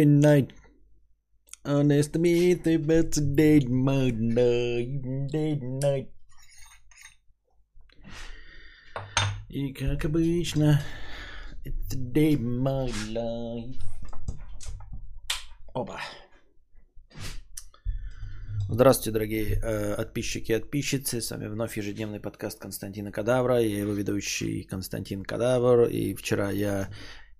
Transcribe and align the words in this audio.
night. 0.00 0.50
Honest 1.64 2.16
me, 2.18 2.52
it's 2.52 2.66
a 3.18 3.20
day 3.20 3.60
night, 3.60 4.16
day 5.30 5.58
night. 5.60 6.08
И 9.50 9.72
как 9.74 10.06
обычно, 10.06 10.80
it's 11.64 11.92
a 11.92 11.98
day 11.98 12.36
my 12.38 12.90
life. 13.12 13.76
Опа. 15.74 16.00
Здравствуйте, 18.68 19.10
дорогие 19.10 19.60
э, 19.62 19.96
подписчики 19.96 20.52
и 20.52 20.58
подписчицы. 20.58 21.20
С 21.20 21.30
вами 21.30 21.48
вновь 21.48 21.76
ежедневный 21.76 22.20
подкаст 22.20 22.58
Константина 22.58 23.12
Кадавра. 23.12 23.60
Я 23.60 23.80
его 23.80 23.92
ведущий 23.92 24.62
Константин 24.62 25.24
Кадавр. 25.24 25.88
И 25.90 26.14
вчера 26.14 26.50
я 26.50 26.88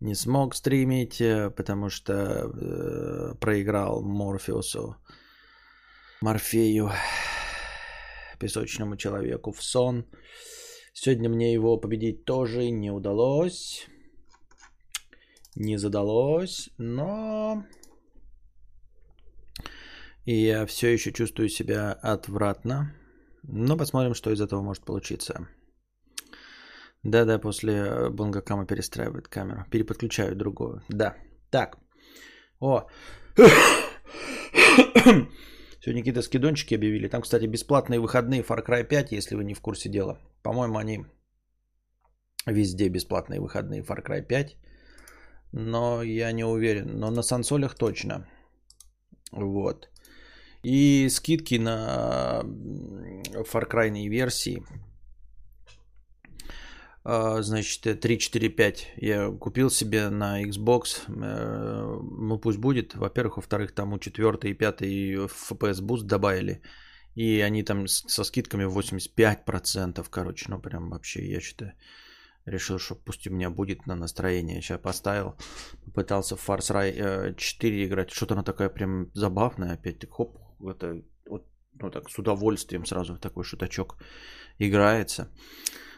не 0.03 0.14
смог 0.14 0.55
стримить, 0.55 1.21
э, 1.21 1.50
потому 1.50 1.89
что 1.89 2.12
э, 2.12 3.34
проиграл 3.41 4.02
Морфеусу, 4.02 4.97
Морфею, 6.20 6.91
песочному 8.41 8.97
человеку 8.97 9.52
в 9.52 9.62
сон. 9.62 10.05
Сегодня 10.92 11.28
мне 11.28 11.52
его 11.52 11.78
победить 11.78 12.25
тоже 12.25 12.70
не 12.70 12.91
удалось. 12.91 13.87
Не 15.55 15.78
задалось, 15.78 16.70
но... 16.78 17.64
И 20.25 20.34
я 20.34 20.66
все 20.66 20.92
еще 20.92 21.12
чувствую 21.12 21.48
себя 21.48 21.92
отвратно. 21.92 22.95
Но 23.42 23.77
посмотрим, 23.77 24.14
что 24.14 24.30
из 24.30 24.41
этого 24.41 24.62
может 24.62 24.84
получиться. 24.84 25.48
Да-да, 27.05 27.38
после 27.38 27.73
э, 27.73 28.11
Бонгакама 28.11 28.66
перестраивает 28.66 29.29
камеру. 29.29 29.65
Переподключаю 29.70 30.37
другую. 30.37 30.83
Да. 30.88 31.16
Так. 31.51 31.78
О. 32.61 32.87
Сегодня 35.80 36.02
какие-то 36.02 36.23
скидончики 36.23 36.75
объявили. 36.75 37.08
Там, 37.08 37.23
кстати, 37.23 37.47
бесплатные 37.47 37.98
выходные 37.98 38.42
Far 38.42 38.64
Cry 38.64 38.84
5, 38.84 39.12
если 39.12 39.34
вы 39.34 39.45
не 39.45 39.55
в 39.55 39.61
курсе 39.61 39.89
дела. 39.89 40.19
По-моему, 40.42 40.78
они 40.78 41.05
везде 42.47 42.89
бесплатные 42.89 43.41
выходные 43.41 43.83
Far 43.83 44.03
Cry 44.05 44.23
5. 44.23 44.56
Но 45.53 46.03
я 46.03 46.33
не 46.33 46.45
уверен. 46.45 47.00
Но 47.00 47.11
на 47.11 47.23
сансолях 47.23 47.75
точно. 47.75 48.28
Вот. 49.33 49.89
И 50.62 51.08
скидки 51.08 51.58
на 51.58 52.42
Far 53.34 53.69
Cry 53.69 54.08
версии 54.08 54.62
значит, 57.05 58.00
3, 58.00 58.19
4, 58.19 58.48
5 58.48 58.92
я 58.97 59.31
купил 59.31 59.70
себе 59.70 60.08
на 60.11 60.42
Xbox. 60.45 61.03
Э, 61.08 62.00
ну, 62.03 62.39
пусть 62.39 62.58
будет. 62.58 62.95
Во-первых, 62.95 63.36
во-вторых, 63.36 63.72
там 63.72 63.92
у 63.92 63.98
4 63.98 64.50
и 64.50 64.55
5 64.55 64.83
FPS 64.83 65.80
Boost 65.83 66.05
добавили. 66.05 66.62
И 67.14 67.41
они 67.41 67.62
там 67.62 67.86
со 67.89 68.25
скидками 68.25 68.64
85%, 68.64 70.06
короче, 70.11 70.47
ну 70.48 70.61
прям 70.61 70.91
вообще, 70.91 71.30
я 71.30 71.41
что-то 71.41 71.75
решил, 72.47 72.78
что 72.78 72.95
пусть 72.95 73.27
у 73.27 73.30
меня 73.30 73.50
будет 73.50 73.86
на 73.86 73.95
настроение. 73.97 74.62
Сейчас 74.62 74.80
поставил, 74.80 75.36
попытался 75.84 76.36
в 76.36 76.48
Far 76.48 76.58
Cry 76.58 77.34
4 77.36 77.84
играть. 77.84 78.11
Что-то 78.11 78.34
она 78.34 78.42
такая 78.42 78.70
прям 78.70 79.11
забавная 79.14 79.75
опять. 79.75 80.08
Хоп, 80.11 80.39
это 80.61 81.03
вот, 81.27 81.47
ну 81.75 81.91
так 81.91 82.08
с 82.11 82.19
удовольствием 82.19 82.86
сразу 82.86 83.19
такой 83.19 83.45
шуточок 83.45 83.97
играется. 84.58 85.28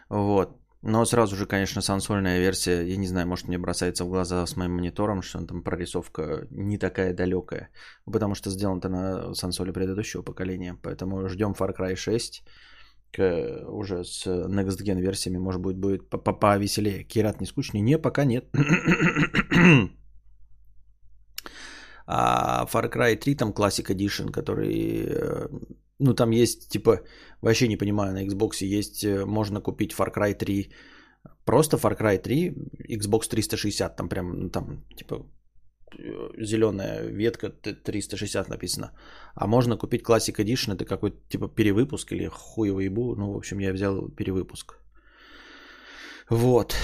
Вот. 0.08 0.63
Но 0.86 1.06
сразу 1.06 1.34
же, 1.36 1.46
конечно, 1.46 1.82
сансольная 1.82 2.40
версия, 2.40 2.82
я 2.82 2.96
не 2.96 3.06
знаю, 3.06 3.26
может 3.26 3.48
мне 3.48 3.58
бросается 3.58 4.04
в 4.04 4.10
глаза 4.10 4.46
с 4.46 4.54
моим 4.56 4.72
монитором, 4.72 5.22
что 5.22 5.46
там 5.46 5.62
прорисовка 5.62 6.46
не 6.50 6.78
такая 6.78 7.14
далекая. 7.14 7.70
Потому 8.04 8.34
что 8.34 8.50
сделано-то 8.50 8.88
на 8.88 9.34
сансоле 9.34 9.72
предыдущего 9.72 10.22
поколения. 10.22 10.76
Поэтому 10.82 11.26
ждем 11.28 11.52
Far 11.52 11.74
Cry 11.74 11.96
6 11.96 12.44
к, 13.12 13.64
уже 13.66 14.04
с 14.04 14.26
Next 14.26 14.82
Gen 14.82 15.00
версиями, 15.00 15.38
может 15.38 15.62
быть, 15.62 15.78
будет 15.78 16.10
повеселее. 16.10 17.04
Кират 17.04 17.40
не 17.40 17.46
скучный? 17.46 17.80
Не, 17.80 17.98
пока 17.98 18.24
нет. 18.24 18.44
А 22.06 22.66
Far 22.70 22.92
Cry 22.92 23.16
3 23.16 23.34
там 23.36 23.52
Classic 23.52 23.86
Edition, 23.86 24.30
который 24.30 25.06
э, 25.08 25.48
ну, 25.98 26.14
там 26.14 26.30
есть, 26.30 26.68
типа, 26.68 27.00
вообще 27.40 27.68
не 27.68 27.76
понимаю, 27.76 28.12
на 28.12 28.24
Xbox 28.24 28.64
есть, 28.64 29.04
э, 29.04 29.24
можно 29.26 29.60
купить 29.60 29.92
Far 29.92 30.12
Cry 30.12 30.34
3, 30.34 30.72
просто 31.44 31.76
Far 31.76 31.96
Cry 31.98 32.18
3, 32.18 32.54
Xbox 32.98 33.28
360, 33.28 33.96
там 33.96 34.08
прям, 34.08 34.40
ну, 34.40 34.50
там, 34.50 34.84
типа, 34.96 35.26
э, 35.98 36.44
зеленая 36.44 37.06
ветка 37.06 37.50
360 37.50 38.48
написано. 38.48 38.90
А 39.34 39.46
можно 39.46 39.76
купить 39.76 40.02
Classic 40.02 40.36
Edition, 40.36 40.74
это 40.74 40.84
какой-то 40.84 41.16
типа 41.28 41.48
перевыпуск 41.48 42.12
или 42.12 42.28
хуево 42.28 42.80
ебу. 42.80 43.14
Ну, 43.16 43.32
в 43.32 43.36
общем, 43.36 43.60
я 43.60 43.72
взял 43.72 44.08
перевыпуск. 44.08 44.74
Вот, 46.30 46.74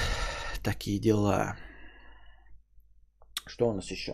такие 0.63 1.01
дела. 1.01 1.57
Что 3.47 3.69
у 3.69 3.73
нас 3.73 3.91
еще 3.91 4.13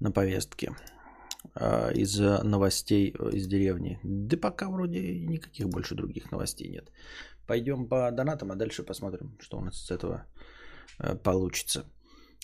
на 0.00 0.10
повестке? 0.10 0.72
А, 1.54 1.90
из 1.90 2.18
новостей 2.18 3.12
э, 3.12 3.30
из 3.32 3.46
деревни. 3.46 3.98
Да 4.02 4.36
пока 4.38 4.70
вроде 4.70 5.26
никаких 5.26 5.68
больше 5.68 5.94
других 5.94 6.32
новостей 6.32 6.68
нет. 6.68 6.90
Пойдем 7.46 7.88
по 7.88 8.10
донатам, 8.10 8.50
а 8.52 8.54
дальше 8.54 8.82
посмотрим, 8.82 9.36
что 9.40 9.58
у 9.58 9.60
нас 9.60 9.86
с 9.86 9.90
этого 9.90 10.24
э, 10.98 11.14
получится. 11.22 11.84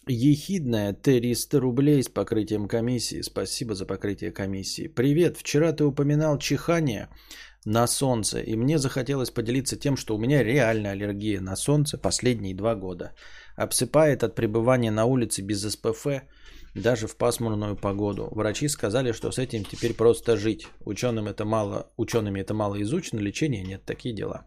Ехидная 0.06 0.92
300 0.92 1.60
рублей 1.60 2.02
с 2.02 2.08
покрытием 2.08 2.68
комиссии. 2.68 3.22
Спасибо 3.22 3.74
за 3.74 3.86
покрытие 3.86 4.30
комиссии. 4.30 4.88
Привет, 4.88 5.36
вчера 5.36 5.72
ты 5.72 5.84
упоминал 5.84 6.38
чихание 6.38 7.08
на 7.64 7.86
солнце, 7.86 8.40
и 8.40 8.56
мне 8.56 8.78
захотелось 8.78 9.30
поделиться 9.30 9.76
тем, 9.78 9.96
что 9.96 10.16
у 10.16 10.18
меня 10.18 10.42
реальная 10.42 10.92
аллергия 10.92 11.40
на 11.40 11.56
солнце 11.56 11.98
последние 11.98 12.54
два 12.54 12.74
года. 12.74 13.12
Обсыпает 13.56 14.22
от 14.22 14.34
пребывания 14.34 14.90
на 14.90 15.06
улице 15.06 15.42
без 15.42 15.62
СПФ 15.62 16.06
даже 16.74 17.06
в 17.06 17.16
пасмурную 17.16 17.76
погоду. 17.76 18.28
Врачи 18.30 18.68
сказали, 18.68 19.12
что 19.12 19.30
с 19.30 19.38
этим 19.38 19.64
теперь 19.64 19.94
просто 19.94 20.36
жить. 20.36 20.66
Ученым 20.80 21.26
это 21.26 21.44
мало, 21.44 21.90
учеными 21.96 22.40
это 22.40 22.54
мало 22.54 22.80
изучено, 22.82 23.20
лечения 23.20 23.62
нет, 23.62 23.84
такие 23.84 24.14
дела. 24.14 24.46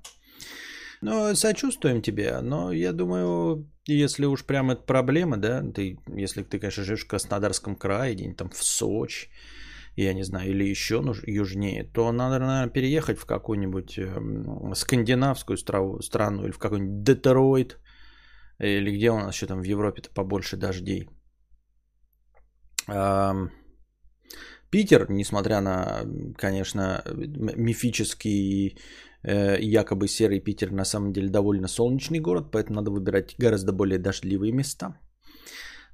Ну, 1.01 1.35
сочувствуем 1.35 2.01
тебе, 2.01 2.41
но 2.41 2.71
я 2.71 2.93
думаю, 2.93 3.67
если 3.87 4.25
уж 4.25 4.45
прям 4.45 4.69
это 4.69 4.83
проблема, 4.83 5.37
да, 5.37 5.63
ты, 5.63 5.97
если 6.15 6.43
ты, 6.43 6.59
конечно, 6.59 6.83
живешь 6.83 7.05
в 7.05 7.07
Краснодарском 7.07 7.75
крае, 7.75 8.13
где-нибудь 8.13 8.37
там 8.37 8.49
в 8.51 8.63
Сочи, 8.63 9.29
я 9.95 10.13
не 10.13 10.23
знаю, 10.23 10.51
или 10.51 10.63
еще 10.63 11.03
южнее, 11.25 11.83
то 11.83 12.11
надо, 12.11 12.39
наверное, 12.39 12.69
переехать 12.69 13.17
в 13.17 13.25
какую-нибудь 13.25 13.97
э, 13.97 14.73
скандинавскую 14.75 15.57
страну 15.57 16.43
или 16.43 16.51
в 16.51 16.59
какой-нибудь 16.59 17.03
Детройт, 17.03 17.79
или 18.59 18.91
где 18.91 19.09
у 19.09 19.17
нас 19.17 19.35
еще 19.35 19.47
там 19.47 19.61
в 19.61 19.65
Европе-то 19.65 20.11
побольше 20.11 20.55
дождей. 20.55 21.09
Питер, 24.71 25.05
несмотря 25.09 25.61
на, 25.61 26.01
конечно, 26.37 27.03
мифический 27.57 28.77
э, 29.23 29.59
якобы 29.59 30.07
серый 30.07 30.39
Питер, 30.39 30.71
на 30.71 30.85
самом 30.85 31.11
деле 31.11 31.29
довольно 31.29 31.67
солнечный 31.67 32.21
город, 32.21 32.51
поэтому 32.51 32.75
надо 32.75 32.91
выбирать 32.91 33.35
гораздо 33.37 33.73
более 33.73 33.99
дождливые 33.99 34.53
места. 34.53 34.97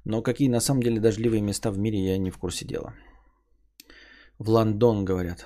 Но 0.04 0.22
какие 0.22 0.48
на 0.48 0.60
самом 0.60 0.82
деле 0.82 1.00
дождливые 1.00 1.42
места 1.42 1.70
в 1.70 1.78
мире, 1.78 1.98
я 1.98 2.18
не 2.18 2.30
в 2.30 2.38
курсе 2.38 2.64
дела. 2.64 2.94
В 4.38 4.48
Лондон, 4.48 5.04
говорят. 5.04 5.44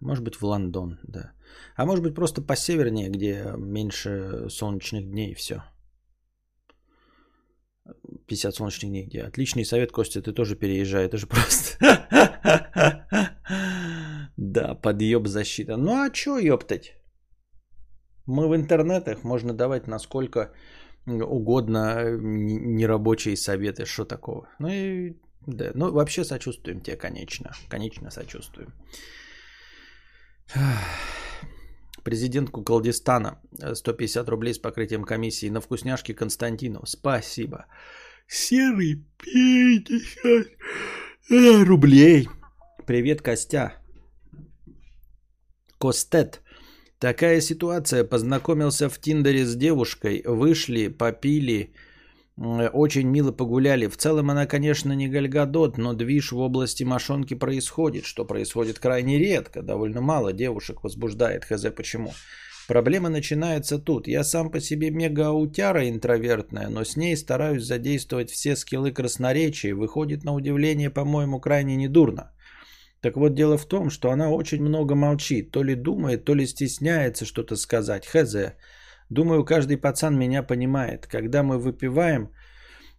Может 0.00 0.24
быть, 0.24 0.36
в 0.36 0.42
Лондон, 0.42 0.98
да. 1.02 1.32
А 1.76 1.86
может 1.86 2.04
быть, 2.04 2.14
просто 2.14 2.42
по 2.42 2.56
севернее, 2.56 3.08
где 3.08 3.54
меньше 3.56 4.48
солнечных 4.50 5.10
дней 5.10 5.32
и 5.32 5.34
все. 5.34 5.62
50 8.30 8.54
солнечных 8.54 8.90
дней. 8.90 9.22
Отличный 9.28 9.64
совет, 9.64 9.92
Костя, 9.92 10.22
ты 10.22 10.32
тоже 10.32 10.54
переезжай. 10.56 11.04
Это 11.06 11.16
же 11.16 11.26
просто... 11.26 11.78
Да, 14.36 14.74
подъеб 14.74 15.26
защита. 15.26 15.76
Ну 15.76 15.90
а 15.90 16.10
чё 16.10 16.38
ёптать? 16.38 16.94
Мы 18.26 18.48
в 18.48 18.54
интернетах, 18.54 19.24
можно 19.24 19.52
давать 19.52 19.88
насколько 19.88 20.52
угодно 21.06 22.10
нерабочие 22.20 23.36
советы, 23.36 23.84
что 23.84 24.04
такого. 24.04 24.48
Ну 24.60 24.68
и 24.68 25.16
да, 25.46 25.72
ну 25.74 25.92
вообще 25.92 26.24
сочувствуем 26.24 26.80
тебе, 26.80 26.96
конечно. 26.96 27.50
Конечно 27.68 28.10
сочувствуем. 28.10 28.72
Президент 32.04 32.50
Куколдистана 32.50 33.40
150 33.74 34.28
рублей 34.28 34.54
с 34.54 34.58
покрытием 34.58 35.04
комиссии 35.04 35.50
на 35.50 35.60
вкусняшки 35.60 36.14
Константинов. 36.14 36.88
Спасибо. 36.88 37.66
Серый 38.32 39.04
50 39.24 40.46
э, 41.30 41.64
рублей. 41.64 42.28
Привет, 42.86 43.22
Костя. 43.22 43.72
Костет. 45.78 46.40
Такая 47.00 47.40
ситуация. 47.40 48.04
Познакомился 48.04 48.88
в 48.88 49.00
Тиндере 49.00 49.44
с 49.44 49.56
девушкой. 49.56 50.22
Вышли, 50.24 50.86
попили, 50.86 51.74
Очень 52.36 53.08
мило 53.08 53.32
погуляли. 53.32 53.88
В 53.88 53.96
целом 53.96 54.30
она, 54.30 54.46
конечно, 54.46 54.92
не 54.92 55.08
гальгадот, 55.08 55.76
но 55.76 55.92
движ 55.92 56.30
в 56.30 56.38
области 56.38 56.84
мошонки 56.84 57.34
происходит, 57.34 58.04
что 58.04 58.24
происходит 58.24 58.78
крайне 58.78 59.18
редко. 59.18 59.60
Довольно 59.60 60.00
мало 60.00 60.32
девушек 60.32 60.84
возбуждает. 60.84 61.44
Хз 61.46 61.66
почему. 61.76 62.12
Проблема 62.70 63.08
начинается 63.08 63.80
тут. 63.80 64.06
Я 64.06 64.22
сам 64.22 64.48
по 64.48 64.60
себе 64.60 64.90
мега-аутяра 64.90 65.88
интровертная, 65.88 66.68
но 66.68 66.84
с 66.84 66.96
ней 66.96 67.16
стараюсь 67.16 67.64
задействовать 67.64 68.30
все 68.30 68.54
скиллы 68.54 68.92
красноречия. 68.92 69.74
Выходит 69.74 70.22
на 70.22 70.32
удивление, 70.34 70.88
по-моему, 70.88 71.40
крайне 71.40 71.74
недурно. 71.74 72.30
Так 73.00 73.16
вот, 73.16 73.34
дело 73.34 73.58
в 73.58 73.66
том, 73.66 73.90
что 73.90 74.12
она 74.12 74.30
очень 74.30 74.62
много 74.62 74.94
молчит. 74.94 75.50
То 75.50 75.64
ли 75.64 75.74
думает, 75.74 76.24
то 76.24 76.36
ли 76.36 76.46
стесняется 76.46 77.24
что-то 77.24 77.56
сказать. 77.56 78.06
Хз. 78.06 78.36
Думаю, 79.08 79.44
каждый 79.44 79.76
пацан 79.76 80.16
меня 80.16 80.44
понимает. 80.44 81.08
Когда 81.08 81.42
мы 81.42 81.58
выпиваем, 81.58 82.30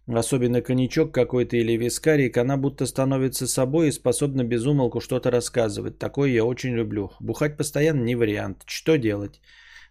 особенно 0.06 0.60
коньячок 0.60 1.14
какой-то 1.14 1.56
или 1.56 1.78
вискарик, 1.78 2.36
она 2.36 2.58
будто 2.58 2.84
становится 2.84 3.46
собой 3.46 3.88
и 3.88 3.92
способна 3.92 4.44
безумолку 4.44 5.00
что-то 5.00 5.30
рассказывать. 5.30 5.98
Такое 5.98 6.28
я 6.28 6.44
очень 6.44 6.74
люблю. 6.74 7.12
Бухать 7.20 7.56
постоянно 7.56 8.02
не 8.02 8.16
вариант. 8.16 8.64
Что 8.66 8.98
делать? 8.98 9.40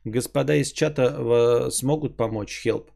Господа 0.06 0.56
из 0.56 0.72
чата 0.72 1.70
смогут 1.72 2.18
помочь? 2.18 2.66
Help. 2.66 2.90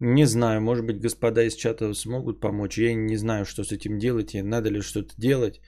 Не 0.00 0.26
знаю, 0.26 0.60
может 0.60 0.84
быть, 0.84 1.00
господа 1.00 1.44
из 1.44 1.54
чата 1.54 1.94
смогут 1.94 2.40
помочь. 2.40 2.78
Я 2.78 2.94
не 2.94 3.16
знаю, 3.16 3.44
что 3.44 3.64
с 3.64 3.72
этим 3.72 3.98
делать, 3.98 4.34
и 4.34 4.42
надо 4.42 4.70
ли 4.70 4.80
что-то 4.80 5.14
делать. 5.16 5.60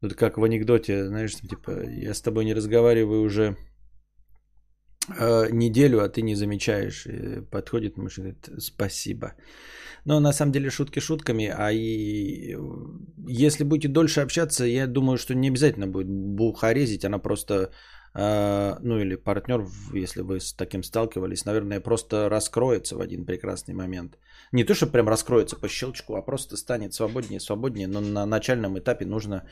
Вот 0.00 0.14
как 0.14 0.36
в 0.36 0.42
анекдоте, 0.42 1.06
знаешь, 1.06 1.36
типа, 1.36 1.70
я 1.88 2.14
с 2.14 2.20
тобой 2.20 2.44
не 2.44 2.54
разговариваю 2.54 3.22
уже 3.22 3.56
э, 5.18 5.50
неделю, 5.52 6.00
а 6.00 6.08
ты 6.08 6.22
не 6.22 6.34
замечаешь. 6.34 7.06
Подходит 7.50 7.96
муж 7.96 8.18
и 8.18 8.20
говорит, 8.20 8.48
спасибо. 8.58 9.34
Но 10.04 10.20
на 10.20 10.32
самом 10.32 10.52
деле 10.52 10.70
шутки 10.70 11.00
шутками, 11.00 11.46
а 11.46 11.70
и 11.70 12.56
если 13.28 13.64
будете 13.64 13.88
дольше 13.88 14.20
общаться, 14.22 14.64
я 14.64 14.86
думаю, 14.86 15.18
что 15.18 15.34
не 15.34 15.48
обязательно 15.50 15.86
будет 15.86 16.08
бухарезить, 16.08 17.04
она 17.04 17.18
просто 17.18 17.70
ну 18.18 18.98
или 18.98 19.14
партнер, 19.14 19.64
если 19.94 20.22
вы 20.22 20.40
с 20.40 20.52
таким 20.52 20.82
сталкивались, 20.82 21.44
наверное, 21.44 21.80
просто 21.80 22.28
раскроется 22.28 22.96
в 22.96 23.00
один 23.00 23.24
прекрасный 23.24 23.74
момент. 23.74 24.18
Не 24.52 24.64
то, 24.64 24.74
что 24.74 24.86
прям 24.86 25.08
раскроется 25.08 25.56
по 25.56 25.68
щелчку, 25.68 26.16
а 26.16 26.22
просто 26.22 26.56
станет 26.56 26.94
свободнее, 26.94 27.38
свободнее, 27.38 27.86
но 27.86 28.00
на 28.00 28.26
начальном 28.26 28.76
этапе 28.76 29.06
нужно 29.06 29.46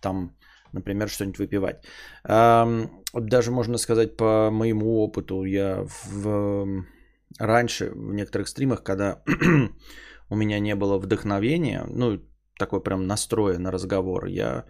там, 0.00 0.36
например, 0.72 1.08
что-нибудь 1.08 1.38
выпивать. 1.38 1.84
Даже 2.22 3.50
можно 3.50 3.78
сказать 3.78 4.16
по 4.16 4.50
моему 4.50 5.02
опыту, 5.02 5.44
я 5.44 5.84
в... 6.04 6.84
раньше 7.40 7.90
в 7.90 8.14
некоторых 8.14 8.46
стримах, 8.46 8.84
когда 8.84 9.22
у 10.30 10.36
меня 10.36 10.60
не 10.60 10.76
было 10.76 10.98
вдохновения, 10.98 11.84
ну, 11.88 12.20
такой 12.56 12.80
прям 12.82 13.06
настроя 13.06 13.58
на 13.58 13.72
разговор, 13.72 14.26
я 14.26 14.64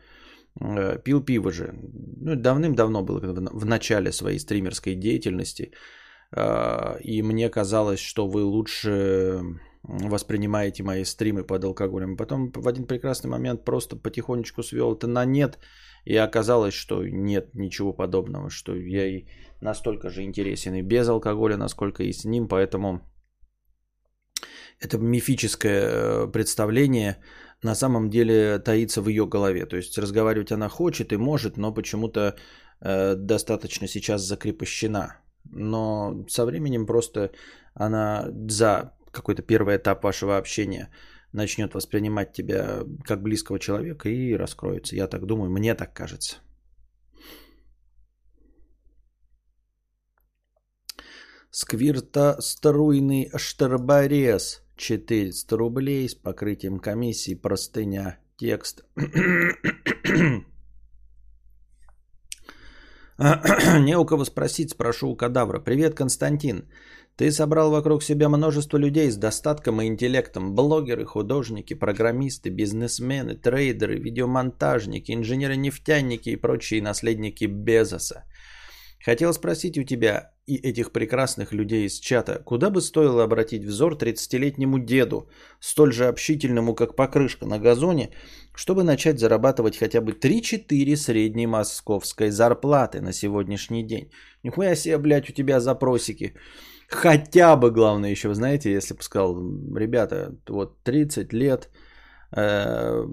пил 1.04 1.24
пиво 1.24 1.50
же. 1.50 1.74
Ну, 2.20 2.36
давным-давно 2.36 3.02
было, 3.02 3.20
в 3.52 3.64
начале 3.66 4.12
своей 4.12 4.38
стримерской 4.38 4.94
деятельности. 4.94 5.72
А, 6.34 6.96
и 7.00 7.22
мне 7.22 7.50
казалось, 7.50 8.00
что 8.00 8.26
вы 8.26 8.44
лучше 8.44 9.40
воспринимаете 9.82 10.82
мои 10.82 11.04
стримы 11.04 11.44
под 11.44 11.64
алкоголем. 11.64 12.16
Потом 12.16 12.52
в 12.54 12.68
один 12.68 12.86
прекрасный 12.86 13.30
момент 13.30 13.64
просто 13.64 13.96
потихонечку 13.96 14.62
свел 14.62 14.94
это 14.94 15.06
на 15.06 15.24
нет. 15.24 15.58
И 16.04 16.16
оказалось, 16.16 16.74
что 16.74 17.04
нет 17.04 17.54
ничего 17.54 17.92
подобного, 17.92 18.50
что 18.50 18.74
я 18.74 19.06
и 19.06 19.24
настолько 19.60 20.10
же 20.10 20.22
интересен 20.22 20.74
и 20.74 20.82
без 20.82 21.08
алкоголя, 21.08 21.56
насколько 21.56 22.02
и 22.02 22.12
с 22.12 22.24
ним. 22.24 22.48
Поэтому 22.48 23.00
это 24.80 24.98
мифическое 24.98 25.82
э, 25.84 26.32
представление 26.32 27.18
на 27.62 27.74
самом 27.74 28.10
деле 28.10 28.58
таится 28.58 29.02
в 29.02 29.08
ее 29.08 29.26
голове. 29.26 29.66
То 29.66 29.76
есть 29.76 29.98
разговаривать 29.98 30.52
она 30.52 30.68
хочет 30.68 31.12
и 31.12 31.16
может, 31.16 31.56
но 31.56 31.72
почему-то 31.72 32.36
э, 32.80 33.14
достаточно 33.14 33.86
сейчас 33.86 34.22
закрепощена. 34.22 35.16
Но 35.44 36.24
со 36.28 36.44
временем 36.44 36.86
просто 36.86 37.30
она 37.74 38.28
за 38.48 38.92
какой-то 39.10 39.42
первый 39.42 39.76
этап 39.76 40.04
вашего 40.04 40.38
общения 40.38 40.90
начнет 41.32 41.74
воспринимать 41.74 42.32
тебя 42.32 42.80
как 43.04 43.22
близкого 43.22 43.58
человека 43.58 44.08
и 44.08 44.36
раскроется. 44.36 44.96
Я 44.96 45.06
так 45.06 45.26
думаю, 45.26 45.50
мне 45.50 45.74
так 45.74 45.94
кажется. 45.94 46.36
Сквирта 51.50 52.40
струйный 52.40 53.30
штарборез. 53.36 54.61
400 54.76 55.56
рублей 55.56 56.08
с 56.08 56.14
покрытием 56.14 56.78
комиссии, 56.78 57.34
простыня, 57.34 58.18
текст. 58.36 58.84
Не 63.18 63.96
у 63.96 64.04
кого 64.04 64.24
спросить, 64.24 64.70
спрошу 64.70 65.10
у 65.10 65.16
кадавра. 65.16 65.60
Привет, 65.60 65.94
Константин. 65.94 66.64
Ты 67.16 67.30
собрал 67.30 67.70
вокруг 67.70 68.02
себя 68.02 68.28
множество 68.28 68.78
людей 68.78 69.10
с 69.10 69.16
достатком 69.16 69.80
и 69.80 69.86
интеллектом. 69.86 70.54
Блогеры, 70.54 71.04
художники, 71.04 71.74
программисты, 71.74 72.48
бизнесмены, 72.50 73.36
трейдеры, 73.36 73.98
видеомонтажники, 73.98 75.12
инженеры-нефтяники 75.12 76.30
и 76.30 76.36
прочие 76.36 76.82
наследники 76.82 77.44
Безоса. 77.44 78.24
Хотел 79.04 79.34
спросить 79.34 79.78
у 79.78 79.84
тебя 79.84 80.31
и 80.46 80.56
этих 80.56 80.92
прекрасных 80.92 81.52
людей 81.52 81.86
из 81.86 82.00
чата, 82.00 82.42
куда 82.44 82.70
бы 82.70 82.80
стоило 82.80 83.22
обратить 83.22 83.64
взор 83.64 83.94
30-летнему 83.94 84.78
деду, 84.78 85.28
столь 85.60 85.92
же 85.92 86.08
общительному, 86.08 86.74
как 86.74 86.96
покрышка 86.96 87.46
на 87.46 87.58
газоне, 87.58 88.10
чтобы 88.54 88.82
начать 88.82 89.20
зарабатывать 89.20 89.78
хотя 89.78 90.00
бы 90.00 90.12
3-4 90.12 90.96
средней 90.96 91.46
московской 91.46 92.30
зарплаты 92.30 93.00
на 93.00 93.12
сегодняшний 93.12 93.86
день. 93.86 94.10
Нихуя 94.42 94.74
себе, 94.74 94.98
блядь, 94.98 95.30
у 95.30 95.32
тебя 95.32 95.60
запросики. 95.60 96.34
Хотя 96.88 97.56
бы, 97.56 97.70
главное 97.70 98.10
еще, 98.10 98.34
знаете, 98.34 98.72
если 98.72 98.94
бы 98.94 99.02
сказал, 99.02 99.36
ребята, 99.76 100.34
вот 100.48 100.82
30 100.82 101.32
лет, 101.32 101.70
э, 102.36 103.06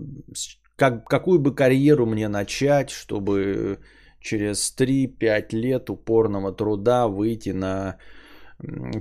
как, 0.76 1.06
какую 1.06 1.40
бы 1.40 1.56
карьеру 1.56 2.06
мне 2.06 2.28
начать, 2.28 2.90
чтобы 2.90 3.80
через 4.20 4.76
3-5 4.78 5.56
лет 5.56 5.90
упорного 5.90 6.52
труда 6.52 7.08
выйти 7.08 7.50
на 7.50 7.98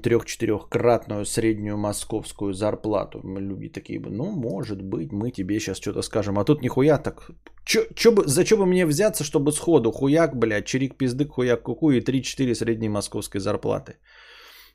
трех-четырехкратную 0.02 1.24
среднюю 1.24 1.76
московскую 1.76 2.52
зарплату. 2.52 3.20
Люди 3.24 3.68
такие 3.68 3.98
бы, 3.98 4.10
ну, 4.10 4.30
может 4.30 4.82
быть, 4.82 5.12
мы 5.12 5.32
тебе 5.32 5.58
сейчас 5.58 5.78
что-то 5.78 6.02
скажем. 6.02 6.38
А 6.38 6.44
тут 6.44 6.62
нихуя 6.62 6.98
так. 6.98 7.30
Чё, 7.64 7.80
чё 7.94 8.12
бы, 8.12 8.22
за 8.26 8.44
что 8.44 8.56
бы 8.56 8.66
мне 8.66 8.86
взяться, 8.86 9.24
чтобы 9.24 9.52
сходу 9.52 9.90
хуяк, 9.92 10.36
блядь, 10.36 10.66
чирик 10.66 10.96
пиздык, 10.96 11.32
хуяк 11.32 11.62
куку 11.62 11.90
и 11.90 12.00
3-4 12.00 12.54
средней 12.54 12.88
московской 12.88 13.40
зарплаты. 13.40 13.96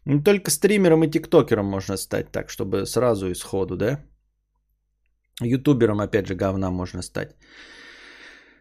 Ну, 0.06 0.22
только 0.22 0.52
стримером 0.52 1.04
и 1.04 1.12
тиктокером 1.12 1.66
можно 1.66 1.98
стать 1.98 2.32
так, 2.32 2.50
чтобы 2.50 2.86
сразу 2.86 3.30
и 3.30 3.36
сходу, 3.36 3.78
да? 3.78 4.00
Ютубером, 5.42 6.02
опять 6.02 6.28
же, 6.28 6.36
говна 6.36 6.72
можно 6.72 7.02
стать. 7.02 7.36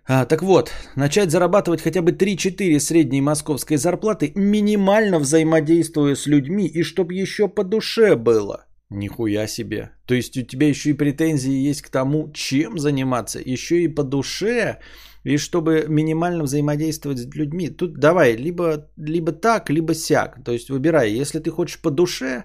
А, 0.04 0.24
так 0.24 0.42
вот, 0.42 0.72
начать 0.96 1.30
зарабатывать 1.30 1.80
хотя 1.80 2.02
бы 2.02 2.10
3-4 2.10 2.80
средней 2.80 3.20
московской 3.20 3.76
зарплаты, 3.76 4.32
минимально 4.34 5.20
взаимодействуя 5.20 6.16
с 6.16 6.26
людьми, 6.26 6.66
и 6.66 6.82
чтоб 6.82 7.12
еще 7.12 7.48
по 7.48 7.62
душе 7.62 8.16
было. 8.16 8.66
Нихуя 8.90 9.46
себе. 9.46 9.92
То 10.06 10.14
есть 10.14 10.36
у 10.36 10.42
тебя 10.42 10.68
еще 10.68 10.90
и 10.90 10.94
претензии 10.94 11.52
есть 11.52 11.82
к 11.82 11.88
тому, 11.88 12.32
чем 12.32 12.78
заниматься, 12.78 13.38
еще 13.38 13.82
и 13.82 13.88
по 13.88 14.02
душе, 14.02 14.80
и 15.22 15.36
чтобы 15.36 15.86
минимально 15.88 16.42
взаимодействовать 16.42 17.18
с 17.18 17.34
людьми. 17.34 17.68
Тут 17.68 17.94
давай, 17.94 18.36
либо, 18.36 18.90
либо 18.96 19.30
так, 19.30 19.70
либо 19.70 19.94
сяк. 19.94 20.42
То 20.44 20.52
есть 20.52 20.68
выбирай. 20.68 21.12
Если 21.12 21.38
ты 21.38 21.50
хочешь 21.50 21.80
по 21.80 21.90
душе, 21.90 22.44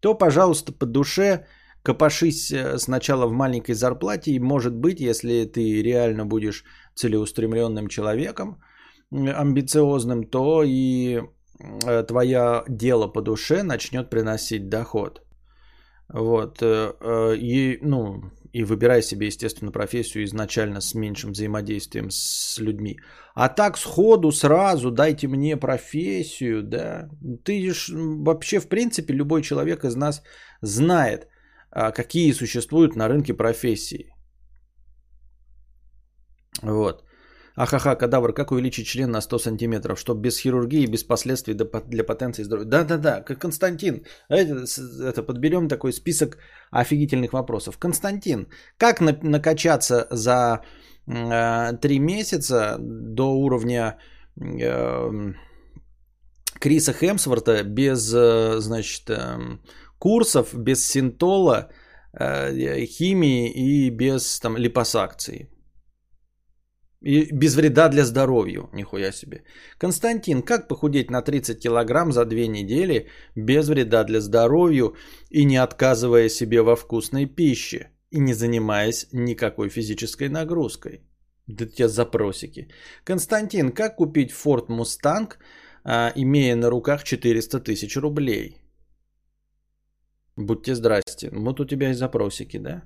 то, 0.00 0.14
пожалуйста, 0.14 0.72
по 0.72 0.84
душе 0.84 1.46
копошись 1.82 2.52
э, 2.52 2.78
сначала 2.78 3.26
в 3.26 3.32
маленькой 3.32 3.74
зарплате, 3.74 4.32
и 4.32 4.40
может 4.40 4.74
быть, 4.74 5.00
если 5.00 5.44
ты 5.44 5.82
реально 5.82 6.26
будешь 6.26 6.64
целеустремленным 6.94 7.88
человеком, 7.88 8.62
амбициозным, 9.10 10.24
то 10.24 10.62
и 10.64 11.20
э, 11.86 12.02
твое 12.04 12.64
дело 12.68 13.08
по 13.08 13.22
душе 13.22 13.62
начнет 13.62 14.10
приносить 14.10 14.68
доход. 14.68 15.22
Вот. 16.08 16.58
Э, 16.62 17.36
и, 17.36 17.78
ну, 17.82 18.22
и 18.52 18.64
выбирай 18.64 19.02
себе, 19.02 19.26
естественно, 19.26 19.72
профессию 19.72 20.24
изначально 20.24 20.80
с 20.80 20.94
меньшим 20.94 21.32
взаимодействием 21.32 22.10
с 22.10 22.58
людьми. 22.58 22.98
А 23.34 23.48
так 23.48 23.78
сходу, 23.78 24.32
сразу 24.32 24.90
дайте 24.90 25.28
мне 25.28 25.56
профессию, 25.56 26.62
да. 26.62 27.08
Ты 27.44 27.72
ж 27.72 27.90
вообще, 27.94 28.60
в 28.60 28.68
принципе, 28.68 29.14
любой 29.14 29.42
человек 29.42 29.84
из 29.84 29.96
нас 29.96 30.22
знает, 30.62 31.28
какие 31.72 32.32
существуют 32.32 32.96
на 32.96 33.08
рынке 33.08 33.34
профессии. 33.34 34.12
Вот. 36.62 37.04
Ахаха, 37.56 37.96
кадавр, 37.96 38.32
как 38.32 38.52
увеличить 38.52 38.86
член 38.86 39.10
на 39.10 39.20
100 39.20 39.38
сантиметров, 39.38 39.98
чтобы 39.98 40.22
без 40.22 40.38
хирургии, 40.38 40.86
без 40.86 41.04
последствий 41.04 41.54
для 41.54 42.04
потенции 42.04 42.44
здоровья? 42.44 42.68
Да-да-да, 42.68 43.22
как 43.22 43.38
Константин. 43.38 44.04
Это, 44.28 44.64
это 45.04 45.22
подберем 45.22 45.68
такой 45.68 45.92
список 45.92 46.38
офигительных 46.70 47.32
вопросов. 47.32 47.78
Константин, 47.78 48.46
как 48.78 49.00
на, 49.00 49.18
накачаться 49.22 50.06
за 50.10 50.62
э, 51.06 51.76
3 51.76 51.98
месяца 51.98 52.76
до 52.80 53.34
уровня 53.34 53.98
э, 54.40 55.34
Криса 56.60 56.92
Хемсворта 56.92 57.62
без, 57.64 58.14
э, 58.14 58.60
значит, 58.60 59.10
э, 59.10 59.58
курсов, 60.00 60.54
без 60.54 60.86
синтола, 60.86 61.68
э, 62.18 62.86
химии 62.86 63.50
и 63.50 63.90
без 63.90 64.40
там, 64.40 64.56
липосакции? 64.56 65.48
И 67.02 67.32
без 67.32 67.54
вреда 67.54 67.88
для 67.88 68.04
здоровья, 68.04 68.68
нихуя 68.72 69.12
себе. 69.12 69.42
Константин, 69.78 70.42
как 70.42 70.68
похудеть 70.68 71.10
на 71.10 71.22
30 71.22 71.58
килограмм 71.58 72.12
за 72.12 72.24
две 72.24 72.48
недели 72.48 73.08
без 73.36 73.68
вреда 73.68 74.04
для 74.04 74.20
здоровья 74.20 74.92
и 75.30 75.44
не 75.44 75.56
отказывая 75.56 76.28
себе 76.28 76.60
во 76.60 76.76
вкусной 76.76 77.26
пище 77.26 77.90
и 78.10 78.20
не 78.20 78.34
занимаясь 78.34 79.06
никакой 79.12 79.70
физической 79.70 80.28
нагрузкой? 80.28 81.00
Да 81.46 81.66
те 81.66 81.88
запросики. 81.88 82.68
Константин, 83.04 83.72
как 83.72 83.96
купить 83.96 84.30
Ford 84.32 84.68
Mustang, 84.68 85.32
а, 85.84 86.12
имея 86.14 86.54
на 86.54 86.70
руках 86.70 87.02
400 87.02 87.60
тысяч 87.60 87.96
рублей? 87.96 88.58
Будьте 90.40 90.74
здрасте. 90.74 91.30
Вот 91.32 91.60
у 91.60 91.64
тебя 91.64 91.90
и 91.90 91.94
запросики, 91.94 92.58
да? 92.58 92.82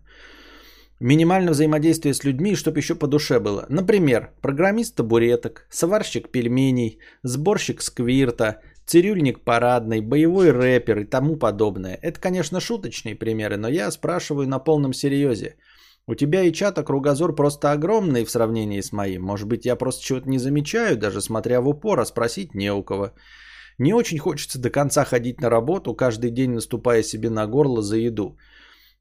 Минимальное 1.00 1.52
взаимодействие 1.52 2.14
с 2.14 2.24
людьми, 2.24 2.56
чтобы 2.56 2.78
еще 2.78 2.94
по 2.94 3.06
душе 3.06 3.40
было. 3.40 3.66
Например, 3.68 4.30
программист 4.42 4.96
табуреток, 4.96 5.66
сварщик 5.70 6.30
пельменей, 6.30 6.98
сборщик 7.22 7.82
сквирта, 7.82 8.60
цирюльник 8.86 9.44
парадный, 9.44 10.00
боевой 10.00 10.50
рэпер 10.50 10.98
и 10.98 11.04
тому 11.04 11.36
подобное. 11.36 11.98
Это, 12.02 12.20
конечно, 12.20 12.60
шуточные 12.60 13.14
примеры, 13.14 13.56
но 13.56 13.68
я 13.68 13.90
спрашиваю 13.90 14.48
на 14.48 14.58
полном 14.58 14.92
серьезе. 14.92 15.56
У 16.06 16.14
тебя 16.14 16.42
и 16.42 16.52
чата 16.52 16.82
кругозор 16.84 17.34
просто 17.34 17.72
огромный 17.72 18.24
в 18.24 18.30
сравнении 18.30 18.80
с 18.80 18.92
моим. 18.92 19.22
Может 19.22 19.48
быть, 19.48 19.64
я 19.64 19.76
просто 19.76 20.04
чего-то 20.04 20.28
не 20.28 20.38
замечаю, 20.38 20.96
даже 20.96 21.20
смотря 21.20 21.60
в 21.60 21.68
упор, 21.68 22.00
а 22.00 22.04
спросить 22.04 22.54
не 22.54 22.72
у 22.72 22.82
кого. 22.82 23.12
Не 23.78 23.94
очень 23.94 24.18
хочется 24.18 24.58
до 24.58 24.70
конца 24.70 25.04
ходить 25.04 25.40
на 25.40 25.50
работу, 25.50 25.94
каждый 25.94 26.30
день 26.30 26.52
наступая 26.52 27.02
себе 27.02 27.30
на 27.30 27.46
горло 27.46 27.82
за 27.82 27.96
еду. 27.96 28.36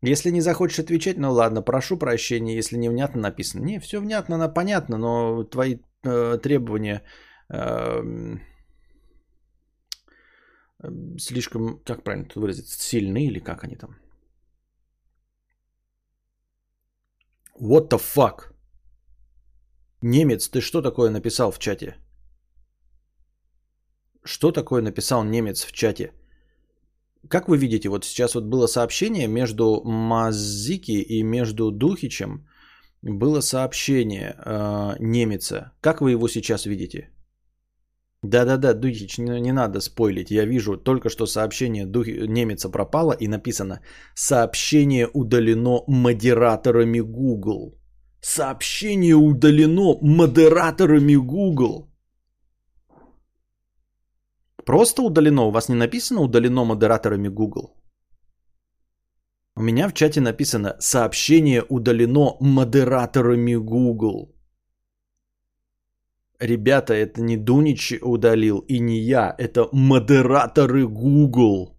Если 0.01 0.31
не 0.31 0.41
захочешь 0.41 0.79
отвечать, 0.79 1.17
ну 1.17 1.31
ладно, 1.31 1.61
прошу 1.61 1.97
прощения, 1.97 2.57
если 2.57 2.77
невнятно 2.77 3.21
написано. 3.21 3.63
Не, 3.63 3.79
все 3.79 4.01
внятно, 4.01 4.49
понятно, 4.49 4.97
но 4.97 5.43
твои 5.43 5.77
э, 6.03 6.37
требования 6.41 7.03
э, 7.49 8.01
слишком, 11.17 11.79
как 11.85 12.03
правильно 12.03 12.25
тут 12.25 12.35
выразиться, 12.35 12.77
сильны 12.79 13.25
или 13.25 13.39
как 13.39 13.63
они 13.63 13.75
там? 13.75 13.95
What 17.61 17.89
the 17.89 17.99
fuck? 17.99 18.53
Немец, 20.01 20.49
ты 20.49 20.59
что 20.59 20.81
такое 20.81 21.11
написал 21.11 21.51
в 21.51 21.59
чате? 21.59 21.95
Что 24.25 24.51
такое 24.51 24.81
написал 24.81 25.23
немец 25.23 25.65
в 25.65 25.71
чате? 25.71 26.11
Как 27.29 27.47
вы 27.47 27.57
видите, 27.57 27.89
вот 27.89 28.05
сейчас 28.05 28.35
вот 28.35 28.45
было 28.45 28.67
сообщение 28.67 29.27
между 29.27 29.81
Мазики 29.85 31.01
и 31.01 31.23
между 31.23 31.71
Духичем. 31.71 32.47
Было 33.01 33.41
сообщение 33.41 34.35
э, 34.45 34.95
немеца. 34.99 35.71
Как 35.81 36.01
вы 36.01 36.11
его 36.11 36.27
сейчас 36.27 36.65
видите? 36.65 37.09
Да-да-да, 38.23 38.73
Духич, 38.73 39.17
не, 39.17 39.41
не 39.41 39.51
надо 39.51 39.81
спойлить. 39.81 40.31
Я 40.31 40.45
вижу 40.45 40.77
только 40.77 41.09
что 41.09 41.25
сообщение 41.25 41.85
Дух... 41.85 42.07
немеца 42.07 42.69
пропало 42.69 43.13
и 43.19 43.27
написано 43.27 43.81
«Сообщение 44.15 45.09
удалено 45.13 45.83
модераторами 45.87 47.01
Google». 47.01 47.73
Сообщение 48.21 49.15
удалено 49.15 49.97
модераторами 50.01 51.15
Google. 51.15 51.92
Просто 54.65 55.01
удалено. 55.01 55.47
У 55.47 55.51
вас 55.51 55.69
не 55.69 55.75
написано 55.75 56.21
удалено 56.21 56.65
модераторами 56.65 57.27
Google? 57.27 57.75
У 59.55 59.61
меня 59.61 59.87
в 59.87 59.93
чате 59.93 60.21
написано 60.21 60.75
сообщение 60.79 61.63
удалено 61.69 62.37
модераторами 62.39 63.55
Google. 63.55 64.35
Ребята, 66.39 66.93
это 66.93 67.21
не 67.21 67.37
Дунич 67.37 67.93
удалил 68.01 68.59
и 68.59 68.79
не 68.79 68.99
я, 68.99 69.35
это 69.37 69.69
модераторы 69.71 70.87
Google. 70.87 71.77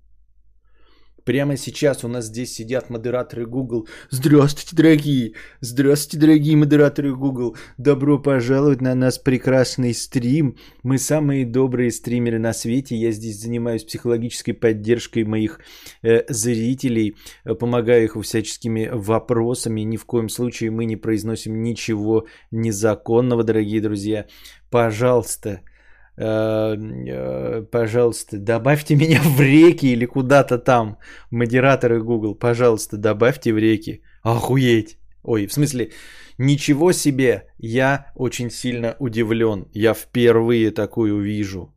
Прямо 1.25 1.57
сейчас 1.57 2.05
у 2.05 2.09
нас 2.09 2.27
здесь 2.27 2.53
сидят 2.53 2.91
модераторы 2.91 3.47
Google. 3.47 3.89
Здравствуйте, 4.11 4.77
дорогие! 4.77 5.33
Здравствуйте, 5.61 6.19
дорогие 6.19 6.55
модераторы 6.55 7.17
Google! 7.17 7.57
Добро 7.79 8.19
пожаловать 8.19 8.83
на 8.83 8.95
нас 8.95 9.19
прекрасный 9.19 9.95
стрим. 9.95 10.59
Мы 10.83 10.99
самые 10.99 11.47
добрые 11.47 11.91
стримеры 11.93 12.39
на 12.39 12.53
свете. 12.53 12.95
Я 12.97 13.11
здесь 13.11 13.41
занимаюсь 13.41 13.85
психологической 13.85 14.53
поддержкой 14.53 15.25
моих 15.25 15.61
э, 16.03 16.25
зрителей, 16.29 17.17
помогаю 17.59 18.05
их 18.05 18.17
всяческими 18.23 18.91
вопросами. 18.93 19.81
Ни 19.81 19.97
в 19.97 20.05
коем 20.05 20.29
случае 20.29 20.71
мы 20.73 20.85
не 20.85 20.97
произносим 20.97 21.63
ничего 21.63 22.27
незаконного, 22.51 23.45
дорогие 23.45 23.81
друзья. 23.81 24.27
Пожалуйста, 24.71 25.49
э, 25.49 25.74
пожалуйста, 26.17 28.39
добавьте 28.39 28.97
меня 28.97 29.21
в 29.23 29.41
реки 29.41 29.87
или 29.87 30.07
куда-то 30.07 30.59
там. 30.59 30.99
Модераторы 31.31 32.03
Google, 32.03 32.35
пожалуйста, 32.35 32.97
добавьте 32.97 33.53
в 33.53 33.59
реки. 33.59 34.03
Охуеть. 34.23 34.99
Ой, 35.23 35.47
в 35.47 35.53
смысле, 35.53 35.91
ничего 36.39 36.93
себе, 36.93 37.49
я 37.59 38.13
очень 38.15 38.51
сильно 38.51 38.97
удивлен. 39.01 39.67
Я 39.75 39.95
впервые 39.95 40.71
такую 40.71 41.21
вижу. 41.21 41.75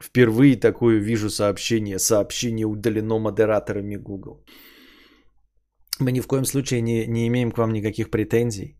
Впервые 0.00 0.56
такое 0.56 1.00
вижу 1.00 1.30
сообщение. 1.30 1.98
Сообщение 1.98 2.66
удалено 2.66 3.18
модераторами 3.18 3.96
Google. 3.96 4.44
Мы 6.00 6.12
ни 6.12 6.20
в 6.20 6.26
коем 6.26 6.44
случае 6.44 6.82
не, 6.82 7.06
не 7.06 7.26
имеем 7.26 7.50
к 7.50 7.58
вам 7.58 7.72
никаких 7.72 8.10
претензий. 8.10 8.78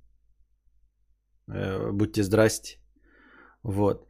Э, 1.49 1.91
будьте 1.93 2.23
здрасте. 2.23 2.79
Вот. 3.63 4.08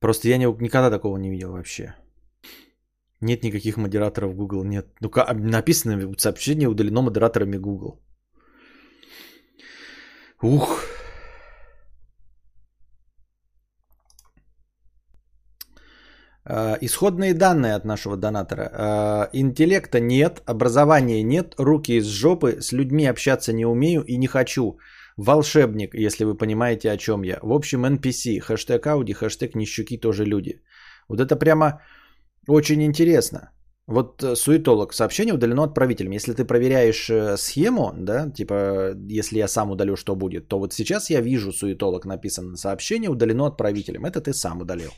Просто 0.00 0.28
я 0.28 0.38
никогда 0.38 0.90
такого 0.90 1.18
не 1.18 1.30
видел 1.30 1.52
вообще. 1.52 1.94
Нет 3.20 3.44
никаких 3.44 3.76
модераторов 3.76 4.34
Google, 4.34 4.64
нет. 4.64 4.86
Ну, 5.00 5.10
написано 5.34 6.14
сообщение 6.18 6.68
удалено 6.68 7.02
модераторами 7.02 7.58
Google. 7.58 8.00
Ух. 10.42 10.82
А, 16.44 16.78
исходные 16.80 17.34
данные 17.34 17.74
от 17.74 17.84
нашего 17.84 18.16
донатора. 18.16 18.70
А, 18.72 19.30
интеллекта 19.34 20.00
нет, 20.00 20.40
образования 20.46 21.22
нет, 21.22 21.54
руки 21.58 21.98
из 21.98 22.06
жопы, 22.06 22.60
с 22.60 22.72
людьми 22.72 23.06
общаться 23.06 23.52
не 23.52 23.66
умею 23.66 24.02
и 24.02 24.16
не 24.16 24.26
хочу. 24.26 24.78
Волшебник, 25.20 25.94
если 25.94 26.24
вы 26.24 26.34
понимаете, 26.34 26.90
о 26.90 26.96
чем 26.96 27.24
я. 27.24 27.38
В 27.42 27.52
общем, 27.52 27.84
NPC, 27.84 28.40
хэштег 28.40 28.86
Ауди, 28.86 29.12
хэштег 29.12 29.54
Нищуки 29.54 30.00
тоже 30.00 30.24
люди. 30.24 30.62
Вот 31.08 31.20
это 31.20 31.36
прямо 31.36 31.82
очень 32.48 32.82
интересно. 32.82 33.50
Вот 33.86 34.22
э, 34.22 34.34
суетолог, 34.34 34.94
сообщение 34.94 35.34
удалено 35.34 35.64
отправителем. 35.64 36.12
Если 36.12 36.32
ты 36.32 36.44
проверяешь 36.46 37.10
э, 37.10 37.36
схему, 37.36 37.92
да, 37.98 38.30
типа, 38.30 38.94
если 39.10 39.38
я 39.38 39.48
сам 39.48 39.70
удалю, 39.70 39.96
что 39.96 40.16
будет, 40.16 40.48
то 40.48 40.58
вот 40.58 40.72
сейчас 40.72 41.10
я 41.10 41.20
вижу 41.20 41.52
суетолог 41.52 42.06
написано 42.06 42.56
сообщение 42.56 43.10
удалено 43.10 43.46
отправителем. 43.46 44.06
Это 44.06 44.22
ты 44.22 44.32
сам 44.32 44.60
удалил. 44.62 44.90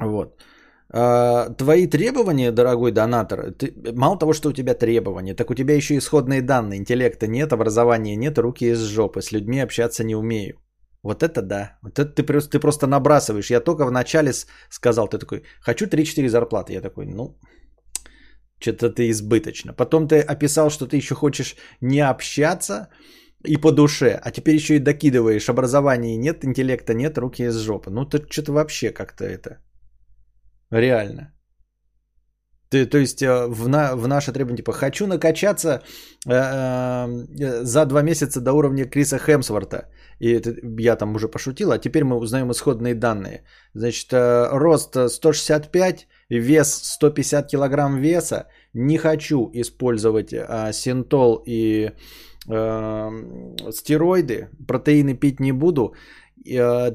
Вот. 0.00 0.42
А, 0.90 1.50
твои 1.50 1.86
требования, 1.86 2.52
дорогой 2.52 2.92
донатор, 2.92 3.52
ты, 3.52 3.72
мало 3.92 4.18
того, 4.18 4.32
что 4.32 4.48
у 4.48 4.52
тебя 4.52 4.74
требования, 4.74 5.34
так 5.34 5.50
у 5.50 5.54
тебя 5.54 5.74
еще 5.74 5.96
исходные 5.96 6.42
данные. 6.42 6.78
Интеллекта 6.78 7.26
нет, 7.26 7.52
образования 7.52 8.16
нет, 8.16 8.38
руки 8.38 8.66
из 8.66 8.80
жопы. 8.80 9.20
С 9.20 9.32
людьми 9.32 9.60
общаться 9.60 10.04
не 10.04 10.14
умею. 10.14 10.60
Вот 11.02 11.22
это 11.22 11.42
да. 11.42 11.78
Вот 11.82 11.98
это 11.98 12.10
ты, 12.10 12.40
ты 12.40 12.58
просто 12.60 12.86
набрасываешь. 12.86 13.50
Я 13.50 13.60
только 13.60 13.86
вначале 13.86 14.32
сказал, 14.70 15.08
ты 15.08 15.18
такой, 15.18 15.42
хочу 15.60 15.86
3-4 15.86 16.28
зарплаты. 16.28 16.72
Я 16.72 16.80
такой, 16.80 17.06
ну, 17.06 17.38
что-то 18.58 18.90
ты 18.90 19.10
избыточно. 19.10 19.72
Потом 19.72 20.08
ты 20.08 20.20
описал, 20.20 20.70
что 20.70 20.86
ты 20.86 20.96
еще 20.96 21.14
хочешь 21.14 21.56
не 21.80 22.00
общаться 22.00 22.88
и 23.44 23.56
по 23.56 23.70
душе, 23.70 24.18
а 24.22 24.30
теперь 24.30 24.54
еще 24.54 24.76
и 24.76 24.80
докидываешь, 24.80 25.48
образования 25.48 26.16
нет, 26.16 26.44
интеллекта 26.44 26.94
нет, 26.94 27.18
руки 27.18 27.44
из 27.44 27.56
жопы. 27.56 27.90
Ну, 27.90 28.04
ты 28.04 28.18
что-то 28.30 28.52
вообще 28.52 28.90
как-то 28.90 29.24
это 29.24 29.58
Реально. 30.70 31.32
Ты, 32.68 32.86
то 32.86 32.98
есть 32.98 33.22
э, 33.22 33.46
в, 33.46 33.68
на, 33.68 33.94
в 33.96 34.08
наше 34.08 34.32
требование, 34.32 34.56
типа, 34.56 34.72
хочу 34.72 35.06
накачаться 35.06 35.82
э, 36.26 36.32
э, 36.32 37.62
за 37.64 37.86
два 37.86 38.02
месяца 38.02 38.40
до 38.40 38.52
уровня 38.52 38.84
Криса 38.84 39.18
Хемсворта. 39.18 39.88
И 40.18 40.32
это, 40.32 40.54
я 40.80 40.96
там 40.96 41.14
уже 41.14 41.28
пошутил, 41.28 41.70
а 41.70 41.78
теперь 41.78 42.02
мы 42.02 42.16
узнаем 42.16 42.50
исходные 42.50 42.94
данные. 42.94 43.44
Значит, 43.74 44.12
э, 44.12 44.48
рост 44.50 44.96
165, 45.08 46.08
вес 46.30 46.80
150 46.82 47.46
килограмм 47.46 48.00
веса. 48.00 48.46
Не 48.74 48.98
хочу 48.98 49.48
использовать 49.54 50.34
синтол 50.72 51.44
и 51.46 51.92
э, 52.48 53.10
стероиды. 53.70 54.48
Протеины 54.66 55.14
пить 55.14 55.40
не 55.40 55.52
буду. 55.52 55.94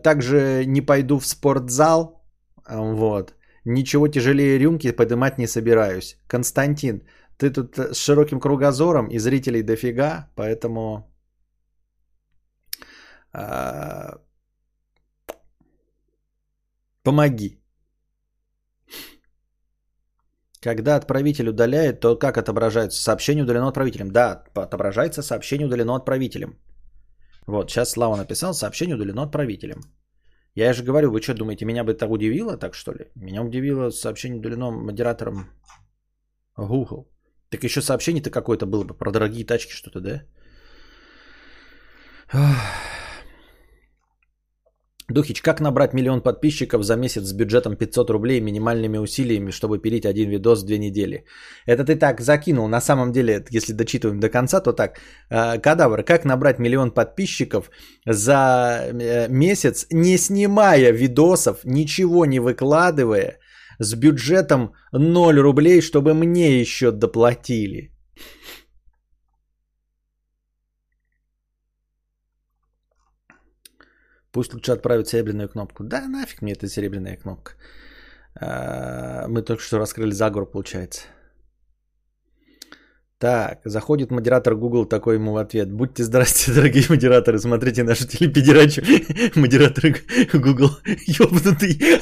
Также 0.04 0.64
не 0.66 0.82
пойду 0.82 1.20
в 1.20 1.26
спортзал. 1.26 2.24
Вот. 2.70 3.34
Ничего 3.66 4.08
тяжелее 4.08 4.58
рюмки 4.60 4.92
поднимать 4.92 5.38
не 5.38 5.48
собираюсь. 5.48 6.18
Константин, 6.28 7.04
ты 7.38 7.50
тут 7.52 7.78
с 7.78 7.98
широким 7.98 8.40
кругозором 8.40 9.08
и 9.08 9.20
зрителей 9.20 9.64
дофига, 9.64 10.30
поэтому... 10.36 11.08
А... 13.34 14.20
Помоги. 17.04 17.58
Когда 20.62 20.96
отправитель 20.96 21.50
удаляет, 21.50 22.00
то 22.00 22.16
как 22.16 22.38
отображается? 22.38 23.02
Сообщение 23.02 23.44
удалено 23.44 23.68
отправителем. 23.68 24.12
Да, 24.12 24.44
отображается 24.54 25.24
сообщение 25.24 25.68
удалено 25.68 25.96
отправителем. 25.96 26.60
Вот, 27.48 27.72
сейчас 27.72 27.92
Слава 27.92 28.16
написал, 28.16 28.54
сообщение 28.54 28.96
удалено 28.96 29.24
отправителем. 29.24 29.82
Я 30.54 30.74
же 30.74 30.84
говорю, 30.84 31.12
вы 31.12 31.22
что 31.22 31.34
думаете, 31.34 31.66
меня 31.66 31.84
бы 31.84 31.94
это 31.94 32.08
удивило 32.08 32.58
так 32.58 32.74
что 32.74 32.92
ли? 32.92 33.12
Меня 33.16 33.42
удивило 33.42 33.90
сообщение 33.90 34.40
удалено 34.40 34.72
модератором 34.72 35.50
Google. 36.58 37.08
Так 37.50 37.64
еще 37.64 37.82
сообщение-то 37.82 38.30
какое-то 38.30 38.66
было 38.66 38.84
бы 38.84 38.94
про 38.94 39.12
дорогие 39.12 39.46
тачки 39.46 39.72
что-то, 39.72 40.02
да? 40.02 40.24
Духич, 45.10 45.42
как 45.42 45.60
набрать 45.62 45.94
миллион 45.94 46.22
подписчиков 46.22 46.84
за 46.84 46.96
месяц 46.96 47.24
с 47.24 47.34
бюджетом 47.34 47.76
500 47.76 48.10
рублей 48.10 48.42
минимальными 48.42 48.98
усилиями, 48.98 49.52
чтобы 49.52 49.82
пилить 49.82 50.06
один 50.06 50.30
видос 50.30 50.64
в 50.64 50.66
две 50.66 50.78
недели? 50.78 51.26
Это 51.66 51.84
ты 51.84 51.96
так 51.96 52.22
закинул. 52.22 52.68
На 52.68 52.82
самом 52.82 53.12
деле, 53.12 53.44
если 53.50 53.74
дочитываем 53.74 54.20
до 54.20 54.30
конца, 54.30 54.62
то 54.62 54.74
так. 54.74 55.00
Э, 55.30 55.60
кадавр, 55.60 56.04
как 56.04 56.26
набрать 56.26 56.60
миллион 56.60 56.92
подписчиков 56.92 57.72
за 58.06 58.90
э, 58.94 59.28
месяц, 59.30 59.88
не 59.92 60.18
снимая 60.18 60.92
видосов, 60.92 61.60
ничего 61.66 62.26
не 62.26 62.40
выкладывая, 62.40 63.40
с 63.80 63.96
бюджетом 63.96 64.74
0 64.94 65.40
рублей, 65.40 65.82
чтобы 65.82 66.14
мне 66.14 66.60
еще 66.62 66.92
доплатили? 66.92 67.92
Пусть 74.32 74.54
лучше 74.54 74.72
отправят 74.72 75.08
серебряную 75.08 75.50
кнопку. 75.50 75.84
Да, 75.84 76.08
нафиг 76.08 76.42
мне 76.42 76.54
эта 76.54 76.68
серебряная 76.68 77.18
кнопка. 77.18 77.54
А, 78.36 79.28
мы 79.28 79.42
только 79.42 79.62
что 79.62 79.78
раскрыли 79.78 80.12
заговор, 80.12 80.46
получается. 80.46 81.02
Так, 83.18 83.60
заходит 83.66 84.10
модератор 84.10 84.56
Google, 84.56 84.86
такой 84.86 85.16
ему 85.16 85.34
в 85.34 85.38
ответ. 85.38 85.72
Будьте 85.72 86.04
здрасте, 86.04 86.52
дорогие 86.56 86.86
модераторы, 86.90 87.40
смотрите 87.40 87.84
нашу 87.84 88.08
телепередачу. 88.08 88.82
Модератор 89.40 89.96
Google, 90.34 90.72
ёбнутый. 91.06 91.80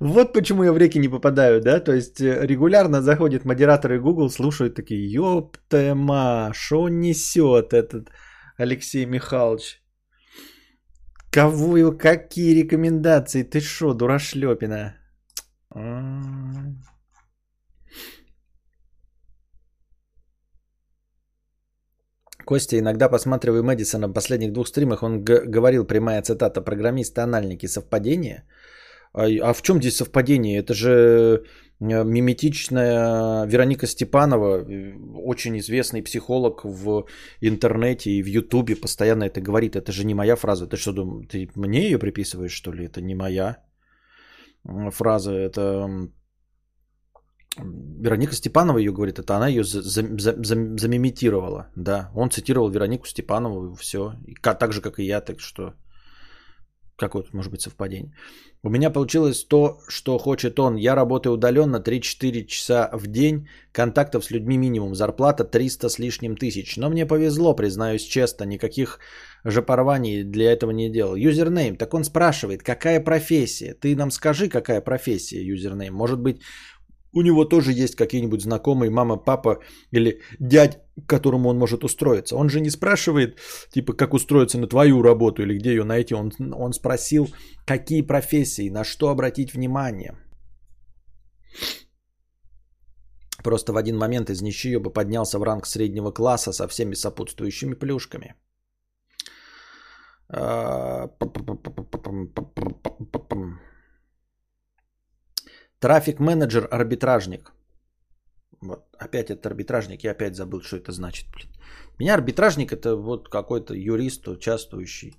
Вот 0.00 0.32
почему 0.32 0.64
я 0.64 0.72
в 0.72 0.78
реки 0.78 0.98
не 0.98 1.08
попадаю, 1.08 1.60
да? 1.60 1.80
То 1.80 1.92
есть 1.92 2.20
э, 2.20 2.46
регулярно 2.46 3.00
заходят 3.00 3.44
модераторы 3.44 3.98
Google, 3.98 4.28
слушают 4.28 4.74
такие, 4.74 5.10
ёптема, 5.10 6.52
что 6.54 6.88
несет 6.88 7.72
этот 7.72 8.10
Алексей 8.58 9.06
Михайлович? 9.06 9.80
Кого 11.30 11.92
какие 11.92 12.62
рекомендации? 12.62 13.42
Ты 13.42 13.60
шо, 13.60 13.94
дурашлепина? 13.94 14.96
Костя, 22.44 22.78
иногда 22.78 23.08
посматриваю 23.08 23.64
Мэдисона 23.64 24.08
в 24.08 24.12
последних 24.12 24.52
двух 24.52 24.68
стримах, 24.68 25.02
он 25.02 25.24
г- 25.24 25.46
говорил, 25.46 25.84
прямая 25.84 26.22
цитата, 26.22 26.60
программисты-анальники, 26.60 27.66
совпадение– 27.66 28.44
а, 29.16 29.48
а 29.48 29.52
в 29.52 29.62
чем 29.62 29.80
здесь 29.80 29.96
совпадение? 29.96 30.58
Это 30.58 30.74
же 30.74 31.44
э, 31.80 32.04
миметичная 32.04 33.46
Вероника 33.46 33.86
Степанова, 33.86 34.58
э, 34.58 34.94
очень 35.24 35.58
известный 35.58 36.02
психолог 36.02 36.64
в 36.64 37.06
интернете 37.40 38.10
и 38.10 38.22
в 38.22 38.26
Ютубе, 38.26 38.76
постоянно 38.76 39.24
это 39.24 39.40
говорит. 39.40 39.74
Это 39.74 39.90
же 39.92 40.04
не 40.04 40.14
моя 40.14 40.36
фраза. 40.36 40.66
Ты 40.66 40.76
что, 40.76 40.92
думаешь, 40.92 41.28
ты 41.28 41.48
мне 41.54 41.84
ее 41.84 41.98
приписываешь, 41.98 42.52
что 42.52 42.72
ли? 42.72 42.84
Это 42.84 43.00
не 43.00 43.14
моя 43.14 43.56
фраза. 44.92 45.32
Это 45.32 46.10
Вероника 47.58 48.34
Степанова 48.34 48.78
ее 48.78 48.92
говорит, 48.92 49.18
это 49.18 49.36
она 49.36 49.48
ее 49.48 49.64
за, 49.64 49.82
за, 49.82 50.02
за, 50.44 50.76
замимитировала. 50.76 51.70
Да, 51.76 52.10
он 52.14 52.30
цитировал 52.30 52.68
Веронику 52.68 53.06
Степанову, 53.06 53.74
все. 53.76 54.12
И, 54.26 54.34
так 54.34 54.72
же, 54.72 54.82
как 54.82 54.98
и 54.98 55.04
я, 55.04 55.20
так 55.20 55.40
что 55.40 55.74
какое 56.96 57.22
тут 57.22 57.34
может 57.34 57.52
быть 57.52 57.62
совпадение? 57.62 58.12
У 58.62 58.68
меня 58.68 58.90
получилось 58.90 59.44
то, 59.44 59.78
что 59.88 60.18
хочет 60.18 60.58
он. 60.58 60.76
Я 60.76 60.94
работаю 60.94 61.34
удаленно 61.34 61.76
3-4 61.76 62.44
часа 62.46 62.90
в 62.92 63.06
день, 63.06 63.48
контактов 63.72 64.24
с 64.24 64.30
людьми 64.30 64.56
минимум, 64.58 64.94
зарплата 64.94 65.44
300 65.44 65.88
с 65.88 65.98
лишним 65.98 66.36
тысяч. 66.36 66.76
Но 66.76 66.90
мне 66.90 67.06
повезло, 67.06 67.54
признаюсь 67.54 68.02
честно, 68.02 68.44
никаких 68.44 68.98
же 69.44 69.62
порваний 69.62 70.24
для 70.24 70.52
этого 70.52 70.72
не 70.72 70.90
делал. 70.90 71.14
Юзернейм, 71.14 71.76
так 71.76 71.94
он 71.94 72.04
спрашивает, 72.04 72.62
какая 72.62 73.00
профессия? 73.00 73.74
Ты 73.74 73.94
нам 73.94 74.10
скажи, 74.10 74.48
какая 74.48 74.80
профессия, 74.80 75.44
юзернейм. 75.44 75.94
Может 75.94 76.18
быть, 76.18 76.40
у 77.16 77.22
него 77.22 77.44
тоже 77.44 77.72
есть 77.72 77.96
какие-нибудь 77.96 78.42
знакомые, 78.42 78.90
мама, 78.90 79.16
папа 79.16 79.58
или 79.90 80.20
дядь, 80.38 80.78
к 81.06 81.08
которому 81.08 81.48
он 81.48 81.58
может 81.58 81.84
устроиться. 81.84 82.36
Он 82.36 82.48
же 82.48 82.60
не 82.60 82.70
спрашивает, 82.70 83.38
типа, 83.70 83.94
как 83.94 84.14
устроиться 84.14 84.58
на 84.58 84.66
твою 84.66 85.02
работу 85.02 85.42
или 85.42 85.58
где 85.58 85.70
ее 85.70 85.84
найти. 85.84 86.14
Он, 86.14 86.30
он 86.54 86.72
спросил, 86.72 87.28
какие 87.66 88.02
профессии, 88.02 88.70
на 88.70 88.84
что 88.84 89.08
обратить 89.08 89.54
внимание. 89.54 90.14
Просто 93.42 93.72
в 93.72 93.76
один 93.76 93.96
момент 93.96 94.30
из 94.30 94.42
нищие 94.42 94.78
бы 94.78 94.92
поднялся 94.92 95.38
в 95.38 95.42
ранг 95.42 95.66
среднего 95.66 96.10
класса 96.12 96.52
со 96.52 96.68
всеми 96.68 96.94
сопутствующими 96.94 97.74
плюшками. 97.74 98.34
Трафик 105.80 106.20
менеджер, 106.20 106.68
арбитражник. 106.70 107.52
Вот, 108.60 108.84
опять 108.98 109.30
это 109.30 109.48
арбитражник, 109.48 110.04
я 110.04 110.12
опять 110.12 110.36
забыл, 110.36 110.62
что 110.62 110.76
это 110.76 110.92
значит. 110.92 111.26
Блин. 111.30 111.48
Меня 111.98 112.14
арбитражник 112.14 112.72
это 112.72 112.96
вот 112.96 113.28
какой-то 113.28 113.74
юрист, 113.74 114.28
участвующий 114.28 115.16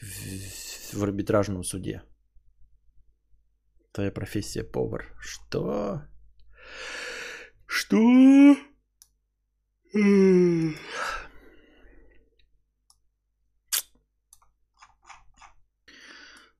в, 0.00 0.96
в 0.96 1.02
арбитражном 1.02 1.64
суде. 1.64 2.02
Твоя 3.92 4.10
профессия 4.10 4.64
повар. 4.64 5.14
Что? 5.20 6.02
Что? 7.66 8.56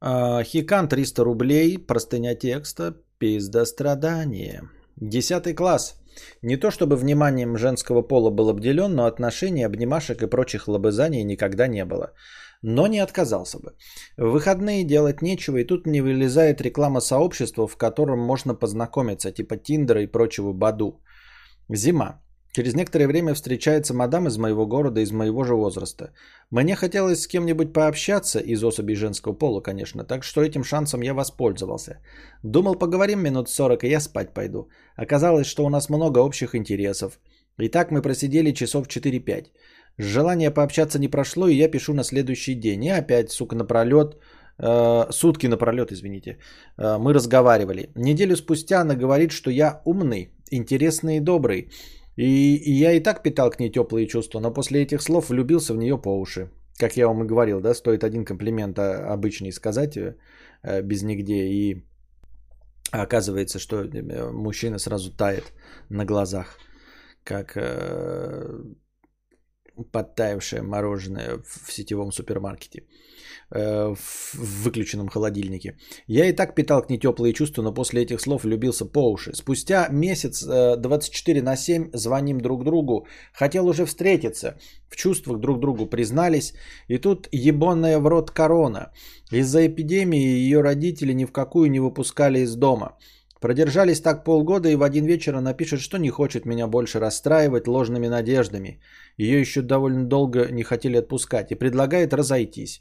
А, 0.00 0.44
Хикан 0.44 0.88
300 0.88 1.24
рублей, 1.24 1.78
простыня 1.78 2.34
текста, 2.36 3.03
Пиздострадание. 3.24 4.68
Десятый 4.96 5.54
класс. 5.54 5.94
Не 6.42 6.58
то 6.58 6.70
чтобы 6.70 6.96
вниманием 6.96 7.56
женского 7.56 8.02
пола 8.02 8.30
был 8.30 8.50
обделен, 8.50 8.94
но 8.94 9.06
отношений, 9.06 9.64
обнимашек 9.64 10.22
и 10.22 10.26
прочих 10.26 10.68
лобызаний 10.68 11.24
никогда 11.24 11.66
не 11.66 11.86
было. 11.86 12.12
Но 12.60 12.86
не 12.86 12.98
отказался 12.98 13.58
бы. 13.58 13.72
В 14.18 14.30
выходные 14.30 14.84
делать 14.84 15.22
нечего, 15.22 15.56
и 15.56 15.64
тут 15.64 15.86
мне 15.86 16.02
вылезает 16.02 16.60
реклама 16.60 17.00
сообщества, 17.00 17.66
в 17.66 17.78
котором 17.78 18.18
можно 18.18 18.54
познакомиться, 18.54 19.32
типа 19.32 19.56
Тиндера 19.56 20.02
и 20.02 20.06
прочего 20.06 20.52
Баду. 20.52 21.00
Зима. 21.70 22.20
Через 22.56 22.74
некоторое 22.74 23.08
время 23.08 23.34
встречается 23.34 23.94
мадам 23.94 24.28
из 24.28 24.38
моего 24.38 24.64
города, 24.66 25.00
из 25.00 25.10
моего 25.10 25.44
же 25.44 25.54
возраста. 25.54 26.12
Мне 26.50 26.76
хотелось 26.76 27.22
с 27.22 27.26
кем-нибудь 27.26 27.72
пообщаться, 27.72 28.38
из 28.38 28.62
особей 28.62 28.94
женского 28.94 29.32
пола, 29.32 29.60
конечно, 29.60 30.04
так 30.04 30.22
что 30.24 30.40
этим 30.40 30.62
шансом 30.62 31.02
я 31.02 31.14
воспользовался. 31.14 31.98
Думал, 32.44 32.76
поговорим 32.76 33.20
минут 33.20 33.48
40, 33.48 33.84
и 33.84 33.88
я 33.88 34.00
спать 34.00 34.34
пойду. 34.34 34.68
Оказалось, 34.96 35.48
что 35.48 35.64
у 35.64 35.68
нас 35.68 35.90
много 35.90 36.20
общих 36.20 36.54
интересов. 36.54 37.18
И 37.58 37.68
так 37.68 37.90
мы 37.90 38.02
просидели 38.02 38.52
часов 38.52 38.86
4-5. 38.86 39.46
Желание 39.98 40.52
пообщаться 40.52 40.98
не 41.00 41.08
прошло, 41.08 41.48
и 41.48 41.56
я 41.56 41.68
пишу 41.68 41.92
на 41.92 42.04
следующий 42.04 42.54
день. 42.54 42.84
И 42.84 42.90
опять, 42.90 43.32
сука, 43.32 43.56
напролет 43.56 44.16
э, 44.58 45.06
сутки 45.10 45.48
напролет, 45.48 45.90
извините, 45.90 46.38
э, 46.78 46.98
мы 46.98 47.14
разговаривали. 47.14 47.90
Неделю 47.96 48.36
спустя 48.36 48.80
она 48.80 48.94
говорит, 48.94 49.32
что 49.32 49.50
я 49.50 49.80
умный, 49.84 50.30
интересный 50.50 51.16
и 51.16 51.20
добрый. 51.20 51.68
И, 52.16 52.72
я 52.72 52.92
и 52.92 53.00
так 53.00 53.22
питал 53.22 53.50
к 53.50 53.58
ней 53.58 53.70
теплые 53.70 54.06
чувства, 54.06 54.40
но 54.40 54.52
после 54.52 54.82
этих 54.82 55.02
слов 55.02 55.28
влюбился 55.28 55.74
в 55.74 55.76
нее 55.76 55.98
по 55.98 56.20
уши. 56.20 56.50
Как 56.78 56.96
я 56.96 57.08
вам 57.08 57.24
и 57.24 57.26
говорил, 57.26 57.60
да, 57.60 57.74
стоит 57.74 58.04
один 58.04 58.24
комплимент 58.24 58.78
а, 58.78 59.12
обычный 59.12 59.52
сказать 59.52 59.96
э, 59.96 60.16
без 60.82 61.02
нигде, 61.02 61.46
и 61.46 61.84
оказывается, 62.90 63.58
что 63.58 63.84
э, 63.84 64.30
мужчина 64.32 64.78
сразу 64.78 65.16
тает 65.16 65.52
на 65.88 66.04
глазах, 66.04 66.58
как 67.24 67.56
э, 67.56 68.60
подтаявшее 69.92 70.62
мороженое 70.62 71.38
в 71.44 71.72
сетевом 71.72 72.12
супермаркете. 72.12 72.84
Э, 73.56 73.94
в 73.94 74.64
выключенном 74.64 75.08
холодильнике. 75.08 75.76
Я 76.08 76.26
и 76.26 76.32
так 76.32 76.54
питал 76.54 76.82
к 76.82 76.90
ней 76.90 76.98
теплые 76.98 77.32
чувства, 77.32 77.62
но 77.62 77.74
после 77.74 78.02
этих 78.02 78.20
слов 78.20 78.42
влюбился 78.42 78.84
по 78.84 79.12
уши. 79.12 79.30
Спустя 79.32 79.88
месяц 79.92 80.42
24 80.42 81.38
э, 81.38 81.42
на 81.42 81.56
7 81.56 81.90
звоним 81.92 82.40
друг 82.40 82.64
другу. 82.64 83.06
Хотел 83.32 83.68
уже 83.68 83.86
встретиться. 83.86 84.58
В 84.88 84.96
чувствах 84.96 85.38
друг 85.38 85.60
другу 85.60 85.86
признались. 85.86 86.54
И 86.88 86.98
тут 86.98 87.28
ебаная 87.30 88.00
в 88.00 88.08
рот 88.08 88.32
корона. 88.32 88.90
Из-за 89.30 89.66
эпидемии 89.66 90.44
ее 90.44 90.60
родители 90.60 91.12
ни 91.14 91.24
в 91.24 91.30
какую 91.30 91.70
не 91.70 91.78
выпускали 91.78 92.40
из 92.40 92.56
дома. 92.56 92.98
Продержались 93.40 94.00
так 94.00 94.24
полгода 94.24 94.68
и 94.68 94.76
в 94.76 94.82
один 94.82 95.04
вечер 95.04 95.36
она 95.36 95.54
пишет, 95.54 95.80
что 95.80 95.98
не 95.98 96.10
хочет 96.10 96.46
меня 96.46 96.66
больше 96.66 96.98
расстраивать 96.98 97.68
ложными 97.68 98.08
надеждами. 98.08 98.80
Ее 99.16 99.40
еще 99.40 99.62
довольно 99.62 100.04
долго 100.08 100.48
не 100.50 100.64
хотели 100.64 100.96
отпускать 100.96 101.52
и 101.52 101.54
предлагает 101.54 102.14
разойтись. 102.14 102.80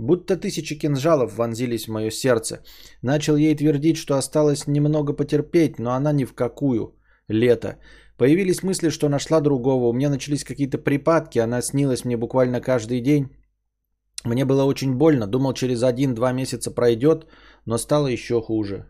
Будто 0.00 0.36
тысячи 0.36 0.78
кинжалов 0.78 1.36
вонзились 1.36 1.84
в 1.86 1.90
мое 1.90 2.10
сердце. 2.10 2.62
Начал 3.02 3.36
ей 3.36 3.54
твердить, 3.54 3.98
что 3.98 4.16
осталось 4.16 4.66
немного 4.66 5.12
потерпеть, 5.12 5.78
но 5.78 5.90
она 5.90 6.12
ни 6.12 6.24
в 6.24 6.32
какую. 6.32 6.94
Лето. 7.28 7.76
Появились 8.16 8.62
мысли, 8.62 8.88
что 8.90 9.08
нашла 9.10 9.40
другого. 9.40 9.88
У 9.88 9.92
меня 9.92 10.08
начались 10.08 10.44
какие-то 10.44 10.78
припадки. 10.78 11.38
Она 11.38 11.60
снилась 11.60 12.04
мне 12.06 12.16
буквально 12.16 12.62
каждый 12.62 13.02
день. 13.02 13.28
Мне 14.24 14.46
было 14.46 14.64
очень 14.64 14.94
больно. 14.94 15.26
Думал, 15.26 15.52
через 15.52 15.82
один-два 15.82 16.32
месяца 16.32 16.70
пройдет, 16.70 17.26
но 17.66 17.76
стало 17.76 18.06
еще 18.06 18.40
хуже. 18.40 18.86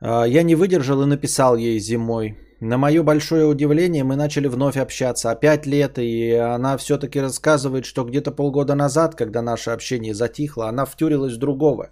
А, 0.00 0.26
я 0.26 0.42
не 0.42 0.54
выдержал 0.54 1.02
и 1.02 1.06
написал 1.06 1.56
ей 1.56 1.78
зимой. 1.80 2.45
На 2.60 2.78
мое 2.78 3.02
большое 3.02 3.44
удивление 3.44 4.02
мы 4.02 4.16
начали 4.16 4.48
вновь 4.48 4.76
общаться. 4.78 5.30
Опять 5.30 5.66
лето, 5.66 6.00
и 6.00 6.32
она 6.32 6.78
все-таки 6.78 7.20
рассказывает, 7.20 7.84
что 7.84 8.04
где-то 8.04 8.30
полгода 8.30 8.74
назад, 8.74 9.14
когда 9.14 9.42
наше 9.42 9.70
общение 9.70 10.14
затихло, 10.14 10.68
она 10.68 10.86
втюрилась 10.86 11.34
в 11.34 11.38
другого. 11.38 11.90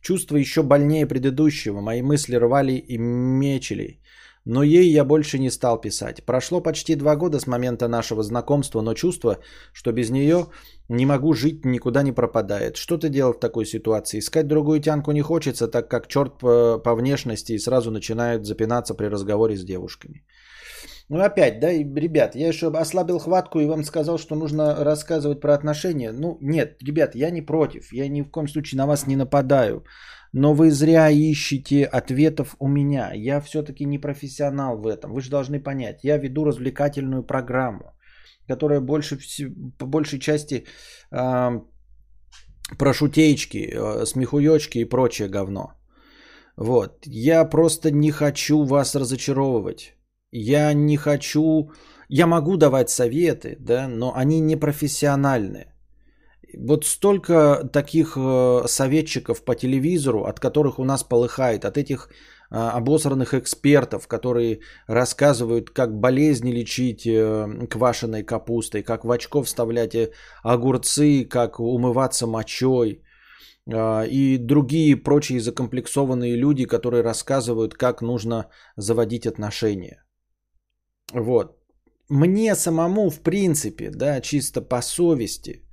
Чувство 0.00 0.36
еще 0.36 0.62
больнее 0.62 1.06
предыдущего. 1.06 1.80
Мои 1.80 2.00
мысли 2.00 2.36
рвали 2.36 2.72
и 2.72 2.96
мечили. 2.96 4.00
Но 4.46 4.62
ей 4.62 4.90
я 4.90 5.04
больше 5.04 5.38
не 5.38 5.50
стал 5.50 5.80
писать. 5.80 6.24
Прошло 6.24 6.62
почти 6.62 6.94
два 6.94 7.16
года 7.16 7.40
с 7.40 7.46
момента 7.46 7.88
нашего 7.88 8.22
знакомства, 8.22 8.80
но 8.80 8.94
чувство, 8.94 9.38
что 9.72 9.92
без 9.92 10.10
нее 10.10 10.46
не 10.88 11.04
могу 11.04 11.34
жить, 11.34 11.64
никуда 11.64 12.02
не 12.02 12.12
пропадает. 12.12 12.76
Что 12.76 12.96
ты 12.96 13.08
делал 13.08 13.32
в 13.32 13.40
такой 13.40 13.66
ситуации? 13.66 14.20
Искать 14.20 14.46
другую 14.46 14.80
тянку 14.80 15.10
не 15.10 15.22
хочется, 15.22 15.66
так 15.66 15.90
как 15.90 16.06
черт 16.06 16.38
по, 16.38 16.78
по 16.78 16.94
внешности 16.94 17.52
и 17.52 17.58
сразу 17.58 17.90
начинают 17.90 18.46
запинаться 18.46 18.94
при 18.94 19.06
разговоре 19.06 19.56
с 19.56 19.64
девушками. 19.64 20.22
Ну 21.08 21.20
опять, 21.20 21.60
да, 21.60 21.72
ребят, 21.72 22.36
я 22.36 22.48
еще 22.48 22.66
ослабил 22.68 23.18
хватку 23.18 23.60
и 23.60 23.66
вам 23.66 23.84
сказал, 23.84 24.18
что 24.18 24.36
нужно 24.36 24.84
рассказывать 24.84 25.40
про 25.40 25.54
отношения. 25.54 26.12
Ну 26.12 26.38
нет, 26.40 26.82
ребят, 26.82 27.16
я 27.16 27.30
не 27.30 27.42
против, 27.42 27.92
я 27.92 28.08
ни 28.08 28.22
в 28.22 28.30
коем 28.30 28.48
случае 28.48 28.78
на 28.78 28.86
вас 28.86 29.06
не 29.06 29.16
нападаю. 29.16 29.84
Но 30.38 30.54
вы 30.54 30.70
зря 30.70 31.08
ищете 31.08 31.84
ответов 31.84 32.56
у 32.58 32.68
меня. 32.68 33.12
Я 33.14 33.40
все-таки 33.40 33.86
не 33.86 33.98
профессионал 33.98 34.76
в 34.78 34.86
этом. 34.86 35.12
Вы 35.12 35.20
же 35.20 35.30
должны 35.30 35.62
понять, 35.62 36.04
я 36.04 36.18
веду 36.18 36.44
развлекательную 36.44 37.26
программу, 37.26 37.94
которая 38.48 38.80
больше, 38.80 39.18
по 39.78 39.86
большей 39.86 40.18
части 40.18 40.66
э, 41.10 41.60
про 42.78 42.92
шутеечки, 42.92 43.58
э, 43.58 44.04
смехуечки 44.04 44.78
и 44.78 44.84
прочее 44.84 45.28
говно. 45.28 45.72
Вот. 46.58 47.06
Я 47.06 47.48
просто 47.48 47.90
не 47.90 48.10
хочу 48.10 48.64
вас 48.64 48.94
разочаровывать. 48.94 49.94
Я 50.32 50.74
не 50.74 50.98
хочу... 50.98 51.70
Я 52.10 52.26
могу 52.26 52.58
давать 52.58 52.90
советы, 52.90 53.56
да, 53.58 53.88
но 53.88 54.12
они 54.14 54.40
не 54.40 54.56
профессиональные. 54.56 55.75
Вот 56.58 56.86
столько 56.86 57.68
таких 57.70 58.16
э, 58.16 58.62
советчиков 58.66 59.44
по 59.44 59.54
телевизору, 59.54 60.24
от 60.24 60.40
которых 60.40 60.78
у 60.78 60.84
нас 60.84 61.04
полыхает, 61.04 61.64
от 61.64 61.76
этих 61.76 62.08
а, 62.50 62.70
обосранных 62.70 63.34
экспертов, 63.34 64.08
которые 64.08 64.60
рассказывают, 64.88 65.70
как 65.70 66.00
болезни 66.00 66.52
лечить 66.52 67.06
э, 67.06 67.66
квашеной 67.68 68.22
капустой, 68.22 68.82
как 68.82 69.04
в 69.04 69.10
очко 69.10 69.42
вставлять 69.42 69.94
э, 69.94 70.12
огурцы, 70.42 71.24
как 71.24 71.60
умываться 71.60 72.26
мочой 72.26 73.02
и 74.08 74.38
другие 74.38 74.96
прочие 74.96 75.40
закомплексованные 75.40 76.36
люди, 76.36 76.66
которые 76.66 77.02
рассказывают, 77.02 77.74
как 77.74 78.00
нужно 78.00 78.44
заводить 78.76 79.26
отношения. 79.26 80.04
Вот. 81.12 81.58
Мне 82.08 82.54
самому, 82.54 83.10
в 83.10 83.20
принципе, 83.22 83.90
да, 83.90 84.20
чисто 84.20 84.62
по 84.62 84.80
совести– 84.82 85.64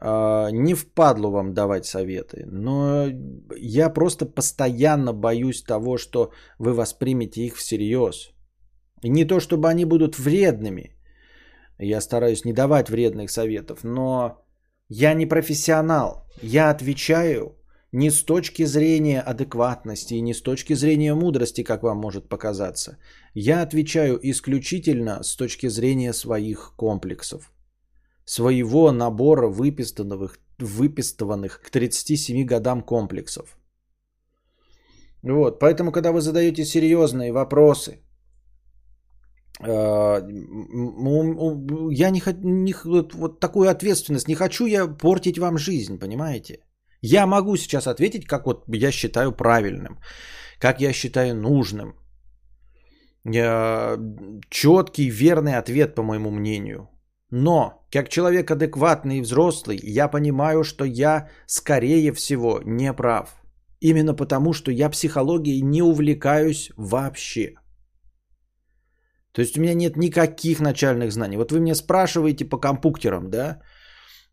не 0.00 0.74
впадлу 0.74 1.30
вам 1.30 1.54
давать 1.54 1.86
советы, 1.86 2.44
но 2.46 3.08
я 3.56 3.90
просто 3.90 4.26
постоянно 4.26 5.12
боюсь 5.12 5.62
того, 5.62 5.98
что 5.98 6.30
вы 6.58 6.72
воспримете 6.72 7.42
их 7.42 7.56
всерьез. 7.56 8.30
И 9.02 9.08
не 9.08 9.24
то, 9.24 9.40
чтобы 9.40 9.68
они 9.68 9.84
будут 9.84 10.18
вредными. 10.18 10.96
Я 11.78 12.00
стараюсь 12.00 12.44
не 12.44 12.52
давать 12.52 12.90
вредных 12.90 13.30
советов, 13.30 13.84
но 13.84 14.44
я 14.88 15.14
не 15.14 15.26
профессионал. 15.26 16.26
Я 16.42 16.70
отвечаю 16.70 17.56
не 17.92 18.10
с 18.10 18.22
точки 18.24 18.66
зрения 18.66 19.20
адекватности 19.20 20.14
и 20.14 20.20
не 20.20 20.34
с 20.34 20.42
точки 20.42 20.74
зрения 20.74 21.14
мудрости, 21.14 21.64
как 21.64 21.82
вам 21.82 21.98
может 21.98 22.28
показаться. 22.28 22.98
Я 23.34 23.62
отвечаю 23.62 24.18
исключительно 24.22 25.22
с 25.22 25.36
точки 25.36 25.68
зрения 25.68 26.12
своих 26.12 26.74
комплексов 26.76 27.52
своего 28.28 28.92
набора 28.92 29.48
выпистанных, 29.48 30.38
выпистыванных 30.58 31.60
к 31.62 31.70
37 31.70 32.44
годам 32.44 32.82
комплексов. 32.82 33.58
Вот, 35.22 35.58
поэтому, 35.58 35.92
когда 35.92 36.12
вы 36.12 36.20
задаете 36.20 36.64
серьезные 36.64 37.32
вопросы, 37.32 37.90
э, 39.60 40.20
я 41.92 42.10
не, 42.10 42.22
не 42.42 42.74
вот 42.84 43.40
такую 43.40 43.70
ответственность 43.70 44.28
не 44.28 44.34
хочу 44.34 44.66
я 44.66 44.86
портить 44.86 45.38
вам 45.38 45.58
жизнь, 45.58 45.98
понимаете? 45.98 46.58
Я 47.00 47.26
могу 47.26 47.56
сейчас 47.56 47.86
ответить, 47.86 48.26
как 48.26 48.46
вот 48.46 48.64
я 48.68 48.92
считаю 48.92 49.32
правильным, 49.32 49.98
как 50.60 50.80
я 50.80 50.92
считаю 50.92 51.34
нужным. 51.34 51.94
Четкий, 54.50 55.10
верный 55.10 55.56
ответ, 55.58 55.94
по 55.94 56.02
моему 56.02 56.30
мнению. 56.30 56.88
Но, 57.30 57.86
как 57.90 58.08
человек 58.08 58.50
адекватный 58.50 59.18
и 59.18 59.22
взрослый, 59.22 59.78
я 59.82 60.08
понимаю, 60.08 60.64
что 60.64 60.84
я, 60.84 61.28
скорее 61.46 62.12
всего, 62.12 62.60
не 62.64 62.92
прав. 62.92 63.28
Именно 63.80 64.14
потому, 64.14 64.52
что 64.52 64.70
я 64.70 64.90
психологией 64.90 65.62
не 65.62 65.82
увлекаюсь 65.82 66.70
вообще. 66.76 67.54
То 69.32 69.42
есть 69.42 69.58
у 69.58 69.60
меня 69.60 69.74
нет 69.74 69.96
никаких 69.96 70.60
начальных 70.60 71.12
знаний. 71.12 71.36
Вот 71.36 71.52
вы 71.52 71.60
меня 71.60 71.74
спрашиваете 71.74 72.44
по 72.44 72.58
компьютерам, 72.58 73.30
да? 73.30 73.60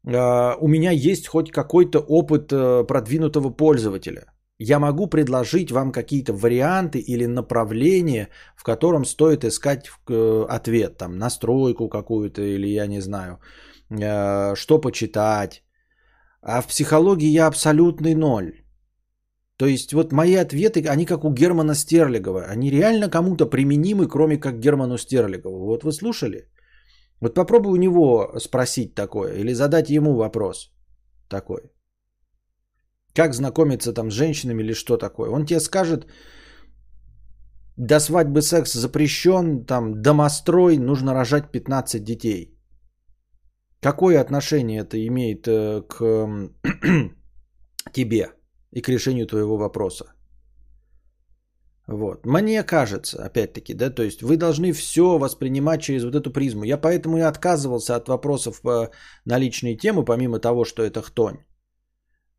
Uh, 0.08 0.56
у 0.62 0.68
меня 0.68 0.92
есть 0.92 1.28
хоть 1.28 1.52
какой-то 1.52 2.00
опыт 2.00 2.52
uh, 2.52 2.86
продвинутого 2.86 3.50
пользователя 3.50 4.35
я 4.60 4.80
могу 4.80 5.08
предложить 5.08 5.72
вам 5.72 5.92
какие-то 5.92 6.34
варианты 6.34 7.00
или 7.00 7.26
направления, 7.26 8.30
в 8.56 8.64
котором 8.64 9.06
стоит 9.06 9.44
искать 9.44 9.90
э, 10.10 10.46
ответ, 10.50 10.98
там, 10.98 11.18
настройку 11.18 11.90
какую-то 11.90 12.42
или 12.42 12.68
я 12.68 12.88
не 12.88 13.02
знаю, 13.02 13.40
э, 13.90 14.56
что 14.56 14.82
почитать. 14.82 15.64
А 16.42 16.62
в 16.62 16.68
психологии 16.68 17.28
я 17.28 17.48
абсолютный 17.48 18.16
ноль. 18.16 18.52
То 19.58 19.66
есть 19.66 19.94
вот 19.94 20.12
мои 20.12 20.36
ответы, 20.36 20.88
они 20.88 21.06
как 21.06 21.24
у 21.24 21.34
Германа 21.34 21.76
Стерлигова. 21.76 22.44
Они 22.44 22.72
реально 22.72 23.10
кому-то 23.10 23.46
применимы, 23.50 24.08
кроме 24.08 24.38
как 24.38 24.60
Герману 24.60 24.98
Стерлигову. 24.98 25.66
Вот 25.66 25.84
вы 25.84 25.92
слушали? 25.92 26.50
Вот 27.22 27.34
попробуй 27.34 27.72
у 27.72 27.82
него 27.82 28.36
спросить 28.40 28.96
такое 28.96 29.36
или 29.36 29.54
задать 29.54 29.90
ему 29.90 30.16
вопрос 30.16 30.72
такой. 31.30 31.62
Как 33.16 33.34
знакомиться 33.34 33.94
там 33.94 34.12
с 34.12 34.14
женщинами 34.14 34.64
или 34.64 34.74
что 34.74 34.98
такое. 34.98 35.30
Он 35.30 35.46
тебе 35.46 35.60
скажет, 35.60 36.06
до 37.78 38.00
свадьбы 38.00 38.42
секс 38.42 38.74
запрещен, 38.74 39.66
там 39.66 40.02
домострой, 40.02 40.78
нужно 40.78 41.14
рожать 41.14 41.52
15 41.52 42.04
детей. 42.04 42.52
Какое 43.82 44.22
отношение 44.22 44.82
это 44.82 44.98
имеет 44.98 45.48
э, 45.48 45.82
к 45.88 46.52
тебе 47.94 48.32
и 48.72 48.82
к 48.82 48.90
решению 48.90 49.28
твоего 49.28 49.58
вопроса? 49.58 50.06
Вот. 51.88 52.26
Мне 52.26 52.64
кажется, 52.64 53.24
опять-таки, 53.24 53.74
да, 53.74 53.92
то 53.92 54.04
есть 54.04 54.24
вы 54.24 54.38
должны 54.38 54.74
все 54.74 55.18
воспринимать 55.18 55.82
через 55.82 56.04
вот 56.04 56.16
эту 56.16 56.32
призму. 56.32 56.64
Я 56.64 56.78
поэтому 56.78 57.18
и 57.18 57.22
отказывался 57.22 57.96
от 57.96 58.10
вопросов 58.10 58.62
на 59.26 59.38
личные 59.38 59.78
темы, 59.78 60.04
помимо 60.04 60.40
того, 60.40 60.66
что 60.66 60.84
это 60.84 61.02
хтонь. 61.02 61.38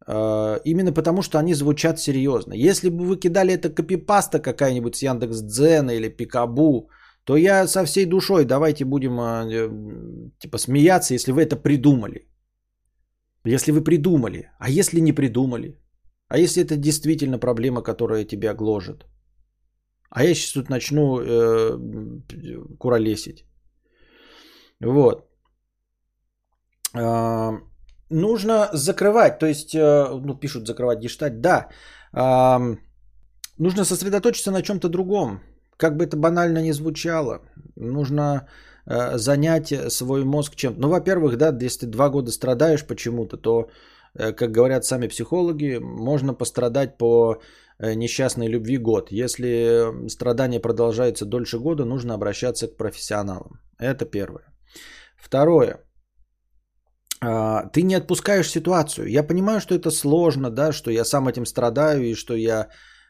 А, 0.07 0.61
именно 0.65 0.93
потому, 0.93 1.23
что 1.23 1.39
они 1.39 1.55
звучат 1.55 1.99
серьезно. 1.99 2.55
Если 2.55 2.91
бы 2.91 3.05
вы 3.05 3.17
кидали 3.17 3.53
это 3.55 3.69
копипаста 3.71 4.39
какая-нибудь 4.39 4.97
с 4.97 5.03
Яндекс 5.03 5.43
Дзена 5.43 5.91
или 5.91 6.09
Пикабу, 6.09 6.91
то 7.25 7.37
я 7.37 7.67
со 7.67 7.85
всей 7.85 8.07
душой 8.07 8.45
давайте 8.45 8.85
будем 8.85 9.19
а, 9.19 9.45
э, 9.45 9.69
типа 10.39 10.59
смеяться, 10.59 11.15
если 11.15 11.33
вы 11.33 11.43
это 11.43 11.57
придумали. 11.57 12.29
Если 13.45 13.73
вы 13.73 13.83
придумали. 13.83 14.51
А 14.59 14.71
если 14.71 15.01
не 15.01 15.13
придумали? 15.13 15.79
А 16.29 16.39
если 16.39 16.63
это 16.63 16.77
действительно 16.77 17.39
проблема, 17.39 17.83
которая 17.83 18.25
тебя 18.25 18.55
гложет? 18.55 19.07
А 20.11 20.25
я 20.25 20.35
сейчас 20.35 20.53
тут 20.53 20.71
начну 20.71 21.21
э, 21.21 21.79
куролесить. 22.79 23.45
Вот. 24.81 25.27
Э, 28.11 28.15
нужно 28.15 28.69
закрывать, 28.73 29.39
то 29.39 29.47
есть, 29.47 29.75
э, 29.75 30.21
ну, 30.25 30.35
пишут 30.35 30.67
закрывать 30.67 31.01
гештальт, 31.01 31.41
да. 31.41 31.69
Э, 32.13 32.77
нужно 33.59 33.85
сосредоточиться 33.85 34.51
на 34.51 34.63
чем-то 34.63 34.89
другом. 34.89 35.41
Как 35.77 35.97
бы 35.97 36.05
это 36.05 36.17
банально 36.17 36.63
не 36.63 36.73
звучало, 36.73 37.41
нужно 37.77 38.49
э, 38.87 39.19
занять 39.19 39.93
свой 39.93 40.25
мозг 40.25 40.57
чем-то. 40.57 40.81
Ну, 40.81 40.89
во-первых, 40.89 41.37
да, 41.37 41.57
если 41.65 41.81
ты 41.81 41.87
два 41.87 42.09
года 42.09 42.31
страдаешь 42.31 42.87
почему-то, 42.87 43.37
то, 43.37 43.69
э, 44.15 44.33
как 44.33 44.51
говорят 44.51 44.85
сами 44.85 45.09
психологи, 45.09 45.79
можно 45.81 46.35
пострадать 46.35 46.99
по 46.99 47.41
Э, 47.79 47.95
несчастной 47.95 48.49
любви 48.49 48.79
год. 48.79 49.11
Если 49.11 50.09
страдание 50.09 50.61
продолжается 50.61 51.27
дольше 51.27 51.59
года, 51.59 51.85
нужно 51.85 52.15
обращаться 52.15 52.69
к 52.69 52.77
профессионалам. 52.77 53.61
Это 53.79 54.07
первое. 54.07 54.45
Второе. 55.17 55.86
А, 57.21 57.67
ты 57.73 57.83
не 57.83 57.95
отпускаешь 57.95 58.51
ситуацию. 58.51 59.09
Я 59.09 59.23
понимаю, 59.23 59.61
что 59.61 59.75
это 59.75 59.91
сложно, 59.91 60.51
да, 60.51 60.73
что 60.73 60.91
я 60.91 61.05
сам 61.05 61.29
этим 61.29 61.47
страдаю 61.47 62.03
и 62.05 62.15
что 62.15 62.35
я, 62.35 62.69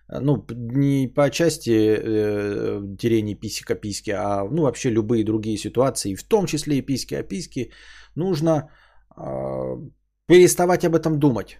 э, 0.08 0.20
ну, 0.20 0.46
не 0.50 1.08
по 1.08 1.30
части 1.30 1.70
э, 1.70 2.80
дерений 2.82 3.34
писика-писки, 3.34 4.10
а, 4.10 4.44
ну, 4.50 4.62
вообще 4.62 4.90
любые 4.90 5.24
другие 5.24 5.58
ситуации, 5.58 6.14
в 6.14 6.22
том 6.22 6.46
числе 6.46 6.78
и 6.78 6.82
писки-описки, 6.82 7.72
нужно 8.14 8.70
э, 9.16 9.22
переставать 10.26 10.84
об 10.84 10.94
этом 10.94 11.18
думать. 11.18 11.58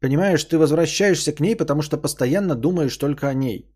Понимаешь, 0.00 0.44
ты 0.44 0.58
возвращаешься 0.58 1.32
к 1.32 1.40
ней, 1.40 1.56
потому 1.56 1.82
что 1.82 1.96
постоянно 1.96 2.54
думаешь 2.54 2.96
только 2.96 3.28
о 3.28 3.34
ней. 3.34 3.70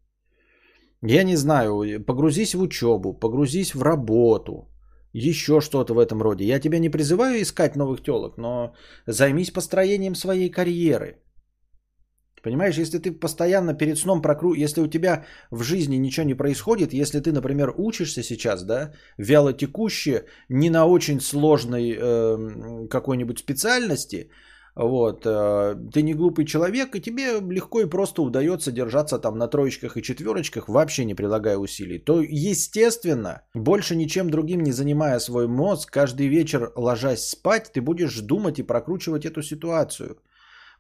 Я 1.03 1.25
не 1.25 1.37
знаю, 1.37 2.05
погрузись 2.07 2.55
в 2.55 2.61
учебу, 2.61 3.13
погрузись 3.13 3.75
в 3.75 3.83
работу, 3.83 4.74
еще 5.15 5.61
что-то 5.61 5.95
в 5.95 5.99
этом 5.99 6.23
роде. 6.23 6.45
Я 6.45 6.61
тебя 6.61 6.79
не 6.79 6.91
призываю 6.91 7.41
искать 7.41 7.77
новых 7.77 8.03
телок, 8.03 8.37
но 8.37 8.75
займись 9.07 9.53
построением 9.53 10.15
своей 10.15 10.51
карьеры. 10.51 11.21
Понимаешь, 12.43 12.77
если 12.77 12.99
ты 12.99 13.13
постоянно 13.21 13.75
перед 13.75 13.97
сном 13.97 14.21
прокру... 14.21 14.55
Если 14.55 14.83
у 14.83 14.87
тебя 14.87 15.25
в 15.51 15.63
жизни 15.63 15.97
ничего 15.97 16.27
не 16.27 16.35
происходит, 16.35 16.93
если 16.93 17.21
ты, 17.21 17.33
например, 17.33 17.73
учишься 17.79 18.23
сейчас, 18.23 18.65
да, 18.65 18.93
вяло 19.19 19.53
текуще, 19.53 20.25
не 20.51 20.69
на 20.69 20.85
очень 20.85 21.21
сложной 21.21 21.97
э, 21.97 22.89
какой-нибудь 22.91 23.39
специальности, 23.39 24.31
вот, 24.77 25.23
э, 25.25 25.77
ты 25.93 26.03
не 26.03 26.15
глупый 26.15 26.45
человек, 26.45 26.97
и 26.97 27.01
тебе 27.01 27.39
легко 27.41 27.81
и 27.81 27.87
просто 27.87 28.23
удается 28.23 28.73
держаться 28.73 29.21
там 29.21 29.39
на 29.39 29.47
троечках 29.47 29.97
и 29.97 30.03
четверочках, 30.03 30.69
вообще 30.69 31.05
не 31.05 31.15
прилагая 31.15 31.57
усилий, 31.59 31.99
то, 31.99 32.21
естественно, 32.21 33.43
больше 33.55 33.95
ничем 33.95 34.31
другим 34.31 34.63
не 34.65 34.73
занимая 34.73 35.21
свой 35.21 35.47
мозг, 35.47 35.93
каждый 35.93 36.27
вечер 36.27 36.73
ложась 36.75 37.29
спать, 37.29 37.71
ты 37.73 37.81
будешь 37.81 38.19
думать 38.21 38.59
и 38.59 38.65
прокручивать 38.65 39.25
эту 39.25 39.43
ситуацию. 39.43 40.19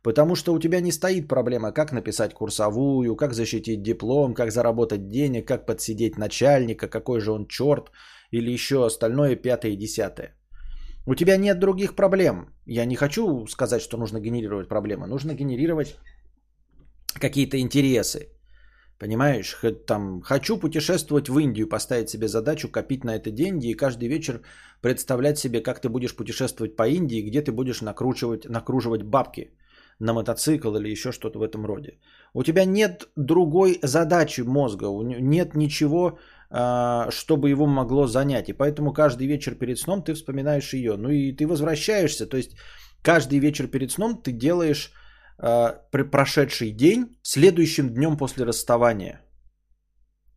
Потому 0.02 0.34
что 0.34 0.52
у 0.52 0.58
тебя 0.58 0.80
не 0.80 0.92
стоит 0.92 1.28
проблема, 1.28 1.72
как 1.72 1.92
написать 1.92 2.34
курсовую, 2.34 3.16
как 3.16 3.32
защитить 3.32 3.82
диплом, 3.82 4.34
как 4.34 4.50
заработать 4.50 5.08
денег, 5.08 5.46
как 5.48 5.66
подсидеть 5.66 6.18
начальника, 6.18 6.88
какой 6.88 7.20
же 7.20 7.32
он 7.32 7.46
черт, 7.46 7.90
или 8.32 8.50
еще 8.50 8.84
остальное 8.84 9.36
пятое 9.36 9.72
и 9.72 9.76
десятое. 9.76 10.34
У 11.06 11.14
тебя 11.14 11.36
нет 11.36 11.58
других 11.58 11.94
проблем. 11.94 12.48
Я 12.66 12.86
не 12.86 12.96
хочу 12.96 13.46
сказать, 13.46 13.82
что 13.82 13.96
нужно 13.96 14.20
генерировать 14.20 14.68
проблемы. 14.68 15.06
Нужно 15.06 15.34
генерировать 15.34 15.98
какие-то 17.20 17.58
интересы. 17.58 18.28
Понимаешь, 18.98 19.56
там, 19.86 20.22
хочу 20.22 20.56
путешествовать 20.56 21.28
в 21.28 21.38
Индию, 21.38 21.68
поставить 21.68 22.08
себе 22.08 22.28
задачу, 22.28 22.70
копить 22.70 23.04
на 23.04 23.16
это 23.16 23.30
деньги 23.30 23.66
и 23.66 23.76
каждый 23.76 24.08
вечер 24.08 24.40
представлять 24.80 25.38
себе, 25.38 25.60
как 25.60 25.80
ты 25.80 25.88
будешь 25.88 26.16
путешествовать 26.16 26.76
по 26.76 26.88
Индии, 26.88 27.22
где 27.22 27.42
ты 27.42 27.52
будешь 27.52 27.82
накручивать, 27.82 28.48
накруживать 28.48 29.02
бабки 29.02 29.50
на 29.98 30.12
мотоцикл 30.12 30.74
или 30.76 30.92
еще 30.92 31.12
что-то 31.12 31.38
в 31.38 31.42
этом 31.42 31.66
роде. 31.66 31.98
У 32.34 32.42
тебя 32.42 32.64
нет 32.64 33.08
другой 33.16 33.78
задачи 33.82 34.42
мозга, 34.42 34.86
нет 35.02 35.54
ничего, 35.54 36.18
чтобы 37.10 37.50
его 37.50 37.66
могло 37.66 38.06
занять. 38.06 38.48
И 38.48 38.52
поэтому 38.52 38.92
каждый 38.92 39.26
вечер 39.26 39.54
перед 39.54 39.78
сном 39.78 40.02
ты 40.02 40.14
вспоминаешь 40.14 40.72
ее. 40.74 40.96
Ну 40.96 41.10
и 41.10 41.32
ты 41.32 41.46
возвращаешься. 41.46 42.26
То 42.26 42.36
есть 42.36 42.56
каждый 43.02 43.40
вечер 43.40 43.66
перед 43.66 43.90
сном 43.90 44.22
ты 44.22 44.32
делаешь 44.32 44.92
а, 45.38 45.80
прошедший 45.90 46.70
день 46.70 47.18
следующим 47.22 47.88
днем 47.88 48.16
после 48.16 48.44
расставания. 48.44 49.20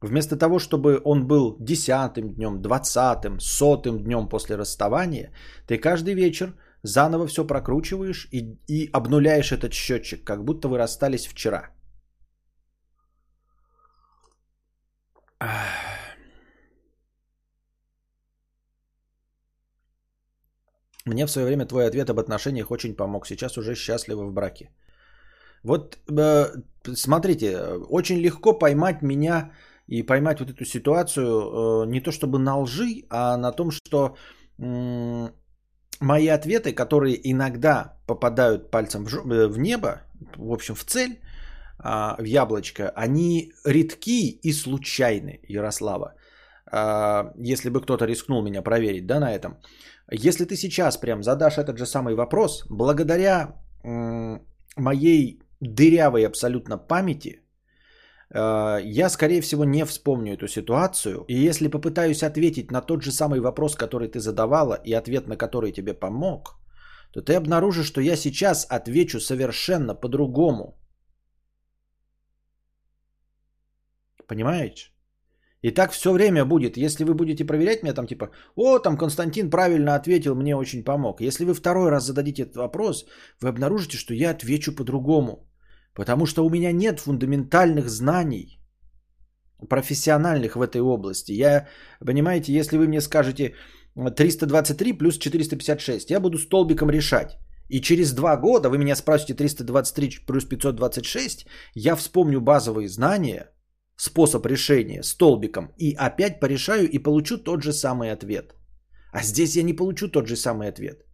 Вместо 0.02 0.38
того, 0.38 0.60
чтобы 0.60 1.02
он 1.04 1.28
был 1.28 1.58
десятым 1.60 2.34
днем, 2.34 2.62
двадцатым, 2.62 3.40
сотым 3.40 4.04
днем 4.04 4.30
после 4.30 4.56
расставания, 4.56 5.32
ты 5.68 5.78
каждый 5.78 6.14
вечер 6.14 6.54
заново 6.84 7.28
все 7.28 7.48
прокручиваешь 7.48 8.28
и, 8.32 8.60
и 8.68 8.90
обнуляешь 8.94 9.52
этот 9.52 9.74
счетчик, 9.74 10.24
как 10.24 10.46
будто 10.46 10.68
вы 10.68 10.78
расстались 10.78 11.28
вчера. 11.28 11.72
Ах. 15.40 15.87
Мне 21.08 21.26
в 21.26 21.32
свое 21.32 21.48
время 21.48 21.66
твой 21.66 21.88
ответ 21.88 22.10
об 22.10 22.20
отношениях 22.20 22.72
очень 22.72 22.96
помог. 22.96 23.28
Сейчас 23.28 23.58
уже 23.58 23.76
счастлива 23.76 24.26
в 24.26 24.34
браке. 24.34 24.70
Вот 25.64 25.98
э, 26.10 26.46
смотрите, 26.96 27.58
очень 27.90 28.20
легко 28.20 28.54
поймать 28.54 29.02
меня 29.02 29.52
и 29.88 30.04
поймать 30.04 30.40
вот 30.40 30.50
эту 30.50 30.66
ситуацию 30.66 31.26
э, 31.26 31.86
не 31.88 32.02
то 32.02 32.12
чтобы 32.12 32.40
на 32.40 32.58
лжи, 32.60 33.06
а 33.10 33.38
на 33.38 33.52
том, 33.52 33.72
что 33.72 34.16
мои 36.00 36.28
ответы, 36.28 36.74
которые 36.74 37.16
иногда 37.24 37.94
попадают 38.08 38.72
пальцем 38.72 39.06
в, 39.06 39.32
э, 39.32 39.58
небо, 39.58 40.02
в 40.38 40.52
общем 40.52 40.76
в 40.76 40.84
цель, 40.84 41.12
э, 41.12 42.16
в 42.20 42.24
яблочко, 42.24 42.92
они 42.96 43.52
редки 43.66 44.40
и 44.44 44.54
случайны, 44.54 45.40
Ярослава. 45.48 46.14
Э, 46.72 47.32
если 47.54 47.70
бы 47.70 47.82
кто-то 47.82 48.06
рискнул 48.06 48.44
меня 48.44 48.62
проверить, 48.62 49.06
да, 49.06 49.20
на 49.20 49.34
этом. 49.34 49.58
Если 50.12 50.46
ты 50.46 50.56
сейчас 50.56 50.98
прям 50.98 51.24
задашь 51.24 51.58
этот 51.58 51.78
же 51.78 51.86
самый 51.86 52.16
вопрос, 52.16 52.66
благодаря 52.70 53.56
моей 54.76 55.42
дырявой 55.60 56.26
абсолютно 56.26 56.78
памяти, 56.78 57.42
э, 58.30 58.80
я, 58.84 59.10
скорее 59.10 59.42
всего, 59.42 59.66
не 59.66 59.86
вспомню 59.86 60.34
эту 60.34 60.48
ситуацию. 60.48 61.26
И 61.28 61.34
если 61.48 61.68
попытаюсь 61.68 62.24
ответить 62.24 62.72
на 62.72 62.82
тот 62.82 63.04
же 63.04 63.12
самый 63.12 63.40
вопрос, 63.40 63.76
который 63.76 64.08
ты 64.08 64.20
задавала, 64.20 64.76
и 64.86 64.94
ответ 64.94 65.28
на 65.28 65.36
который 65.36 65.72
тебе 65.72 65.94
помог, 65.94 66.58
то 67.12 67.22
ты 67.22 67.36
обнаружишь, 67.36 67.88
что 67.88 68.02
я 68.02 68.16
сейчас 68.16 68.66
отвечу 68.70 69.20
совершенно 69.20 69.96
по-другому. 69.96 70.78
Понимаете? 74.28 74.92
И 75.68 75.72
так 75.72 75.92
все 75.92 76.12
время 76.12 76.46
будет. 76.46 76.78
Если 76.78 77.04
вы 77.04 77.14
будете 77.14 77.46
проверять 77.46 77.84
меня 77.84 77.94
там 77.94 78.08
типа, 78.08 78.30
о, 78.56 78.80
там 78.80 78.98
Константин 78.98 79.50
правильно 79.50 79.96
ответил, 79.96 80.36
мне 80.36 80.56
очень 80.56 80.84
помог. 80.84 81.22
Если 81.22 81.46
вы 81.46 81.54
второй 81.54 81.90
раз 81.90 82.06
зададите 82.06 82.44
этот 82.44 82.56
вопрос, 82.56 83.06
вы 83.42 83.50
обнаружите, 83.50 83.98
что 83.98 84.14
я 84.14 84.32
отвечу 84.32 84.76
по-другому. 84.76 85.46
Потому 85.94 86.26
что 86.26 86.46
у 86.46 86.50
меня 86.50 86.72
нет 86.72 87.00
фундаментальных 87.00 87.90
знаний 87.90 88.62
профессиональных 89.70 90.56
в 90.56 90.62
этой 90.62 90.82
области. 90.82 91.34
Я, 91.34 91.68
понимаете, 92.06 92.54
если 92.54 92.78
вы 92.78 92.88
мне 92.88 93.02
скажете 93.02 93.56
323 93.96 94.94
плюс 94.94 95.18
456, 95.18 96.12
я 96.12 96.20
буду 96.20 96.38
столбиком 96.38 96.90
решать. 96.90 97.38
И 97.70 97.82
через 97.82 98.14
два 98.14 98.38
года 98.38 98.70
вы 98.70 98.78
меня 98.78 98.96
спросите 98.96 99.34
323 99.34 100.26
плюс 100.28 100.46
526, 100.46 101.46
я 101.76 101.96
вспомню 101.96 102.40
базовые 102.40 102.88
знания– 102.88 103.52
способ 103.98 104.46
решения 104.46 105.04
столбиком 105.04 105.74
и 105.78 105.94
опять 105.94 106.40
порешаю 106.40 106.90
и 106.90 107.00
получу 107.00 107.38
тот 107.38 107.64
же 107.64 107.74
самый 107.74 108.12
ответ. 108.12 108.56
А 109.12 109.24
здесь 109.24 109.56
я 109.56 109.64
не 109.64 109.74
получу 109.74 110.08
тот 110.08 110.28
же 110.28 110.36
самый 110.36 110.70
ответ. 110.70 111.06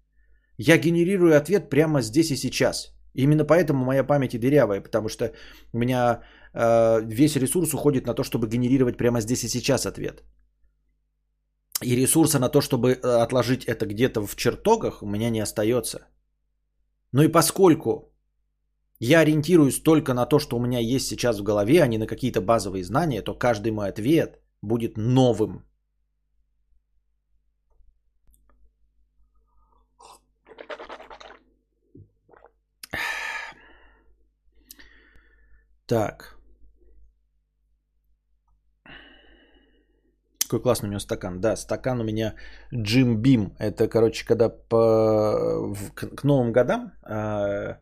Я 0.58 0.78
генерирую 0.78 1.36
ответ 1.36 1.70
прямо 1.70 2.02
здесь 2.02 2.32
и 2.32 2.36
сейчас. 2.36 2.94
Именно 3.16 3.46
поэтому 3.46 3.86
моя 3.86 4.04
память 4.04 4.34
и 4.34 4.40
дырявая, 4.40 4.82
потому 4.82 5.10
что 5.10 5.32
у 5.74 5.78
меня 5.78 6.22
э, 6.54 7.02
весь 7.06 7.36
ресурс 7.36 7.74
уходит 7.74 8.06
на 8.06 8.14
то, 8.14 8.24
чтобы 8.24 8.48
генерировать 8.48 8.98
прямо 8.98 9.22
здесь 9.22 9.44
и 9.44 9.48
сейчас 9.48 9.86
ответ. 9.86 10.24
И 11.82 11.96
ресурса 11.96 12.40
на 12.40 12.50
то, 12.50 12.62
чтобы 12.62 12.92
э, 12.92 13.24
отложить 13.24 13.66
это 13.66 13.86
где-то 13.86 14.26
в 14.28 14.36
чертогах, 14.36 15.04
у 15.04 15.08
меня 15.08 15.30
не 15.30 15.42
остается. 15.42 16.08
Но 17.12 17.24
и 17.24 17.32
поскольку 17.32 18.13
я 19.06 19.20
ориентируюсь 19.20 19.84
только 19.84 20.14
на 20.14 20.26
то, 20.26 20.40
что 20.40 20.58
у 20.58 20.60
меня 20.60 20.80
есть 20.80 21.08
сейчас 21.08 21.40
в 21.40 21.44
голове, 21.44 21.84
а 21.84 21.88
не 21.88 21.98
на 21.98 22.08
какие-то 22.08 22.42
базовые 22.42 22.84
знания, 22.84 23.22
то 23.22 23.36
каждый 23.36 23.72
мой 23.72 23.90
ответ 23.90 24.40
будет 24.62 24.98
новым. 24.98 25.66
Так. 35.86 36.38
Какой 40.44 40.62
классный 40.62 40.88
у 40.88 40.92
него 40.92 41.00
стакан. 41.00 41.42
Да, 41.42 41.58
стакан 41.58 42.00
у 42.00 42.04
меня 42.04 42.36
Jim 42.72 43.22
Beam. 43.22 43.52
Это, 43.60 43.90
короче, 43.90 44.26
когда 44.26 44.50
по, 44.50 45.74
к, 45.94 46.16
к 46.16 46.24
Новым 46.24 46.54
годам, 46.54 46.94
э, 47.06 47.76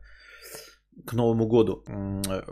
к 1.06 1.14
Новому 1.14 1.48
году 1.48 1.84
э, 1.88 2.44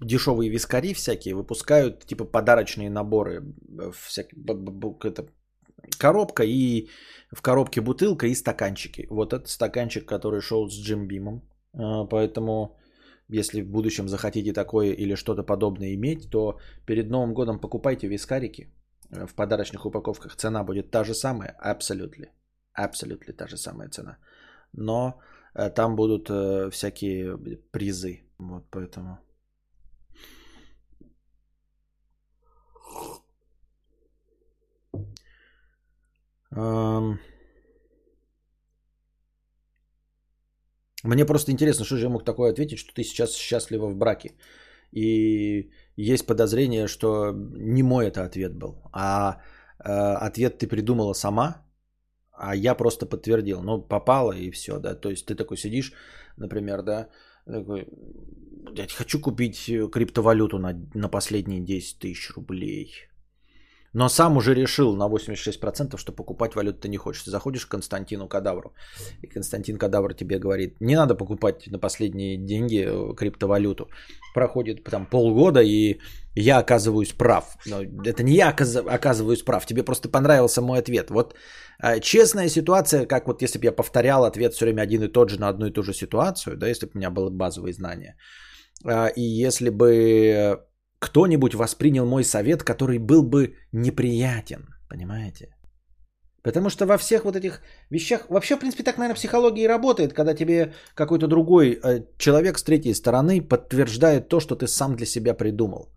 дешевые 0.00 0.50
вискари 0.50 0.94
всякие 0.94 1.34
выпускают 1.34 2.06
типа 2.06 2.24
подарочные 2.24 2.90
наборы. 2.90 3.42
Всякие, 3.92 4.42
это, 5.04 5.26
коробка 5.98 6.44
и 6.44 6.88
в 7.32 7.42
коробке 7.42 7.80
бутылка 7.80 8.26
и 8.26 8.34
стаканчики. 8.34 9.06
Вот 9.10 9.32
этот 9.32 9.48
стаканчик, 9.48 10.06
который 10.06 10.40
шел 10.40 10.68
с 10.68 10.90
Jim 10.90 11.06
Beam. 11.08 11.40
Э, 11.74 12.08
поэтому 12.08 12.76
если 13.28 13.62
в 13.62 13.70
будущем 13.70 14.08
захотите 14.08 14.52
такое 14.52 14.92
или 14.92 15.16
что-то 15.16 15.42
подобное 15.42 15.94
иметь, 15.94 16.30
то 16.30 16.58
перед 16.86 17.10
Новым 17.10 17.34
годом 17.34 17.58
покупайте 17.58 18.08
вискарики 18.08 18.72
в 19.10 19.34
подарочных 19.34 19.86
упаковках. 19.86 20.36
Цена 20.36 20.64
будет 20.64 20.90
та 20.90 21.04
же 21.04 21.14
самая, 21.14 21.56
абсолютно. 21.58 22.26
Абсолютно 22.72 23.32
та 23.32 23.46
же 23.46 23.56
самая 23.56 23.88
цена. 23.88 24.18
Но 24.72 25.08
э, 25.08 25.35
там 25.74 25.96
будут 25.96 26.28
э, 26.30 26.70
всякие 26.70 27.36
призы. 27.70 28.22
Вот 28.38 28.64
поэтому. 28.70 29.18
Мне 41.06 41.26
просто 41.26 41.52
интересно, 41.52 41.84
что 41.84 41.96
же 41.96 42.04
я 42.04 42.08
мог 42.08 42.24
такое 42.24 42.50
ответить, 42.52 42.78
что 42.78 42.94
ты 42.94 43.04
сейчас 43.04 43.34
счастлива 43.36 43.86
в 43.86 43.96
браке. 43.96 44.32
И 44.92 45.70
есть 45.96 46.26
подозрение, 46.26 46.88
что 46.88 47.32
не 47.32 47.82
мой 47.82 48.06
это 48.06 48.24
ответ 48.24 48.54
был, 48.54 48.82
а 48.92 49.40
э, 49.84 49.90
ответ 50.26 50.58
ты 50.58 50.66
придумала 50.66 51.14
сама, 51.14 51.65
а 52.38 52.54
я 52.54 52.74
просто 52.74 53.06
подтвердил. 53.06 53.62
Ну, 53.62 53.82
попало 53.82 54.32
и 54.32 54.50
все, 54.50 54.78
да. 54.78 54.94
То 54.94 55.10
есть 55.10 55.26
ты 55.26 55.34
такой 55.34 55.56
сидишь, 55.56 55.92
например, 56.36 56.82
да, 56.82 57.08
такой, 57.46 57.88
я 58.74 58.86
хочу 58.88 59.20
купить 59.20 59.70
криптовалюту 59.92 60.58
на, 60.58 60.74
на 60.94 61.08
последние 61.08 61.60
10 61.60 61.98
тысяч 61.98 62.30
рублей. 62.36 62.92
Но 63.96 64.08
сам 64.08 64.36
уже 64.36 64.54
решил 64.54 64.94
на 64.96 65.08
86%, 65.08 65.96
что 65.96 66.12
покупать 66.12 66.54
валюту 66.54 66.88
не 66.88 66.98
хочешь. 66.98 67.22
Ты 67.22 67.30
заходишь 67.30 67.64
к 67.66 67.70
Константину 67.70 68.28
Кадавру, 68.28 68.74
и 69.22 69.26
Константин 69.26 69.78
Кадавр 69.78 70.14
тебе 70.14 70.38
говорит, 70.38 70.80
не 70.80 70.96
надо 70.96 71.14
покупать 71.14 71.66
на 71.66 71.78
последние 71.78 72.36
деньги 72.36 72.84
э, 72.86 73.14
криптовалюту. 73.16 73.88
Проходит 74.34 74.84
там 74.84 75.06
полгода, 75.06 75.62
и 75.62 75.98
я 76.34 76.58
оказываюсь 76.58 77.12
прав. 77.12 77.56
Но 77.66 77.80
это 78.04 78.22
не 78.22 78.34
я 78.34 78.50
оказываюсь 78.50 79.42
прав, 79.42 79.64
тебе 79.64 79.82
просто 79.82 80.10
понравился 80.10 80.60
мой 80.60 80.78
ответ. 80.78 81.10
Вот 81.10 81.34
э, 81.82 82.00
честная 82.00 82.50
ситуация, 82.50 83.06
как 83.06 83.26
вот 83.26 83.42
если 83.42 83.58
бы 83.58 83.64
я 83.64 83.72
повторял 83.72 84.24
ответ 84.24 84.52
все 84.52 84.66
время 84.66 84.82
один 84.82 85.04
и 85.04 85.08
тот 85.08 85.30
же 85.30 85.40
на 85.40 85.48
одну 85.48 85.66
и 85.66 85.72
ту 85.72 85.82
же 85.82 85.94
ситуацию, 85.94 86.56
да, 86.56 86.68
если 86.68 86.84
бы 86.84 86.92
у 86.94 86.98
меня 86.98 87.10
было 87.10 87.30
базовые 87.30 87.72
знания, 87.72 88.16
э, 88.84 89.10
и 89.16 89.22
если 89.22 89.70
бы 89.70 90.60
кто-нибудь 91.06 91.54
воспринял 91.54 92.06
мой 92.06 92.24
совет, 92.24 92.62
который 92.62 92.98
был 92.98 93.22
бы 93.22 93.54
неприятен. 93.72 94.66
Понимаете? 94.88 95.48
Потому 96.42 96.70
что 96.70 96.86
во 96.86 96.96
всех 96.96 97.24
вот 97.24 97.36
этих 97.36 97.60
вещах, 97.90 98.26
вообще, 98.28 98.56
в 98.56 98.58
принципе, 98.58 98.84
так, 98.84 98.98
наверное, 98.98 99.16
психология 99.16 99.64
и 99.64 99.68
работает, 99.68 100.12
когда 100.12 100.34
тебе 100.34 100.72
какой-то 100.94 101.26
другой 101.26 101.78
э, 101.82 102.04
человек 102.18 102.58
с 102.58 102.62
третьей 102.62 102.94
стороны 102.94 103.40
подтверждает 103.40 104.28
то, 104.28 104.40
что 104.40 104.54
ты 104.54 104.66
сам 104.66 104.94
для 104.96 105.06
себя 105.06 105.34
придумал. 105.34 105.88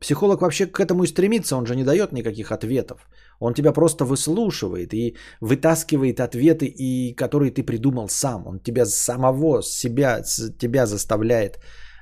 Психолог 0.00 0.40
вообще 0.40 0.66
к 0.66 0.80
этому 0.80 1.04
и 1.04 1.08
стремится, 1.08 1.56
он 1.56 1.66
же 1.66 1.76
не 1.76 1.84
дает 1.84 2.12
никаких 2.12 2.50
ответов. 2.52 3.08
Он 3.40 3.54
тебя 3.54 3.72
просто 3.72 4.04
выслушивает 4.04 4.94
и 4.94 5.16
вытаскивает 5.40 6.20
ответы, 6.20 6.66
и 6.66 7.14
которые 7.14 7.50
ты 7.50 7.62
придумал 7.62 8.08
сам. 8.08 8.46
Он 8.46 8.58
тебя 8.60 8.86
самого, 8.86 9.62
себя, 9.62 10.22
тебя 10.58 10.86
заставляет 10.86 11.58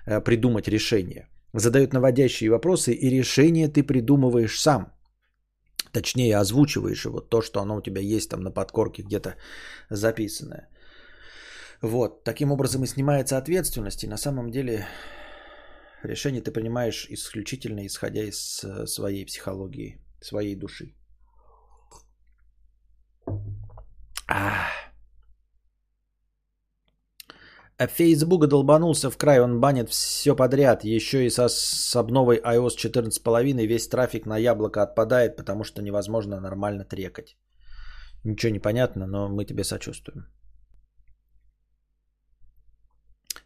э, 0.07 0.21
придумать 0.21 0.69
решение 0.69 1.30
задают 1.55 1.93
наводящие 1.93 2.51
вопросы, 2.51 2.93
и 2.93 3.11
решение 3.11 3.69
ты 3.69 3.83
придумываешь 3.83 4.61
сам. 4.61 4.93
Точнее, 5.93 6.37
озвучиваешь 6.39 7.05
его, 7.05 7.21
то, 7.21 7.43
что 7.43 7.61
оно 7.61 7.77
у 7.77 7.83
тебя 7.83 8.01
есть 8.01 8.31
там 8.31 8.41
на 8.41 8.53
подкорке 8.53 9.03
где-то 9.03 9.35
записанное. 9.91 10.69
Вот, 11.83 12.25
таким 12.25 12.53
образом 12.53 12.85
и 12.85 12.87
снимается 12.87 13.39
ответственность, 13.39 14.05
и 14.05 14.09
на 14.09 14.17
самом 14.17 14.51
деле 14.51 14.87
решение 16.03 16.43
ты 16.43 16.53
принимаешь 16.53 17.07
исключительно 17.11 17.87
исходя 17.87 18.23
из 18.23 18.63
э, 18.65 18.87
своей 18.87 19.25
психологии, 19.27 19.99
своей 20.21 20.55
души. 20.55 20.95
А 27.81 27.87
Facebook 27.87 28.47
долбанулся 28.47 29.11
в 29.11 29.17
край, 29.17 29.41
он 29.41 29.61
банит 29.61 29.89
все 29.89 30.37
подряд. 30.37 30.85
Еще 30.85 31.25
и 31.25 31.31
со, 31.31 31.49
с 31.49 31.97
обновой 31.97 32.37
iOS 32.37 32.77
14.5 32.77 33.67
весь 33.67 33.89
трафик 33.89 34.27
на 34.27 34.37
яблоко 34.37 34.83
отпадает, 34.83 35.37
потому 35.37 35.65
что 35.65 35.81
невозможно 35.81 36.41
нормально 36.41 36.85
трекать. 36.85 37.39
Ничего 38.25 38.53
не 38.53 38.59
понятно, 38.59 39.07
но 39.07 39.29
мы 39.31 39.47
тебе 39.47 39.65
сочувствуем. 39.65 40.27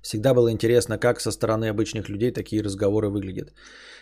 Всегда 0.03 0.35
было 0.35 0.51
интересно, 0.51 0.99
как 0.99 1.20
со 1.20 1.31
стороны 1.31 1.68
обычных 1.68 2.09
людей 2.09 2.33
такие 2.33 2.62
разговоры 2.62 3.11
выглядят. 3.11 3.53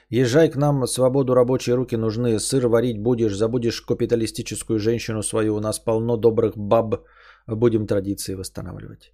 Езжай 0.09 0.51
к 0.51 0.57
нам, 0.57 0.87
свободу 0.87 1.35
рабочие 1.35 1.77
руки 1.77 1.97
нужны, 1.97 2.41
сыр 2.41 2.69
варить 2.69 3.03
будешь, 3.03 3.37
забудешь 3.37 3.83
капиталистическую 3.83 4.79
женщину 4.79 5.23
свою, 5.23 5.57
у 5.57 5.61
нас 5.61 5.79
полно 5.79 6.17
добрых 6.17 6.57
баб, 6.57 7.05
будем 7.47 7.87
традиции 7.87 8.35
восстанавливать. 8.35 9.13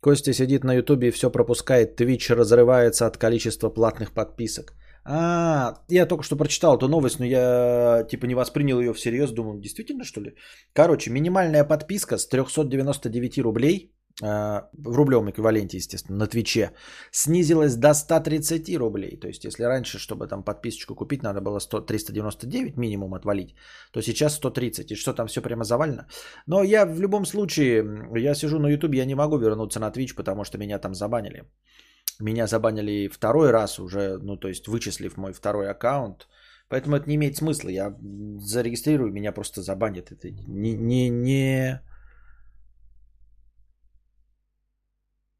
Костя 0.00 0.32
сидит 0.32 0.64
на 0.64 0.74
ютубе 0.74 1.08
и 1.08 1.10
все 1.10 1.30
пропускает. 1.30 1.96
Твич 1.96 2.30
разрывается 2.30 3.06
от 3.06 3.16
количества 3.16 3.70
платных 3.70 4.12
подписок. 4.12 4.74
А, 5.04 5.82
я 5.88 6.06
только 6.06 6.22
что 6.22 6.36
прочитал 6.36 6.76
эту 6.76 6.88
новость, 6.88 7.18
но 7.18 7.24
я 7.24 8.06
типа 8.10 8.26
не 8.26 8.34
воспринял 8.34 8.80
ее 8.80 8.92
всерьез. 8.92 9.30
Думаю, 9.30 9.60
действительно 9.60 10.04
что 10.04 10.20
ли? 10.20 10.34
Короче, 10.72 11.10
минимальная 11.10 11.64
подписка 11.64 12.18
с 12.18 12.28
399 12.28 13.38
рублей 13.38 13.94
в 14.20 14.96
рублевом 14.96 15.30
эквиваленте, 15.30 15.76
естественно, 15.76 16.18
на 16.18 16.26
Твиче, 16.26 16.72
снизилась 17.12 17.76
до 17.76 17.94
130 17.94 18.76
рублей. 18.76 19.16
То 19.16 19.28
есть, 19.28 19.44
если 19.44 19.62
раньше, 19.62 19.98
чтобы 19.98 20.26
там 20.26 20.42
подписочку 20.42 20.94
купить, 20.94 21.22
надо 21.22 21.40
было 21.40 21.60
100, 21.60 21.82
399 21.82 22.76
минимум 22.76 23.14
отвалить, 23.14 23.54
то 23.92 24.02
сейчас 24.02 24.34
130. 24.34 24.90
И 24.90 24.96
что 24.96 25.12
там 25.12 25.26
все 25.26 25.40
прямо 25.40 25.64
завалено? 25.64 26.06
Но 26.46 26.62
я 26.62 26.86
в 26.86 27.00
любом 27.00 27.26
случае, 27.26 27.84
я 28.16 28.34
сижу 28.34 28.58
на 28.58 28.68
YouTube, 28.68 28.94
я 28.94 29.04
не 29.04 29.14
могу 29.14 29.38
вернуться 29.38 29.80
на 29.80 29.90
Twitch, 29.90 30.14
потому 30.16 30.44
что 30.44 30.58
меня 30.58 30.78
там 30.78 30.94
забанили. 30.94 31.44
Меня 32.20 32.46
забанили 32.46 33.08
второй 33.08 33.52
раз 33.52 33.78
уже, 33.78 34.18
ну 34.18 34.36
то 34.36 34.48
есть 34.48 34.66
вычислив 34.66 35.16
мой 35.16 35.32
второй 35.32 35.70
аккаунт. 35.70 36.26
Поэтому 36.68 36.96
это 36.96 37.08
не 37.08 37.14
имеет 37.14 37.36
смысла. 37.36 37.70
Я 37.70 37.96
зарегистрирую, 38.40 39.12
меня 39.12 39.32
просто 39.32 39.62
забанят. 39.62 40.10
Это 40.10 40.30
не, 40.30 40.74
не, 40.74 41.08
не 41.08 41.80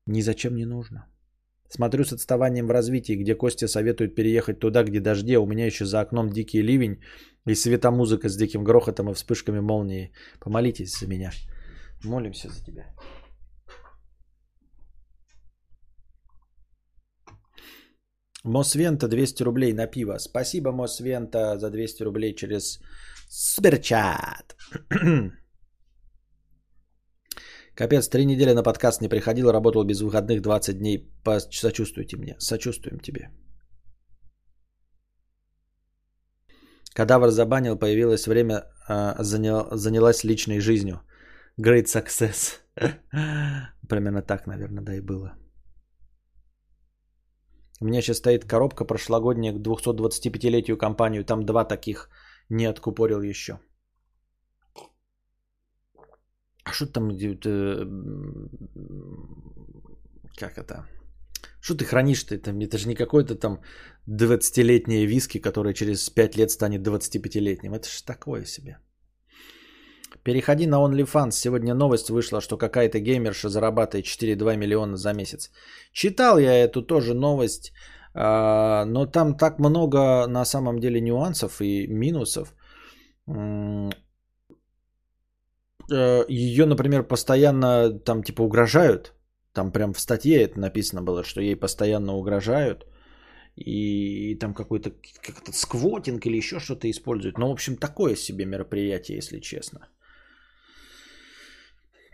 ни 0.08 0.22
зачем 0.22 0.56
не 0.56 0.66
нужно. 0.66 1.06
Смотрю 1.70 2.04
с 2.04 2.12
отставанием 2.12 2.66
в 2.66 2.70
развитии, 2.70 3.16
где 3.16 3.34
Костя 3.34 3.68
советует 3.68 4.14
переехать 4.14 4.58
туда, 4.58 4.82
где 4.84 5.00
дожди, 5.00 5.34
а 5.34 5.40
у 5.40 5.46
меня 5.46 5.66
еще 5.66 5.84
за 5.84 6.00
окном 6.00 6.30
дикий 6.30 6.62
ливень 6.62 7.00
и 7.46 7.54
светомузыка 7.54 8.28
с 8.28 8.36
диким 8.36 8.64
грохотом 8.64 9.10
и 9.10 9.14
вспышками 9.14 9.60
молнии. 9.60 10.12
Помолитесь 10.40 10.98
за 10.98 11.06
меня. 11.06 11.30
Молимся 12.04 12.48
за 12.48 12.64
тебя. 12.64 12.86
Мосвента 18.44 19.08
200 19.08 19.42
рублей 19.42 19.72
на 19.74 19.86
пиво. 19.86 20.18
Спасибо, 20.18 20.72
Мосвента, 20.72 21.58
за 21.58 21.70
200 21.70 22.02
рублей 22.04 22.34
через 22.34 22.80
Суперчат. 23.28 24.56
Капец, 27.78 28.08
три 28.08 28.24
недели 28.24 28.54
на 28.54 28.64
подкаст 28.64 29.00
не 29.00 29.08
приходил, 29.08 29.52
работал 29.52 29.84
без 29.84 30.00
выходных 30.00 30.42
20 30.42 30.78
дней. 30.78 31.08
Сочувствуйте 31.50 32.16
мне, 32.16 32.34
сочувствуем 32.38 32.98
тебе. 32.98 33.30
Кадавр 36.92 37.30
забанил, 37.30 37.78
появилось 37.78 38.26
время, 38.26 38.64
а, 38.88 39.22
занял, 39.22 39.68
занялась 39.76 40.24
личной 40.24 40.58
жизнью. 40.58 41.02
Great 41.56 41.84
success. 41.84 42.58
Примерно 43.88 44.22
так, 44.22 44.46
наверное, 44.46 44.82
да 44.82 44.96
и 44.96 45.00
было. 45.00 45.38
У 47.80 47.84
меня 47.84 48.02
сейчас 48.02 48.16
стоит 48.16 48.44
коробка 48.44 48.84
прошлогодняя 48.84 49.52
к 49.52 49.62
225-летию 49.62 50.76
компанию. 50.76 51.24
Там 51.24 51.46
два 51.46 51.64
таких 51.64 52.08
не 52.48 52.66
откупорил 52.66 53.22
еще. 53.22 53.60
А 56.68 56.72
что 56.72 56.86
там, 56.86 57.10
как 60.36 60.58
это? 60.58 60.84
Что 61.60 61.74
ты 61.74 61.84
хранишь-то? 61.84 62.34
Это, 62.34 62.50
это 62.50 62.78
же 62.78 62.88
не 62.88 62.94
какой-то 62.94 63.34
там 63.34 63.60
20-летнее 64.08 65.06
виски, 65.06 65.40
которое 65.40 65.74
через 65.74 66.10
5 66.10 66.36
лет 66.36 66.50
станет 66.50 66.86
25-летним. 66.86 67.74
Это 67.74 67.88
же 67.88 68.04
такое 68.04 68.44
себе. 68.44 68.78
Переходи 70.22 70.66
на 70.66 70.76
OnlyFans. 70.76 71.32
Сегодня 71.32 71.74
новость 71.74 72.10
вышла, 72.10 72.40
что 72.40 72.58
какая-то 72.58 73.00
геймерша 73.00 73.48
зарабатывает 73.48 74.06
4,2 74.06 74.56
миллиона 74.56 74.96
за 74.96 75.14
месяц. 75.14 75.50
Читал 75.92 76.38
я 76.38 76.64
эту 76.64 76.82
тоже 76.82 77.14
новость, 77.14 77.72
а, 78.14 78.84
но 78.84 79.06
там 79.06 79.36
так 79.36 79.58
много 79.58 80.26
на 80.26 80.44
самом 80.44 80.80
деле 80.80 81.00
нюансов 81.00 81.60
и 81.60 81.86
минусов. 81.86 82.54
Э, 85.90 86.24
Ее, 86.28 86.66
например, 86.66 87.02
постоянно 87.02 87.90
там 87.98 88.22
типа 88.22 88.42
угрожают. 88.42 89.14
Там 89.52 89.72
прям 89.72 89.92
в 89.92 90.00
статье 90.00 90.42
это 90.42 90.60
написано 90.60 91.02
было, 91.02 91.24
что 91.24 91.40
ей 91.40 91.56
постоянно 91.56 92.14
угрожают. 92.14 92.86
И 93.56 94.36
там 94.40 94.54
какой-то 94.54 94.90
как-то 95.20 95.52
сквотинг 95.52 96.26
или 96.26 96.36
еще 96.36 96.60
что-то 96.60 96.88
используют. 96.88 97.38
Ну, 97.38 97.48
в 97.48 97.52
общем, 97.52 97.76
такое 97.76 98.16
себе 98.16 98.44
мероприятие, 98.46 99.16
если 99.16 99.40
честно. 99.40 99.88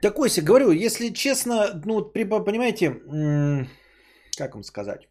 Такой 0.02 0.28
себе, 0.30 0.46
говорю, 0.46 0.70
если 0.70 1.12
честно, 1.12 1.82
ну, 1.84 2.02
понимаете, 2.02 3.00
как 4.38 4.54
вам 4.54 4.62
сказать? 4.62 5.08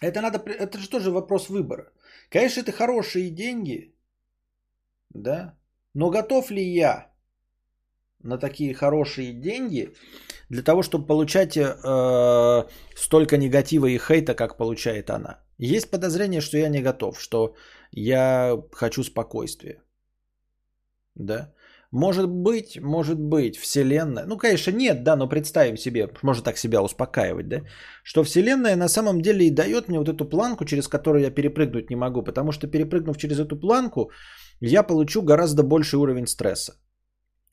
Это 0.00 0.20
надо, 0.20 0.38
это 0.38 0.78
же 0.78 0.88
тоже 0.88 1.10
вопрос 1.10 1.48
выбора. 1.48 1.92
Конечно, 2.30 2.60
это 2.60 2.72
хорошие 2.72 3.30
деньги, 3.30 3.94
да, 5.10 5.58
но 5.94 6.10
готов 6.10 6.50
ли 6.50 6.62
я 6.62 7.09
на 8.22 8.38
такие 8.38 8.74
хорошие 8.74 9.32
деньги 9.32 9.94
для 10.48 10.62
того, 10.62 10.82
чтобы 10.82 11.06
получать 11.06 11.56
э, 11.56 12.64
столько 12.96 13.36
негатива 13.36 13.86
и 13.86 13.98
хейта, 13.98 14.34
как 14.34 14.56
получает 14.56 15.10
она? 15.10 15.40
Есть 15.58 15.90
подозрение, 15.90 16.40
что 16.40 16.58
я 16.58 16.68
не 16.68 16.82
готов, 16.82 17.20
что 17.20 17.54
я 17.92 18.56
хочу 18.72 19.02
спокойствия. 19.02 19.82
Да? 21.14 21.52
Может 21.92 22.28
быть, 22.28 22.78
может 22.80 23.18
быть, 23.18 23.56
Вселенная, 23.56 24.24
ну, 24.26 24.38
конечно, 24.38 24.70
нет, 24.70 25.02
да, 25.02 25.16
но 25.16 25.28
представим 25.28 25.76
себе, 25.76 26.08
можно 26.22 26.44
так 26.44 26.56
себя 26.56 26.82
успокаивать, 26.82 27.48
да, 27.48 27.62
что 28.04 28.22
Вселенная 28.22 28.76
на 28.76 28.88
самом 28.88 29.20
деле 29.20 29.46
и 29.46 29.50
дает 29.50 29.88
мне 29.88 29.98
вот 29.98 30.08
эту 30.08 30.24
планку, 30.24 30.64
через 30.64 30.86
которую 30.86 31.22
я 31.22 31.30
перепрыгнуть 31.30 31.90
не 31.90 31.96
могу, 31.96 32.22
потому 32.22 32.52
что 32.52 32.68
перепрыгнув 32.68 33.16
через 33.16 33.40
эту 33.40 33.56
планку, 33.56 34.12
я 34.60 34.84
получу 34.84 35.22
гораздо 35.22 35.64
больший 35.64 35.98
уровень 35.98 36.28
стресса. 36.28 36.74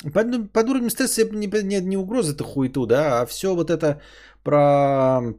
Под, 0.03 0.51
под 0.53 0.69
уровнем 0.69 0.89
стресса 0.89 1.23
не, 1.31 1.47
не, 1.63 1.81
не 1.81 1.97
угроза 1.97 2.33
это 2.33 2.43
хуету, 2.43 2.85
да, 2.85 3.21
а 3.21 3.25
все 3.25 3.55
вот 3.55 3.69
это 3.71 3.99
про, 4.43 5.33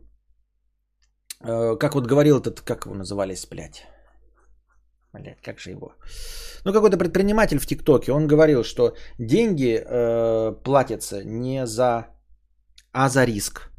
э, 1.41 1.77
как 1.77 1.95
вот 1.95 2.07
говорил 2.07 2.41
этот, 2.41 2.61
как 2.61 2.87
его 2.87 2.95
назывались, 2.97 3.47
блядь, 3.47 3.87
блядь, 5.13 5.41
как 5.43 5.61
же 5.61 5.71
его, 5.71 5.93
ну 6.65 6.73
какой-то 6.73 6.99
предприниматель 6.99 7.59
в 7.59 7.67
ТикТоке, 7.67 8.13
он 8.13 8.27
говорил, 8.27 8.65
что 8.65 8.97
деньги 9.19 9.81
э, 9.81 10.53
платятся 10.65 11.23
не 11.25 11.67
за, 11.67 12.09
а 12.93 13.09
за 13.09 13.25
риск. 13.25 13.71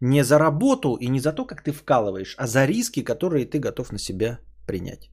Не 0.00 0.24
за 0.24 0.38
работу 0.38 0.96
и 0.96 1.08
не 1.08 1.20
за 1.20 1.32
то, 1.32 1.44
как 1.44 1.62
ты 1.62 1.72
вкалываешь, 1.72 2.34
а 2.38 2.46
за 2.46 2.64
риски, 2.64 3.04
которые 3.04 3.44
ты 3.44 3.58
готов 3.58 3.92
на 3.92 3.98
себя 3.98 4.38
принять. 4.66 5.10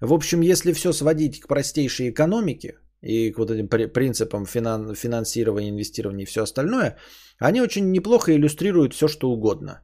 В 0.00 0.12
общем, 0.12 0.42
если 0.42 0.72
все 0.72 0.92
сводить 0.92 1.40
к 1.40 1.48
простейшей 1.48 2.10
экономике 2.10 2.78
и 3.02 3.32
к 3.32 3.38
вот 3.38 3.50
этим 3.50 3.68
принципам 3.68 4.46
финан, 4.46 4.94
финансирования, 4.94 5.70
инвестирования 5.70 6.22
и 6.22 6.28
все 6.28 6.42
остальное, 6.42 6.96
они 7.38 7.60
очень 7.60 7.90
неплохо 7.90 8.32
иллюстрируют 8.32 8.94
все, 8.94 9.08
что 9.08 9.30
угодно. 9.30 9.82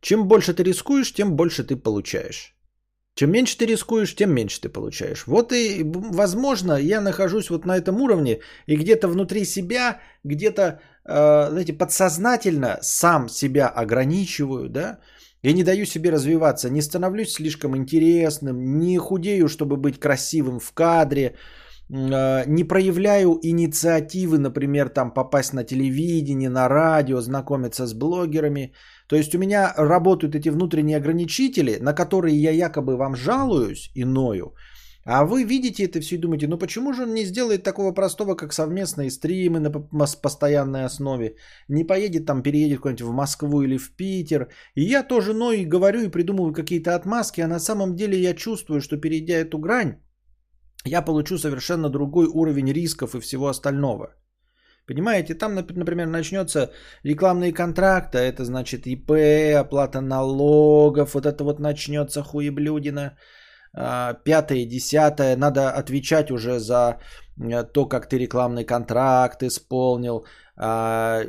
Чем 0.00 0.28
больше 0.28 0.54
ты 0.54 0.62
рискуешь, 0.62 1.12
тем 1.12 1.36
больше 1.36 1.64
ты 1.64 1.76
получаешь. 1.76 2.56
Чем 3.14 3.30
меньше 3.30 3.56
ты 3.56 3.66
рискуешь, 3.66 4.14
тем 4.14 4.34
меньше 4.34 4.60
ты 4.60 4.68
получаешь. 4.68 5.26
Вот 5.26 5.52
и, 5.52 5.82
возможно, 5.82 6.74
я 6.74 7.00
нахожусь 7.00 7.48
вот 7.48 7.64
на 7.64 7.76
этом 7.76 8.00
уровне, 8.00 8.40
и 8.66 8.76
где-то 8.76 9.08
внутри 9.08 9.46
себя, 9.46 10.00
где-то, 10.24 10.62
э, 11.06 11.48
знаете, 11.50 11.72
подсознательно 11.72 12.78
сам 12.82 13.30
себя 13.30 13.68
ограничиваю, 13.68 14.68
да, 14.68 14.98
я 15.42 15.52
не 15.52 15.64
даю 15.64 15.86
себе 15.86 16.10
развиваться, 16.10 16.68
не 16.68 16.82
становлюсь 16.82 17.32
слишком 17.32 17.74
интересным, 17.74 18.78
не 18.78 18.98
худею, 18.98 19.48
чтобы 19.48 19.76
быть 19.76 19.98
красивым 19.98 20.60
в 20.60 20.72
кадре, 20.72 21.36
не 21.88 22.64
проявляю 22.64 23.38
инициативы, 23.42 24.38
например, 24.38 24.88
там 24.88 25.14
попасть 25.14 25.52
на 25.52 25.64
телевидение, 25.64 26.50
на 26.50 26.68
радио, 26.68 27.20
знакомиться 27.20 27.86
с 27.86 27.94
блогерами– 27.94 28.72
то 29.08 29.16
есть 29.16 29.34
у 29.34 29.38
меня 29.38 29.74
работают 29.76 30.34
эти 30.34 30.50
внутренние 30.50 30.96
ограничители, 30.96 31.78
на 31.80 31.94
которые 31.94 32.36
я 32.36 32.50
якобы 32.50 32.96
вам 32.96 33.16
жалуюсь 33.16 33.90
и 33.94 34.04
ною, 34.04 34.54
а 35.04 35.24
вы 35.24 35.44
видите 35.44 35.84
это 35.84 36.00
все 36.00 36.16
и 36.16 36.18
думаете, 36.18 36.48
ну 36.48 36.58
почему 36.58 36.92
же 36.92 37.02
он 37.02 37.14
не 37.14 37.24
сделает 37.24 37.62
такого 37.62 37.92
простого, 37.92 38.34
как 38.34 38.52
совместные 38.52 39.10
стримы 39.10 39.60
на 39.60 39.70
постоянной 40.22 40.84
основе, 40.84 41.36
не 41.68 41.84
поедет 41.84 42.26
там, 42.26 42.42
переедет 42.42 42.80
куда-нибудь 42.80 43.06
в 43.06 43.12
Москву 43.12 43.62
или 43.62 43.78
в 43.78 43.96
Питер. 43.96 44.48
И 44.74 44.82
я 44.82 45.04
тоже 45.04 45.32
ною 45.32 45.60
и 45.60 45.64
говорю 45.64 46.00
и 46.00 46.10
придумываю 46.10 46.52
какие-то 46.52 46.96
отмазки, 46.96 47.40
а 47.40 47.48
на 47.48 47.60
самом 47.60 47.94
деле 47.94 48.18
я 48.18 48.34
чувствую, 48.34 48.80
что 48.80 48.96
перейдя 48.96 49.36
эту 49.36 49.58
грань, 49.58 49.94
я 50.84 51.02
получу 51.02 51.38
совершенно 51.38 51.88
другой 51.88 52.26
уровень 52.26 52.72
рисков 52.72 53.14
и 53.14 53.20
всего 53.20 53.48
остального. 53.48 54.14
Понимаете, 54.86 55.34
там, 55.34 55.54
например, 55.54 56.06
начнется 56.06 56.70
рекламные 57.02 57.52
контракты, 57.52 58.18
это 58.18 58.44
значит 58.44 58.86
ИП, 58.86 59.10
оплата 59.60 60.00
налогов, 60.00 61.14
вот 61.14 61.26
это 61.26 61.42
вот 61.42 61.58
начнется 61.58 62.22
хуеблюдина. 62.22 63.16
А, 63.76 64.14
пятое, 64.14 64.64
десятое, 64.64 65.36
надо 65.36 65.70
отвечать 65.70 66.30
уже 66.30 66.58
за 66.58 66.98
то, 67.72 67.84
как 67.84 68.08
ты 68.08 68.18
рекламный 68.18 68.64
контракт 68.64 69.42
исполнил. 69.42 70.24
А, 70.56 71.22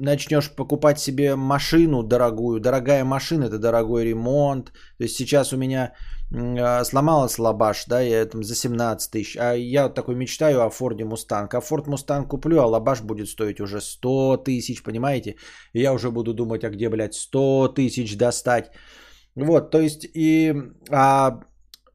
начнешь 0.00 0.50
покупать 0.50 0.98
себе 0.98 1.36
машину 1.36 2.02
дорогую. 2.02 2.60
Дорогая 2.60 3.04
машина– 3.04 3.44
это 3.48 3.58
дорогой 3.58 4.04
ремонт. 4.04 4.72
То 4.98 5.04
есть 5.04 5.16
сейчас 5.16 5.52
у 5.52 5.56
меня 5.56 5.92
а, 6.32 6.84
сломалась 6.84 7.38
лобаш, 7.38 7.84
да, 7.86 8.00
я 8.00 8.26
там 8.26 8.42
за 8.42 8.54
17 8.54 9.10
тысяч, 9.12 9.36
а 9.36 9.54
я 9.54 9.88
такой 9.88 10.16
мечтаю 10.16 10.62
о 10.62 10.70
Форде 10.70 11.04
Мустанг, 11.04 11.54
а 11.54 11.60
Форд 11.60 11.86
Мустанг 11.86 12.28
куплю, 12.28 12.58
а 12.60 12.66
лобаш 12.66 13.02
будет 13.02 13.28
стоить 13.28 13.60
уже 13.60 13.80
100 13.80 14.38
тысяч, 14.38 14.82
понимаете, 14.82 15.36
и 15.72 15.80
я 15.80 15.92
уже 15.92 16.10
буду 16.10 16.34
думать, 16.34 16.64
а 16.64 16.70
где, 16.70 16.88
блядь, 16.88 17.14
100 17.14 17.68
тысяч 17.76 18.16
достать, 18.16 18.72
вот, 19.36 19.70
то 19.70 19.80
есть, 19.80 20.08
и, 20.14 20.52
а 20.90 21.40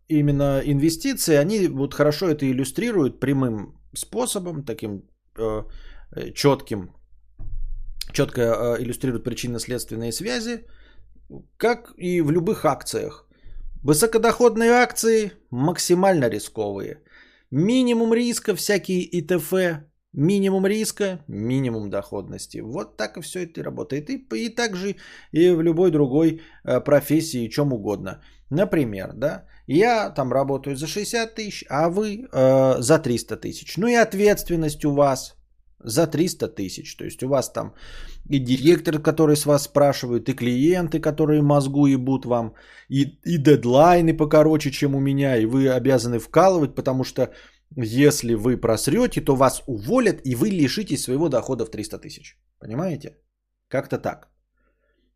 именно 0.10 0.62
инвестиции, 0.66 1.36
они 1.36 1.68
вот 1.68 1.94
хорошо 1.94 2.30
это 2.30 2.46
иллюстрируют 2.46 3.20
прямым 3.20 3.80
способом, 3.94 4.64
таким 4.64 5.04
э, 5.38 5.64
четким, 6.34 6.90
четко 8.12 8.42
э, 8.42 8.82
иллюстрируют 8.82 9.24
причинно-следственные 9.24 10.12
связи, 10.12 10.66
как 11.58 11.94
и 11.98 12.22
в 12.22 12.32
любых 12.32 12.66
акциях. 12.66 13.28
Высокодоходные 13.84 14.72
акции 14.72 15.32
максимально 15.52 16.30
рисковые. 16.30 17.02
Минимум 17.52 18.14
риска 18.14 18.56
всякие 18.56 19.08
ИТФ, 19.20 19.54
минимум 20.14 20.68
риска, 20.68 21.24
минимум 21.28 21.90
доходности. 21.90 22.62
Вот 22.62 22.98
так 22.98 23.18
и 23.18 23.22
все 23.22 23.40
это 23.46 23.64
работает. 23.64 24.10
И, 24.10 24.28
и 24.36 24.50
также 24.50 24.96
и 25.32 25.52
в 25.52 25.62
любой 25.62 25.92
другой 25.92 26.42
э, 26.66 26.82
профессии, 26.82 27.48
чем 27.48 27.74
угодно. 27.74 28.22
Например, 28.50 29.14
да, 29.14 29.46
я 29.78 30.10
там 30.10 30.32
работаю 30.32 30.76
за 30.76 30.88
60 30.88 31.36
тысяч, 31.36 31.66
а 31.70 31.90
вы 31.90 32.28
э, 32.32 32.82
за 32.82 33.00
300 33.00 33.38
тысяч. 33.38 33.78
Ну 33.78 33.88
и 33.88 33.94
ответственность 33.94 34.86
у 34.86 34.92
вас 34.92 35.36
за 35.84 36.08
300 36.08 36.48
тысяч. 36.48 36.96
То 36.96 37.06
есть 37.06 37.24
у 37.24 37.28
вас 37.28 37.52
там 37.52 37.74
и 38.30 38.40
директор, 38.40 39.00
который 39.00 39.36
с 39.36 39.46
вас 39.46 39.64
спрашивает, 39.64 40.30
и 40.30 40.34
клиенты, 40.34 41.00
которые 41.00 41.42
мозгу 41.42 41.88
ебут 41.88 42.26
вам, 42.26 42.54
и, 42.90 43.20
и 43.26 43.38
дедлайны 43.38 44.18
покороче, 44.18 44.72
чем 44.72 44.96
у 44.96 45.00
меня, 45.00 45.38
и 45.38 45.46
вы 45.46 45.70
обязаны 45.70 46.20
вкалывать, 46.20 46.76
потому 46.76 47.04
что 47.04 47.32
если 47.76 48.36
вы 48.36 48.58
просрете, 48.58 49.22
то 49.22 49.36
вас 49.36 49.64
уволят, 49.68 50.22
и 50.26 50.36
вы 50.36 50.50
лишитесь 50.50 51.04
своего 51.04 51.30
дохода 51.30 51.66
в 51.66 51.72
300 51.72 51.98
тысяч. 52.00 52.38
Понимаете? 52.60 53.18
Как-то 53.68 53.98
так. 53.98 54.29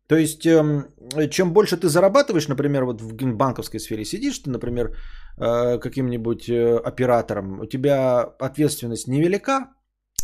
То 0.08 0.16
есть, 0.16 0.46
эм, 0.46 0.84
чем 1.30 1.52
больше 1.52 1.76
ты 1.76 1.88
зарабатываешь, 1.88 2.48
например, 2.48 2.84
вот 2.84 3.00
в 3.00 3.14
банковской 3.36 3.80
сфере 3.80 4.04
сидишь, 4.04 4.38
ты, 4.38 4.50
например, 4.50 4.94
э, 5.38 5.78
каким-нибудь 5.78 6.48
э, 6.48 6.76
оператором, 6.76 7.60
у 7.60 7.66
тебя 7.66 8.20
ответственность 8.38 9.08
невелика, 9.08 9.72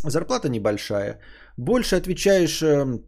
зарплата 0.05 0.51
небольшая, 0.51 1.21
больше 1.57 1.97
отвечаешь, 1.97 2.63
эм, 2.63 3.07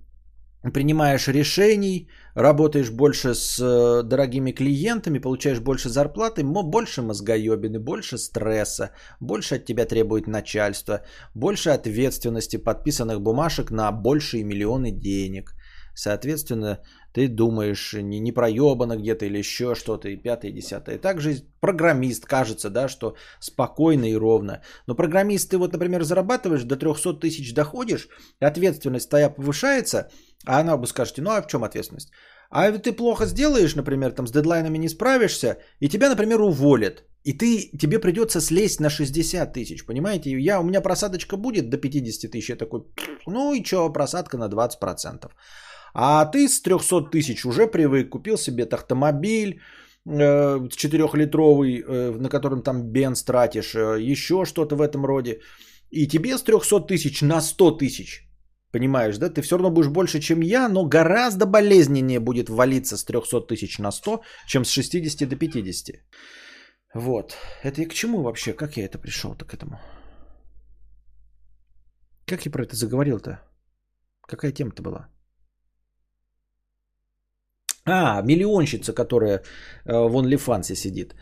принимаешь 0.73 1.29
решений, 1.29 2.09
работаешь 2.35 2.91
больше 2.91 3.35
с 3.35 3.61
э, 3.61 4.03
дорогими 4.03 4.53
клиентами, 4.53 5.19
получаешь 5.19 5.61
больше 5.61 5.91
зарплаты, 5.91 6.43
больше 6.43 7.03
мозгоебины, 7.03 7.81
больше 7.81 8.17
стресса, 8.17 8.93
больше 9.21 9.57
от 9.57 9.67
тебя 9.67 9.85
требует 9.85 10.27
начальство, 10.27 11.03
больше 11.35 11.69
ответственности, 11.69 12.57
подписанных 12.57 13.21
бумажек 13.21 13.71
на 13.71 13.93
большие 13.93 14.43
миллионы 14.43 14.91
денег– 14.91 15.53
Соответственно, 15.95 16.79
ты 17.13 17.29
думаешь 17.29 17.93
не, 17.95 18.21
не 18.21 18.33
проебано 18.33 18.97
где-то 18.97 19.27
или 19.27 19.39
еще 19.39 19.75
что-то, 19.75 20.09
и 20.09 20.17
пятое, 20.17 20.51
и 20.51 20.55
десятое. 20.55 20.99
Также 20.99 21.43
программист 21.61 22.27
кажется, 22.27 22.71
да, 22.71 22.89
что 22.89 23.17
спокойно 23.41 24.07
и 24.07 24.17
ровно. 24.17 24.63
Но 24.87 24.95
программист 24.95 25.51
ты 25.51 25.59
вот, 25.59 25.73
например, 25.73 26.03
зарабатываешь, 26.03 26.65
до 26.65 26.77
300 26.77 27.21
тысяч 27.21 27.55
доходишь, 27.55 28.09
ответственность 28.41 29.11
твоя 29.11 29.31
повышается, 29.31 30.11
а 30.47 30.61
она 30.61 30.77
бы 30.77 30.87
скажете, 30.87 31.23
ну 31.23 31.31
а 31.31 31.43
в 31.43 31.47
чем 31.47 31.65
ответственность? 31.65 32.11
А 32.51 32.71
ты 32.73 32.93
плохо 32.93 33.27
сделаешь, 33.27 33.75
например, 33.77 34.13
там 34.13 34.27
с 34.27 34.33
дедлайнами 34.33 34.79
не 34.79 34.89
справишься, 34.89 35.57
и 35.81 35.89
тебя, 35.89 36.09
например, 36.09 36.41
уволят. 36.41 37.05
И 37.25 37.33
ты, 37.33 37.71
тебе 37.79 37.99
придется 37.99 38.41
слезть 38.41 38.81
на 38.81 38.91
60 38.91 39.53
тысяч, 39.53 39.87
понимаете? 39.87 40.31
Я, 40.31 40.61
у 40.61 40.65
меня 40.65 40.81
просадочка 40.81 41.37
будет 41.37 41.71
до 41.71 41.79
50 41.79 42.31
тысяч, 42.31 42.51
я 42.51 42.57
такой, 42.57 42.83
ну 43.27 43.55
и 43.55 43.65
что, 43.65 43.93
просадка 43.93 44.37
на 44.37 44.49
20%. 44.49 45.31
А 45.95 46.25
ты 46.25 46.49
с 46.49 46.63
300 46.63 47.11
тысяч 47.11 47.45
уже 47.45 47.67
привык, 47.67 48.11
купил 48.11 48.37
себе 48.37 48.65
автомобиль, 48.65 49.61
э, 50.07 50.69
четырехлитровый, 50.77 51.83
э, 51.83 52.11
на 52.19 52.29
котором 52.29 52.63
там 52.63 52.83
бенз 52.93 53.23
тратишь, 53.25 53.75
э, 53.75 54.13
еще 54.13 54.45
что-то 54.45 54.77
в 54.77 54.81
этом 54.81 55.05
роде. 55.05 55.41
И 55.91 56.07
тебе 56.09 56.39
с 56.39 56.43
300 56.43 56.87
тысяч 56.87 57.23
на 57.23 57.41
100 57.41 57.79
тысяч. 57.79 58.27
Понимаешь, 58.73 59.19
да? 59.19 59.29
Ты 59.29 59.43
все 59.43 59.57
равно 59.57 59.71
будешь 59.71 59.91
больше, 59.91 60.21
чем 60.21 60.41
я, 60.41 60.69
но 60.69 60.87
гораздо 60.87 61.45
болезненнее 61.45 62.21
будет 62.21 62.49
валиться 62.49 62.97
с 62.97 63.05
300 63.05 63.47
тысяч 63.47 63.79
на 63.79 63.93
100, 63.93 64.23
чем 64.47 64.65
с 64.65 64.71
60 64.71 65.29
до 65.29 65.37
50. 65.37 65.97
Вот. 66.95 67.37
Это 67.63 67.83
и 67.83 67.89
к 67.89 67.93
чему 67.93 68.23
вообще? 68.23 68.55
Как 68.55 68.77
я 68.77 68.87
это 68.87 68.99
пришел-то 68.99 69.45
к 69.45 69.55
этому? 69.55 69.79
Как 72.27 72.47
я 72.47 72.53
про 72.53 72.63
это 72.63 72.75
заговорил-то? 72.75 73.41
Какая 74.27 74.53
тема-то 74.53 74.83
была? 74.83 75.12
А, 77.85 78.23
миллионщица, 78.23 78.93
которая 78.93 79.43
э, 79.85 79.93
в 79.93 80.17
OnlyFans 80.17 80.75
сидит. 80.75 81.15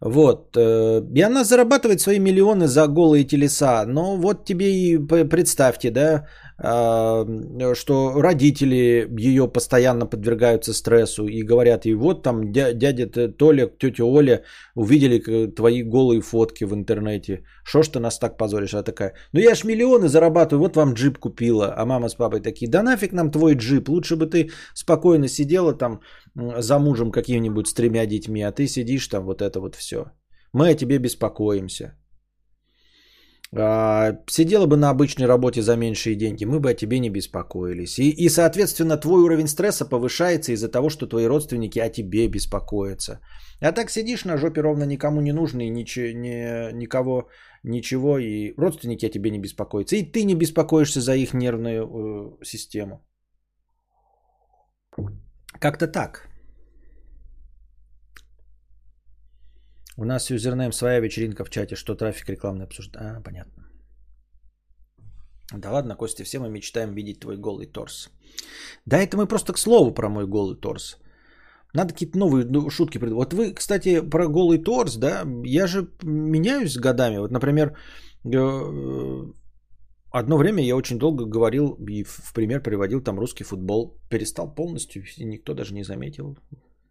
Вот. 0.00 0.56
Э, 0.56 1.02
и 1.14 1.20
она 1.20 1.44
зарабатывает 1.44 2.00
свои 2.00 2.18
миллионы 2.18 2.66
за 2.66 2.86
голые 2.86 3.24
телеса. 3.24 3.84
Но 3.86 4.16
вот 4.16 4.44
тебе 4.44 4.66
и 4.66 4.98
представьте, 4.98 5.90
да, 5.90 6.26
что 6.60 8.20
родители 8.20 9.06
ее 9.16 9.46
постоянно 9.46 10.06
подвергаются 10.06 10.74
стрессу 10.74 11.28
и 11.28 11.42
говорят 11.44 11.86
ей, 11.86 11.94
вот 11.94 12.24
там 12.24 12.52
дядя 12.52 13.06
Толя, 13.32 13.68
тетя 13.78 14.04
Оля 14.04 14.42
увидели 14.74 15.46
твои 15.46 15.82
голые 15.84 16.20
фотки 16.20 16.64
в 16.64 16.74
интернете. 16.74 17.44
Что 17.64 17.82
ж 17.82 17.88
ты 17.88 18.00
нас 18.00 18.18
так 18.18 18.36
позоришь? 18.36 18.74
Она 18.74 18.82
такая, 18.82 19.14
ну 19.32 19.40
я 19.40 19.54
ж 19.54 19.64
миллионы 19.64 20.08
зарабатываю, 20.08 20.62
вот 20.64 20.76
вам 20.76 20.94
джип 20.94 21.18
купила. 21.18 21.74
А 21.76 21.84
мама 21.86 22.08
с 22.08 22.14
папой 22.14 22.40
такие, 22.40 22.68
да 22.68 22.82
нафиг 22.82 23.12
нам 23.12 23.30
твой 23.30 23.54
джип, 23.54 23.88
лучше 23.88 24.16
бы 24.16 24.26
ты 24.26 24.50
спокойно 24.74 25.28
сидела 25.28 25.78
там 25.78 26.00
за 26.34 26.78
мужем 26.78 27.12
каким-нибудь 27.12 27.68
с 27.68 27.74
тремя 27.74 28.06
детьми, 28.06 28.42
а 28.42 28.50
ты 28.50 28.66
сидишь 28.66 29.06
там 29.06 29.24
вот 29.26 29.42
это 29.42 29.60
вот 29.60 29.76
все. 29.76 30.06
Мы 30.52 30.70
о 30.70 30.74
тебе 30.74 30.98
беспокоимся. 30.98 31.94
А, 33.56 34.12
сидела 34.26 34.66
бы 34.66 34.76
на 34.76 34.90
обычной 34.90 35.26
работе 35.26 35.62
за 35.62 35.76
меньшие 35.76 36.16
деньги, 36.16 36.44
мы 36.44 36.60
бы 36.60 36.70
о 36.70 36.74
тебе 36.74 36.98
не 36.98 37.10
беспокоились. 37.10 37.98
И, 37.98 38.10
и 38.10 38.28
соответственно, 38.28 38.98
твой 38.98 39.22
уровень 39.22 39.48
стресса 39.48 39.86
повышается 39.86 40.52
из-за 40.52 40.68
того, 40.68 40.90
что 40.90 41.06
твои 41.06 41.26
родственники 41.26 41.78
о 41.78 41.88
тебе 41.88 42.28
беспокоятся. 42.28 43.20
А 43.60 43.72
так 43.72 43.90
сидишь 43.90 44.24
на 44.24 44.36
жопе 44.36 44.60
ровно 44.60 44.84
никому 44.84 45.20
не 45.20 45.32
нужный, 45.32 45.70
нич, 45.70 45.96
ни, 45.96 46.72
никого, 46.72 47.28
ничего, 47.62 48.18
и 48.18 48.52
родственники 48.56 49.06
о 49.06 49.10
тебе 49.10 49.30
не 49.30 49.38
беспокоятся. 49.38 49.96
И 49.96 50.02
ты 50.02 50.24
не 50.24 50.34
беспокоишься 50.34 51.00
за 51.00 51.14
их 51.14 51.32
нервную 51.32 52.38
э, 52.40 52.44
систему. 52.44 53.02
Как-то 55.58 55.86
так. 55.86 56.27
У 60.00 60.04
нас 60.04 60.30
юзернейм 60.30 60.72
своя 60.72 61.00
вечеринка 61.00 61.44
в 61.44 61.50
чате, 61.50 61.76
что 61.76 61.96
трафик 61.96 62.28
рекламный 62.28 62.64
обсуждает. 62.64 63.16
А, 63.16 63.20
понятно. 63.20 63.64
Да 65.58 65.70
ладно, 65.72 65.96
Костя, 65.96 66.24
все 66.24 66.38
мы 66.38 66.48
мечтаем 66.48 66.94
видеть 66.94 67.20
твой 67.20 67.36
голый 67.36 67.66
торс. 67.66 68.10
Да, 68.86 68.98
это 68.98 69.16
мы 69.16 69.26
просто 69.26 69.52
к 69.52 69.58
слову 69.58 69.94
про 69.94 70.08
мой 70.08 70.26
голый 70.26 70.56
торс. 70.60 70.98
Надо 71.74 71.92
какие-то 71.92 72.18
новые 72.18 72.44
ну, 72.44 72.70
шутки 72.70 72.98
придумать. 72.98 73.32
Вот 73.32 73.34
вы, 73.34 73.54
кстати, 73.54 74.00
про 74.00 74.28
голый 74.28 74.58
торс, 74.58 74.96
да, 74.96 75.24
я 75.44 75.66
же 75.66 75.88
меняюсь 76.02 76.78
годами. 76.78 77.18
Вот, 77.18 77.32
например, 77.32 77.76
э, 78.24 79.32
одно 80.12 80.36
время 80.36 80.62
я 80.62 80.76
очень 80.76 80.98
долго 80.98 81.24
говорил 81.24 81.76
и 81.88 82.04
в 82.04 82.32
пример 82.34 82.62
приводил 82.62 83.02
там 83.02 83.18
русский 83.18 83.44
футбол. 83.44 83.98
Перестал 84.10 84.54
полностью, 84.54 85.02
никто 85.18 85.54
даже 85.54 85.74
не 85.74 85.82
заметил. 85.82 86.36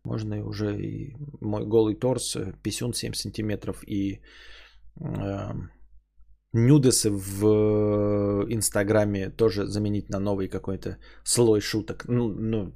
Можно 0.07 0.45
уже 0.45 0.65
и 0.79 1.15
мой 1.41 1.65
голый 1.65 1.95
торс, 1.95 2.35
э, 2.35 2.53
писюн 2.63 2.93
7 2.93 3.13
сантиметров 3.13 3.83
и 3.87 4.21
э, 5.01 5.53
нюдесы 6.53 7.09
в 7.09 7.45
э, 7.45 8.53
Инстаграме 8.53 9.29
тоже 9.29 9.67
заменить 9.67 10.09
на 10.09 10.19
новый 10.19 10.47
какой-то 10.47 10.97
слой 11.23 11.61
шуток. 11.61 12.05
Ну, 12.07 12.29
ну 12.29 12.71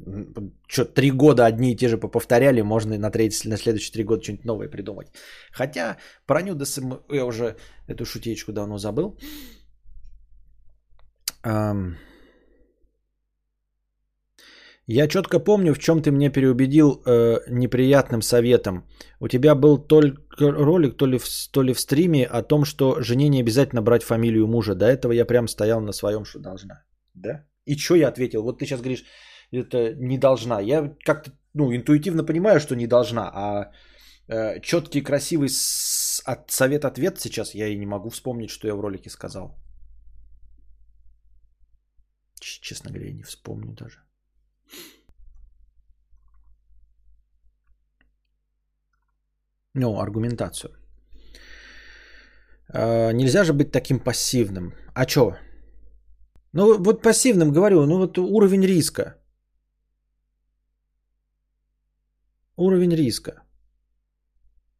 что, 0.67 0.85
три 0.85 1.11
года 1.11 1.45
одни 1.45 1.71
и 1.71 1.77
те 1.77 1.87
же 1.87 1.97
поповторяли, 1.97 2.61
можно 2.61 2.97
на, 2.97 3.11
третий, 3.11 3.49
на 3.49 3.57
следующие 3.57 3.93
три 3.93 4.03
года 4.03 4.23
что-нибудь 4.23 4.45
новое 4.45 4.69
придумать. 4.69 5.07
Хотя 5.53 5.97
про 6.25 6.41
нюдесы 6.41 6.81
я 7.09 7.25
уже 7.25 7.55
эту 7.87 8.05
шутечку 8.05 8.51
давно 8.51 8.77
забыл. 8.77 9.17
Um, 11.43 11.95
я 14.91 15.07
четко 15.07 15.39
помню, 15.39 15.73
в 15.73 15.79
чем 15.79 16.01
ты 16.01 16.11
меня 16.11 16.31
переубедил 16.31 17.01
э, 17.05 17.39
неприятным 17.49 18.21
советом. 18.21 18.83
У 19.19 19.27
тебя 19.27 19.55
был 19.55 19.77
только 19.77 20.51
ролик, 20.51 20.97
то 20.97 21.07
ли, 21.07 21.17
в, 21.17 21.25
то 21.51 21.63
ли 21.63 21.73
в 21.73 21.79
стриме, 21.79 22.25
о 22.25 22.43
том, 22.43 22.65
что 22.65 23.01
жене 23.01 23.29
не 23.29 23.41
обязательно 23.41 23.81
брать 23.81 24.03
фамилию 24.03 24.47
мужа. 24.47 24.75
До 24.75 24.85
этого 24.85 25.13
я 25.13 25.25
прям 25.25 25.47
стоял 25.47 25.81
на 25.81 25.93
своем, 25.93 26.25
что 26.25 26.39
должна. 26.39 26.83
Да? 27.13 27.45
И 27.65 27.77
что 27.77 27.95
я 27.95 28.07
ответил? 28.07 28.43
Вот 28.43 28.59
ты 28.59 28.65
сейчас 28.65 28.81
говоришь, 28.81 29.05
это 29.51 29.93
не 29.99 30.17
должна. 30.17 30.61
Я 30.61 30.95
как-то 31.05 31.31
ну, 31.53 31.75
интуитивно 31.75 32.25
понимаю, 32.25 32.59
что 32.59 32.75
не 32.75 32.87
должна, 32.87 33.31
а 33.33 33.71
э, 34.27 34.61
четкий, 34.61 35.01
красивый 35.01 35.49
с, 35.49 36.21
от, 36.25 36.51
совет-ответ 36.51 37.19
сейчас 37.19 37.55
я 37.55 37.67
и 37.67 37.77
не 37.77 37.85
могу 37.85 38.09
вспомнить, 38.09 38.49
что 38.49 38.67
я 38.67 38.75
в 38.75 38.81
ролике 38.81 39.09
сказал. 39.09 39.57
Честно 42.39 42.89
говоря, 42.89 43.07
я 43.09 43.13
не 43.13 43.23
вспомню 43.23 43.73
даже. 43.73 43.99
Ну, 49.73 49.99
аргументацию. 49.99 50.71
Э, 52.73 53.11
нельзя 53.13 53.43
же 53.43 53.53
быть 53.53 53.71
таким 53.71 53.99
пассивным. 53.99 54.73
А 54.93 55.05
чё? 55.05 55.35
Ну, 56.53 56.77
вот 56.83 57.01
пассивным 57.01 57.51
говорю, 57.51 57.85
ну 57.85 57.97
вот 57.97 58.17
уровень 58.17 58.65
риска. 58.65 59.15
Уровень 62.57 62.95
риска. 62.95 63.41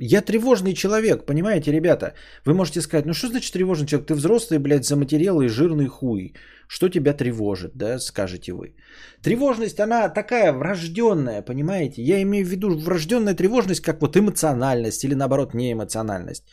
Я 0.04 0.22
тревожный 0.22 0.74
человек, 0.74 1.26
понимаете, 1.26 1.72
ребята? 1.72 2.14
Вы 2.45 2.56
можете 2.56 2.82
сказать, 2.82 3.06
ну 3.06 3.14
что 3.14 3.28
значит 3.28 3.54
тревожный 3.54 3.86
человек? 3.86 4.08
Ты 4.08 4.16
взрослый, 4.16 4.60
блядь, 4.60 4.86
заматерелый, 4.86 5.47
жирный 5.47 5.88
хуй. 5.88 6.34
Что 6.68 6.89
тебя 6.89 7.14
тревожит, 7.14 7.74
да, 7.76 7.99
скажете 7.99 8.54
вы. 8.54 8.76
Тревожность, 9.22 9.80
она 9.80 10.10
такая 10.10 10.54
врожденная, 10.54 11.43
понимаете? 11.43 12.02
Я 12.02 12.20
имею 12.24 12.45
в 12.45 12.49
виду 12.49 12.80
врожденная 12.80 13.36
тревожность, 13.36 13.82
как 13.82 14.02
вот 14.02 14.18
эмоциональность 14.18 15.04
или 15.04 15.14
наоборот 15.14 15.54
неэмоциональность. 15.54 16.45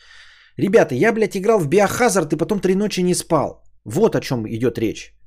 Ребята, 0.58 0.94
я, 0.94 1.12
блядь, 1.12 1.36
играл 1.36 1.58
в 1.58 1.68
Биохазард 1.68 2.32
и 2.32 2.36
потом 2.36 2.60
три 2.60 2.74
ночи 2.74 3.02
не 3.02 3.14
спал. 3.14 3.64
Вот 3.84 4.14
о 4.14 4.20
чем 4.20 4.46
идет 4.46 4.78
речь. 4.78 5.17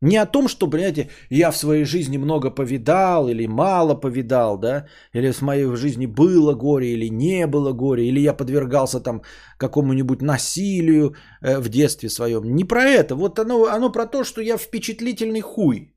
Не 0.00 0.16
о 0.22 0.26
том, 0.26 0.48
что, 0.48 0.70
понимаете, 0.70 1.08
я 1.30 1.50
в 1.50 1.56
своей 1.56 1.84
жизни 1.84 2.18
много 2.18 2.50
повидал 2.50 3.28
или 3.28 3.46
мало 3.46 3.94
повидал, 3.94 4.58
да, 4.58 4.86
или 5.14 5.32
в 5.32 5.42
моей 5.42 5.76
жизни 5.76 6.06
было 6.06 6.54
горе 6.54 6.92
или 6.92 7.10
не 7.10 7.46
было 7.46 7.72
горе, 7.72 8.06
или 8.06 8.20
я 8.20 8.32
подвергался 8.32 9.00
там 9.00 9.22
какому-нибудь 9.58 10.22
насилию 10.22 11.14
э, 11.42 11.58
в 11.58 11.68
детстве 11.68 12.08
своем. 12.08 12.54
Не 12.54 12.64
про 12.64 12.82
это, 12.82 13.16
вот 13.16 13.38
оно, 13.38 13.64
оно 13.64 13.92
про 13.92 14.06
то, 14.06 14.24
что 14.24 14.40
я 14.40 14.56
впечатлительный 14.56 15.40
хуй. 15.40 15.94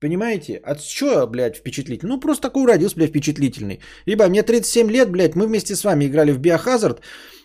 Понимаете? 0.00 0.60
От 0.64 0.80
чего, 0.80 1.26
блядь, 1.26 1.56
впечатлительный? 1.56 2.14
Ну, 2.14 2.20
просто 2.20 2.42
такой 2.42 2.66
родился, 2.66 2.96
блядь, 2.96 3.10
впечатлительный. 3.10 3.80
Ибо 4.06 4.28
мне 4.28 4.44
37 4.44 4.90
лет, 4.90 5.10
блядь, 5.10 5.34
мы 5.34 5.46
вместе 5.46 5.74
с 5.74 5.84
вами 5.84 6.04
играли 6.04 6.30
в 6.30 6.38
Биохазард, 6.38 7.00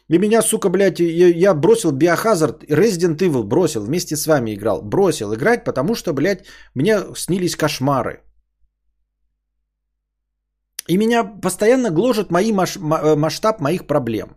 и 0.10 0.18
меня, 0.18 0.42
сука, 0.42 0.70
блядь, 0.70 1.00
я, 1.00 1.28
я 1.28 1.54
бросил 1.54 1.92
Биохазард, 1.92 2.64
Resident 2.64 3.18
Evil 3.18 3.44
бросил, 3.44 3.86
вместе 3.86 4.16
с 4.16 4.28
вами 4.28 4.54
играл. 4.54 4.82
Бросил 4.82 5.34
играть, 5.34 5.64
потому 5.64 5.96
что, 5.96 6.14
блядь, 6.14 6.46
мне 6.76 7.00
снились 7.16 7.56
кошмары. 7.56 8.22
И 10.90 10.98
меня 10.98 11.24
постоянно 11.24 11.90
гложет 11.90 12.32
мои 12.32 12.52
маш, 12.52 12.76
э, 12.76 13.16
масштаб 13.16 13.62
моих 13.62 13.88
проблем. 13.88 14.36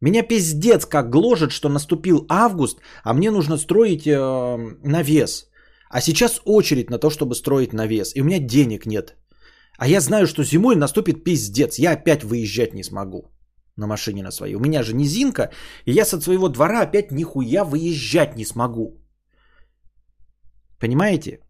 Меня 0.00 0.22
пиздец 0.22 0.86
как 0.86 1.10
гложет, 1.10 1.50
что 1.50 1.68
наступил 1.68 2.24
август, 2.28 2.78
а 3.02 3.12
мне 3.12 3.30
нужно 3.30 3.58
строить 3.58 4.06
э, 4.06 4.56
навес. 4.84 5.50
А 5.90 6.00
сейчас 6.00 6.40
очередь 6.44 6.90
на 6.90 6.98
то, 6.98 7.10
чтобы 7.10 7.34
строить 7.34 7.72
навес. 7.72 8.14
И 8.14 8.22
у 8.22 8.24
меня 8.24 8.38
денег 8.38 8.86
нет. 8.86 9.16
А 9.76 9.88
я 9.88 10.00
знаю, 10.00 10.26
что 10.26 10.44
зимой 10.44 10.76
наступит 10.76 11.24
пиздец. 11.24 11.78
Я 11.78 11.92
опять 11.92 12.22
выезжать 12.22 12.74
не 12.74 12.84
смогу 12.84 13.32
на 13.80 13.86
машине 13.86 14.22
на 14.22 14.30
своей. 14.30 14.54
У 14.54 14.60
меня 14.60 14.82
же 14.82 14.94
низинка, 14.94 15.50
и 15.86 15.92
я 15.92 16.04
со 16.04 16.20
своего 16.20 16.48
двора 16.48 16.82
опять 16.82 17.10
нихуя 17.10 17.64
выезжать 17.64 18.36
не 18.36 18.44
смогу. 18.44 19.00
Понимаете? 20.78 21.40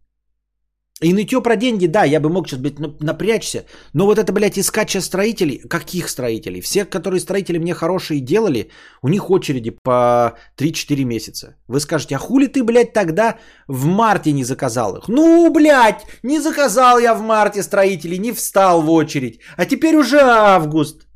И 1.03 1.15
нытье 1.15 1.41
про 1.41 1.57
деньги, 1.57 1.87
да, 1.87 2.05
я 2.05 2.21
бы 2.21 2.29
мог 2.29 2.47
сейчас, 2.47 2.61
блядь, 2.61 2.79
напрячься. 3.01 3.65
Но 3.95 4.05
вот 4.05 4.19
это, 4.19 4.33
блядь, 4.33 4.59
искать 4.59 4.91
сейчас 4.91 5.07
строителей. 5.07 5.61
Каких 5.69 6.09
строителей? 6.11 6.61
Все, 6.61 6.85
которые 6.85 7.21
строители 7.21 7.59
мне 7.59 7.75
хорошие 7.75 8.21
делали, 8.21 8.71
у 9.03 9.09
них 9.09 9.31
очереди 9.31 9.71
по 9.83 10.37
3-4 10.59 11.05
месяца. 11.05 11.57
Вы 11.69 11.81
скажете, 11.81 12.17
а 12.17 12.19
хули 12.19 12.49
ты, 12.49 12.63
блядь, 12.63 12.93
тогда 12.93 13.39
в 13.67 13.87
марте 13.87 14.33
не 14.33 14.45
заказал 14.45 14.97
их? 14.97 15.09
Ну, 15.09 15.51
блядь, 15.51 16.05
не 16.23 16.39
заказал 16.39 16.99
я 16.99 17.15
в 17.15 17.23
марте 17.23 17.63
строителей, 17.63 18.19
не 18.19 18.33
встал 18.33 18.83
в 18.83 18.91
очередь. 18.91 19.41
А 19.57 19.65
теперь 19.65 19.97
уже 19.97 20.21
август. 20.21 21.10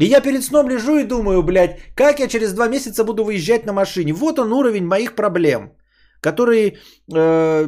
И 0.00 0.06
я 0.06 0.22
перед 0.22 0.42
сном 0.42 0.70
лежу 0.70 0.98
и 0.98 1.04
думаю, 1.04 1.42
блядь, 1.42 1.78
как 1.94 2.20
я 2.20 2.28
через 2.28 2.52
два 2.54 2.68
месяца 2.68 3.04
буду 3.04 3.24
выезжать 3.24 3.66
на 3.66 3.72
машине. 3.72 4.12
Вот 4.12 4.38
он 4.38 4.52
уровень 4.52 4.86
моих 4.86 5.14
проблем, 5.14 5.72
которые 6.22 6.78
э, 7.14 7.66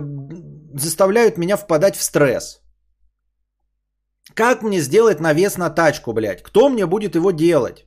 заставляют 0.74 1.38
меня 1.38 1.56
впадать 1.56 1.96
в 1.96 2.02
стресс. 2.02 2.62
Как 4.34 4.62
мне 4.62 4.80
сделать 4.80 5.20
навес 5.20 5.58
на 5.58 5.70
тачку, 5.70 6.12
блядь? 6.14 6.42
Кто 6.42 6.70
мне 6.70 6.86
будет 6.86 7.14
его 7.14 7.32
делать? 7.32 7.86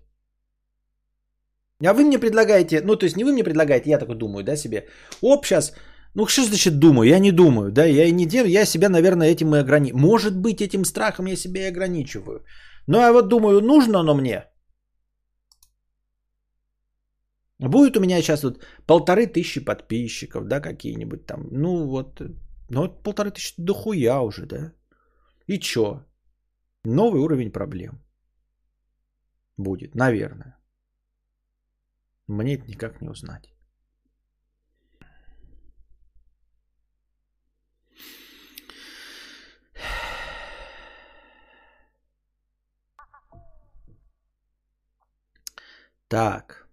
А 1.84 1.94
вы 1.94 2.04
мне 2.04 2.20
предлагаете, 2.20 2.82
ну 2.82 2.96
то 2.96 3.06
есть 3.06 3.18
не 3.18 3.24
вы 3.24 3.32
мне 3.32 3.44
предлагаете, 3.44 3.90
я 3.90 3.98
такой 3.98 4.16
думаю, 4.16 4.44
да, 4.44 4.56
себе. 4.56 4.88
Оп, 5.22 5.46
сейчас, 5.46 5.74
ну 6.14 6.28
что 6.28 6.44
значит 6.44 6.80
думаю? 6.80 7.10
Я 7.10 7.20
не 7.20 7.32
думаю, 7.32 7.72
да, 7.72 7.86
я 7.86 8.06
и 8.06 8.12
не 8.12 8.26
делаю, 8.26 8.52
я 8.52 8.66
себя, 8.66 8.90
наверное, 8.90 9.32
этим 9.32 9.56
и 9.56 9.60
ограничиваю. 9.60 10.02
Может 10.02 10.38
быть, 10.38 10.62
этим 10.62 10.86
страхом 10.86 11.26
я 11.26 11.36
себя 11.36 11.62
и 11.62 11.72
ограничиваю. 11.72 12.44
Но 12.88 13.00
я 13.00 13.12
вот 13.12 13.30
думаю, 13.30 13.62
нужно 13.62 14.00
оно 14.00 14.16
мне? 14.16 14.44
Будет 17.60 17.98
у 17.98 18.02
меня 18.02 18.22
сейчас 18.22 18.44
вот 18.44 18.64
полторы 18.86 19.28
тысячи 19.28 19.66
подписчиков, 19.66 20.48
да, 20.48 20.60
какие-нибудь 20.60 21.26
там. 21.26 21.48
Ну 21.52 21.88
вот, 21.88 22.22
ну 22.70 22.82
вот 22.82 23.04
полторы 23.04 23.32
тысячи 23.32 23.56
дохуя 23.58 24.22
уже, 24.22 24.46
да. 24.46 24.74
И 25.48 25.60
чё? 25.60 26.06
Новый 26.84 27.22
уровень 27.22 27.52
проблем. 27.52 28.02
Будет, 29.58 29.96
наверное. 29.96 30.58
Мне 32.28 32.56
это 32.56 32.68
никак 32.68 33.02
не 33.02 33.10
узнать. 33.10 33.55
Так. 46.08 46.68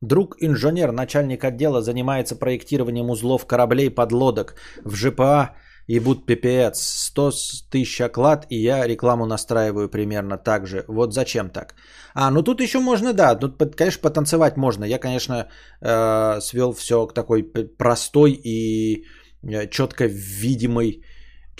Друг 0.00 0.36
инженер, 0.40 0.92
начальник 0.92 1.44
отдела, 1.44 1.82
занимается 1.82 2.36
проектированием 2.36 3.10
узлов 3.10 3.46
кораблей 3.46 3.90
подлодок 3.90 4.54
в 4.84 4.94
ЖПА 4.94 5.54
и 5.86 6.00
буд 6.00 6.24
ППС. 6.24 7.06
100 7.10 7.30
тысяч 7.70 8.00
оклад, 8.00 8.46
и 8.50 8.56
я 8.56 8.86
рекламу 8.86 9.26
настраиваю 9.26 9.90
примерно 9.90 10.38
так 10.38 10.66
же. 10.66 10.84
Вот 10.88 11.12
зачем 11.12 11.50
так? 11.50 11.74
А, 12.14 12.30
ну 12.30 12.42
тут 12.42 12.60
еще 12.60 12.80
можно, 12.80 13.12
да, 13.12 13.34
тут, 13.34 13.76
конечно, 13.76 14.00
потанцевать 14.02 14.56
можно. 14.56 14.84
Я, 14.84 14.98
конечно, 14.98 15.48
э, 15.82 16.40
свел 16.40 16.72
все 16.72 17.06
к 17.06 17.12
такой 17.12 17.42
простой 17.78 18.32
и 18.32 19.04
э, 19.42 19.68
четко 19.68 20.06
видимой 20.06 21.04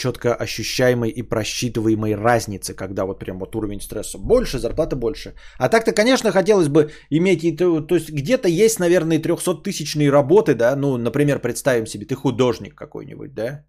четко 0.01 0.34
ощущаемой 0.34 1.11
и 1.11 1.22
просчитываемой 1.22 2.14
разницы, 2.14 2.74
когда 2.74 3.05
вот 3.05 3.18
прям 3.18 3.38
вот 3.38 3.57
уровень 3.57 3.80
стресса 3.80 4.18
больше, 4.18 4.59
зарплата 4.59 4.96
больше. 4.96 5.34
А 5.59 5.68
так-то, 5.68 5.92
конечно, 5.92 6.32
хотелось 6.32 6.68
бы 6.68 6.90
иметь, 7.11 7.44
и 7.44 7.57
то, 7.57 7.80
то 7.80 7.94
есть 7.94 8.11
где-то 8.11 8.48
есть, 8.48 8.80
наверное, 8.80 9.18
300-тысячные 9.18 10.11
работы, 10.11 10.55
да, 10.55 10.76
ну, 10.76 10.96
например, 10.96 11.38
представим 11.40 11.86
себе, 11.86 12.07
ты 12.07 12.14
художник 12.14 12.74
какой-нибудь, 12.74 13.34
да, 13.34 13.64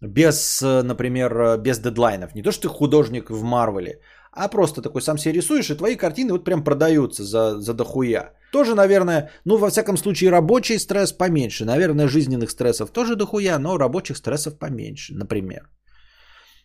без, 0.00 0.62
например, 0.62 1.58
без 1.58 1.78
дедлайнов. 1.78 2.34
Не 2.34 2.42
то, 2.42 2.52
что 2.52 2.62
ты 2.62 2.68
художник 2.68 3.30
в 3.30 3.42
Марвеле, 3.42 4.00
а 4.32 4.48
просто 4.48 4.82
такой 4.82 5.00
сам 5.00 5.18
себе 5.18 5.34
рисуешь, 5.34 5.70
и 5.70 5.76
твои 5.76 5.96
картины 5.96 6.32
вот 6.32 6.44
прям 6.44 6.64
продаются 6.64 7.22
за, 7.22 7.60
за 7.60 7.74
дохуя. 7.74 8.32
Тоже, 8.52 8.74
наверное, 8.74 9.30
ну, 9.46 9.56
во 9.56 9.70
всяком 9.70 9.96
случае, 9.96 10.30
рабочий 10.30 10.78
стресс 10.78 11.12
поменьше. 11.12 11.64
Наверное, 11.64 12.08
жизненных 12.08 12.50
стрессов 12.50 12.90
тоже 12.90 13.16
дохуя, 13.16 13.58
но 13.58 13.78
рабочих 13.78 14.16
стрессов 14.16 14.58
поменьше, 14.58 15.14
например. 15.14 15.70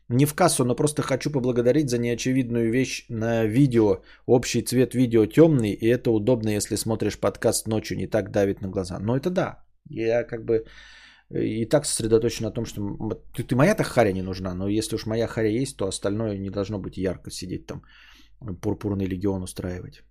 Не 0.09 0.25
в 0.25 0.33
кассу, 0.33 0.65
но 0.65 0.75
просто 0.75 1.01
хочу 1.01 1.31
поблагодарить 1.31 1.89
за 1.89 1.97
неочевидную 1.97 2.71
вещь 2.71 3.05
на 3.09 3.45
видео. 3.45 4.01
Общий 4.25 4.61
цвет 4.61 4.95
видео 4.95 5.25
темный, 5.25 5.71
и 5.71 5.87
это 5.87 6.11
удобно, 6.11 6.49
если 6.49 6.75
смотришь 6.75 7.19
подкаст 7.19 7.67
ночью, 7.67 7.97
не 7.97 8.07
так 8.07 8.31
давит 8.31 8.61
на 8.61 8.67
глаза. 8.67 8.99
Но 8.99 9.15
это 9.15 9.29
да. 9.29 9.63
Я 9.89 10.23
как 10.23 10.43
бы 10.43 10.65
и 11.29 11.65
так 11.65 11.85
сосредоточен 11.85 12.45
на 12.45 12.51
том, 12.51 12.65
что 12.65 12.81
ты, 13.33 13.43
ты 13.43 13.55
моя-то 13.55 13.83
харя 13.83 14.11
не 14.11 14.23
нужна, 14.23 14.53
но 14.53 14.67
если 14.67 14.95
уж 14.95 15.05
моя 15.05 15.27
харя 15.27 15.49
есть, 15.49 15.77
то 15.77 15.87
остальное 15.87 16.37
не 16.37 16.49
должно 16.49 16.79
быть 16.79 16.97
ярко 16.97 17.31
сидеть 17.31 17.65
там, 17.65 17.81
пурпурный 18.61 19.07
легион 19.07 19.43
устраивать. 19.43 20.03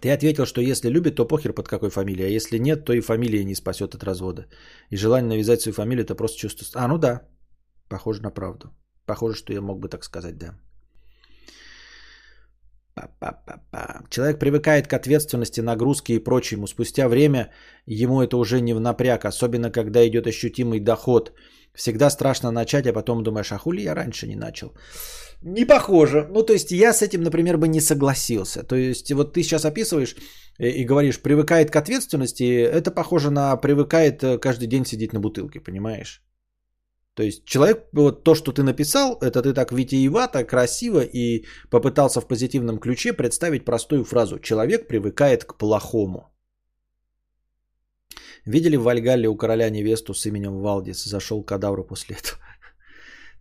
Ты 0.00 0.10
ответил, 0.10 0.46
что 0.46 0.60
если 0.60 0.90
любит, 0.90 1.16
то 1.16 1.26
похер 1.26 1.52
под 1.52 1.68
какой 1.68 1.90
фамилией, 1.90 2.26
а 2.26 2.36
если 2.36 2.58
нет, 2.58 2.84
то 2.84 2.92
и 2.92 3.00
фамилия 3.00 3.44
не 3.44 3.54
спасет 3.54 3.94
от 3.94 4.04
развода. 4.04 4.46
И 4.90 4.96
желание 4.96 5.28
навязать 5.28 5.60
свою 5.60 5.74
фамилию 5.74 6.04
это 6.04 6.14
просто 6.14 6.38
чувство... 6.38 6.66
А, 6.74 6.88
ну 6.88 6.98
да, 6.98 7.22
похоже 7.88 8.22
на 8.22 8.30
правду. 8.30 8.68
Похоже, 9.06 9.36
что 9.36 9.52
я 9.52 9.60
мог 9.60 9.80
бы 9.80 9.88
так 9.88 10.04
сказать, 10.04 10.36
да. 10.38 10.54
Па-па-па-па. 12.94 14.04
Человек 14.10 14.38
привыкает 14.38 14.86
к 14.86 14.92
ответственности, 14.92 15.60
нагрузке 15.60 16.14
и 16.14 16.24
прочему. 16.24 16.66
Спустя 16.66 17.08
время 17.08 17.50
ему 17.86 18.22
это 18.22 18.36
уже 18.36 18.60
не 18.60 18.74
в 18.74 18.80
напряг, 18.80 19.24
особенно 19.24 19.70
когда 19.70 20.06
идет 20.06 20.26
ощутимый 20.26 20.80
доход. 20.80 21.32
Всегда 21.74 22.10
страшно 22.10 22.50
начать, 22.50 22.86
а 22.86 22.92
потом 22.92 23.22
думаешь, 23.22 23.52
а 23.52 23.58
хули 23.58 23.82
я 23.82 23.94
раньше 23.94 24.26
не 24.26 24.36
начал? 24.36 24.72
Не 25.42 25.64
похоже. 25.64 26.26
Ну, 26.30 26.42
то 26.42 26.52
есть 26.52 26.72
я 26.72 26.92
с 26.92 27.02
этим, 27.02 27.22
например, 27.22 27.58
бы 27.58 27.68
не 27.68 27.80
согласился. 27.80 28.62
То 28.62 28.76
есть 28.76 29.12
вот 29.12 29.32
ты 29.34 29.42
сейчас 29.42 29.64
описываешь 29.64 30.16
и 30.58 30.84
говоришь, 30.84 31.20
привыкает 31.20 31.70
к 31.70 31.76
ответственности, 31.76 32.62
это 32.62 32.90
похоже 32.90 33.30
на 33.30 33.56
привыкает 33.56 34.24
э, 34.24 34.38
каждый 34.38 34.68
день 34.68 34.86
сидеть 34.86 35.12
на 35.12 35.20
бутылке, 35.20 35.60
понимаешь? 35.60 36.22
То 37.14 37.22
есть 37.22 37.44
человек, 37.44 37.88
вот 37.92 38.24
то, 38.24 38.34
что 38.34 38.52
ты 38.52 38.62
написал, 38.62 39.18
это 39.22 39.42
ты 39.42 39.54
так 39.54 39.72
витиевато, 39.72 40.44
красиво 40.44 41.00
и 41.00 41.46
попытался 41.70 42.20
в 42.20 42.26
позитивном 42.26 42.78
ключе 42.78 43.12
представить 43.12 43.64
простую 43.64 44.04
фразу. 44.04 44.38
Человек 44.38 44.88
привыкает 44.88 45.44
к 45.44 45.56
плохому. 45.58 46.30
Видели 48.44 48.76
в 48.76 48.82
Вальгалле 48.82 49.28
у 49.28 49.36
короля 49.36 49.70
невесту 49.70 50.14
с 50.14 50.26
именем 50.26 50.60
Валдис? 50.60 51.04
Зашел 51.04 51.42
кадавру 51.42 51.84
после 51.84 52.16
этого. 52.16 52.38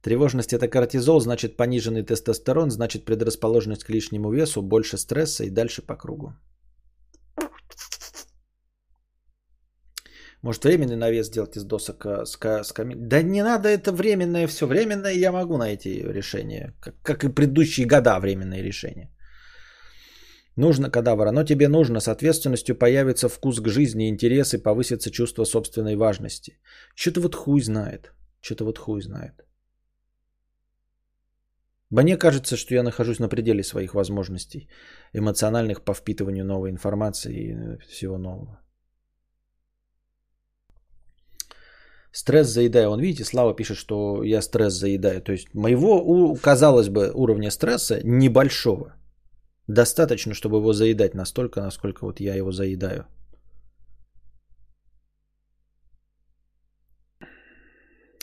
Тревожность 0.06 0.54
это 0.54 0.68
кортизол, 0.68 1.20
значит 1.20 1.58
пониженный 1.58 2.04
тестостерон, 2.04 2.70
значит 2.70 3.06
предрасположенность 3.06 3.84
к 3.84 3.90
лишнему 3.90 4.32
весу, 4.32 4.62
больше 4.62 4.98
стресса 4.98 5.44
и 5.46 5.50
дальше 5.50 5.82
по 5.82 5.96
кругу. 5.96 6.34
Может, 10.44 10.64
временный 10.64 10.96
навес 10.96 11.26
сделать 11.26 11.58
из 11.58 11.64
досок 11.64 12.06
э, 12.06 12.26
с, 12.26 12.38
с 12.64 12.72
камин? 12.72 13.08
Да 13.10 13.24
не 13.24 13.44
надо 13.44 13.68
это 13.68 13.92
временное 13.92 14.48
все. 14.48 14.68
Временное 14.68 15.14
я 15.14 15.32
могу 15.32 15.58
найти 15.58 16.04
решение. 16.04 16.76
Как, 16.80 17.02
как 17.02 17.24
и 17.24 17.30
предыдущие 17.30 17.88
года 17.88 18.20
временные 18.20 18.62
решения. 18.62 19.10
Нужно 20.56 20.92
кадавра, 20.92 21.32
но 21.32 21.44
тебе 21.44 21.68
нужно. 21.68 22.00
С 22.00 22.08
ответственностью 22.08 22.76
появится 22.76 23.28
вкус 23.28 23.60
к 23.60 23.68
жизни, 23.68 24.08
интересы, 24.08 24.60
повысится 24.60 25.10
чувство 25.10 25.46
собственной 25.46 25.96
важности. 25.96 26.60
Что-то 26.96 27.22
вот 27.22 27.34
хуй 27.34 27.62
знает. 27.62 28.14
Что-то 28.42 28.66
вот 28.66 28.78
хуй 28.78 29.02
знает. 29.02 29.45
Мне 31.92 32.18
кажется, 32.18 32.58
что 32.58 32.74
я 32.74 32.84
нахожусь 32.84 33.20
на 33.20 33.30
пределе 33.30 33.64
своих 33.64 33.94
возможностей 33.94 34.68
эмоциональных 35.14 35.84
по 35.84 35.94
впитыванию 35.94 36.46
новой 36.46 36.70
информации 36.70 37.34
и 37.34 37.78
всего 37.88 38.18
нового. 38.18 38.60
Стресс 42.12 42.48
заедаю. 42.48 42.90
Он, 42.90 43.02
видите, 43.02 43.26
Слава 43.26 43.56
пишет, 43.56 43.78
что 43.78 44.24
я 44.24 44.42
стресс 44.42 44.74
заедаю. 44.74 45.22
То 45.22 45.32
есть 45.32 45.54
моего, 45.54 46.36
казалось 46.42 46.90
бы, 46.90 47.12
уровня 47.14 47.52
стресса 47.52 48.00
небольшого. 48.04 48.96
Достаточно, 49.68 50.34
чтобы 50.34 50.58
его 50.58 50.74
заедать 50.74 51.14
настолько, 51.14 51.62
насколько 51.62 52.06
вот 52.06 52.20
я 52.20 52.36
его 52.36 52.52
заедаю. 52.52 53.06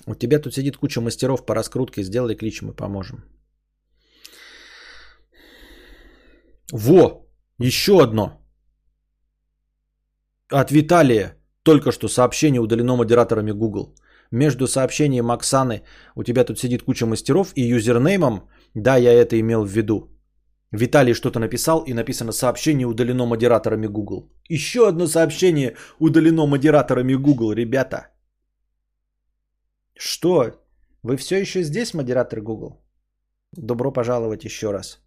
У 0.06 0.14
тебя 0.14 0.40
тут 0.40 0.54
сидит 0.54 0.76
куча 0.76 1.00
мастеров 1.00 1.46
по 1.46 1.54
раскрутке. 1.54 2.02
Сделай 2.02 2.34
клич, 2.34 2.62
мы 2.62 2.72
поможем. 2.72 3.24
Во! 6.72 7.28
Еще 7.58 7.92
одно. 8.02 8.40
От 10.48 10.70
Виталия. 10.70 11.36
Только 11.62 11.92
что 11.92 12.08
сообщение 12.08 12.60
удалено 12.60 12.96
модераторами 12.96 13.52
Google. 13.52 13.94
Между 14.30 14.66
сообщением 14.66 15.30
Оксаны 15.30 15.82
у 16.16 16.24
тебя 16.24 16.44
тут 16.44 16.58
сидит 16.58 16.82
куча 16.82 17.06
мастеров 17.06 17.52
и 17.54 17.62
юзернеймом, 17.62 18.48
да, 18.74 18.96
я 18.96 19.12
это 19.12 19.38
имел 19.38 19.64
в 19.64 19.70
виду. 19.70 20.08
Виталий 20.72 21.12
что-то 21.14 21.38
написал 21.38 21.84
и 21.84 21.92
написано 21.92 22.32
сообщение 22.32 22.86
удалено 22.86 23.26
модераторами 23.26 23.86
Google. 23.86 24.32
Еще 24.48 24.88
одно 24.88 25.06
сообщение 25.06 25.76
удалено 25.98 26.46
модераторами 26.46 27.14
Google, 27.14 27.52
ребята. 27.52 28.08
Что? 29.94 30.52
Вы 31.02 31.16
все 31.18 31.38
еще 31.38 31.62
здесь, 31.62 31.92
модератор 31.92 32.40
Google? 32.40 32.82
Добро 33.52 33.92
пожаловать 33.92 34.44
еще 34.44 34.72
раз. 34.72 35.01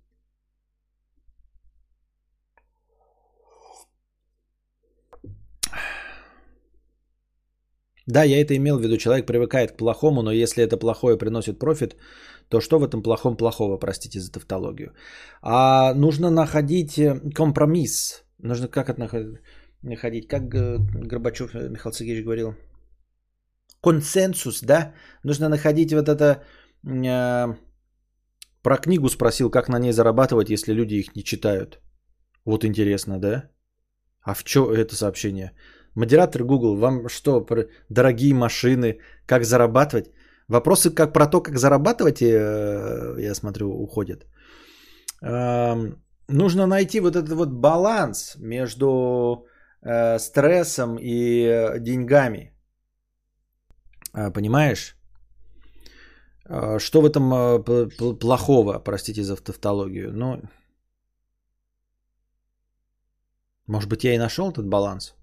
Да, 8.07 8.23
я 8.23 8.39
это 8.41 8.55
имел 8.55 8.77
в 8.77 8.81
виду. 8.81 8.97
Человек 8.97 9.25
привыкает 9.25 9.71
к 9.71 9.77
плохому, 9.77 10.21
но 10.21 10.31
если 10.31 10.63
это 10.63 10.77
плохое 10.77 11.17
приносит 11.17 11.59
профит, 11.59 11.95
то 12.49 12.61
что 12.61 12.79
в 12.79 12.83
этом 12.83 13.01
плохом 13.01 13.37
плохого, 13.37 13.77
простите 13.79 14.19
за 14.19 14.31
тавтологию? 14.31 14.93
А 15.41 15.93
нужно 15.93 16.29
находить 16.29 16.99
э, 16.99 17.19
компромисс. 17.33 18.23
Нужно 18.37 18.67
как 18.67 18.89
это 18.89 18.99
находить? 19.81 20.27
Как 20.27 20.53
э, 20.53 20.77
Горбачев 20.77 21.55
э, 21.55 21.69
Михаил 21.69 21.93
Сергеевич 21.93 22.23
говорил? 22.23 22.55
Консенсус, 23.81 24.61
да? 24.61 24.93
Нужно 25.23 25.49
находить 25.49 25.93
вот 25.93 26.07
это... 26.07 26.43
Про 28.63 28.77
книгу 28.77 29.09
спросил, 29.09 29.49
как 29.51 29.69
на 29.69 29.79
ней 29.79 29.91
зарабатывать, 29.91 30.49
если 30.49 30.73
люди 30.73 30.95
их 30.95 31.15
не 31.15 31.23
читают. 31.23 31.79
Вот 32.45 32.63
интересно, 32.63 33.19
да? 33.19 33.49
А 34.21 34.33
в 34.33 34.43
чем 34.43 34.69
это 34.69 34.95
сообщение? 34.95 35.51
Модератор 35.95 36.43
Google, 36.43 36.75
вам 36.75 37.09
что, 37.09 37.45
дорогие 37.89 38.33
машины, 38.33 38.99
как 39.25 39.45
зарабатывать? 39.45 40.11
Вопросы 40.49 40.93
как 40.93 41.13
про 41.13 41.27
то, 41.27 41.41
как 41.41 41.57
зарабатывать, 41.57 42.21
э, 42.21 43.15
я 43.19 43.35
смотрю, 43.35 43.71
уходят. 43.71 44.25
Нужно 46.27 46.67
найти 46.67 46.99
вот 46.99 47.15
этот 47.15 47.29
вот 47.29 47.49
баланс 47.49 48.35
между 48.37 49.45
э, 49.81 50.19
стрессом 50.19 50.97
и 50.99 51.45
э, 51.45 51.79
деньгами. 51.79 52.51
А, 54.13 54.31
понимаешь? 54.31 54.95
Что 56.77 57.01
в 57.01 57.05
этом 57.05 57.63
плохого, 58.19 58.79
простите 58.83 59.23
за 59.23 59.35
тавтологию? 59.35 60.11
Ну, 60.13 60.41
может 63.67 63.89
быть, 63.89 64.03
я 64.03 64.13
и 64.13 64.19
нашел 64.19 64.51
этот 64.51 64.67
баланс? 64.67 65.15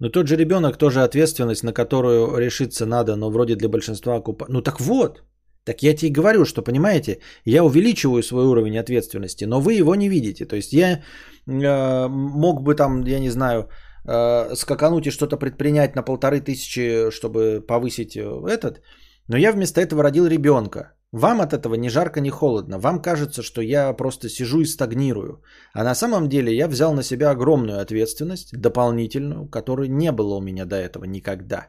Но 0.00 0.08
тот 0.08 0.26
же 0.26 0.36
ребенок 0.36 0.76
тоже 0.78 1.02
ответственность, 1.02 1.62
на 1.62 1.72
которую 1.72 2.38
решиться 2.38 2.86
надо, 2.86 3.16
но 3.16 3.30
вроде 3.30 3.54
для 3.54 3.68
большинства 3.68 4.16
окупа... 4.16 4.46
Ну 4.48 4.62
так 4.62 4.80
вот, 4.80 5.22
так 5.64 5.82
я 5.82 5.94
тебе 5.94 6.08
и 6.08 6.12
говорю, 6.12 6.44
что, 6.44 6.62
понимаете, 6.62 7.18
я 7.44 7.62
увеличиваю 7.62 8.22
свой 8.22 8.44
уровень 8.46 8.78
ответственности, 8.78 9.44
но 9.44 9.60
вы 9.60 9.74
его 9.74 9.94
не 9.94 10.08
видите. 10.08 10.46
То 10.46 10.56
есть 10.56 10.72
я 10.72 11.02
э, 11.46 12.08
мог 12.08 12.62
бы 12.62 12.74
там, 12.74 13.04
я 13.04 13.20
не 13.20 13.30
знаю, 13.30 13.68
э, 14.08 14.54
скакануть 14.54 15.06
и 15.06 15.10
что-то 15.10 15.36
предпринять 15.36 15.94
на 15.96 16.02
полторы 16.02 16.40
тысячи, 16.40 17.10
чтобы 17.10 17.60
повысить 17.60 18.16
э, 18.16 18.22
этот, 18.48 18.80
но 19.28 19.36
я 19.36 19.52
вместо 19.52 19.82
этого 19.82 20.02
родил 20.02 20.26
ребенка. 20.26 20.94
Вам 21.12 21.40
от 21.40 21.52
этого 21.52 21.74
ни 21.74 21.88
жарко, 21.88 22.20
ни 22.20 22.30
холодно. 22.30 22.78
Вам 22.78 23.02
кажется, 23.02 23.42
что 23.42 23.60
я 23.60 23.92
просто 23.92 24.28
сижу 24.28 24.60
и 24.60 24.64
стагнирую. 24.64 25.42
А 25.74 25.82
на 25.82 25.94
самом 25.94 26.28
деле 26.28 26.54
я 26.54 26.68
взял 26.68 26.94
на 26.94 27.02
себя 27.02 27.30
огромную 27.30 27.80
ответственность, 27.80 28.56
дополнительную, 28.56 29.48
которой 29.48 29.88
не 29.88 30.12
было 30.12 30.36
у 30.36 30.40
меня 30.40 30.64
до 30.66 30.76
этого 30.76 31.04
никогда. 31.04 31.68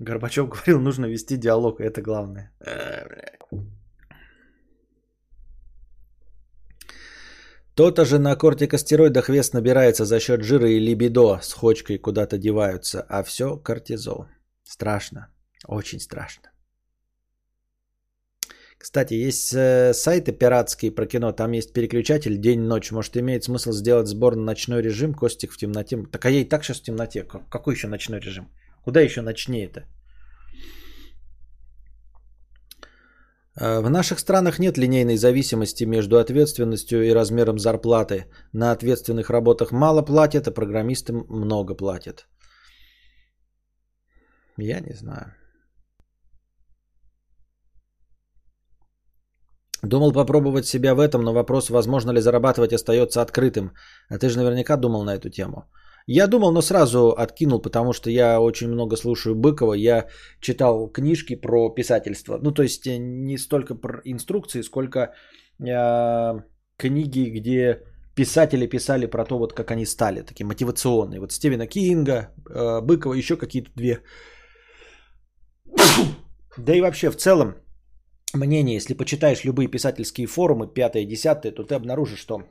Горбачев 0.00 0.48
говорил, 0.48 0.80
нужно 0.80 1.06
вести 1.06 1.36
диалог, 1.36 1.80
это 1.80 2.02
главное. 2.02 2.50
То-то 7.74 8.04
же 8.04 8.18
на 8.18 8.36
кортикостероидах 8.36 9.28
вес 9.28 9.52
набирается 9.52 10.04
за 10.04 10.18
счет 10.20 10.42
жира 10.42 10.68
и 10.68 10.80
либидо 10.80 11.38
с 11.40 11.52
хочкой 11.52 11.98
куда-то 11.98 12.36
деваются, 12.36 13.06
а 13.08 13.22
все 13.22 13.56
кортизол. 13.56 14.26
Страшно. 14.64 15.28
Очень 15.66 16.00
страшно. 16.00 16.50
Кстати, 18.78 19.12
есть 19.12 19.52
э, 19.52 19.92
сайты 19.92 20.32
пиратские 20.32 20.90
про 20.90 21.06
кино, 21.06 21.32
там 21.32 21.52
есть 21.52 21.74
переключатель 21.74 22.38
день-ночь. 22.38 22.90
Может, 22.92 23.16
имеет 23.16 23.44
смысл 23.44 23.72
сделать 23.72 24.08
сбор 24.08 24.36
на 24.36 24.44
ночной 24.44 24.82
режим, 24.82 25.12
Костик 25.14 25.52
в 25.52 25.58
темноте. 25.58 25.98
Так 26.10 26.24
а 26.24 26.30
я 26.30 26.40
и 26.40 26.48
так 26.48 26.64
сейчас 26.64 26.80
в 26.80 26.82
темноте. 26.82 27.24
Какой 27.50 27.74
еще 27.74 27.88
ночной 27.88 28.20
режим? 28.20 28.48
Куда 28.84 29.00
еще 29.00 29.20
ночнее 29.20 29.66
это? 29.66 29.84
Э, 33.60 33.80
в 33.80 33.90
наших 33.90 34.18
странах 34.18 34.58
нет 34.58 34.78
линейной 34.78 35.16
зависимости 35.16 35.84
между 35.84 36.16
ответственностью 36.16 37.02
и 37.02 37.14
размером 37.14 37.58
зарплаты. 37.58 38.24
На 38.54 38.72
ответственных 38.72 39.28
работах 39.28 39.72
мало 39.72 40.00
платят, 40.02 40.48
а 40.48 40.52
программистам 40.52 41.26
много 41.28 41.74
платят. 41.74 42.26
Я 44.56 44.80
не 44.80 44.94
знаю. 44.94 45.34
Думал 49.82 50.12
попробовать 50.12 50.66
себя 50.66 50.94
в 50.94 51.00
этом, 51.00 51.22
но 51.22 51.32
вопрос, 51.32 51.70
возможно 51.70 52.12
ли 52.12 52.20
зарабатывать, 52.20 52.72
остается 52.72 53.22
открытым. 53.22 53.72
А 54.10 54.18
ты 54.18 54.28
же 54.28 54.38
наверняка 54.38 54.76
думал 54.76 55.04
на 55.04 55.14
эту 55.14 55.30
тему. 55.30 55.64
Я 56.06 56.26
думал, 56.26 56.52
но 56.52 56.62
сразу 56.62 57.14
откинул, 57.16 57.62
потому 57.62 57.92
что 57.92 58.10
я 58.10 58.40
очень 58.40 58.68
много 58.68 58.96
слушаю 58.96 59.34
Быкова. 59.34 59.74
Я 59.74 60.08
читал 60.40 60.88
книжки 60.88 61.36
про 61.36 61.70
писательство. 61.74 62.38
Ну, 62.42 62.52
то 62.52 62.62
есть 62.62 62.86
э, 62.86 62.98
не 62.98 63.38
столько 63.38 63.74
про 63.74 64.00
инструкции, 64.04 64.62
сколько 64.62 65.00
э, 65.00 66.40
книги, 66.76 67.30
где 67.30 67.82
писатели 68.14 68.66
писали 68.66 69.06
про 69.06 69.24
то, 69.24 69.38
вот 69.38 69.52
как 69.52 69.70
они 69.70 69.86
стали, 69.86 70.22
такие 70.22 70.46
мотивационные. 70.46 71.20
Вот 71.20 71.32
Стивена 71.32 71.66
Кинга, 71.66 72.34
э, 72.50 72.80
Быкова, 72.82 73.14
еще 73.14 73.36
какие-то 73.36 73.70
две. 73.76 74.00
Да 76.56 76.74
и 76.74 76.80
вообще 76.80 77.10
в 77.10 77.16
целом 77.16 77.54
мнение, 78.34 78.74
если 78.74 78.94
почитаешь 78.94 79.44
любые 79.44 79.68
писательские 79.68 80.26
форумы, 80.26 80.66
5 80.66 81.08
10 81.08 81.54
то 81.54 81.64
ты 81.64 81.74
обнаружишь, 81.74 82.20
что 82.20 82.42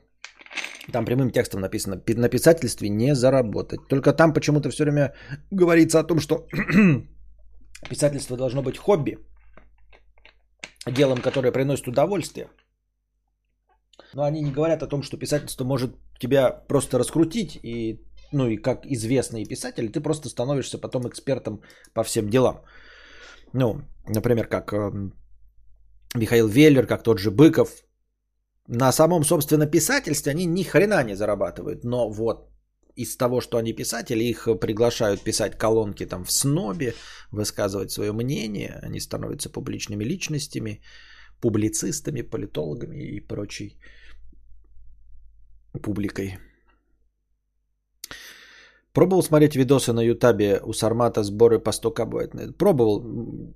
там 0.92 1.04
прямым 1.04 1.30
текстом 1.30 1.60
написано, 1.60 2.02
на 2.16 2.28
писательстве 2.28 2.88
не 2.88 3.14
заработать. 3.14 3.80
Только 3.88 4.12
там 4.12 4.32
почему-то 4.32 4.70
все 4.70 4.84
время 4.84 5.14
говорится 5.50 6.00
о 6.00 6.04
том, 6.04 6.20
что 6.20 6.46
писательство 7.88 8.36
должно 8.36 8.62
быть 8.62 8.78
хобби, 8.78 9.18
делом, 10.86 11.20
которое 11.20 11.52
приносит 11.52 11.88
удовольствие. 11.88 12.48
Но 14.14 14.22
они 14.22 14.42
не 14.42 14.50
говорят 14.50 14.82
о 14.82 14.88
том, 14.88 15.02
что 15.02 15.18
писательство 15.18 15.64
может 15.64 15.90
тебя 16.18 16.50
просто 16.68 16.98
раскрутить, 16.98 17.56
и, 17.62 18.00
ну 18.32 18.48
и 18.48 18.56
как 18.56 18.86
известный 18.86 19.44
писатель, 19.44 19.90
ты 19.92 20.00
просто 20.00 20.28
становишься 20.28 20.78
потом 20.78 21.06
экспертом 21.08 21.62
по 21.94 22.02
всем 22.02 22.28
делам. 22.28 22.64
Ну, 23.52 23.82
например, 24.06 24.46
как 24.46 24.72
эм, 24.72 25.12
Михаил 26.14 26.48
Веллер, 26.48 26.86
как 26.86 27.02
тот 27.02 27.18
же 27.18 27.30
Быков. 27.30 27.84
На 28.68 28.92
самом, 28.92 29.24
собственно, 29.24 29.66
писательстве 29.66 30.32
они 30.32 30.46
ни 30.46 30.62
хрена 30.62 31.04
не 31.04 31.16
зарабатывают. 31.16 31.84
Но 31.84 32.10
вот 32.10 32.50
из 32.96 33.16
того, 33.16 33.40
что 33.40 33.56
они 33.56 33.72
писатели, 33.72 34.24
их 34.24 34.48
приглашают 34.60 35.24
писать 35.24 35.58
колонки 35.58 36.06
там 36.06 36.24
в 36.24 36.32
снобе, 36.32 36.94
высказывать 37.32 37.90
свое 37.90 38.12
мнение, 38.12 38.78
они 38.82 39.00
становятся 39.00 39.50
публичными 39.50 40.04
личностями, 40.04 40.80
публицистами, 41.40 42.22
политологами 42.22 42.96
и 42.96 43.20
прочей 43.20 43.78
публикой. 45.82 46.38
Пробовал 48.92 49.22
смотреть 49.22 49.56
видосы 49.56 49.92
на 49.92 50.02
Ютабе 50.02 50.60
у 50.64 50.72
Сармата 50.72 51.22
сборы 51.22 51.60
по 51.60 51.72
100 51.72 51.90
к 51.94 52.06
бывает? 52.06 52.56
Пробовал. 52.58 53.54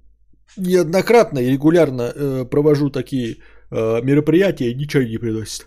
Неоднократно 0.57 1.39
и 1.39 1.51
регулярно 1.51 2.13
э, 2.15 2.45
провожу 2.45 2.91
такие 2.91 3.39
э, 3.71 4.03
мероприятия, 4.03 4.75
ничего 4.75 5.03
не 5.03 5.19
приносит. 5.19 5.67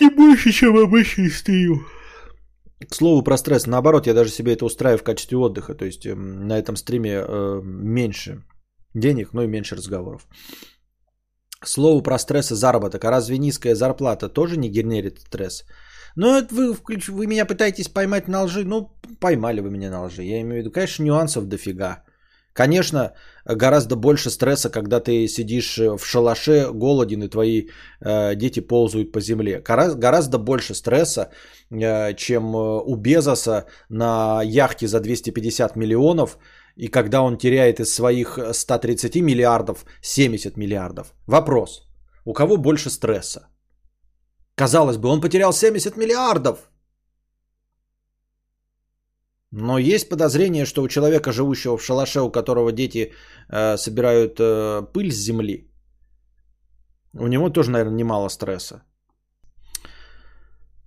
Не 0.00 0.10
больше, 0.10 0.52
чем 0.52 0.76
обычный 0.76 1.30
стрим. 1.30 1.86
К 2.88 2.94
слову 2.94 3.22
про 3.22 3.36
стресс, 3.36 3.66
наоборот, 3.66 4.06
я 4.06 4.14
даже 4.14 4.30
себе 4.30 4.52
это 4.52 4.66
устраиваю 4.66 4.98
в 4.98 5.02
качестве 5.02 5.38
отдыха. 5.38 5.74
То 5.74 5.84
есть 5.84 6.04
э, 6.04 6.14
на 6.14 6.58
этом 6.58 6.76
стриме 6.76 7.24
э, 7.26 7.60
меньше 7.64 8.44
денег, 8.94 9.32
но 9.32 9.42
и 9.42 9.46
меньше 9.46 9.76
разговоров. 9.76 10.26
К 11.58 11.68
слову 11.68 12.02
про 12.02 12.18
стресс 12.18 12.52
и 12.52 12.54
заработок. 12.54 13.04
А 13.04 13.10
разве 13.10 13.38
низкая 13.38 13.74
зарплата 13.74 14.28
тоже 14.28 14.58
не 14.58 14.68
генерит 14.68 15.20
стресс? 15.20 15.64
Ну, 16.16 16.36
это 16.36 16.54
вы, 16.54 16.76
вы 17.08 17.26
меня 17.26 17.46
пытаетесь 17.46 17.88
поймать 17.88 18.28
на 18.28 18.42
лжи. 18.42 18.64
Ну, 18.64 18.90
поймали 19.20 19.60
вы 19.60 19.70
меня 19.70 19.90
на 19.90 20.04
лжи. 20.04 20.22
Я 20.22 20.40
имею 20.40 20.56
в 20.56 20.58
виду, 20.58 20.70
конечно, 20.70 21.04
нюансов 21.04 21.48
дофига. 21.48 22.04
Конечно, 22.56 23.12
гораздо 23.44 23.96
больше 23.96 24.30
стресса, 24.30 24.70
когда 24.70 25.00
ты 25.00 25.28
сидишь 25.28 25.78
в 25.78 26.04
шалаше, 26.04 26.70
голоден, 26.72 27.22
и 27.22 27.28
твои 27.28 27.68
э, 28.00 28.34
дети 28.34 28.60
ползают 28.60 29.12
по 29.12 29.20
земле. 29.20 29.60
Гора- 29.60 29.94
гораздо 29.94 30.38
больше 30.38 30.74
стресса, 30.74 31.28
э, 31.70 32.14
чем 32.16 32.44
э, 32.56 32.82
у 32.86 32.96
Безоса 32.96 33.66
на 33.90 34.40
яхте 34.42 34.86
за 34.88 35.00
250 35.00 35.76
миллионов, 35.76 36.38
и 36.76 36.88
когда 36.88 37.20
он 37.20 37.36
теряет 37.36 37.78
из 37.78 37.94
своих 37.94 38.38
130 38.52 39.16
миллиардов 39.16 39.84
70 40.00 40.56
миллиардов. 40.56 41.12
Вопрос, 41.26 41.82
у 42.24 42.32
кого 42.32 42.56
больше 42.56 42.88
стресса? 42.88 43.48
Казалось 44.54 44.96
бы, 44.96 45.10
он 45.10 45.20
потерял 45.20 45.52
70 45.52 45.96
миллиардов. 45.98 46.70
Но 49.52 49.78
есть 49.78 50.08
подозрение, 50.08 50.64
что 50.64 50.82
у 50.82 50.88
человека, 50.88 51.32
живущего 51.32 51.76
в 51.76 51.84
шалаше, 51.84 52.20
у 52.20 52.30
которого 52.30 52.72
дети 52.72 53.12
э, 53.48 53.76
собирают 53.76 54.40
э, 54.40 54.82
пыль 54.92 55.10
с 55.12 55.16
земли, 55.16 55.70
у 57.14 57.26
него 57.28 57.50
тоже, 57.50 57.70
наверное, 57.70 57.96
немало 57.96 58.28
стресса. 58.28 58.82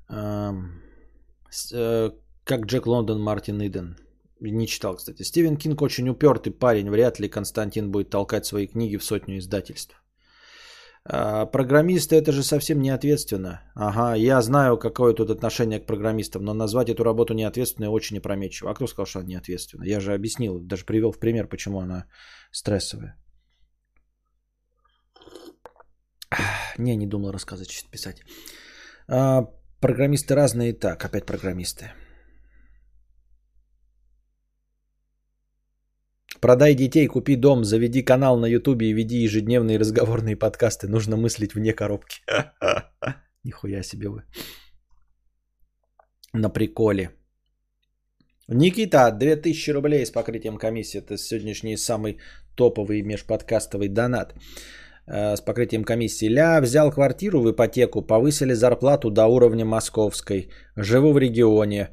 Э, 0.09 0.51
э, 1.73 2.11
как 2.43 2.65
Джек 2.65 2.85
Лондон, 2.87 3.21
Мартин 3.21 3.61
Иден. 3.61 3.95
Не 4.39 4.67
читал, 4.67 4.95
кстати. 4.95 5.23
Стивен 5.23 5.57
Кинг 5.57 5.81
очень 5.81 6.09
упертый 6.09 6.53
парень. 6.53 6.89
Вряд 6.89 7.19
ли 7.19 7.29
Константин 7.29 7.91
будет 7.91 8.09
толкать 8.09 8.45
свои 8.45 8.67
книги 8.67 8.97
в 8.97 9.03
сотню 9.03 9.37
издательств. 9.37 9.95
А, 11.11 11.45
программисты 11.45 12.15
это 12.15 12.31
же 12.31 12.43
совсем 12.43 12.81
не 12.81 12.91
ответственно. 12.91 13.61
Ага, 13.75 14.15
я 14.15 14.41
знаю, 14.41 14.77
какое 14.77 15.13
тут 15.13 15.29
отношение 15.29 15.79
к 15.79 15.87
программистам, 15.87 16.43
но 16.43 16.53
назвать 16.53 16.89
эту 16.89 17.03
работу 17.03 17.33
неответственной 17.33 17.89
очень 17.89 18.17
опрометчиво. 18.17 18.69
А 18.69 18.75
кто 18.75 18.87
сказал, 18.87 19.05
что 19.05 19.19
она 19.19 19.27
неответственна? 19.27 19.85
Я 19.85 19.99
же 19.99 20.13
объяснил, 20.13 20.59
даже 20.59 20.85
привел 20.85 21.11
в 21.11 21.19
пример, 21.19 21.47
почему 21.47 21.79
она 21.79 22.05
стрессовая. 22.51 23.15
Не, 26.77 26.95
не 26.95 27.07
думал 27.07 27.31
рассказывать, 27.31 27.71
что 27.71 27.89
писать. 27.89 28.21
А, 29.07 29.47
программисты 29.79 30.35
разные. 30.35 30.73
Так, 30.73 31.03
опять 31.03 31.25
программисты. 31.25 31.91
Продай 36.41 36.75
детей, 36.75 37.07
купи 37.07 37.35
дом, 37.35 37.63
заведи 37.63 38.01
канал 38.01 38.39
на 38.39 38.47
ютубе 38.47 38.87
и 38.87 38.93
веди 38.93 39.23
ежедневные 39.23 39.79
разговорные 39.79 40.35
подкасты. 40.35 40.87
Нужно 40.87 41.17
мыслить 41.17 41.53
вне 41.53 41.73
коробки. 41.73 42.21
Нихуя 43.43 43.83
себе 43.83 44.09
вы. 44.09 44.23
На 46.33 46.49
приколе. 46.49 47.11
Никита, 48.47 49.11
2000 49.11 49.71
рублей 49.71 50.05
с 50.05 50.11
покрытием 50.11 50.57
комиссии. 50.57 50.99
Это 50.99 51.17
сегодняшний 51.17 51.77
самый 51.77 52.19
топовый 52.55 53.01
межподкастовый 53.01 53.89
донат. 53.89 54.33
Э, 55.09 55.35
с 55.35 55.41
покрытием 55.41 55.83
комиссии. 55.83 56.29
Ля, 56.29 56.61
взял 56.61 56.91
квартиру 56.91 57.41
в 57.41 57.51
ипотеку, 57.51 58.01
повысили 58.01 58.53
зарплату 58.53 59.09
до 59.09 59.25
уровня 59.25 59.65
московской. 59.65 60.49
Живу 60.75 61.13
в 61.13 61.17
регионе. 61.17 61.89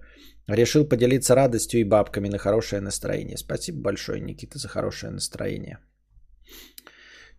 Решил 0.49 0.89
поделиться 0.89 1.35
радостью 1.35 1.81
и 1.81 1.85
бабками 1.85 2.29
на 2.29 2.39
хорошее 2.39 2.81
настроение. 2.81 3.37
Спасибо 3.37 3.81
большое, 3.81 4.21
Никита, 4.21 4.59
за 4.59 4.69
хорошее 4.69 5.13
настроение. 5.13 5.79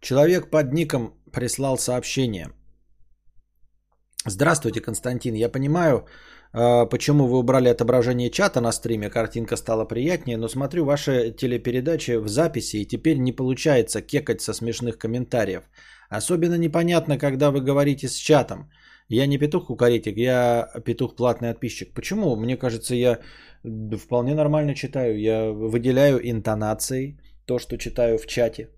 Человек 0.02 0.50
под 0.50 0.74
ником 0.74 1.14
прислал 1.32 1.78
сообщение. 1.78 2.52
Здравствуйте, 4.26 4.82
Константин. 4.82 5.36
Я 5.36 5.50
понимаю, 5.50 6.06
а, 6.54 6.86
почему 6.86 7.28
вы 7.28 7.38
убрали 7.40 7.70
отображение 7.70 8.30
чата 8.30 8.62
на 8.62 8.72
стриме, 8.72 9.10
картинка 9.10 9.58
стала 9.58 9.86
приятнее, 9.86 10.38
но 10.38 10.50
смотрю 10.50 10.86
ваши 10.86 11.32
телепередачи 11.32 12.18
в 12.18 12.28
записи, 12.28 12.78
и 12.78 12.86
теперь 12.86 13.18
не 13.18 13.32
получается 13.32 14.02
кекать 14.02 14.42
со 14.42 14.54
смешных 14.54 14.98
комментариев. 14.98 15.64
Особенно 16.10 16.58
непонятно, 16.58 17.18
когда 17.18 17.52
вы 17.52 17.62
говорите 17.62 18.08
с 18.08 18.16
чатом. 18.16 18.70
Я 19.10 19.26
не 19.28 19.38
петух-кукаритик, 19.38 20.18
я 20.18 20.70
петух 20.86 21.16
платный 21.16 21.50
подписчик. 21.54 21.94
Почему? 21.94 22.36
Мне 22.36 22.58
кажется, 22.58 22.96
я 22.96 23.20
вполне 23.98 24.36
нормально 24.36 24.76
читаю. 24.76 25.20
Я 25.20 25.52
выделяю 25.52 26.20
интонации, 26.30 27.18
то, 27.46 27.60
что 27.60 27.78
читаю 27.78 28.18
в 28.18 28.26
чате. 28.28 28.70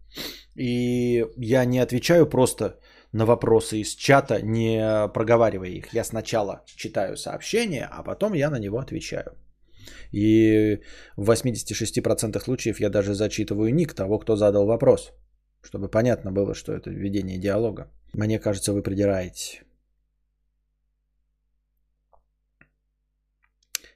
И 0.55 1.25
я 1.37 1.65
не 1.65 1.79
отвечаю 1.79 2.29
просто 2.29 2.79
на 3.11 3.25
вопросы 3.25 3.81
из 3.81 3.95
чата, 3.95 4.41
не 4.41 5.07
проговаривая 5.13 5.69
их. 5.69 5.93
Я 5.93 6.03
сначала 6.03 6.63
читаю 6.65 7.17
сообщение, 7.17 7.87
а 7.91 8.03
потом 8.03 8.33
я 8.33 8.49
на 8.51 8.59
него 8.59 8.77
отвечаю. 8.77 9.33
И 10.11 10.79
в 11.17 11.31
86% 11.31 12.39
случаев 12.39 12.79
я 12.79 12.89
даже 12.89 13.13
зачитываю 13.13 13.73
ник 13.73 13.93
того, 13.93 14.19
кто 14.19 14.35
задал 14.35 14.67
вопрос. 14.67 15.11
Чтобы 15.61 15.89
понятно 15.89 16.31
было, 16.31 16.53
что 16.53 16.73
это 16.73 16.91
ведение 16.91 17.39
диалога. 17.39 17.91
Мне 18.13 18.39
кажется, 18.39 18.73
вы 18.73 18.83
придираетесь. 18.83 19.61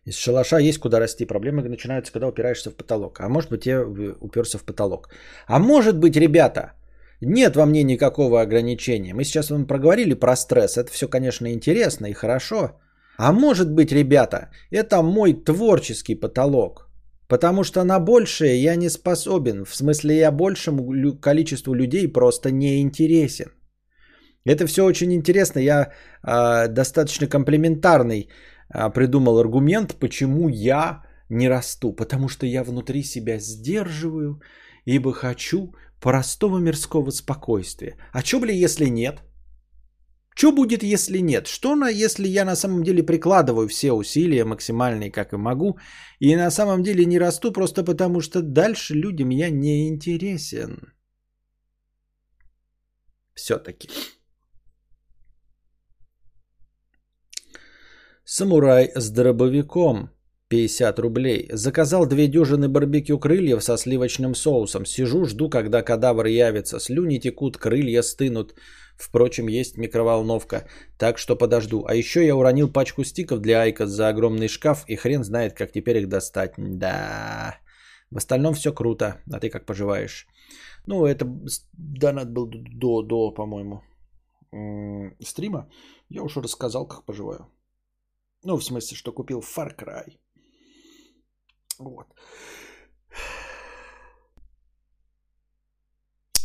Из 0.05 0.15
шалаша 0.15 0.59
есть 0.59 0.79
куда 0.79 0.99
расти. 0.99 1.25
Проблемы 1.25 1.69
начинаются, 1.69 2.11
когда 2.11 2.27
упираешься 2.27 2.71
в 2.71 2.75
потолок. 2.75 3.19
А 3.19 3.29
может 3.29 3.49
быть, 3.49 3.65
я 3.65 3.81
уперся 4.21 4.57
в 4.57 4.63
потолок. 4.63 5.09
А 5.47 5.59
может 5.59 5.97
быть, 5.97 6.17
ребята, 6.17 6.73
нет 7.21 7.55
во 7.55 7.65
мне 7.65 7.83
никакого 7.83 8.41
ограничения. 8.41 9.13
Мы 9.13 9.23
сейчас 9.23 9.49
вам 9.49 9.65
проговорили 9.65 10.13
про 10.13 10.35
стресс. 10.35 10.77
Это 10.77 10.91
все, 10.91 11.07
конечно, 11.07 11.47
интересно 11.47 12.07
и 12.07 12.13
хорошо. 12.13 12.79
А 13.17 13.31
может 13.31 13.71
быть, 13.71 13.91
ребята, 13.91 14.49
это 14.71 15.01
мой 15.01 15.33
творческий 15.33 16.15
потолок. 16.15 16.89
Потому 17.27 17.63
что 17.63 17.83
на 17.83 17.99
большее 17.99 18.61
я 18.61 18.75
не 18.75 18.89
способен. 18.89 19.65
В 19.65 19.75
смысле, 19.75 20.17
я 20.17 20.31
большему 20.31 21.17
количеству 21.21 21.73
людей 21.73 22.07
просто 22.07 22.51
не 22.51 22.81
интересен. 22.81 23.53
Это 24.45 24.67
все 24.67 24.83
очень 24.83 25.13
интересно. 25.13 25.59
Я 25.59 25.91
э, 26.23 26.67
достаточно 26.67 27.27
комплементарный 27.27 28.29
придумал 28.93 29.39
аргумент, 29.39 29.95
почему 29.99 30.49
я 30.49 31.03
не 31.30 31.49
расту. 31.49 31.93
Потому 31.93 32.30
что 32.30 32.45
я 32.45 32.63
внутри 32.63 33.03
себя 33.03 33.39
сдерживаю, 33.39 34.41
ибо 34.86 35.13
хочу 35.13 35.74
простого 36.01 36.59
мирского 36.59 37.11
спокойствия. 37.11 37.97
А 38.11 38.21
что, 38.24 38.39
бля, 38.39 38.53
если 38.53 38.89
нет? 38.89 39.24
Что 40.36 40.51
будет, 40.51 40.84
если 40.84 41.19
нет? 41.19 41.47
Что, 41.47 41.76
на, 41.76 41.89
если 41.89 42.28
я 42.28 42.45
на 42.45 42.55
самом 42.55 42.84
деле 42.84 43.03
прикладываю 43.03 43.67
все 43.67 43.91
усилия 43.91 44.45
максимальные, 44.45 45.11
как 45.11 45.34
и 45.34 45.38
могу, 45.38 45.78
и 46.19 46.36
на 46.36 46.51
самом 46.51 46.84
деле 46.84 47.05
не 47.05 47.19
расту 47.19 47.51
просто 47.53 47.84
потому, 47.84 48.21
что 48.21 48.41
дальше 48.41 48.95
людям 48.95 49.30
я 49.30 49.51
не 49.51 49.88
интересен? 49.88 50.93
Все-таки. 53.36 53.89
Самурай 58.26 58.91
с 58.95 59.09
дробовиком. 59.09 60.09
50 60.47 60.99
рублей. 60.99 61.49
Заказал 61.51 62.05
две 62.05 62.28
дюжины 62.28 62.69
барбекю 62.69 63.19
крыльев 63.19 63.63
со 63.63 63.78
сливочным 63.78 64.36
соусом. 64.36 64.86
Сижу, 64.86 65.26
жду, 65.26 65.49
когда 65.49 65.82
кадавр 65.82 66.28
явится. 66.28 66.80
Слюни 66.80 67.19
текут, 67.19 67.57
крылья 67.57 68.01
стынут. 68.01 68.53
Впрочем, 68.95 69.47
есть 69.47 69.78
микроволновка, 69.78 70.67
так 70.97 71.17
что 71.17 71.36
подожду. 71.36 71.86
А 71.86 71.95
еще 71.95 72.26
я 72.26 72.36
уронил 72.36 72.71
пачку 72.71 73.03
стиков 73.03 73.39
для 73.39 73.61
Айка 73.61 73.88
за 73.88 74.09
огромный 74.09 74.47
шкаф, 74.47 74.86
и 74.88 74.95
хрен 74.95 75.24
знает, 75.24 75.53
как 75.53 75.71
теперь 75.71 75.97
их 75.97 76.07
достать. 76.07 76.53
Да. 76.57 77.57
В 78.11 78.17
остальном 78.17 78.53
все 78.53 78.71
круто. 78.71 79.21
А 79.32 79.39
ты 79.39 79.49
как 79.49 79.65
поживаешь? 79.65 80.28
Ну, 80.86 81.05
это 81.05 81.26
донат 81.74 82.32
был 82.32 82.47
до, 82.47 83.01
до 83.01 83.32
по-моему, 83.32 83.82
стрима. 85.19 85.67
Я 86.09 86.21
уже 86.21 86.41
рассказал, 86.41 86.88
как 86.88 87.05
поживаю. 87.05 87.47
Ну, 88.43 88.57
в 88.57 88.63
смысле, 88.63 88.97
что 88.97 89.13
купил 89.13 89.39
Far 89.39 89.75
Cry. 89.75 90.17
Вот. 91.79 92.07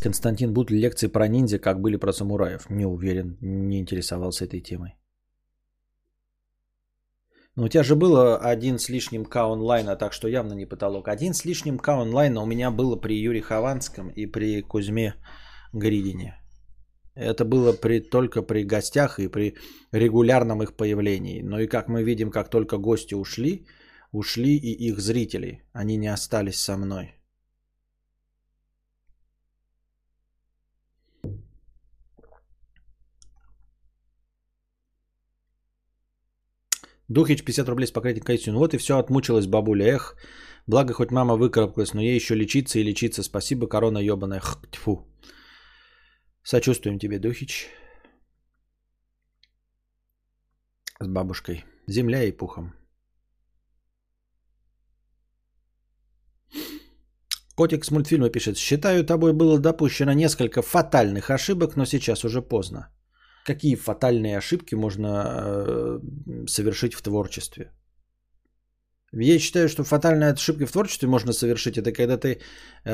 Константин, 0.00 0.52
будут 0.52 0.70
ли 0.70 0.80
лекции 0.80 1.08
про 1.08 1.28
ниндзя, 1.28 1.58
как 1.58 1.80
были 1.80 1.96
про 1.96 2.12
самураев? 2.12 2.70
Не 2.70 2.86
уверен, 2.86 3.36
не 3.40 3.78
интересовался 3.80 4.44
этой 4.44 4.60
темой. 4.60 4.96
Но 7.56 7.64
у 7.64 7.68
тебя 7.68 7.82
же 7.82 7.96
было 7.96 8.38
один 8.38 8.78
с 8.78 8.88
лишним 8.88 9.24
К 9.24 9.36
онлайна, 9.36 9.96
так 9.96 10.12
что 10.12 10.28
явно 10.28 10.54
не 10.54 10.66
потолок. 10.66 11.08
Один 11.08 11.34
с 11.34 11.44
лишним 11.44 11.78
К 11.78 11.88
онлайна 11.88 12.40
у 12.40 12.46
меня 12.46 12.70
было 12.70 12.94
при 12.94 13.20
Юрии 13.20 13.40
Хованском 13.40 14.10
и 14.10 14.26
при 14.26 14.62
Кузьме 14.62 15.14
Гридине. 15.72 16.36
Это 17.18 17.44
было 17.44 17.72
при, 17.72 18.00
только 18.00 18.42
при 18.42 18.64
гостях 18.64 19.18
и 19.18 19.28
при 19.28 19.54
регулярном 19.92 20.62
их 20.62 20.76
появлении. 20.76 21.42
Но 21.42 21.58
и 21.60 21.66
как 21.66 21.88
мы 21.88 22.04
видим, 22.04 22.30
как 22.30 22.48
только 22.48 22.78
гости 22.78 23.14
ушли, 23.14 23.66
ушли 24.12 24.56
и 24.56 24.88
их 24.88 25.00
зрители. 25.00 25.64
Они 25.72 25.96
не 25.96 26.12
остались 26.12 26.60
со 26.60 26.76
мной. 26.76 27.14
Духич 37.08 37.42
50 37.42 37.68
рублей 37.68 37.86
с 37.86 37.90
покрытием. 37.90 38.54
Ну 38.54 38.60
вот 38.60 38.74
и 38.74 38.78
все, 38.78 38.96
отмучилась 38.96 39.46
бабуля. 39.46 39.86
Эх, 39.86 40.14
благо 40.68 40.92
хоть 40.92 41.10
мама 41.10 41.36
выкарабкалась, 41.36 41.94
но 41.94 42.00
ей 42.00 42.14
еще 42.14 42.36
лечиться 42.36 42.78
и 42.78 42.84
лечиться. 42.84 43.22
Спасибо, 43.22 43.66
корона 43.66 43.98
ебаная. 43.98 44.40
Х, 44.40 44.60
тьфу. 44.70 45.04
Сочувствуем 46.50 46.98
тебе, 46.98 47.18
Духич. 47.18 47.66
С 51.00 51.06
бабушкой. 51.06 51.64
Земля 51.86 52.22
и 52.22 52.32
пухом. 52.32 52.72
Котик 57.54 57.84
с 57.84 57.90
мультфильма 57.90 58.30
пишет. 58.30 58.56
Считаю, 58.56 59.04
тобой 59.04 59.34
было 59.34 59.58
допущено 59.58 60.14
несколько 60.14 60.62
фатальных 60.62 61.30
ошибок, 61.30 61.76
но 61.76 61.84
сейчас 61.84 62.24
уже 62.24 62.40
поздно. 62.40 62.88
Какие 63.44 63.74
фатальные 63.74 64.38
ошибки 64.38 64.76
можно 64.76 65.06
э, 65.06 66.00
совершить 66.46 66.94
в 66.94 67.02
творчестве? 67.02 67.72
Я 69.12 69.38
считаю, 69.38 69.68
что 69.68 69.84
фатальные 69.84 70.32
ошибки 70.32 70.66
в 70.66 70.72
творчестве 70.72 71.08
можно 71.08 71.32
совершить. 71.32 71.78
Это 71.78 71.92
когда 71.92 72.18
ты 72.18 72.40
э, 72.84 72.90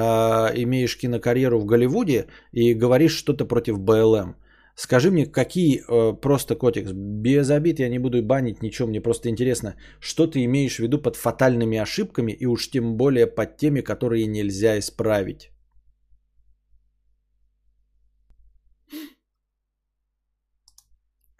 имеешь 0.62 0.96
кинокарьеру 0.96 1.58
в 1.58 1.64
Голливуде 1.64 2.26
и 2.52 2.74
говоришь 2.74 3.16
что-то 3.16 3.44
против 3.46 3.80
БЛМ. 3.80 4.36
Скажи 4.76 5.10
мне, 5.10 5.26
какие, 5.26 5.82
э, 5.88 6.20
просто 6.20 6.56
котик, 6.56 6.92
без 6.92 7.50
обид, 7.50 7.78
я 7.80 7.88
не 7.88 7.98
буду 7.98 8.22
банить 8.22 8.62
ничего, 8.62 8.88
мне 8.88 9.00
просто 9.00 9.28
интересно, 9.28 9.74
что 10.00 10.26
ты 10.26 10.44
имеешь 10.44 10.76
в 10.76 10.82
виду 10.82 10.98
под 10.98 11.16
фатальными 11.16 11.78
ошибками 11.78 12.32
и 12.32 12.46
уж 12.46 12.70
тем 12.70 12.96
более 12.96 13.26
под 13.26 13.56
теми, 13.56 13.82
которые 13.82 14.26
нельзя 14.26 14.78
исправить. 14.78 15.50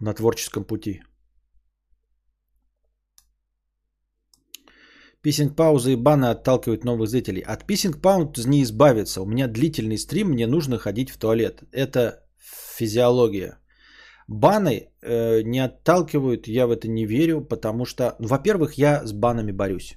На 0.01 0.15
творческом 0.15 0.65
пути. 0.65 1.01
Писинг 5.25 5.57
паузы 5.57 5.93
и 5.93 5.97
баны 5.97 6.27
отталкивают 6.27 6.85
новых 6.85 7.09
зрителей. 7.09 7.41
От 7.41 7.67
писинг 7.67 8.03
пауз 8.03 8.47
не 8.47 8.63
избавиться. 8.63 9.23
У 9.23 9.27
меня 9.27 9.49
длительный 9.49 9.97
стрим, 9.97 10.29
мне 10.29 10.47
нужно 10.47 10.79
ходить 10.79 11.11
в 11.11 11.17
туалет. 11.17 11.63
Это 11.73 12.23
физиология. 12.79 13.59
Баны 14.29 14.91
э, 15.03 15.43
не 15.43 15.65
отталкивают, 15.65 16.47
я 16.47 16.67
в 16.67 16.71
это 16.71 16.89
не 16.89 17.07
верю, 17.07 17.41
потому 17.41 17.87
что, 17.87 18.17
ну, 18.19 18.29
во-первых, 18.29 18.75
я 18.79 19.07
с 19.07 19.13
банами 19.13 19.53
борюсь. 19.53 19.97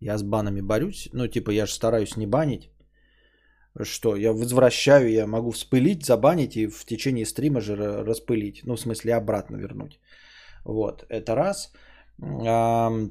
Я 0.00 0.16
с 0.16 0.22
банами 0.22 0.62
борюсь, 0.62 1.10
ну, 1.12 1.28
типа, 1.28 1.50
я 1.50 1.66
же 1.66 1.72
стараюсь 1.72 2.16
не 2.16 2.26
банить. 2.26 2.70
Что, 3.82 4.16
я 4.16 4.32
возвращаю, 4.32 5.10
я 5.10 5.26
могу 5.26 5.50
вспылить, 5.50 6.06
забанить 6.06 6.56
и 6.56 6.66
в 6.66 6.86
течение 6.86 7.26
стрима 7.26 7.60
же 7.60 7.76
распылить. 7.76 8.62
Ну, 8.64 8.76
в 8.76 8.80
смысле, 8.80 9.16
обратно 9.16 9.56
вернуть. 9.56 10.00
Вот, 10.64 11.04
это 11.10 11.34
раз. 11.34 11.72
Э, 12.22 13.08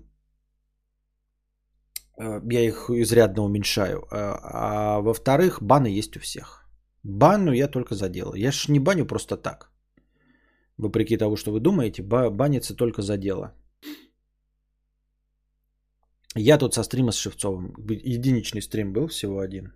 я 2.17 2.61
их 2.61 2.89
изрядно 2.89 3.43
уменьшаю. 3.43 3.99
Э, 3.99 4.05
а 4.11 5.01
во-вторых, 5.01 5.61
баны 5.61 5.87
есть 5.87 6.15
у 6.17 6.19
всех. 6.19 6.65
Банну 7.03 7.51
я 7.51 7.67
только 7.67 7.95
за 7.95 8.09
дело. 8.09 8.35
Я 8.35 8.51
ж 8.51 8.69
не 8.69 8.79
баню 8.79 9.05
просто 9.05 9.37
так. 9.37 9.71
Вопреки 10.77 11.17
того, 11.17 11.35
что 11.35 11.51
вы 11.51 11.59
думаете, 11.59 12.01
банится 12.03 12.75
только 12.75 13.01
за 13.01 13.17
дело. 13.17 13.53
Я 16.35 16.57
тут 16.57 16.73
со 16.73 16.83
стрима 16.83 17.11
с 17.11 17.17
Шевцовым. 17.17 17.73
Единичный 17.89 18.61
стрим 18.61 18.93
был, 18.93 19.07
всего 19.07 19.39
один. 19.39 19.73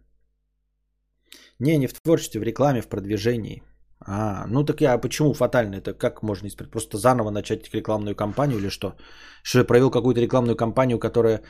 Не, 1.60 1.78
не 1.78 1.88
в 1.88 1.94
творчестве, 1.94 2.40
в 2.40 2.44
рекламе, 2.44 2.82
в 2.82 2.88
продвижении. 2.88 3.62
А, 4.00 4.46
ну 4.48 4.64
так 4.64 4.82
я 4.82 4.98
почему 4.98 5.34
фатально? 5.34 5.76
Это 5.76 5.94
как 5.94 6.24
можно 6.24 6.48
исправить? 6.48 6.72
Просто 6.72 6.98
заново 6.98 7.32
начать 7.32 7.74
рекламную 7.74 8.16
кампанию 8.16 8.60
или 8.60 8.70
что? 8.70 8.96
Что 9.44 9.60
я 9.60 9.66
провел 9.66 9.92
какую-то 9.92 10.22
рекламную 10.22 10.56
кампанию, 10.56 11.00
которая 11.00 11.38
э, 11.38 11.42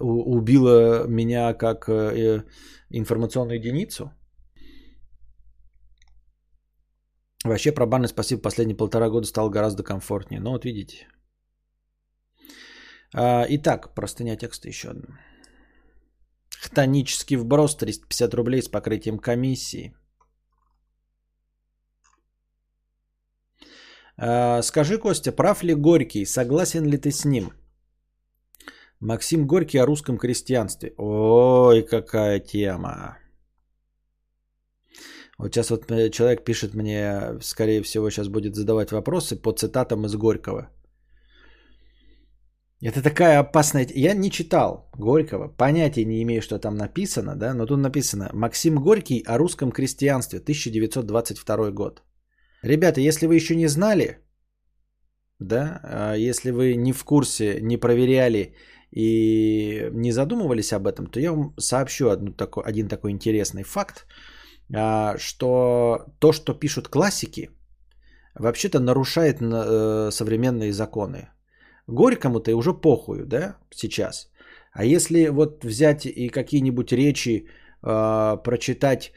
убила 0.00 1.06
меня 1.06 1.54
как 1.54 1.88
э, 1.88 2.44
информационную 2.90 3.58
единицу? 3.58 4.10
Вообще 7.44 7.72
про 7.72 7.86
баны 7.86 8.08
спасибо, 8.08 8.42
последние 8.42 8.76
полтора 8.76 9.08
года 9.08 9.26
стало 9.26 9.50
гораздо 9.50 9.82
комфортнее. 9.82 10.40
Ну 10.40 10.50
вот 10.50 10.64
видите. 10.64 11.06
А, 13.14 13.46
итак, 13.48 13.94
простыня 13.94 14.36
текста 14.36 14.68
еще 14.68 14.88
одна. 14.88 15.20
Хтонический 16.60 17.36
вброс 17.36 17.76
350 17.76 18.34
рублей 18.34 18.62
с 18.62 18.68
покрытием 18.68 19.18
комиссии. 19.18 19.94
А, 24.18 24.62
скажи, 24.62 24.98
Костя, 24.98 25.32
прав 25.32 25.62
ли 25.62 25.74
Горький? 25.74 26.24
Согласен 26.24 26.84
ли 26.84 26.98
ты 26.98 27.10
с 27.10 27.24
ним? 27.24 27.52
Максим 29.00 29.46
Горький 29.46 29.78
о 29.78 29.86
русском 29.86 30.18
крестьянстве. 30.18 30.94
Ой, 30.96 31.82
какая 31.82 32.40
тема. 32.40 33.18
Вот 35.38 35.52
сейчас 35.52 35.70
вот 35.70 35.90
э, 35.90 36.10
человек 36.10 36.44
пишет 36.44 36.74
мне, 36.74 37.38
скорее 37.42 37.82
всего, 37.82 38.10
сейчас 38.10 38.28
будет 38.28 38.54
задавать 38.54 38.90
вопросы 38.92 39.36
по 39.36 39.52
цитатам 39.52 40.06
из 40.06 40.14
Горького. 40.14 40.70
Это 42.82 43.02
такая 43.02 43.38
опасная... 43.38 43.86
Я 43.94 44.14
не 44.14 44.30
читал 44.30 44.90
Горького, 44.98 45.48
понятия 45.48 46.04
не 46.04 46.22
имею, 46.22 46.42
что 46.42 46.58
там 46.58 46.76
написано, 46.76 47.36
да, 47.36 47.54
но 47.54 47.66
тут 47.66 47.78
написано 47.78 48.30
«Максим 48.32 48.76
Горький 48.76 49.22
о 49.26 49.38
русском 49.38 49.72
крестьянстве, 49.72 50.38
1922 50.38 51.70
год». 51.70 52.02
Ребята, 52.62 53.00
если 53.00 53.26
вы 53.26 53.34
еще 53.34 53.56
не 53.56 53.68
знали, 53.68 54.18
да, 55.38 55.80
а 55.82 56.14
если 56.14 56.50
вы 56.50 56.76
не 56.76 56.92
в 56.92 57.04
курсе, 57.04 57.60
не 57.60 57.76
проверяли 57.76 58.54
и 58.96 59.90
не 59.92 60.12
задумывались 60.12 60.72
об 60.72 60.86
этом, 60.86 61.06
то 61.06 61.20
я 61.20 61.32
вам 61.32 61.54
сообщу 61.58 62.08
одну 62.08 62.32
такой, 62.32 62.64
один 62.64 62.88
такой 62.88 63.10
интересный 63.10 63.62
факт, 63.62 64.06
а, 64.74 65.18
что 65.18 66.06
то, 66.18 66.32
что 66.32 66.54
пишут 66.54 66.88
классики, 66.88 67.50
вообще-то 68.34 68.80
нарушает 68.80 69.36
э, 69.40 70.10
современные 70.10 70.72
законы. 70.72 71.28
Горькому-то 71.86 72.56
уже 72.56 72.72
похую, 72.72 73.26
да, 73.26 73.56
сейчас. 73.70 74.30
А 74.72 74.84
если 74.84 75.28
вот 75.28 75.64
взять 75.64 76.06
и 76.06 76.28
какие-нибудь 76.30 76.92
речи 76.92 77.46
э, 77.82 78.36
прочитать 78.42 79.12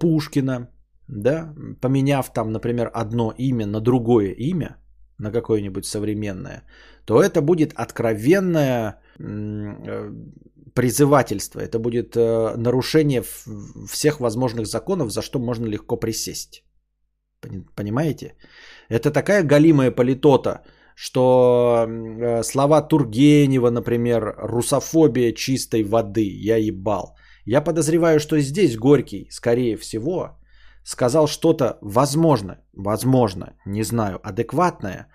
Пушкина, 0.00 0.68
да, 1.08 1.54
поменяв 1.80 2.32
там, 2.32 2.52
например, 2.52 2.90
одно 2.94 3.34
имя 3.38 3.66
на 3.66 3.80
другое 3.80 4.32
имя, 4.32 4.76
на 5.18 5.30
какое-нибудь 5.30 5.86
современное, 5.86 6.62
то 7.04 7.22
это 7.22 7.40
будет 7.42 7.72
откровенное 7.74 9.00
э, 9.18 10.12
призывательство, 10.74 11.60
это 11.60 11.78
будет 11.78 12.16
э, 12.16 12.56
нарушение 12.56 13.22
всех 13.88 14.20
возможных 14.20 14.66
законов, 14.66 15.10
за 15.10 15.22
что 15.22 15.38
можно 15.38 15.66
легко 15.66 15.96
присесть. 15.96 16.64
Понимаете? 17.74 18.34
Это 18.88 19.10
такая 19.10 19.42
галимая 19.42 19.90
политота, 19.90 20.62
что 20.94 21.86
э, 21.86 22.42
слова 22.42 22.82
Тургенева, 22.82 23.70
например, 23.70 24.34
русофобия 24.38 25.32
чистой 25.32 25.82
воды, 25.82 26.26
я 26.26 26.56
ебал. 26.56 27.16
Я 27.44 27.60
подозреваю, 27.60 28.20
что 28.20 28.40
здесь 28.40 28.76
Горький, 28.76 29.28
скорее 29.30 29.76
всего, 29.76 30.38
сказал 30.84 31.26
что-то 31.26 31.78
возможно, 31.80 32.58
возможно, 32.72 33.56
не 33.66 33.82
знаю, 33.82 34.20
адекватное, 34.22 35.08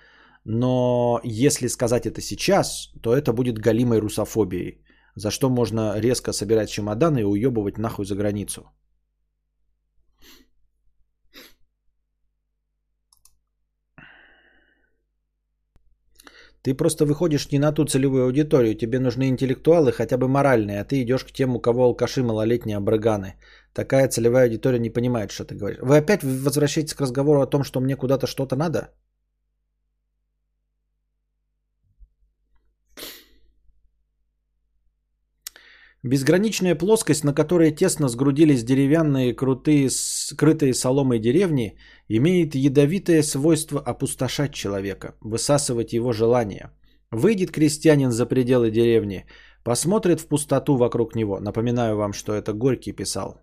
но 0.44 1.22
если 1.24 1.68
сказать 1.68 2.06
это 2.06 2.22
сейчас, 2.22 2.92
то 3.02 3.16
это 3.16 3.34
будет 3.34 3.60
галимой 3.60 4.00
русофобией, 4.00 4.84
за 5.16 5.32
что 5.32 5.50
можно 5.50 6.00
резко 6.00 6.34
собирать 6.34 6.70
чемоданы 6.70 7.20
и 7.20 7.24
уебывать 7.24 7.78
нахуй 7.78 8.06
за 8.06 8.16
границу. 8.16 8.72
Ты 16.62 16.76
просто 16.76 17.06
выходишь 17.06 17.52
не 17.52 17.60
на 17.60 17.72
ту 17.72 17.86
целевую 17.86 18.26
аудиторию. 18.26 18.76
Тебе 18.76 19.00
нужны 19.00 19.30
интеллектуалы, 19.30 19.92
хотя 19.94 20.18
бы 20.18 20.28
моральные, 20.28 20.82
а 20.82 20.84
ты 20.84 21.02
идешь 21.02 21.24
к 21.24 21.32
тем, 21.32 21.56
у 21.56 21.62
кого 21.62 21.84
алкаши 21.86 22.22
малолетние 22.22 22.78
абрыганы. 22.78 23.36
Такая 23.74 24.08
целевая 24.10 24.46
аудитория 24.46 24.80
не 24.80 24.90
понимает, 24.90 25.32
что 25.32 25.46
ты 25.46 25.56
говоришь. 25.56 25.80
Вы 25.82 25.98
опять 25.98 26.24
возвращаетесь 26.24 26.94
к 26.94 27.02
разговору 27.02 27.42
о 27.42 27.50
том, 27.50 27.64
что 27.64 27.80
мне 27.80 27.96
куда-то 27.96 28.28
что-то 28.28 28.56
надо? 28.56 28.90
Безграничная 36.04 36.76
плоскость, 36.76 37.26
на 37.26 37.34
которой 37.34 37.76
тесно 37.76 38.08
сгрудились 38.08 38.64
деревянные, 38.64 39.36
крутые, 39.36 39.90
скрытые 39.90 40.74
соломой 40.74 41.20
деревни, 41.20 41.78
имеет 42.08 42.56
ядовитое 42.56 43.22
свойство 43.22 43.82
опустошать 43.82 44.54
человека, 44.54 45.16
высасывать 45.20 45.92
его 45.92 46.14
желания. 46.14 46.72
Выйдет 47.12 47.52
крестьянин 47.52 48.12
за 48.12 48.26
пределы 48.26 48.72
деревни, 48.72 49.26
посмотрит 49.64 50.22
в 50.22 50.28
пустоту 50.28 50.78
вокруг 50.78 51.16
него. 51.16 51.40
Напоминаю 51.42 51.98
вам, 51.98 52.14
что 52.14 52.34
это 52.34 52.54
Горький 52.54 52.94
писал. 52.94 53.42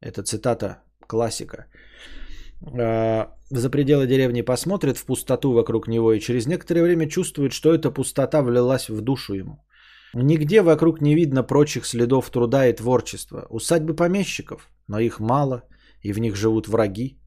Это 0.00 0.22
цитата 0.22 0.82
классика. 1.06 1.66
А, 2.62 3.28
за 3.50 3.70
пределы 3.70 4.06
деревни 4.06 4.42
посмотрит 4.42 4.96
в 4.96 5.04
пустоту 5.04 5.52
вокруг 5.52 5.88
него 5.88 6.12
и 6.12 6.20
через 6.20 6.46
некоторое 6.46 6.82
время 6.82 7.08
чувствует, 7.08 7.52
что 7.52 7.74
эта 7.74 7.90
пустота 7.90 8.42
влилась 8.42 8.88
в 8.88 9.00
душу 9.00 9.34
ему. 9.34 9.64
Нигде 10.14 10.62
вокруг 10.62 11.00
не 11.00 11.14
видно 11.14 11.42
прочих 11.42 11.86
следов 11.86 12.30
труда 12.30 12.66
и 12.66 12.72
творчества. 12.72 13.46
Усадьбы 13.50 13.94
помещиков, 13.94 14.70
но 14.86 14.98
их 14.98 15.20
мало, 15.20 15.62
и 16.02 16.12
в 16.12 16.18
них 16.18 16.34
живут 16.34 16.68
враги. 16.68 17.18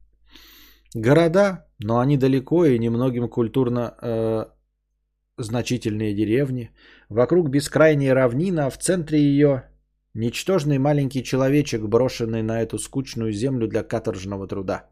Города, 0.94 1.66
но 1.78 2.00
они 2.00 2.16
далеко 2.16 2.64
и 2.66 2.78
немногим 2.78 3.28
культурно 3.28 3.94
э, 4.02 4.44
значительные 5.38 6.14
деревни. 6.14 6.70
Вокруг 7.08 7.48
бескрайняя 7.48 8.14
равнина, 8.14 8.66
а 8.66 8.70
в 8.70 8.78
центре 8.78 9.18
ее 9.20 9.71
ничтожный 10.14 10.78
маленький 10.78 11.22
человечек, 11.22 11.82
брошенный 11.82 12.42
на 12.42 12.62
эту 12.62 12.78
скучную 12.78 13.32
землю 13.32 13.68
для 13.68 13.82
каторжного 13.82 14.46
труда. 14.46 14.90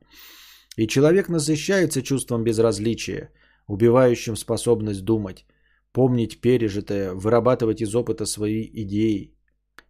И 0.76 0.86
человек 0.86 1.28
насыщается 1.28 2.02
чувством 2.02 2.44
безразличия, 2.44 3.30
убивающим 3.66 4.36
способность 4.36 5.04
думать 5.04 5.46
помнить 5.92 6.40
пережитое, 6.40 7.14
вырабатывать 7.14 7.80
из 7.82 7.94
опыта 7.94 8.26
свои 8.26 8.68
идеи. 8.72 9.34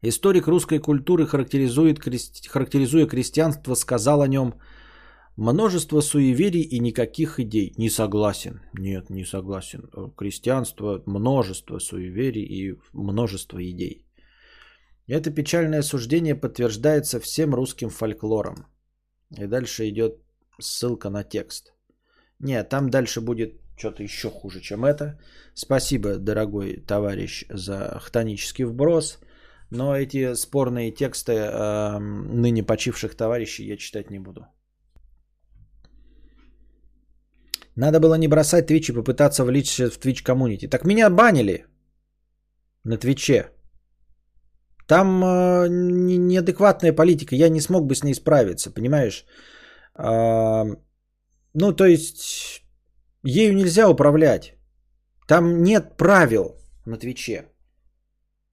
Историк 0.03 0.47
русской 0.47 0.79
культуры, 0.79 1.27
характеризует, 1.27 1.99
характеризуя 2.49 3.07
крестьянство, 3.07 3.75
сказал 3.75 4.23
о 4.23 4.29
нем 4.29 4.55
множество 5.37 6.01
суеверий 6.01 6.63
и 6.63 6.81
никаких 6.81 7.39
идей. 7.39 7.75
Не 7.77 7.91
согласен. 7.91 8.61
Нет, 8.73 9.11
не 9.11 9.25
согласен. 9.25 9.91
Крестьянство, 10.17 11.03
множество 11.07 11.79
суеверий 11.79 12.45
и 12.45 12.79
множество 12.93 13.59
идей. 13.63 14.07
Это 15.07 15.31
печальное 15.31 15.83
суждение 15.83 16.35
подтверждается 16.35 17.21
всем 17.21 17.55
русским 17.55 17.91
фольклором. 17.91 18.67
И 19.39 19.47
дальше 19.47 19.89
идет 19.89 20.21
ссылка 20.61 21.11
на 21.11 21.25
текст. 21.25 21.73
Нет, 22.39 22.69
там 22.69 22.91
дальше 22.91 23.21
будет 23.21 23.61
что-то 23.77 24.03
еще 24.03 24.31
хуже, 24.31 24.61
чем 24.61 24.85
это. 24.85 25.19
Спасибо, 25.55 26.19
дорогой 26.19 26.77
товарищ, 26.87 27.47
за 27.51 27.99
хтонический 28.01 28.65
вброс. 28.65 29.19
Но 29.71 29.95
эти 29.95 30.35
спорные 30.35 30.91
тексты 30.93 31.33
э, 31.33 31.99
ныне 31.99 32.63
почивших 32.63 33.15
товарищей 33.15 33.67
я 33.67 33.77
читать 33.77 34.11
не 34.11 34.19
буду. 34.19 34.47
Надо 37.77 38.01
было 38.01 38.19
не 38.19 38.29
бросать 38.29 38.71
Twitch 38.71 38.91
и 38.91 38.95
попытаться 38.95 39.45
влиться 39.45 39.91
в 39.91 39.99
Twitch 39.99 40.23
коммунити. 40.23 40.69
Так 40.69 40.85
меня 40.85 41.09
банили 41.11 41.67
на 42.85 42.97
Твиче. 42.97 43.51
Там 44.91 45.23
э, 45.23 45.69
неадекватная 45.69 46.93
политика. 46.93 47.37
Я 47.37 47.49
не 47.49 47.61
смог 47.61 47.87
бы 47.87 47.95
с 47.95 48.03
ней 48.03 48.15
справиться, 48.15 48.75
понимаешь? 48.75 49.25
Э, 49.97 50.65
ну, 51.55 51.73
то 51.73 51.85
есть 51.87 52.65
Ею 53.23 53.55
нельзя 53.55 53.89
управлять. 53.89 54.55
Там 55.29 55.63
нет 55.63 55.97
правил 55.97 56.57
на 56.87 56.97
Твиче. 56.97 57.45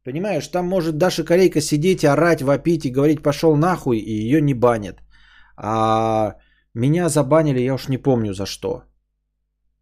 Понимаешь, 0.03 0.47
там 0.47 0.67
может 0.67 0.97
Даша 0.97 1.23
Корейка 1.23 1.59
сидеть, 1.61 2.05
орать, 2.05 2.41
вопить 2.41 2.85
и 2.85 2.91
говорить 2.91 3.23
пошел 3.23 3.55
нахуй, 3.55 3.97
и 3.97 4.11
ее 4.11 4.39
не 4.41 4.53
банят. 4.53 4.97
А 5.55 6.35
меня 6.75 7.09
забанили, 7.09 7.61
я 7.61 7.73
уж 7.73 7.87
не 7.87 7.97
помню 7.97 8.33
за 8.33 8.45
что. 8.45 8.83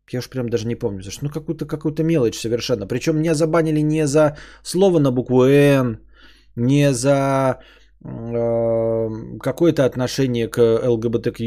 Я 0.10 0.20
уж 0.20 0.30
прям 0.30 0.48
даже 0.48 0.68
не 0.68 0.76
помню 0.76 1.02
за 1.02 1.12
что. 1.12 1.26
Ну, 1.26 1.32
какую-то 1.32 1.66
какую 1.66 1.94
мелочь 2.06 2.40
совершенно. 2.40 2.88
Причем 2.88 3.18
меня 3.18 3.34
забанили 3.34 3.82
не 3.82 4.08
за 4.08 4.38
слово 4.64 5.00
на 5.00 5.12
букву 5.12 5.44
«Н», 5.44 6.05
не 6.56 6.94
за 6.94 7.60
э, 8.04 9.10
какое-то 9.40 9.86
отношение 9.86 10.48
к 10.48 10.60
ЛГБТК 10.60 11.44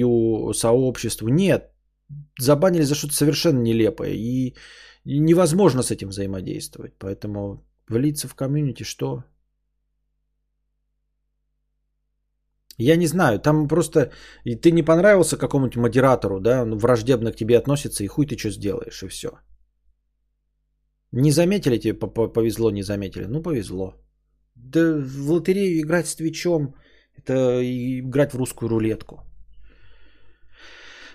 сообществу. 0.52 1.28
Нет, 1.28 1.72
забанили 2.38 2.82
за 2.82 2.94
что-то 2.94 3.14
совершенно 3.14 3.61
нелепое. 3.61 4.11
И, 4.11 4.54
невозможно 5.04 5.82
с 5.82 5.90
этим 5.90 6.09
взаимодействовать. 6.09 6.94
Поэтому 6.98 7.64
влиться 7.88 8.28
в 8.28 8.34
комьюнити 8.34 8.84
что? 8.84 9.24
Я 12.80 12.96
не 12.96 13.06
знаю, 13.06 13.40
там 13.40 13.68
просто 13.68 14.12
и 14.44 14.54
ты 14.54 14.70
не 14.70 14.84
понравился 14.84 15.36
какому-нибудь 15.36 15.76
модератору, 15.76 16.40
да, 16.40 16.62
он 16.62 16.78
враждебно 16.78 17.32
к 17.32 17.36
тебе 17.36 17.59
относится, 17.59 18.04
и 18.04 18.06
хуй 18.06 18.26
ты 18.26 18.36
что 18.38 18.50
сделаешь, 18.50 19.02
и 19.02 19.09
все. 19.09 19.30
Не 21.12 21.32
заметили 21.32 21.78
тебе, 21.78 21.94
повезло, 21.94 22.70
не 22.70 22.82
заметили? 22.82 23.24
Ну, 23.24 23.42
повезло. 23.42 23.94
Да 24.64 24.80
в 24.80 25.30
лотерею 25.30 25.80
играть 25.80 26.06
с 26.06 26.16
Твичом, 26.16 26.74
это 27.16 27.61
играть 27.62 28.32
в 28.32 28.38
русскую 28.38 28.68
рулетку. 28.68 29.24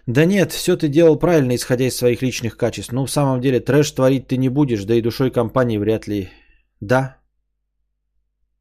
Да 0.08 0.26
нет, 0.26 0.52
все 0.52 0.76
ты 0.76 0.90
делал 0.90 1.20
правильно, 1.20 1.56
исходя 1.56 1.86
из 1.86 1.96
своих 1.96 2.22
личных 2.22 2.58
качеств. 2.58 2.92
Ну, 2.94 3.06
в 3.06 3.12
самом 3.12 3.40
деле, 3.40 3.60
трэш 3.60 3.92
творить 3.92 4.28
ты 4.28 4.38
не 4.38 4.50
будешь, 4.50 4.86
да 4.86 4.96
и 4.96 5.02
душой 5.02 5.32
компании 5.32 5.78
вряд 5.78 6.08
ли. 6.08 6.30
Да. 6.82 7.18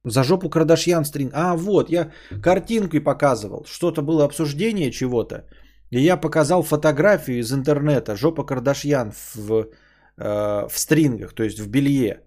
За 0.04 0.22
жопу 0.24 0.50
Кардашьян 0.50 1.04
стрин. 1.04 1.30
А, 1.32 1.56
вот, 1.56 1.90
я 1.90 2.12
картинкой 2.42 3.00
показывал. 3.00 3.64
Что-то 3.66 4.02
было 4.02 4.24
обсуждение 4.24 4.90
чего-то. 4.90 5.48
И 5.90 6.00
я 6.00 6.16
показал 6.16 6.62
фотографию 6.62 7.40
из 7.40 7.52
интернета. 7.52 8.16
Жопа 8.16 8.44
Кардашьян 8.44 9.12
в, 9.34 9.68
э, 10.16 10.68
в 10.68 10.78
стрингах, 10.78 11.34
то 11.34 11.42
есть 11.42 11.60
в 11.60 11.68
белье. 11.68 12.22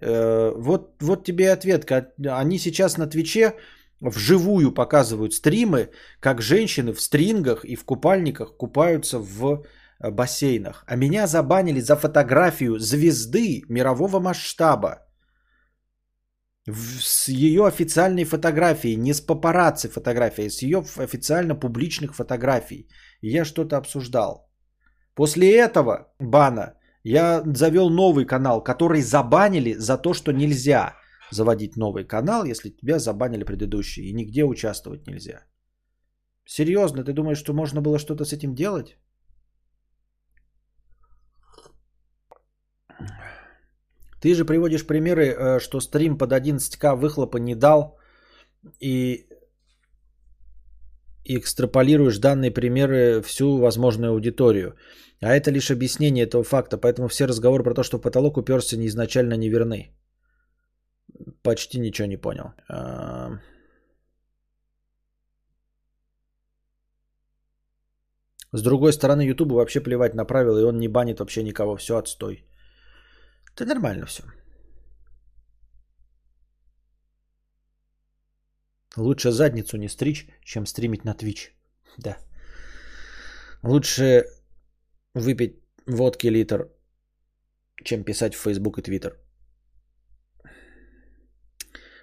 Э, 0.00 0.52
вот, 0.56 1.02
вот 1.02 1.24
тебе 1.24 1.52
ответ. 1.52 1.90
Они 2.26 2.58
сейчас 2.58 2.98
на 2.98 3.06
Твиче 3.06 3.54
вживую 4.00 4.72
показывают 4.72 5.34
стримы, 5.34 5.90
как 6.20 6.42
женщины 6.42 6.92
в 6.92 7.00
стрингах 7.00 7.64
и 7.64 7.76
в 7.76 7.84
купальниках 7.84 8.56
купаются 8.56 9.18
в 9.18 9.64
э, 10.00 10.10
бассейнах. 10.10 10.84
А 10.86 10.96
меня 10.96 11.26
забанили 11.26 11.80
за 11.80 11.96
фотографию 11.96 12.78
звезды 12.78 13.62
мирового 13.68 14.20
масштаба. 14.20 15.06
С 16.66 17.28
ее 17.28 17.66
официальной 17.66 18.24
фотографией, 18.24 18.96
не 18.96 19.14
с 19.14 19.20
папарацци 19.20 19.88
фотографией, 19.88 20.48
а 20.48 20.50
с 20.50 20.62
ее 20.62 20.84
официально 20.98 21.54
публичных 21.54 22.14
фотографий. 22.14 22.88
И 23.22 23.30
я 23.30 23.44
что-то 23.44 23.76
обсуждал. 23.76 24.50
После 25.14 25.56
этого 25.56 26.12
бана 26.18 26.74
я 27.04 27.42
завел 27.54 27.90
новый 27.90 28.26
канал, 28.26 28.62
который 28.62 29.02
забанили 29.02 29.74
за 29.78 29.96
то, 29.98 30.14
что 30.14 30.32
нельзя 30.32 30.96
заводить 31.30 31.76
новый 31.76 32.04
канал, 32.04 32.44
если 32.44 32.70
тебя 32.70 32.98
забанили 32.98 33.44
предыдущий, 33.44 34.02
и 34.02 34.12
нигде 34.12 34.44
участвовать 34.44 35.06
нельзя. 35.06 35.46
Серьезно, 36.44 37.04
ты 37.04 37.12
думаешь, 37.12 37.38
что 37.38 37.52
можно 37.52 37.80
было 37.80 37.98
что-то 37.98 38.24
с 38.24 38.32
этим 38.32 38.54
делать? 38.54 38.96
Ты 44.20 44.34
же 44.34 44.44
приводишь 44.44 44.86
примеры, 44.86 45.26
э, 45.26 45.60
что 45.60 45.80
стрим 45.80 46.18
под 46.18 46.32
11к 46.32 46.96
выхлопа 46.96 47.38
не 47.38 47.54
дал, 47.54 47.98
и 48.80 49.26
экстраполируешь 51.24 52.18
данные 52.18 52.50
примеры 52.50 53.22
всю 53.22 53.58
возможную 53.58 54.12
аудиторию. 54.12 54.74
А 55.20 55.34
это 55.34 55.50
лишь 55.50 55.70
объяснение 55.70 56.24
этого 56.24 56.44
факта, 56.44 56.78
поэтому 56.78 57.08
все 57.08 57.26
разговоры 57.26 57.62
про 57.62 57.74
то, 57.74 57.82
что 57.82 57.98
потолок 57.98 58.36
уперся, 58.36 58.76
изначально 58.76 59.34
неверны 59.36 59.92
почти 61.42 61.78
ничего 61.78 62.08
не 62.08 62.16
понял. 62.16 62.54
С 68.52 68.62
другой 68.62 68.92
стороны, 68.92 69.22
Ютубу 69.22 69.54
вообще 69.54 69.80
плевать 69.80 70.14
на 70.14 70.24
правила, 70.24 70.58
и 70.58 70.64
он 70.64 70.78
не 70.78 70.88
банит 70.88 71.20
вообще 71.20 71.42
никого. 71.42 71.76
Все, 71.76 71.96
отстой. 71.96 72.44
Это 73.54 73.64
нормально 73.66 74.06
все. 74.06 74.22
Лучше 78.96 79.30
задницу 79.30 79.76
не 79.76 79.88
стричь, 79.88 80.26
чем 80.44 80.66
стримить 80.66 81.04
на 81.04 81.14
Twitch. 81.14 81.50
Да. 81.98 82.16
Лучше 83.62 84.24
выпить 85.14 85.62
водки 85.86 86.26
литр 86.26 86.68
чем 87.84 88.04
писать 88.04 88.34
в 88.34 88.38
Facebook 88.38 88.78
и 88.78 88.82
Twitter. 88.82 89.12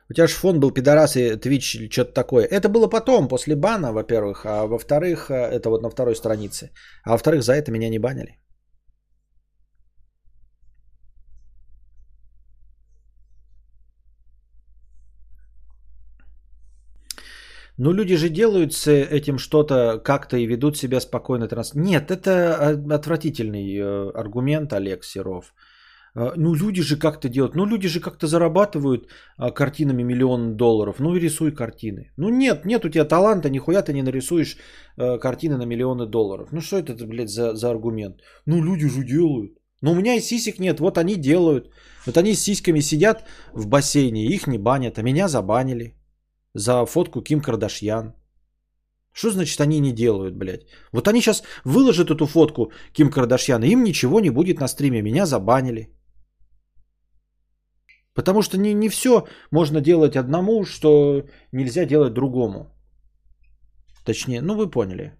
У 0.10 0.14
тебя 0.14 0.28
же 0.28 0.34
фон 0.34 0.60
был 0.60 0.72
пидорас 0.72 1.16
и 1.16 1.36
Twitch 1.36 1.76
или 1.76 1.90
что-то 1.90 2.14
такое. 2.14 2.46
Это 2.46 2.70
было 2.70 2.88
потом, 2.88 3.28
после 3.28 3.56
бана, 3.56 3.92
во-первых. 3.92 4.46
А 4.46 4.66
во-вторых, 4.66 5.30
э, 5.30 5.34
это 5.34 5.70
вот 5.70 5.84
на 5.84 5.90
второй 5.90 6.16
странице. 6.16 6.72
А 7.04 7.12
во-вторых, 7.12 7.44
за 7.44 7.54
это 7.54 7.72
меня 7.72 7.90
не 7.90 8.00
банили. 8.00 8.40
Ну, 17.78 17.94
люди 17.94 18.16
же 18.16 18.30
делают 18.30 18.74
с 18.74 18.88
этим 18.88 19.38
что-то 19.38 20.02
как-то 20.04 20.38
и 20.38 20.48
ведут 20.48 20.78
себя 20.78 21.00
спокойно. 21.00 21.48
Транс... 21.48 21.76
Нет, 21.76 22.10
это 22.10 22.32
э, 22.32 22.96
отвратительный 22.96 23.78
э, 23.78 24.10
аргумент, 24.16 24.74
Олег 24.74 25.04
Серов. 25.04 25.54
Э, 26.16 26.32
ну, 26.36 26.56
люди 26.56 26.82
же 26.82 26.98
как-то 26.98 27.30
делают. 27.30 27.56
Ну, 27.56 27.68
люди 27.68 27.88
же 27.88 28.00
как-то 28.00 28.26
зарабатывают 28.26 29.10
картинами 29.56 30.04
миллион 30.04 30.58
долларов. 30.58 30.96
Ну, 31.00 31.16
и 31.16 31.20
рисуй 31.20 31.52
картины. 31.52 32.12
Ну, 32.18 32.30
нет, 32.30 32.66
нет 32.66 32.84
у 32.84 32.90
тебя 32.90 33.06
таланта, 33.06 33.50
нихуя 33.50 33.84
ты 33.84 33.94
не 33.94 34.02
нарисуешь 34.02 34.58
картины 35.22 35.58
на 35.58 35.66
миллионы 35.66 36.08
долларов. 36.08 36.50
Ну, 36.52 36.62
что 36.62 36.80
это, 36.80 36.96
блядь, 37.06 37.30
за, 37.30 37.54
за 37.56 37.70
аргумент? 37.70 38.22
Ну, 38.48 38.64
люди 38.64 38.88
же 38.88 39.04
делают. 39.04 39.52
Ну, 39.82 39.92
у 39.92 39.96
меня 39.96 40.16
и 40.16 40.22
сисек 40.22 40.60
нет, 40.60 40.80
вот 40.80 40.98
они 40.98 41.16
делают. 41.16 41.70
Вот 42.08 42.18
они 42.18 42.34
с 42.34 42.42
сиськами 42.42 42.80
сидят 42.80 43.24
в 43.54 43.68
бассейне, 43.68 44.26
их 44.26 44.48
не 44.48 44.58
банят, 44.58 44.98
а 44.98 45.04
меня 45.04 45.28
забанили 45.28 45.97
за 46.58 46.86
фотку 46.86 47.22
Ким 47.22 47.42
Кардашьян. 47.42 48.14
Что 49.14 49.32
значит 49.32 49.62
они 49.62 49.80
не 49.80 49.94
делают, 49.94 50.36
блядь? 50.36 50.66
Вот 50.92 51.08
они 51.08 51.22
сейчас 51.22 51.44
выложат 51.66 52.10
эту 52.10 52.26
фотку 52.26 52.72
Ким 52.94 53.10
Кардашьян, 53.10 53.64
и 53.64 53.70
им 53.70 53.84
ничего 53.84 54.20
не 54.20 54.30
будет 54.30 54.60
на 54.60 54.68
стриме. 54.68 55.02
Меня 55.02 55.26
забанили. 55.26 55.90
Потому 58.14 58.42
что 58.42 58.58
не, 58.58 58.74
не 58.74 58.90
все 58.90 59.28
можно 59.52 59.82
делать 59.82 60.16
одному, 60.16 60.66
что 60.66 61.24
нельзя 61.52 61.86
делать 61.86 62.14
другому. 62.14 62.68
Точнее, 64.06 64.42
ну 64.42 64.56
вы 64.56 64.70
поняли, 64.70 65.14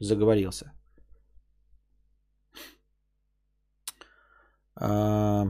заговорился. 0.00 0.72
А... 4.76 5.46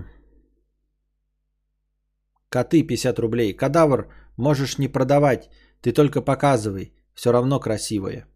Коты 2.49 2.87
50 2.87 3.19
рублей. 3.19 3.53
Кадавр 3.53 4.07
Можешь 4.37 4.79
не 4.79 4.89
продавать, 4.89 5.49
ты 5.81 5.93
только 5.93 6.21
показывай. 6.21 6.93
Все 7.15 7.33
равно 7.33 7.61
красивое. 7.61 8.27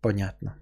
Понятно. 0.00 0.54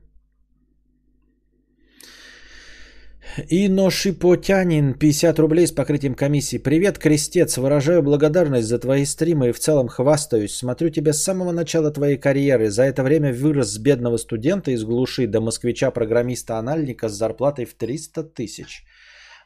Ино 3.50 3.90
Шипотянин, 3.90 4.94
50 4.94 5.38
рублей 5.38 5.66
с 5.66 5.72
покрытием 5.72 6.14
комиссии. 6.14 6.58
Привет, 6.58 6.98
крестец. 6.98 7.58
Выражаю 7.58 8.02
благодарность 8.02 8.68
за 8.68 8.78
твои 8.78 9.04
стримы 9.04 9.48
и 9.48 9.52
в 9.52 9.58
целом 9.58 9.88
хвастаюсь. 9.88 10.54
Смотрю 10.54 10.90
тебя 10.90 11.12
с 11.12 11.22
самого 11.22 11.52
начала 11.52 11.90
твоей 11.90 12.16
карьеры. 12.16 12.70
За 12.70 12.84
это 12.84 13.02
время 13.02 13.32
вырос 13.32 13.72
с 13.72 13.78
бедного 13.78 14.18
студента 14.18 14.70
из 14.70 14.84
глуши 14.84 15.26
до 15.26 15.40
москвича-программиста-анальника 15.40 17.08
с 17.08 17.12
зарплатой 17.12 17.64
в 17.64 17.74
300 17.74 18.22
тысяч. 18.22 18.84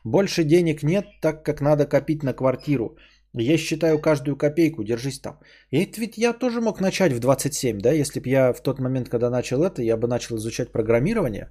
Больше 0.05 0.45
денег 0.45 0.83
нет, 0.83 1.07
так 1.21 1.45
как 1.45 1.61
надо 1.61 1.87
копить 1.87 2.23
на 2.23 2.33
квартиру. 2.33 2.97
Я 3.35 3.59
считаю 3.59 4.01
каждую 4.01 4.37
копейку, 4.37 4.85
держись 4.85 5.21
там. 5.21 5.39
И 5.71 5.85
это 5.85 6.01
ведь 6.01 6.17
я 6.19 6.33
тоже 6.33 6.61
мог 6.61 6.81
начать 6.81 7.13
в 7.13 7.21
27, 7.21 7.79
да? 7.81 7.93
Если 7.93 8.21
бы 8.21 8.29
я 8.29 8.53
в 8.53 8.63
тот 8.63 8.79
момент, 8.79 9.09
когда 9.09 9.31
начал 9.31 9.63
это, 9.63 9.83
я 9.83 9.97
бы 9.97 10.09
начал 10.09 10.37
изучать 10.37 10.73
программирование. 10.73 11.49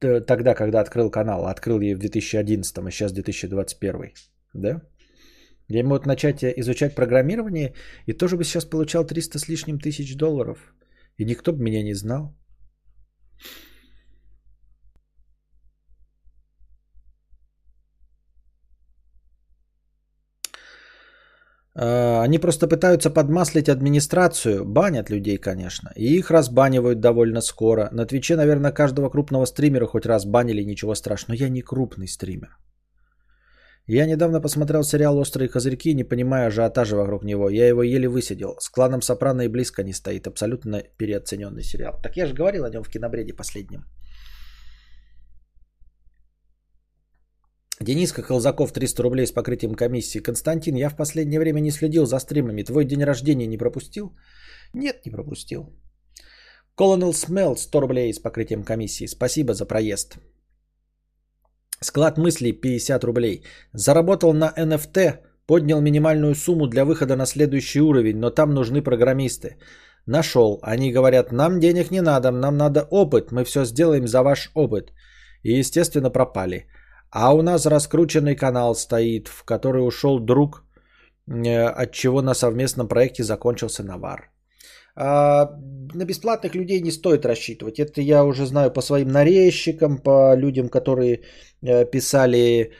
Тогда, 0.00 0.54
когда 0.54 0.80
открыл 0.80 1.10
канал. 1.10 1.46
Открыл 1.46 1.80
я 1.80 1.96
в 1.96 1.98
2011, 1.98 2.78
а 2.78 2.90
сейчас 2.90 3.12
2021. 3.12 4.14
Да? 4.54 4.82
Я 5.68 5.84
мог 5.84 6.06
начать 6.06 6.42
изучать 6.42 6.94
программирование 6.94 7.74
и 8.06 8.12
тоже 8.12 8.36
бы 8.36 8.44
сейчас 8.44 8.64
получал 8.64 9.06
300 9.06 9.38
с 9.38 9.48
лишним 9.48 9.78
тысяч 9.78 10.16
долларов. 10.16 10.58
И 11.18 11.24
никто 11.24 11.52
бы 11.52 11.62
меня 11.62 11.82
не 11.82 11.94
знал. 11.94 12.34
Они 21.74 22.38
просто 22.38 22.66
пытаются 22.66 23.10
подмаслить 23.10 23.68
администрацию, 23.68 24.64
банят 24.64 25.10
людей, 25.10 25.38
конечно, 25.38 25.92
и 25.96 26.18
их 26.18 26.30
разбанивают 26.30 27.00
довольно 27.00 27.40
скоро. 27.40 27.88
На 27.92 28.06
Твиче, 28.06 28.36
наверное, 28.36 28.72
каждого 28.72 29.08
крупного 29.08 29.46
стримера 29.46 29.86
хоть 29.86 30.06
раз 30.06 30.24
банили, 30.24 30.64
ничего 30.64 30.94
страшного. 30.94 31.36
Но 31.38 31.44
я 31.44 31.48
не 31.48 31.62
крупный 31.62 32.08
стример. 32.08 32.58
Я 33.86 34.06
недавно 34.06 34.40
посмотрел 34.40 34.84
сериал 34.84 35.18
«Острые 35.18 35.48
козырьки», 35.48 35.94
не 35.94 36.04
понимая 36.04 36.46
ажиотажа 36.46 36.96
вокруг 36.96 37.24
него. 37.24 37.50
Я 37.50 37.66
его 37.66 37.82
еле 37.82 38.08
высидел. 38.08 38.56
С 38.60 38.68
кланом 38.68 39.02
Сопрано 39.02 39.42
и 39.42 39.48
близко 39.48 39.82
не 39.82 39.92
стоит. 39.92 40.26
Абсолютно 40.26 40.82
переоцененный 40.96 41.62
сериал. 41.62 41.98
Так 42.02 42.16
я 42.16 42.26
же 42.26 42.34
говорил 42.34 42.64
о 42.64 42.70
нем 42.70 42.84
в 42.84 42.88
кинобреде 42.88 43.32
последнем. 43.32 43.84
Дениска 47.82 48.22
Колзаков 48.22 48.72
300 48.72 49.02
рублей 49.02 49.26
с 49.26 49.32
покрытием 49.32 49.74
комиссии. 49.74 50.18
Константин, 50.18 50.76
я 50.76 50.90
в 50.90 50.96
последнее 50.96 51.40
время 51.40 51.60
не 51.60 51.70
следил 51.70 52.04
за 52.06 52.20
стримами. 52.20 52.62
Твой 52.62 52.84
день 52.84 53.04
рождения 53.04 53.46
не 53.46 53.56
пропустил? 53.56 54.12
Нет, 54.74 55.06
не 55.06 55.10
пропустил. 55.10 55.62
Colonel 56.76 57.12
Smell 57.12 57.56
100 57.56 57.80
рублей 57.80 58.12
с 58.12 58.18
покрытием 58.18 58.64
комиссии. 58.64 59.06
Спасибо 59.06 59.54
за 59.54 59.64
проезд. 59.64 60.18
Склад 61.80 62.18
мыслей 62.18 62.52
50 62.52 63.04
рублей. 63.04 63.44
Заработал 63.72 64.34
на 64.34 64.52
NFT, 64.58 65.20
поднял 65.46 65.80
минимальную 65.80 66.34
сумму 66.34 66.66
для 66.66 66.84
выхода 66.84 67.16
на 67.16 67.26
следующий 67.26 67.80
уровень, 67.80 68.18
но 68.18 68.30
там 68.30 68.50
нужны 68.50 68.82
программисты. 68.82 69.56
Нашел. 70.06 70.58
Они 70.62 70.92
говорят, 70.92 71.32
нам 71.32 71.60
денег 71.60 71.90
не 71.90 72.02
надо, 72.02 72.30
нам 72.30 72.58
надо 72.58 72.86
опыт, 72.90 73.32
мы 73.32 73.44
все 73.44 73.64
сделаем 73.64 74.06
за 74.06 74.22
ваш 74.22 74.50
опыт. 74.54 74.92
И 75.42 75.58
естественно 75.58 76.10
пропали. 76.10 76.66
А 77.10 77.34
у 77.34 77.42
нас 77.42 77.66
раскрученный 77.66 78.36
канал 78.36 78.74
стоит, 78.74 79.28
в 79.28 79.44
который 79.44 79.86
ушел 79.86 80.20
друг, 80.20 80.64
э, 81.26 81.66
от 81.66 81.92
чего 81.92 82.22
на 82.22 82.34
совместном 82.34 82.88
проекте 82.88 83.22
закончился 83.24 83.82
навар. 83.82 84.30
А 84.96 85.50
на 85.94 86.04
бесплатных 86.04 86.54
людей 86.54 86.80
не 86.80 86.92
стоит 86.92 87.24
рассчитывать. 87.24 87.78
Это 87.78 88.00
я 88.00 88.24
уже 88.24 88.46
знаю 88.46 88.72
по 88.72 88.82
своим 88.82 89.08
нарезчикам, 89.08 89.98
по 89.98 90.36
людям, 90.36 90.68
которые 90.68 91.22
э, 91.62 91.84
писали 91.90 92.72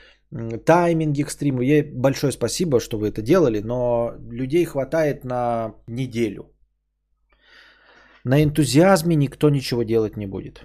тайминги 0.65 1.23
к 1.23 1.31
стриму. 1.31 1.61
Ей 1.61 1.81
большое 1.81 2.31
спасибо, 2.31 2.79
что 2.79 2.97
вы 2.97 3.09
это 3.09 3.21
делали, 3.21 3.59
но 3.59 4.13
людей 4.31 4.65
хватает 4.65 5.25
на 5.25 5.75
неделю. 5.87 6.43
На 8.23 8.43
энтузиазме 8.43 9.15
никто 9.15 9.49
ничего 9.49 9.83
делать 9.83 10.17
не 10.17 10.27
будет. 10.27 10.61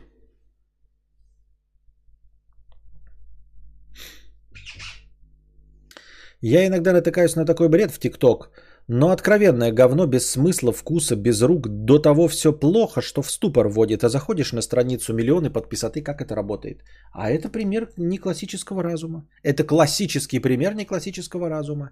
Я 6.43 6.67
иногда 6.67 6.93
натыкаюсь 6.93 7.37
на 7.37 7.47
такой 7.47 7.69
бред 7.69 7.91
в 7.91 7.99
ТикТок, 7.99 8.51
но 8.89 9.11
откровенное 9.11 9.73
говно 9.73 10.07
без 10.07 10.31
смысла, 10.31 10.73
вкуса, 10.73 11.17
без 11.17 11.43
рук, 11.43 11.69
до 11.69 11.99
того 11.99 12.29
все 12.29 12.53
плохо, 12.53 13.01
что 13.01 13.23
в 13.23 13.31
ступор 13.31 13.69
вводит, 13.69 14.05
а 14.05 14.09
заходишь 14.09 14.53
на 14.53 14.63
страницу 14.63 15.15
миллионы 15.15 15.51
подписоты, 15.51 16.03
как 16.03 16.21
это 16.21 16.35
работает. 16.35 16.85
А 17.13 17.31
это 17.31 17.49
пример 17.49 17.89
не 17.97 18.19
классического 18.19 18.83
разума. 18.83 19.27
Это 19.43 19.65
классический 19.65 20.39
пример 20.39 20.75
не 20.75 20.85
классического 20.85 21.49
разума. 21.49 21.91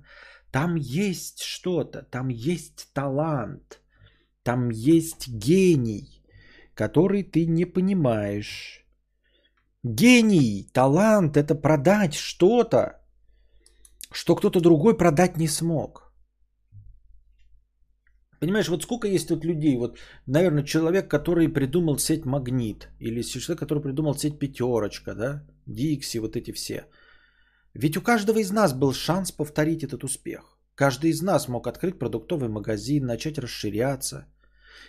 Там 0.53 0.77
есть 0.77 1.43
что-то, 1.43 2.03
там 2.11 2.29
есть 2.29 2.89
талант, 2.93 3.81
там 4.43 4.69
есть 4.71 5.29
гений, 5.29 6.23
который 6.75 7.23
ты 7.23 7.47
не 7.47 7.65
понимаешь. 7.65 8.85
Гений, 9.83 10.69
талант– 10.73 11.37
это 11.37 11.55
продать 11.55 12.15
что-то, 12.15 13.04
что 14.15 14.37
кто-то 14.37 14.61
другой 14.61 14.97
продать 14.97 15.37
не 15.37 15.49
смог. 15.49 16.13
Понимаешь, 18.41 18.69
вот 18.69 18.83
сколько 18.83 19.09
есть 19.09 19.29
тут 19.29 19.45
людей, 19.45 19.77
вот, 19.77 19.99
наверное, 20.27 20.65
человек, 20.65 21.11
который 21.11 21.49
придумал 21.49 21.99
сеть 21.99 22.25
Магнит, 22.25 22.89
или 23.01 23.23
человек, 23.23 23.59
который 23.59 23.83
придумал 23.83 24.15
сеть 24.15 24.39
Пятерочка, 24.39 25.15
да, 25.15 25.43
Дикси, 25.67 26.19
вот 26.19 26.37
эти 26.37 26.53
все. 26.53 26.87
Ведь 27.75 27.97
у 27.97 28.03
каждого 28.03 28.39
из 28.39 28.51
нас 28.51 28.73
был 28.73 28.93
шанс 28.93 29.33
повторить 29.33 29.83
этот 29.83 30.05
успех. 30.05 30.59
Каждый 30.77 31.11
из 31.11 31.23
нас 31.23 31.49
мог 31.49 31.67
открыть 31.67 31.99
продуктовый 31.99 32.49
магазин, 32.49 33.07
начать 33.07 33.39
расширяться. 33.39 34.27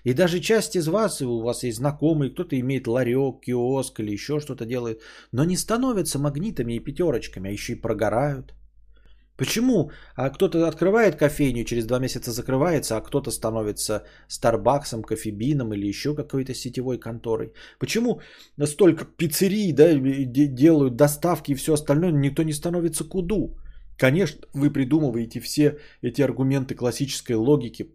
И 0.03 0.13
даже 0.13 0.39
часть 0.39 0.75
из 0.75 0.87
вас, 0.87 1.21
у 1.21 1.41
вас 1.41 1.63
есть 1.63 1.77
знакомые, 1.77 2.31
кто-то 2.31 2.59
имеет 2.59 2.87
ларек, 2.87 3.41
киоск 3.41 3.99
или 3.99 4.11
еще 4.11 4.39
что-то 4.39 4.65
делает, 4.65 5.01
но 5.31 5.45
не 5.45 5.57
становятся 5.57 6.19
магнитами 6.19 6.73
и 6.73 6.83
пятерочками, 6.83 7.49
а 7.49 7.53
еще 7.53 7.73
и 7.73 7.81
прогорают– 7.81 8.53
Почему? 9.37 9.91
А 10.15 10.29
кто-то 10.29 10.67
открывает 10.67 11.15
кофейню, 11.15 11.65
через 11.65 11.85
два 11.85 11.99
месяца 11.99 12.31
закрывается, 12.31 12.95
а 12.95 13.01
кто-то 13.01 13.31
становится 13.31 14.03
Старбаксом, 14.27 15.03
кофебином 15.03 15.73
или 15.73 15.87
еще 15.87 16.15
какой-то 16.15 16.53
сетевой 16.53 16.97
конторой. 16.97 17.51
Почему 17.79 18.21
столько 18.65 19.05
пиццерий 19.05 19.73
да, 19.73 19.93
делают 19.93 20.95
доставки 20.95 21.51
и 21.51 21.55
все 21.55 21.73
остальное, 21.73 22.11
никто 22.11 22.43
не 22.43 22.53
становится 22.53 23.03
куду? 23.03 23.57
Конечно, 23.97 24.41
вы 24.53 24.71
придумываете 24.71 25.39
все 25.39 25.79
эти 26.01 26.21
аргументы 26.21 26.75
классической 26.75 27.35
логики 27.35 27.94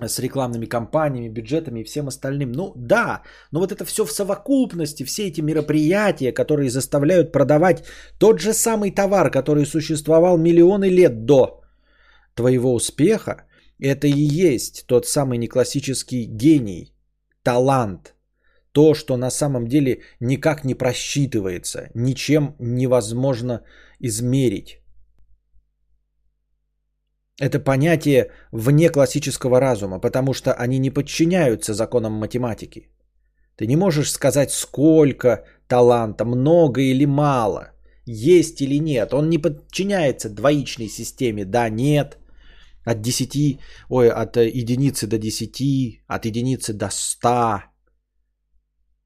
с 0.00 0.18
рекламными 0.18 0.66
кампаниями, 0.66 1.28
бюджетами 1.28 1.80
и 1.80 1.84
всем 1.84 2.08
остальным. 2.08 2.52
Ну 2.52 2.72
да, 2.76 3.22
но 3.52 3.60
вот 3.60 3.72
это 3.72 3.84
все 3.84 4.04
в 4.04 4.10
совокупности, 4.10 5.04
все 5.04 5.28
эти 5.28 5.40
мероприятия, 5.40 6.32
которые 6.32 6.70
заставляют 6.70 7.32
продавать 7.32 7.84
тот 8.18 8.40
же 8.40 8.52
самый 8.52 8.90
товар, 8.90 9.30
который 9.30 9.66
существовал 9.66 10.38
миллионы 10.38 10.88
лет 10.88 11.24
до 11.24 11.62
твоего 12.34 12.74
успеха, 12.74 13.44
это 13.78 14.06
и 14.06 14.20
есть 14.20 14.84
тот 14.86 15.06
самый 15.06 15.38
неклассический 15.38 16.24
гений, 16.24 16.92
талант, 17.42 18.14
то, 18.72 18.94
что 18.94 19.16
на 19.16 19.30
самом 19.30 19.68
деле 19.68 20.02
никак 20.20 20.64
не 20.64 20.74
просчитывается, 20.74 21.90
ничем 21.94 22.56
невозможно 22.58 23.62
измерить. 24.00 24.80
Это 27.40 27.58
понятие 27.58 28.30
вне 28.52 28.90
классического 28.90 29.60
разума, 29.60 29.98
потому 29.98 30.34
что 30.34 30.52
они 30.52 30.78
не 30.78 30.90
подчиняются 30.90 31.74
законам 31.74 32.12
математики. 32.12 32.88
Ты 33.56 33.66
не 33.66 33.76
можешь 33.76 34.10
сказать, 34.10 34.52
сколько 34.52 35.44
таланта, 35.68 36.24
много 36.24 36.80
или 36.80 37.06
мало, 37.06 37.72
есть 38.06 38.60
или 38.60 38.78
нет. 38.80 39.12
Он 39.14 39.28
не 39.28 39.38
подчиняется 39.38 40.28
двоичной 40.28 40.88
системе, 40.88 41.44
да, 41.44 41.68
нет. 41.68 42.18
От 42.84 43.00
10, 43.00 43.58
ой, 43.88 44.10
от 44.10 44.36
единицы 44.36 45.06
до 45.06 45.18
10, 45.18 46.02
от 46.06 46.26
единицы 46.26 46.72
до 46.72 46.88
100. 46.90 47.62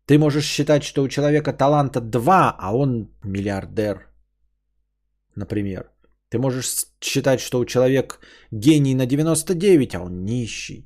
Ты 0.07 0.19
можешь 0.19 0.47
считать, 0.47 0.83
что 0.83 1.03
у 1.03 1.09
человека 1.09 1.53
таланта 1.53 2.01
2, 2.01 2.57
а 2.59 2.77
он 2.77 3.11
миллиардер, 3.23 4.09
например. 5.37 5.91
Ты 6.31 6.39
можешь 6.39 6.87
считать, 7.01 7.41
что 7.41 7.59
у 7.59 7.65
человека 7.65 8.17
гений 8.51 8.95
на 8.95 9.07
99, 9.07 9.95
а 9.95 10.01
он 10.01 10.25
нищий. 10.25 10.85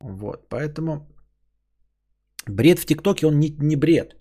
Вот, 0.00 0.48
поэтому 0.48 1.08
бред 2.46 2.78
в 2.78 2.86
ТикТоке, 2.86 3.26
он 3.26 3.38
не, 3.38 3.50
не 3.58 3.76
бред. 3.76 4.14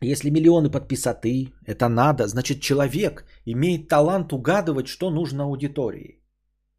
Если 0.00 0.30
миллионы 0.30 0.70
подписоты, 0.70 1.52
это 1.66 1.88
надо, 1.88 2.26
значит 2.26 2.60
человек 2.60 3.24
имеет 3.46 3.88
талант 3.88 4.32
угадывать, 4.32 4.86
что 4.86 5.10
нужно 5.10 5.44
аудитории. 5.44 6.22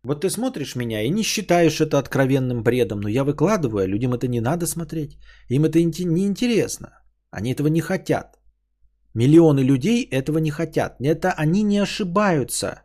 Вот 0.04 0.22
ты 0.22 0.30
смотришь 0.30 0.76
меня 0.76 1.02
и 1.02 1.10
не 1.10 1.24
считаешь 1.24 1.82
это 1.82 1.98
откровенным 2.00 2.64
бредом, 2.64 3.02
но 3.02 3.10
я 3.10 3.24
выкладываю, 3.24 3.84
а 3.84 3.88
людям 3.88 4.14
это 4.14 4.28
не 4.28 4.40
надо 4.40 4.68
смотреть, 4.68 5.18
им 5.50 5.66
это 5.66 5.84
не 5.84 6.26
интересно. 6.26 6.90
Они 7.32 7.52
этого 7.52 7.68
не 7.68 7.82
хотят. 7.82 8.40
Миллионы 9.14 9.62
людей 9.62 10.04
этого 10.04 10.40
не 10.40 10.52
хотят. 10.52 10.96
Это 11.00 11.32
они 11.32 11.64
не 11.64 11.80
ошибаются. 11.80 12.84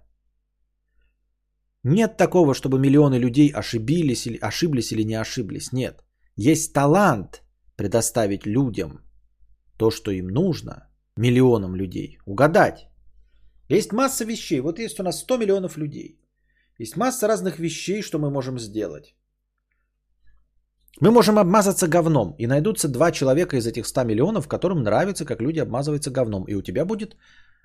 Нет 1.83 2.17
такого, 2.17 2.55
чтобы 2.55 2.79
миллионы 2.79 3.19
людей 3.19 3.51
ошибились 3.51 4.27
или, 4.27 4.39
ошиблись 4.39 4.93
или 4.93 5.05
не 5.05 5.21
ошиблись. 5.21 5.73
Нет. 5.73 6.05
Есть 6.37 6.73
талант 6.73 7.43
предоставить 7.77 8.47
людям 8.47 9.01
то, 9.79 9.91
что 9.91 10.11
им 10.11 10.29
нужно, 10.29 10.89
миллионам 11.17 11.77
людей, 11.77 12.19
угадать. 12.27 12.89
Есть 13.69 13.93
масса 13.93 14.25
вещей. 14.25 14.61
Вот 14.61 14.79
есть 14.79 15.01
у 15.01 15.03
нас 15.03 15.21
100 15.21 15.37
миллионов 15.37 15.77
людей. 15.77 16.21
Есть 16.79 16.97
масса 16.97 17.29
разных 17.29 17.59
вещей, 17.59 18.03
что 18.03 18.19
мы 18.19 18.31
можем 18.31 18.59
сделать. 18.59 19.15
Мы 21.01 21.11
можем 21.11 21.39
обмазаться 21.39 21.89
говном, 21.89 22.35
и 22.39 22.47
найдутся 22.47 22.89
два 22.89 23.11
человека 23.11 23.57
из 23.57 23.67
этих 23.67 23.87
100 23.87 24.05
миллионов, 24.05 24.49
которым 24.49 24.83
нравится, 24.83 25.25
как 25.25 25.41
люди 25.41 25.61
обмазываются 25.61 26.11
говном. 26.11 26.45
И 26.45 26.55
у 26.55 26.63
тебя 26.63 26.85
будет 26.85 27.17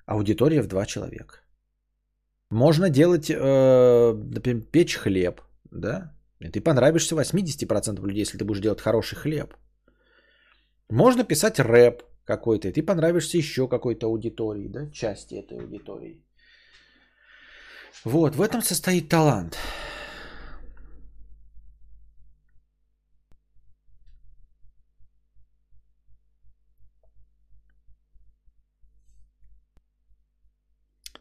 аудитория 0.06 0.62
в 0.62 0.68
два 0.68 0.86
человека. 0.86 1.42
Можно 2.50 2.90
делать, 2.90 3.30
э, 3.30 4.14
например, 4.36 4.64
печь 4.72 4.96
хлеб, 4.96 5.42
да? 5.72 6.12
И 6.40 6.50
ты 6.50 6.62
понравишься 6.62 7.16
80% 7.16 8.08
людей, 8.08 8.22
если 8.22 8.38
ты 8.38 8.46
будешь 8.46 8.62
делать 8.62 8.82
хороший 8.82 9.16
хлеб. 9.16 9.54
Можно 10.90 11.24
писать 11.24 11.60
рэп 11.60 12.04
какой-то, 12.26 12.68
и 12.68 12.72
ты 12.72 12.82
понравишься 12.82 13.38
еще 13.38 13.68
какой-то 13.68 14.08
аудитории, 14.08 14.68
да, 14.68 14.90
части 14.92 15.36
этой 15.36 15.60
аудитории. 15.60 16.24
Вот, 18.06 18.36
в 18.36 18.42
этом 18.42 18.62
состоит 18.62 19.10
талант. 19.10 19.58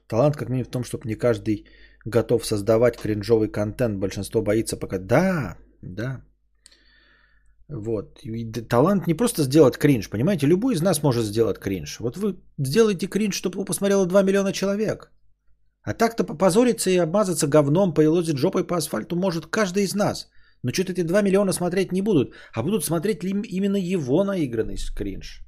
Талант 0.08 0.36
как 0.36 0.48
минимум 0.48 0.64
в 0.64 0.70
том, 0.70 0.84
чтобы 0.84 1.08
не 1.08 1.14
каждый 1.14 1.66
готов 2.06 2.46
создавать 2.46 2.96
кринжовый 2.96 3.48
контент. 3.48 3.98
Большинство 3.98 4.42
боится 4.42 4.76
пока... 4.76 4.98
Да, 4.98 5.56
да. 5.82 6.22
Вот. 7.68 8.20
И 8.24 8.50
талант 8.68 9.06
не 9.06 9.14
просто 9.14 9.42
сделать 9.42 9.76
кринж, 9.76 10.08
понимаете? 10.08 10.46
Любой 10.46 10.74
из 10.74 10.82
нас 10.82 11.02
может 11.02 11.24
сделать 11.24 11.58
кринж. 11.58 12.00
Вот 12.00 12.16
вы 12.16 12.36
сделаете 12.58 13.06
кринж, 13.06 13.34
чтобы 13.34 13.56
его 13.56 13.64
посмотрело 13.64 14.06
2 14.06 14.22
миллиона 14.22 14.52
человек. 14.52 15.12
А 15.82 15.94
так-то 15.94 16.24
попозориться 16.24 16.90
и 16.90 16.96
обмазаться 16.96 17.46
говном, 17.46 17.94
поелозить 17.94 18.38
жопой 18.38 18.66
по 18.66 18.76
асфальту 18.76 19.16
может 19.16 19.46
каждый 19.46 19.84
из 19.84 19.94
нас. 19.94 20.28
Но 20.62 20.72
что-то 20.72 20.92
эти 20.92 21.02
2 21.02 21.22
миллиона 21.22 21.52
смотреть 21.52 21.92
не 21.92 22.02
будут, 22.02 22.34
а 22.54 22.62
будут 22.62 22.84
смотреть 22.84 23.24
именно 23.24 23.76
его 23.76 24.24
наигранный 24.24 24.76
кринж. 24.96 25.47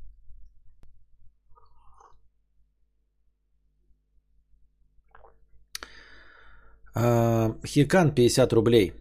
Хикан 6.95 8.15
50 8.15 8.53
рублей. 8.53 8.93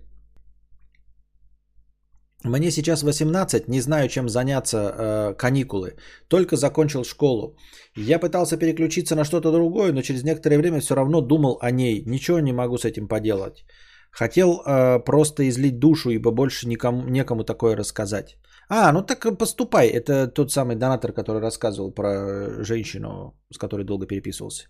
Мне 2.45 2.71
сейчас 2.71 3.03
18, 3.03 3.67
не 3.67 3.81
знаю, 3.81 4.07
чем 4.07 4.29
заняться 4.29 4.77
э, 4.77 5.33
каникулы. 5.37 5.95
Только 6.29 6.55
закончил 6.55 7.03
школу. 7.03 7.57
Я 7.97 8.19
пытался 8.19 8.57
переключиться 8.57 9.15
на 9.15 9.25
что-то 9.25 9.51
другое, 9.51 9.91
но 9.91 10.01
через 10.01 10.23
некоторое 10.23 10.57
время 10.57 10.79
все 10.79 10.95
равно 10.95 11.21
думал 11.21 11.57
о 11.61 11.71
ней. 11.71 12.03
Ничего 12.05 12.39
не 12.39 12.53
могу 12.53 12.77
с 12.77 12.85
этим 12.85 13.07
поделать. 13.07 13.65
Хотел 14.11 14.61
э, 14.65 14.99
просто 14.99 15.49
излить 15.49 15.79
душу, 15.79 16.11
ибо 16.11 16.31
больше 16.31 16.67
никому, 16.67 17.03
некому 17.09 17.43
такое 17.43 17.75
рассказать. 17.75 18.37
А, 18.69 18.91
ну 18.93 19.01
так 19.01 19.37
поступай. 19.37 19.87
Это 19.89 20.27
тот 20.27 20.51
самый 20.51 20.75
донатор, 20.77 21.11
который 21.11 21.41
рассказывал 21.41 21.91
про 21.91 22.63
женщину, 22.63 23.33
с 23.53 23.57
которой 23.57 23.83
долго 23.83 24.07
переписывался. 24.07 24.69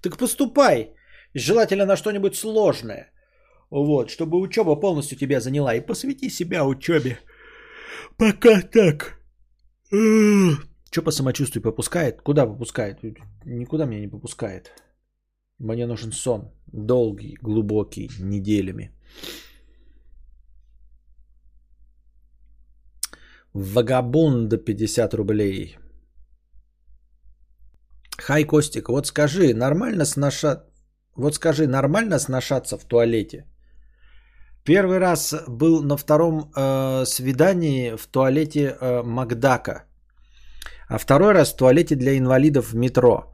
Так 0.00 0.16
поступай. 0.16 0.94
Желательно 1.34 1.86
на 1.86 1.96
что-нибудь 1.96 2.36
сложное. 2.36 3.12
Вот, 3.70 4.10
чтобы 4.10 4.40
учеба 4.40 4.80
полностью 4.80 5.18
тебя 5.18 5.40
заняла. 5.40 5.74
И 5.74 5.86
посвяти 5.86 6.30
себя 6.30 6.64
учебе. 6.66 7.18
Пока 8.16 8.62
так. 8.62 9.20
Что 10.90 11.02
по 11.02 11.12
самочувствию 11.12 11.62
попускает? 11.62 12.22
Куда 12.22 12.46
попускает? 12.46 12.98
Никуда 13.44 13.86
меня 13.86 14.00
не 14.00 14.10
попускает. 14.10 14.72
Мне 15.58 15.86
нужен 15.86 16.12
сон. 16.12 16.50
Долгий, 16.72 17.36
глубокий, 17.42 18.10
неделями. 18.20 18.90
Вагабунда 23.52 24.58
50 24.58 25.14
рублей. 25.14 25.76
Хай, 28.18 28.44
Костик, 28.44 28.88
вот 28.88 29.06
скажи, 29.06 29.54
нормально 29.54 30.04
сноша... 30.04 30.69
Вот 31.16 31.34
скажи, 31.34 31.66
нормально 31.66 32.18
сношаться 32.18 32.78
в 32.78 32.84
туалете? 32.84 33.44
Первый 34.64 34.98
раз 34.98 35.34
был 35.48 35.82
на 35.82 35.96
втором 35.96 36.52
э, 36.56 37.04
свидании 37.06 37.96
в 37.96 38.06
туалете 38.06 38.76
э, 38.80 39.02
Макдака. 39.02 39.84
А 40.88 40.98
второй 40.98 41.32
раз 41.32 41.52
в 41.52 41.56
туалете 41.56 41.96
для 41.96 42.18
инвалидов 42.18 42.72
в 42.72 42.76
метро. 42.76 43.32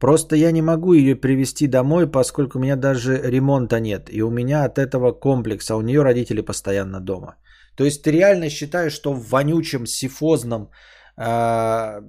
Просто 0.00 0.36
я 0.36 0.52
не 0.52 0.62
могу 0.62 0.92
ее 0.92 1.16
привезти 1.16 1.66
домой, 1.66 2.10
поскольку 2.10 2.58
у 2.58 2.60
меня 2.60 2.76
даже 2.76 3.16
ремонта 3.16 3.80
нет. 3.80 4.08
И 4.12 4.22
у 4.22 4.30
меня 4.30 4.64
от 4.64 4.78
этого 4.78 5.12
комплекс, 5.12 5.70
а 5.70 5.76
у 5.76 5.82
нее 5.82 6.02
родители 6.02 6.42
постоянно 6.42 7.00
дома. 7.00 7.36
То 7.76 7.84
есть 7.84 8.02
ты 8.02 8.10
реально 8.10 8.50
считаешь, 8.50 8.92
что 8.92 9.14
в 9.14 9.28
вонючем, 9.30 9.86
сифозном, 9.86 10.70
э, 11.16 12.00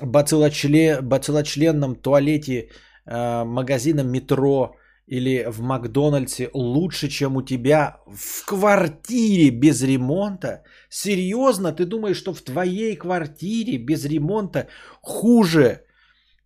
бациллочле, 0.00 1.00
бациллочленном 1.02 1.94
туалете 1.96 2.68
магазина 3.06 4.02
метро 4.02 4.76
или 5.06 5.44
в 5.48 5.60
Макдональдсе 5.60 6.50
лучше, 6.54 7.08
чем 7.08 7.36
у 7.36 7.42
тебя 7.42 8.00
в 8.06 8.46
квартире 8.46 9.50
без 9.50 9.82
ремонта? 9.82 10.62
Серьезно, 10.88 11.72
ты 11.72 11.84
думаешь, 11.86 12.16
что 12.16 12.34
в 12.34 12.42
твоей 12.42 12.96
квартире 12.96 13.78
без 13.78 14.04
ремонта 14.04 14.68
хуже, 15.02 15.84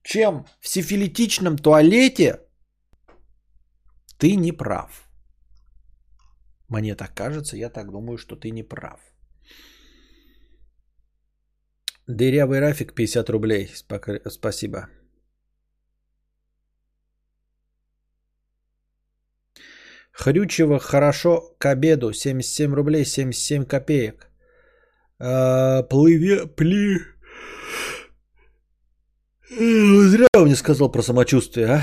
чем 0.03 0.47
в 0.61 0.69
сифилитичном 0.69 1.59
туалете? 1.59 2.41
Ты 4.19 4.37
не 4.37 4.53
прав. 4.53 5.09
Мне 6.69 6.95
так 6.97 7.15
кажется, 7.15 7.57
я 7.57 7.71
так 7.71 7.91
думаю, 7.91 8.17
что 8.19 8.37
ты 8.37 8.51
не 8.51 8.63
прав. 8.63 9.01
Дырявый 12.09 12.61
Рафик 12.61 12.95
50 12.95 13.31
рублей. 13.31 13.71
Спасибо. 14.29 14.89
Хрючево 20.17 20.79
хорошо 20.79 21.55
к 21.59 21.67
обеду. 21.67 22.13
77 22.13 22.75
рублей 22.75 23.05
77 23.05 23.65
копеек. 23.65 24.31
А, 25.19 25.83
плыве, 25.83 26.47
пли... 26.47 26.99
Зря 29.51 30.27
он 30.35 30.49
не 30.49 30.55
сказал 30.57 30.91
про 30.91 31.03
самочувствие, 31.03 31.67
а? 31.67 31.83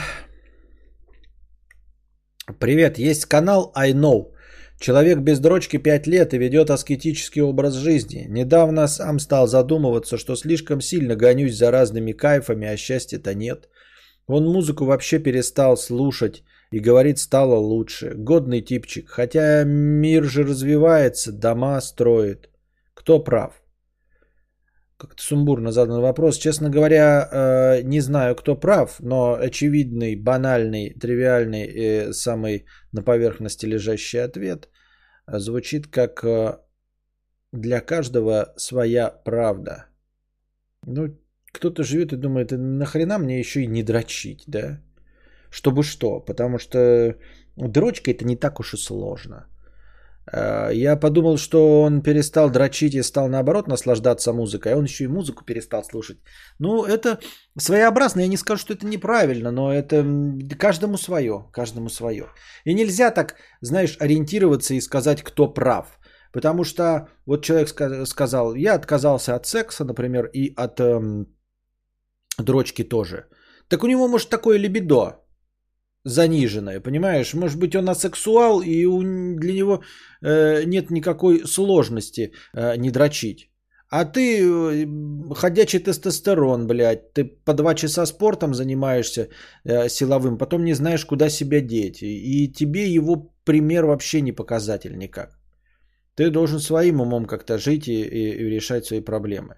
Привет, 2.60 2.98
есть 2.98 3.26
канал 3.26 3.72
I 3.76 3.94
Know. 3.94 4.34
Человек 4.80 5.20
без 5.20 5.40
дрочки 5.40 5.78
5 5.78 6.08
лет 6.08 6.34
и 6.34 6.38
ведет 6.38 6.70
аскетический 6.70 7.42
образ 7.42 7.76
жизни. 7.76 8.26
Недавно 8.30 8.88
сам 8.88 9.20
стал 9.20 9.48
задумываться, 9.48 10.18
что 10.18 10.36
слишком 10.36 10.82
сильно 10.82 11.16
гонюсь 11.16 11.56
за 11.56 11.72
разными 11.72 12.12
кайфами, 12.14 12.68
а 12.68 12.78
счастья-то 12.78 13.34
нет. 13.34 13.70
Он 14.28 14.44
музыку 14.46 14.86
вообще 14.86 15.20
перестал 15.20 15.78
слушать 15.78 16.44
и 16.74 16.80
говорит, 16.80 17.20
стало 17.20 17.56
лучше. 17.56 18.14
Годный 18.16 18.62
типчик. 18.62 19.08
Хотя 19.10 19.64
мир 19.64 20.24
же 20.24 20.44
развивается, 20.44 21.32
дома 21.32 21.82
строит. 21.82 22.50
Кто 22.96 23.24
прав? 23.24 23.52
Как-то 24.98 25.22
сумбурно 25.22 25.72
задан 25.72 26.02
вопрос. 26.02 26.38
Честно 26.38 26.70
говоря, 26.72 27.30
э, 27.32 27.84
не 27.84 28.02
знаю, 28.02 28.36
кто 28.36 28.56
прав, 28.56 29.00
но 29.00 29.38
очевидный, 29.40 30.16
банальный, 30.16 30.96
тривиальный, 31.00 31.66
и 31.68 32.14
самый 32.14 32.66
на 32.92 33.04
поверхности 33.04 33.68
лежащий 33.68 34.24
ответ 34.24 34.70
звучит 35.28 35.88
как 35.88 36.24
э, 36.24 36.58
для 37.52 37.82
каждого 37.82 38.54
своя 38.58 39.12
правда. 39.26 39.86
Ну, 40.88 41.20
кто-то 41.52 41.84
живет 41.84 42.14
и 42.14 42.18
думает, 42.18 42.52
нахрена 42.52 43.20
мне 43.20 43.40
еще 43.40 43.62
и 43.62 43.68
не 43.68 43.84
дрочить, 43.84 44.44
да? 44.48 44.80
Чтобы 45.54 45.84
что? 45.84 46.20
Потому 46.20 46.58
что 46.58 47.16
дрочка 47.56 48.12
это 48.12 48.26
не 48.26 48.36
так 48.36 48.60
уж 48.60 48.74
и 48.74 48.78
сложно. 48.78 49.46
Э, 50.34 50.72
я 50.74 51.00
подумал, 51.00 51.38
что 51.38 51.82
он 51.82 52.02
перестал 52.02 52.50
дрочить 52.50 52.96
и 52.96 53.04
стал 53.04 53.28
наоборот 53.28 53.68
наслаждаться 53.68 54.34
музыкой, 54.34 54.74
а 54.74 54.78
он 54.78 54.86
еще 54.86 55.04
и 55.04 55.08
музыку 55.08 55.46
перестал 55.46 55.84
слушать. 55.84 56.18
Ну, 56.60 56.86
это 56.86 57.20
своеобразно, 57.60 58.22
я 58.22 58.28
не 58.28 58.38
скажу, 58.38 58.62
что 58.62 58.74
это 58.74 58.88
неправильно, 58.88 59.52
но 59.52 59.72
это 59.72 60.04
каждому 60.58 60.98
свое, 60.98 61.46
каждому 61.52 61.90
свое. 61.90 62.26
И 62.66 62.74
нельзя 62.74 63.12
так, 63.12 63.36
знаешь, 63.62 63.98
ориентироваться 64.00 64.74
и 64.74 64.82
сказать, 64.82 65.22
кто 65.22 65.54
прав. 65.54 66.00
Потому 66.32 66.64
что 66.64 67.08
вот 67.28 67.46
человек 67.46 67.70
сказал, 68.08 68.56
я 68.56 68.74
отказался 68.74 69.36
от 69.36 69.46
секса, 69.46 69.86
например, 69.86 70.32
и 70.34 70.52
от 70.56 70.80
эм, 70.80 71.28
дрочки 72.40 72.84
тоже. 72.84 73.28
Так 73.68 73.84
у 73.84 73.88
него 73.88 74.08
может 74.08 74.30
такое 74.30 74.58
либидо, 74.58 75.23
заниженное, 76.06 76.80
понимаешь? 76.80 77.34
Может 77.34 77.60
быть, 77.60 77.76
он 77.76 77.90
асексуал, 77.90 78.62
и 78.62 78.86
у, 78.86 79.02
для 79.38 79.54
него 79.54 79.84
э, 80.22 80.64
нет 80.66 80.92
никакой 80.92 81.48
сложности 81.48 82.34
э, 82.54 82.78
не 82.78 82.92
дрочить. 82.92 83.50
А 83.90 84.06
ты 84.06 84.42
э, 84.42 84.88
ходячий 85.36 85.80
тестостерон, 85.80 86.68
блядь, 86.68 87.14
ты 87.14 87.26
по 87.26 87.54
два 87.54 87.76
часа 87.76 88.06
спортом 88.06 88.54
занимаешься 88.54 89.30
э, 89.66 89.90
силовым, 89.90 90.38
потом 90.38 90.66
не 90.66 90.74
знаешь, 90.74 91.06
куда 91.06 91.30
себя 91.30 91.62
деть. 91.62 92.02
И 92.02 92.52
тебе 92.52 92.88
его 92.96 93.34
пример 93.46 93.86
вообще 93.86 94.22
не 94.22 94.32
показатель 94.32 94.98
никак. 94.98 95.38
Ты 96.16 96.30
должен 96.30 96.60
своим 96.60 97.02
умом 97.02 97.26
как-то 97.26 97.58
жить 97.58 97.88
и, 97.88 98.02
и, 98.02 98.32
и 98.32 98.50
решать 98.50 98.86
свои 98.86 99.02
проблемы. 99.02 99.56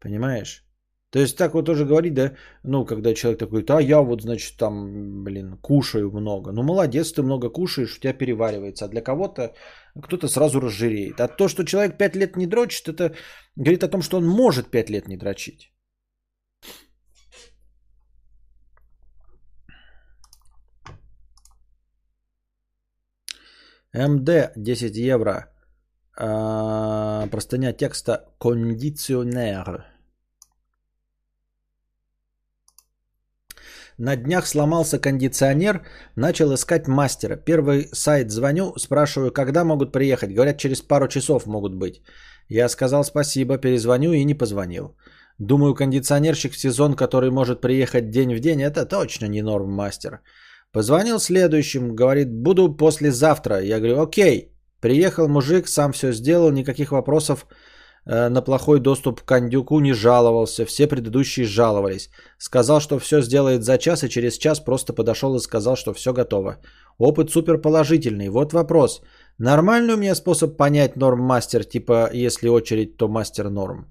Понимаешь? 0.00 0.64
То 1.10 1.18
есть 1.18 1.36
так 1.36 1.54
вот 1.54 1.66
тоже 1.66 1.84
говорить, 1.84 2.14
да, 2.14 2.32
ну, 2.62 2.84
когда 2.84 3.14
человек 3.14 3.38
такой, 3.40 3.64
а 3.68 3.80
я 3.80 4.00
вот, 4.00 4.22
значит, 4.22 4.56
там, 4.56 5.24
блин, 5.24 5.58
кушаю 5.60 6.10
много. 6.12 6.52
Ну, 6.52 6.62
молодец, 6.62 7.12
ты 7.12 7.22
много 7.22 7.50
кушаешь, 7.50 7.96
у 7.96 8.00
тебя 8.00 8.12
переваривается. 8.12 8.84
А 8.84 8.88
для 8.88 9.02
кого-то 9.02 9.52
кто-то 10.02 10.28
сразу 10.28 10.60
разжиреет. 10.60 11.20
А 11.20 11.28
то, 11.28 11.48
что 11.48 11.64
человек 11.64 11.98
5 11.98 12.16
лет 12.16 12.36
не 12.36 12.46
дрочит, 12.46 12.88
это 12.88 13.14
говорит 13.56 13.82
о 13.82 13.88
том, 13.88 14.02
что 14.02 14.18
он 14.18 14.26
может 14.28 14.70
5 14.70 14.90
лет 14.90 15.08
не 15.08 15.16
дрочить. 15.16 15.72
МД 23.92 24.52
10 24.56 24.96
евро. 24.96 25.52
А, 26.16 27.26
простыня 27.26 27.72
текста 27.72 28.32
кондиционер. 28.38 29.89
На 34.00 34.16
днях 34.16 34.46
сломался 34.46 34.98
кондиционер, 34.98 35.82
начал 36.16 36.54
искать 36.54 36.88
мастера. 36.88 37.36
Первый 37.36 37.88
сайт 37.92 38.30
звоню, 38.30 38.72
спрашиваю, 38.78 39.30
когда 39.30 39.62
могут 39.62 39.92
приехать. 39.92 40.32
Говорят, 40.32 40.56
через 40.56 40.80
пару 40.80 41.06
часов 41.06 41.46
могут 41.46 41.74
быть. 41.74 42.00
Я 42.48 42.68
сказал 42.70 43.04
спасибо, 43.04 43.58
перезвоню 43.58 44.12
и 44.12 44.24
не 44.24 44.34
позвонил. 44.34 44.96
Думаю, 45.38 45.74
кондиционерщик 45.74 46.52
в 46.52 46.58
сезон, 46.58 46.94
который 46.94 47.30
может 47.30 47.60
приехать 47.60 48.10
день 48.10 48.34
в 48.34 48.40
день, 48.40 48.62
это 48.62 48.86
точно 48.86 49.26
не 49.26 49.42
норм 49.42 49.70
мастер. 49.70 50.20
Позвонил 50.72 51.18
следующим, 51.18 51.94
говорит, 51.94 52.32
буду 52.32 52.76
послезавтра. 52.76 53.60
Я 53.60 53.80
говорю, 53.80 54.00
окей. 54.00 54.54
Приехал 54.80 55.28
мужик, 55.28 55.68
сам 55.68 55.92
все 55.92 56.12
сделал, 56.12 56.50
никаких 56.50 56.92
вопросов 56.92 57.46
на 58.06 58.42
плохой 58.42 58.80
доступ 58.80 59.20
к 59.20 59.24
кондюку 59.24 59.80
не 59.80 59.92
жаловался, 59.92 60.64
все 60.64 60.86
предыдущие 60.88 61.46
жаловались. 61.46 62.10
Сказал, 62.38 62.80
что 62.80 62.98
все 62.98 63.22
сделает 63.22 63.62
за 63.62 63.78
час, 63.78 64.04
и 64.04 64.08
через 64.08 64.38
час 64.38 64.60
просто 64.60 64.92
подошел 64.92 65.36
и 65.36 65.40
сказал, 65.40 65.76
что 65.76 65.92
все 65.92 66.12
готово. 66.12 66.56
Опыт 66.98 67.30
супер 67.30 67.58
положительный. 67.58 68.28
Вот 68.28 68.52
вопрос. 68.52 69.02
Нормальный 69.38 69.94
у 69.94 69.96
меня 69.96 70.14
способ 70.14 70.56
понять 70.56 70.96
норм 70.96 71.20
мастер, 71.20 71.64
типа 71.64 72.10
если 72.12 72.48
очередь, 72.48 72.96
то 72.96 73.08
мастер 73.08 73.48
норм? 73.50 73.86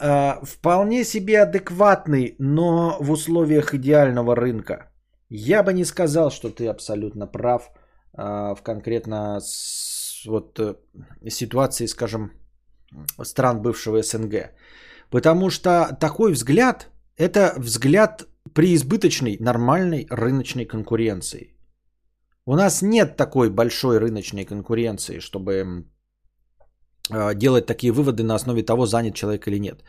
Э, 0.00 0.40
вполне 0.42 1.04
себе 1.04 1.42
адекватный, 1.42 2.36
но 2.38 2.96
в 3.00 3.10
условиях 3.10 3.74
идеального 3.74 4.34
рынка. 4.34 4.90
Я 5.28 5.62
бы 5.62 5.72
не 5.72 5.84
сказал, 5.84 6.30
что 6.30 6.48
ты 6.48 6.68
абсолютно 6.68 7.26
прав 7.26 7.70
э, 8.16 8.54
в 8.54 8.62
конкретно 8.62 9.40
вот, 10.26 10.78
ситуации, 11.28 11.86
скажем, 11.86 12.30
стран 13.22 13.62
бывшего 13.62 14.02
СНГ. 14.02 14.50
Потому 15.10 15.50
что 15.50 15.96
такой 16.00 16.32
взгляд– 16.32 16.88
это 17.16 17.54
взгляд 17.58 18.26
преизбыточной 18.52 19.38
нормальной 19.40 20.06
рыночной 20.10 20.66
конкуренции. 20.66 21.54
У 22.46 22.56
нас 22.56 22.82
нет 22.82 23.16
такой 23.16 23.50
большой 23.50 23.98
рыночной 23.98 24.44
конкуренции, 24.44 25.20
чтобы 25.20 25.86
э, 27.10 27.34
делать 27.34 27.66
такие 27.66 27.92
выводы 27.92 28.22
на 28.22 28.34
основе 28.34 28.62
того, 28.62 28.86
занят 28.86 29.14
человек 29.14 29.48
или 29.48 29.58
нет. 29.58 29.84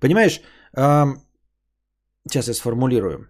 Понимаешь, 0.00 0.40
сейчас 0.74 2.48
я 2.48 2.54
сформулирую. 2.54 3.28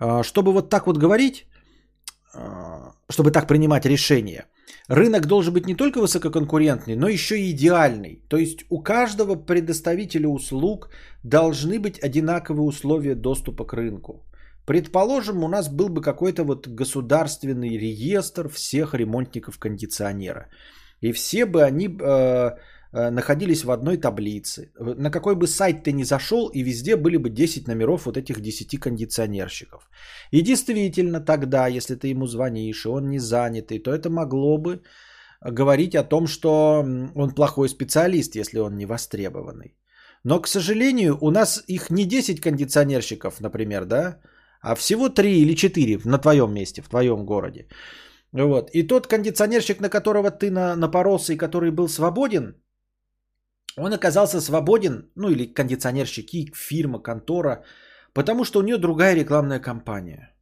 Э, 0.00 0.22
чтобы 0.22 0.52
вот 0.52 0.70
так 0.70 0.86
вот 0.86 0.98
говорить, 0.98 1.46
чтобы 3.10 3.30
так 3.30 3.46
принимать 3.46 3.86
решения– 3.86 4.46
Рынок 4.88 5.26
должен 5.26 5.52
быть 5.52 5.66
не 5.66 5.74
только 5.74 6.00
высококонкурентный, 6.00 6.96
но 6.96 7.08
еще 7.08 7.40
и 7.40 7.50
идеальный. 7.50 8.22
То 8.28 8.36
есть 8.36 8.64
у 8.70 8.82
каждого 8.82 9.34
предоставителя 9.34 10.28
услуг 10.28 10.90
должны 11.24 11.80
быть 11.80 11.98
одинаковые 11.98 12.62
условия 12.62 13.14
доступа 13.14 13.64
к 13.64 13.72
рынку. 13.72 14.24
Предположим, 14.64 15.42
у 15.42 15.48
нас 15.48 15.68
был 15.68 15.88
бы 15.88 16.02
какой-то 16.02 16.44
вот 16.44 16.68
государственный 16.68 17.78
реестр 17.78 18.48
всех 18.48 18.94
ремонтников 18.94 19.58
кондиционера. 19.58 20.48
И 21.00 21.12
все 21.12 21.46
бы 21.46 21.62
они 21.62 21.88
э, 21.88 22.50
находились 22.96 23.64
в 23.64 23.70
одной 23.70 23.96
таблице. 23.98 24.70
На 24.78 25.10
какой 25.10 25.34
бы 25.34 25.46
сайт 25.46 25.84
ты 25.84 25.92
ни 25.92 26.04
зашел, 26.04 26.48
и 26.48 26.62
везде 26.62 26.96
были 26.96 27.18
бы 27.18 27.30
10 27.30 27.68
номеров 27.68 28.06
вот 28.06 28.16
этих 28.16 28.40
10 28.40 28.80
кондиционерщиков. 28.80 29.90
И 30.30 30.42
действительно 30.42 31.20
тогда, 31.20 31.66
если 31.68 31.94
ты 31.96 32.08
ему 32.08 32.26
звонишь, 32.26 32.84
и 32.84 32.88
он 32.88 33.10
не 33.10 33.18
занятый, 33.18 33.78
то 33.78 33.90
это 33.90 34.08
могло 34.08 34.58
бы 34.58 34.80
говорить 35.42 35.94
о 35.94 36.04
том, 36.04 36.26
что 36.26 36.84
он 37.14 37.34
плохой 37.34 37.68
специалист, 37.68 38.36
если 38.36 38.58
он 38.58 38.76
не 38.76 38.86
востребованный. 38.86 39.76
Но, 40.24 40.40
к 40.40 40.48
сожалению, 40.48 41.18
у 41.20 41.30
нас 41.30 41.62
их 41.68 41.90
не 41.90 42.04
10 42.04 42.40
кондиционерщиков, 42.40 43.40
например, 43.40 43.84
да, 43.84 44.20
а 44.62 44.74
всего 44.74 45.08
три 45.08 45.42
или 45.42 45.54
четыре 45.54 45.98
на 46.04 46.18
твоем 46.18 46.52
месте, 46.52 46.82
в 46.82 46.88
твоем 46.88 47.26
городе. 47.26 47.68
Вот. 48.32 48.70
И 48.72 48.82
тот 48.82 49.06
кондиционерщик, 49.06 49.80
на 49.80 49.88
которого 49.88 50.30
ты 50.30 50.50
на, 50.50 50.76
напоролся 50.76 51.32
и 51.32 51.36
который 51.36 51.70
был 51.70 51.88
свободен, 51.88 52.54
он 53.76 53.92
оказался 53.92 54.40
свободен, 54.40 55.10
ну 55.14 55.28
или 55.28 55.54
кондиционерщики, 55.54 56.50
фирма, 56.54 56.98
контора, 56.98 57.64
потому 58.12 58.44
что 58.44 58.58
у 58.58 58.62
нее 58.62 58.78
другая 58.78 59.14
рекламная 59.14 59.60
кампания. 59.60 60.34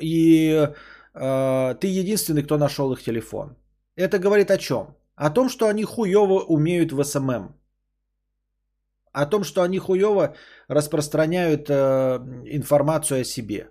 И 0.00 0.68
э, 1.14 1.74
ты 1.80 1.86
единственный, 1.86 2.42
кто 2.42 2.58
нашел 2.58 2.92
их 2.92 3.02
телефон. 3.02 3.56
Это 3.96 4.18
говорит 4.18 4.50
о 4.50 4.58
чем? 4.58 4.96
О 5.16 5.30
том, 5.30 5.48
что 5.48 5.66
они 5.66 5.84
хуево 5.84 6.44
умеют 6.48 6.92
в 6.92 7.04
SMM. 7.04 7.54
О 9.12 9.26
том, 9.26 9.44
что 9.44 9.62
они 9.62 9.78
хуево 9.78 10.34
распространяют 10.68 11.68
э, 11.68 11.74
информацию 12.46 13.20
о 13.20 13.24
себе. 13.24 13.68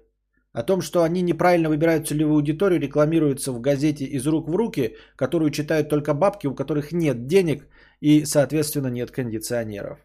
О 0.52 0.64
том, 0.64 0.82
что 0.82 1.04
они 1.04 1.22
неправильно 1.22 1.70
выбирают 1.70 2.08
целевую 2.08 2.36
аудиторию, 2.36 2.82
рекламируются 2.82 3.54
в 3.54 3.62
газете 3.62 4.04
из 4.06 4.28
рук 4.28 4.50
в 4.50 4.56
руки, 4.56 4.96
которую 5.16 5.52
читают 5.52 5.90
только 5.90 6.14
бабки, 6.14 6.48
у 6.48 6.56
которых 6.56 6.92
нет 6.92 7.28
денег 7.28 7.68
и, 8.02 8.26
соответственно, 8.26 8.88
нет 8.88 9.12
кондиционеров. 9.12 10.00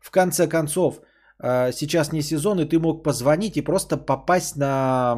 В 0.00 0.10
конце 0.10 0.48
концов, 0.48 1.00
э, 1.42 1.72
сейчас 1.72 2.12
не 2.12 2.22
сезон, 2.22 2.60
и 2.60 2.64
ты 2.64 2.78
мог 2.78 3.04
позвонить 3.04 3.56
и 3.56 3.62
просто 3.62 3.96
попасть 3.96 4.56
на 4.56 5.16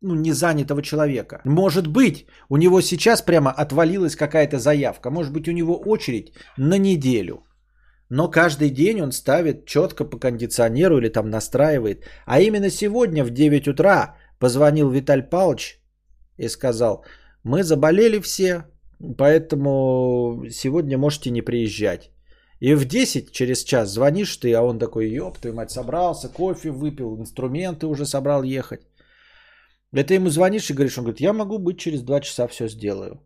ну, 0.00 0.14
незанятого 0.14 0.82
человека. 0.82 1.40
Может 1.44 1.86
быть, 1.86 2.26
у 2.48 2.56
него 2.56 2.80
сейчас 2.80 3.22
прямо 3.22 3.50
отвалилась 3.50 4.16
какая-то 4.16 4.58
заявка. 4.58 5.10
Может 5.10 5.32
быть, 5.32 5.48
у 5.48 5.52
него 5.52 5.76
очередь 5.76 6.32
на 6.56 6.78
неделю. 6.78 7.44
Но 8.10 8.30
каждый 8.30 8.70
день 8.70 9.02
он 9.02 9.12
ставит 9.12 9.66
четко 9.66 10.04
по 10.04 10.18
кондиционеру 10.18 10.98
или 10.98 11.08
там 11.08 11.30
настраивает. 11.30 12.04
А 12.26 12.40
именно 12.40 12.70
сегодня 12.70 13.24
в 13.24 13.30
9 13.30 13.68
утра 13.68 14.16
позвонил 14.38 14.90
Виталь 14.90 15.22
Павлович 15.22 15.80
и 16.38 16.48
сказал, 16.48 17.04
мы 17.42 17.62
заболели 17.62 18.20
все, 18.20 18.64
поэтому 19.16 20.44
сегодня 20.50 20.98
можете 20.98 21.30
не 21.30 21.42
приезжать. 21.42 22.10
И 22.60 22.74
в 22.74 22.84
10 22.84 23.30
через 23.32 23.64
час 23.64 23.90
звонишь 23.90 24.36
ты, 24.36 24.52
а 24.54 24.62
он 24.62 24.78
такой, 24.78 25.10
ёб 25.10 25.38
твою 25.38 25.54
мать, 25.54 25.70
собрался, 25.70 26.28
кофе 26.28 26.70
выпил, 26.70 27.16
инструменты 27.16 27.86
уже 27.86 28.04
собрал 28.04 28.42
ехать. 28.42 28.80
Да 29.92 30.02
ты 30.02 30.14
ему 30.14 30.28
звонишь 30.28 30.70
и 30.70 30.74
говоришь, 30.74 30.98
он 30.98 31.04
говорит, 31.04 31.20
я 31.20 31.32
могу 31.32 31.58
быть 31.58 31.78
через 31.78 32.02
2 32.02 32.20
часа 32.20 32.48
все 32.48 32.68
сделаю. 32.68 33.20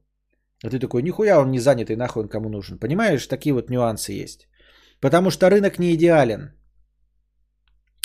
А 0.64 0.70
ты 0.70 0.78
такой, 0.78 1.02
нихуя 1.02 1.40
он 1.40 1.50
не 1.50 1.58
занятый, 1.58 1.96
нахуй 1.96 2.22
он 2.22 2.28
кому 2.28 2.48
нужен. 2.48 2.78
Понимаешь, 2.78 3.26
такие 3.26 3.52
вот 3.52 3.70
нюансы 3.70 4.12
есть. 4.12 4.48
Потому 5.00 5.30
что 5.30 5.50
рынок 5.50 5.78
не 5.78 5.94
идеален, 5.94 6.52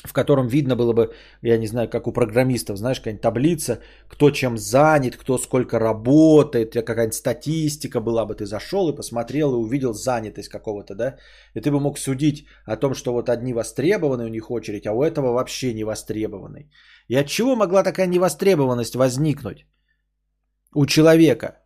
в 0.04 0.14
котором 0.14 0.48
видно 0.48 0.76
было 0.76 0.94
бы, 0.94 1.14
я 1.42 1.58
не 1.58 1.68
знаю, 1.68 1.90
как 1.90 2.08
у 2.08 2.12
программистов, 2.12 2.78
знаешь, 2.78 3.00
какая-нибудь 3.00 3.22
таблица, 3.22 3.80
кто 4.08 4.32
чем 4.32 4.58
занят, 4.58 5.18
кто 5.18 5.38
сколько 5.38 5.80
работает, 5.80 6.74
какая-нибудь 6.74 7.16
статистика 7.16 8.00
была 8.00 8.26
бы, 8.26 8.36
ты 8.36 8.46
зашел 8.46 8.90
и 8.90 8.96
посмотрел 8.96 9.54
и 9.54 9.58
увидел 9.58 9.94
занятость 9.94 10.50
какого-то, 10.50 10.96
да, 10.96 11.18
и 11.56 11.62
ты 11.62 11.72
бы 11.72 11.80
мог 11.80 11.98
судить 11.98 12.46
о 12.66 12.78
том, 12.78 12.94
что 12.94 13.14
вот 13.14 13.30
одни 13.30 13.54
востребованы 13.54 14.26
у 14.26 14.30
них 14.30 14.52
очередь, 14.52 14.86
а 14.86 14.94
у 14.94 15.04
этого 15.04 15.34
вообще 15.34 15.74
не 15.74 15.84
востребованный. 15.84 16.70
И 17.08 17.16
от 17.16 17.28
чего 17.28 17.56
могла 17.56 17.84
такая 17.84 18.08
невостребованность 18.08 18.96
возникнуть 18.96 19.66
у 20.76 20.86
человека? 20.86 21.58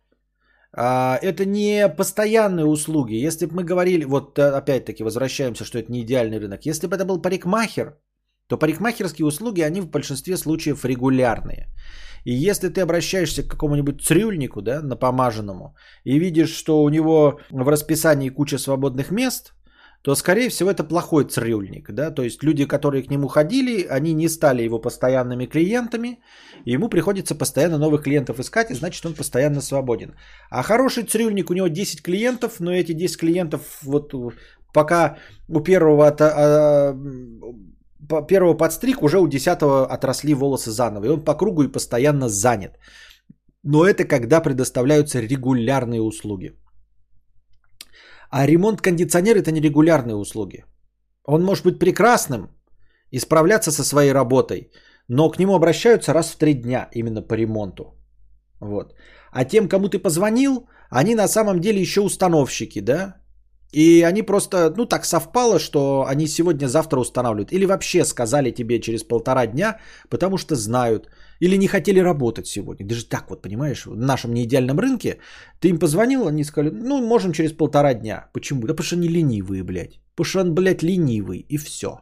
А, 0.74 1.18
это 1.20 1.44
не 1.44 1.86
постоянные 1.88 2.64
услуги. 2.64 3.26
Если 3.26 3.44
бы 3.44 3.56
мы 3.56 3.64
говорили, 3.64 4.04
вот 4.04 4.38
э, 4.38 4.42
опять-таки 4.42 5.04
возвращаемся, 5.04 5.64
что 5.64 5.78
это 5.78 5.92
не 5.92 6.00
идеальный 6.00 6.38
рынок. 6.38 6.64
Если 6.64 6.86
бы 6.86 6.96
это 6.96 7.04
был 7.04 7.20
парикмахер, 7.20 7.98
то 8.48 8.58
парикмахерские 8.58 9.26
услуги, 9.26 9.60
они 9.62 9.80
в 9.80 9.90
большинстве 9.90 10.36
случаев 10.36 10.84
регулярные. 10.84 11.68
И 12.24 12.32
если 12.32 12.68
ты 12.68 12.80
обращаешься 12.80 13.42
к 13.42 13.50
какому-нибудь 13.50 14.02
цирюльнику, 14.02 14.62
да, 14.62 14.80
напомаженному, 14.82 15.74
и 16.04 16.18
видишь, 16.18 16.54
что 16.54 16.82
у 16.82 16.88
него 16.88 17.40
в 17.50 17.68
расписании 17.68 18.30
куча 18.30 18.58
свободных 18.58 19.10
мест, 19.10 19.54
то, 20.02 20.16
скорее 20.16 20.48
всего, 20.48 20.70
это 20.70 20.84
плохой 20.84 21.24
цирюльник. 21.24 21.90
Да? 21.92 22.10
То 22.10 22.22
есть 22.22 22.42
люди, 22.42 22.66
которые 22.66 23.02
к 23.02 23.10
нему 23.10 23.28
ходили, 23.28 23.86
они 23.88 24.12
не 24.14 24.28
стали 24.28 24.62
его 24.62 24.80
постоянными 24.80 25.46
клиентами, 25.46 26.18
ему 26.64 26.88
приходится 26.88 27.34
постоянно 27.34 27.78
новых 27.78 28.02
клиентов 28.02 28.40
искать, 28.40 28.70
и 28.70 28.74
значит, 28.74 29.06
он 29.06 29.14
постоянно 29.14 29.60
свободен. 29.60 30.14
А 30.50 30.62
хороший 30.62 31.04
цирюльник, 31.04 31.50
у 31.50 31.54
него 31.54 31.68
10 31.68 32.02
клиентов, 32.02 32.60
но 32.60 32.72
эти 32.72 32.92
10 32.92 33.16
клиентов, 33.16 33.60
вот 33.82 34.12
пока 34.72 35.18
у 35.48 35.60
первого, 35.60 36.08
от, 36.08 36.20
а, 36.20 36.96
первого 38.08 38.54
подстриг, 38.54 39.02
уже 39.02 39.18
у 39.18 39.28
десятого 39.28 39.86
отросли 39.86 40.34
волосы 40.34 40.70
заново, 40.70 41.06
и 41.06 41.08
он 41.08 41.24
по 41.24 41.34
кругу 41.34 41.62
и 41.62 41.72
постоянно 41.72 42.28
занят. 42.28 42.78
Но 43.64 43.84
это 43.84 44.04
когда 44.04 44.40
предоставляются 44.40 45.20
регулярные 45.20 46.00
услуги. 46.00 46.52
А 48.30 48.46
ремонт 48.46 48.80
кондиционера 48.80 49.38
это 49.38 49.52
не 49.52 49.60
регулярные 49.60 50.16
услуги. 50.16 50.64
Он 51.24 51.44
может 51.44 51.64
быть 51.64 51.78
прекрасным 51.78 52.48
и 53.10 53.18
справляться 53.18 53.70
со 53.70 53.84
своей 53.84 54.12
работой, 54.12 54.70
но 55.08 55.30
к 55.30 55.38
нему 55.38 55.54
обращаются 55.54 56.12
раз 56.12 56.30
в 56.30 56.36
три 56.36 56.54
дня 56.54 56.88
именно 56.92 57.22
по 57.22 57.34
ремонту. 57.34 57.84
Вот. 58.60 58.94
А 59.32 59.44
тем, 59.44 59.68
кому 59.68 59.88
ты 59.88 59.98
позвонил, 59.98 60.66
они 60.90 61.14
на 61.14 61.28
самом 61.28 61.60
деле 61.60 61.80
еще 61.80 62.00
установщики, 62.00 62.80
да? 62.80 63.21
И 63.72 64.02
они 64.02 64.22
просто, 64.22 64.74
ну 64.76 64.86
так 64.86 65.04
совпало, 65.04 65.58
что 65.58 66.04
они 66.06 66.26
сегодня-завтра 66.26 67.00
устанавливают. 67.00 67.52
Или 67.52 67.66
вообще 67.66 68.04
сказали 68.04 68.50
тебе 68.50 68.80
через 68.80 69.02
полтора 69.02 69.46
дня, 69.46 69.78
потому 70.10 70.38
что 70.38 70.54
знают. 70.56 71.08
Или 71.40 71.56
не 71.56 71.68
хотели 71.68 71.98
работать 72.00 72.46
сегодня. 72.46 72.86
Даже 72.86 73.08
так 73.08 73.30
вот, 73.30 73.42
понимаешь, 73.42 73.86
в 73.86 73.96
нашем 73.96 74.34
неидеальном 74.34 74.78
рынке 74.78 75.18
ты 75.60 75.68
им 75.68 75.78
позвонил, 75.78 76.26
они 76.26 76.44
сказали, 76.44 76.70
ну, 76.70 77.02
можем 77.02 77.32
через 77.32 77.52
полтора 77.52 77.94
дня. 77.94 78.28
Почему? 78.32 78.60
Да 78.66 78.74
потому 78.74 78.84
что 78.84 78.96
они 78.96 79.08
ленивые, 79.08 79.62
блядь. 79.64 80.00
Потому 80.14 80.26
что 80.26 80.40
он, 80.40 80.54
блядь, 80.54 80.82
ленивый, 80.82 81.46
и 81.48 81.56
все. 81.56 82.00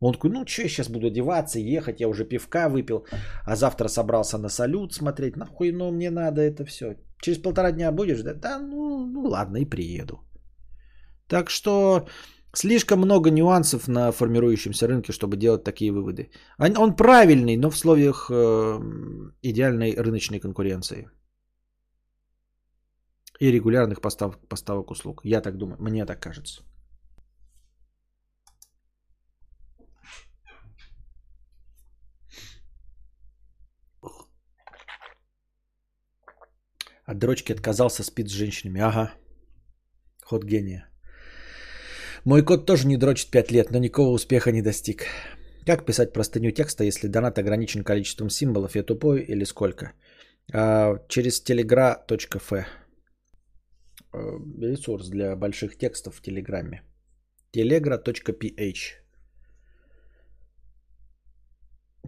Он 0.00 0.12
такой, 0.12 0.30
ну 0.30 0.46
что 0.46 0.62
я 0.62 0.68
сейчас 0.68 0.88
буду 0.88 1.06
одеваться, 1.06 1.58
ехать, 1.58 2.00
я 2.00 2.08
уже 2.08 2.24
пивка 2.24 2.68
выпил, 2.68 3.06
а 3.46 3.56
завтра 3.56 3.88
собрался 3.88 4.38
на 4.38 4.50
салют 4.50 4.92
смотреть, 4.92 5.36
нахуй, 5.36 5.72
ну 5.72 5.90
мне 5.90 6.10
надо 6.10 6.42
это 6.42 6.66
все. 6.66 6.96
Через 7.22 7.38
полтора 7.38 7.72
дня 7.72 7.90
будешь, 7.92 8.22
да? 8.22 8.34
Да, 8.34 8.58
ну, 8.58 9.06
ну 9.06 9.22
ладно, 9.22 9.56
и 9.56 9.64
приеду. 9.64 10.25
Так 11.28 11.50
что 11.50 12.06
слишком 12.52 13.00
много 13.00 13.30
нюансов 13.30 13.88
на 13.88 14.12
формирующемся 14.12 14.86
рынке, 14.86 15.12
чтобы 15.12 15.36
делать 15.36 15.64
такие 15.64 15.92
выводы. 15.92 16.30
Он 16.58 16.96
правильный, 16.96 17.56
но 17.56 17.70
в 17.70 17.74
условиях 17.74 18.30
э, 18.30 18.80
идеальной 19.42 19.94
рыночной 19.96 20.40
конкуренции. 20.40 21.08
И 23.40 23.52
регулярных 23.52 24.00
постав, 24.00 24.38
поставок 24.48 24.90
услуг. 24.90 25.20
Я 25.24 25.40
так 25.40 25.56
думаю, 25.56 25.76
мне 25.80 26.06
так 26.06 26.20
кажется. 26.20 26.62
От 37.04 37.18
дрочки 37.18 37.52
отказался, 37.52 38.02
спит 38.02 38.28
с 38.28 38.32
женщинами. 38.32 38.80
Ага. 38.80 39.12
Ход 40.24 40.44
гения. 40.44 40.88
Мой 42.26 42.42
кот 42.42 42.66
тоже 42.66 42.88
не 42.88 42.96
дрочит 42.96 43.30
5 43.30 43.52
лет, 43.52 43.70
но 43.70 43.78
никакого 43.78 44.08
успеха 44.14 44.50
не 44.50 44.62
достиг. 44.62 45.04
Как 45.64 45.84
писать 45.86 46.12
простыню 46.12 46.50
текста, 46.50 46.82
если 46.84 47.06
донат 47.08 47.38
ограничен 47.38 47.84
количеством 47.84 48.30
символов? 48.30 48.74
Я 48.74 48.82
тупой 48.82 49.20
или 49.20 49.44
сколько? 49.44 49.92
А, 50.52 50.98
через 51.08 51.40
telegra.f. 51.44 52.52
Э, 52.52 52.64
ресурс 54.60 55.08
для 55.08 55.36
больших 55.36 55.78
текстов 55.78 56.16
в 56.16 56.20
Телеграме. 56.20 56.82
telegra.ph. 57.56 58.78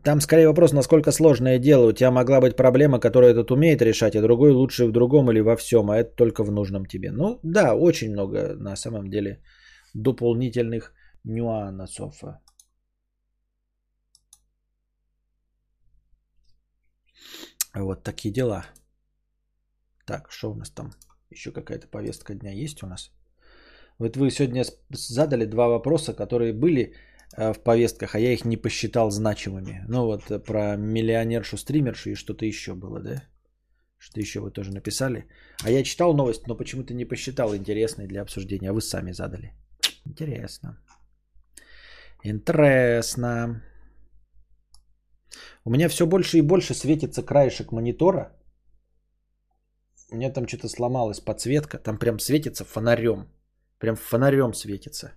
Там 0.03 0.20
скорее 0.20 0.49
вопрос, 0.49 0.73
насколько 0.73 1.12
сложное 1.12 1.61
дело. 1.61 1.89
У 1.89 1.93
тебя 1.93 2.11
могла 2.11 2.40
быть 2.40 2.57
проблема, 2.57 2.99
которую 2.99 3.31
этот 3.31 3.53
умеет 3.53 3.82
решать, 3.82 4.16
а 4.16 4.23
другой 4.23 4.51
лучше 4.51 4.86
в 4.86 4.90
другом 4.93 5.31
или 5.31 5.40
во 5.40 5.57
всем, 5.57 5.90
а 5.90 5.97
это 5.97 6.16
только 6.16 6.43
в 6.43 6.51
нужном 6.51 6.86
тебе. 6.86 7.12
Ну 7.12 7.39
да, 7.45 7.77
очень 7.77 8.11
много 8.11 8.57
на 8.57 8.77
самом 8.77 9.11
деле 9.11 9.39
дополнительных 9.94 10.93
нюансов. 11.24 12.23
Вот 17.74 18.02
такие 18.02 18.32
дела. 18.32 18.66
Так, 20.06 20.31
что 20.31 20.51
у 20.51 20.55
нас 20.55 20.70
там? 20.70 20.90
Еще 21.31 21.52
какая-то 21.52 21.86
повестка 21.86 22.35
дня 22.35 22.52
есть 22.52 22.82
у 22.82 22.86
нас? 22.86 23.10
Вот 23.98 24.16
вы 24.16 24.31
сегодня 24.31 24.65
задали 24.90 25.44
два 25.44 25.69
вопроса, 25.69 26.15
которые 26.15 26.52
были 26.52 26.94
э, 27.36 27.52
в 27.52 27.62
повестках, 27.62 28.15
а 28.15 28.20
я 28.20 28.32
их 28.32 28.44
не 28.44 28.56
посчитал 28.56 29.10
значимыми. 29.10 29.85
Ну 29.89 30.06
вот 30.06 30.31
э, 30.31 30.39
про 30.39 30.77
миллионершу-стримершу 30.77 32.10
и 32.10 32.15
что-то 32.15 32.47
еще 32.47 32.74
было, 32.74 33.01
да? 33.01 33.23
Что 33.98 34.20
еще 34.20 34.40
вы 34.40 34.51
тоже 34.51 34.70
написали. 34.70 35.27
А 35.65 35.70
я 35.70 35.82
читал 35.82 36.15
новость, 36.15 36.47
но 36.47 36.56
почему-то 36.56 36.94
не 36.94 37.05
посчитал 37.05 37.55
интересной 37.55 38.06
для 38.06 38.23
обсуждения. 38.23 38.70
А 38.70 38.73
вы 38.73 38.81
сами 38.81 39.12
задали. 39.12 39.52
Интересно. 40.09 40.78
Интересно. 42.24 43.62
У 45.64 45.70
меня 45.70 45.89
все 45.89 46.06
больше 46.06 46.39
и 46.39 46.43
больше 46.43 46.74
светится 46.74 47.22
краешек 47.22 47.72
монитора. 47.72 48.32
У 50.10 50.16
меня 50.16 50.32
там 50.32 50.48
что-то 50.48 50.68
сломалась 50.68 51.20
подсветка. 51.20 51.78
Там 51.78 51.98
прям 51.98 52.18
светится 52.18 52.64
фонарем. 52.64 53.28
Прям 53.78 53.97
фонарем 53.97 54.55
светится. 54.55 55.12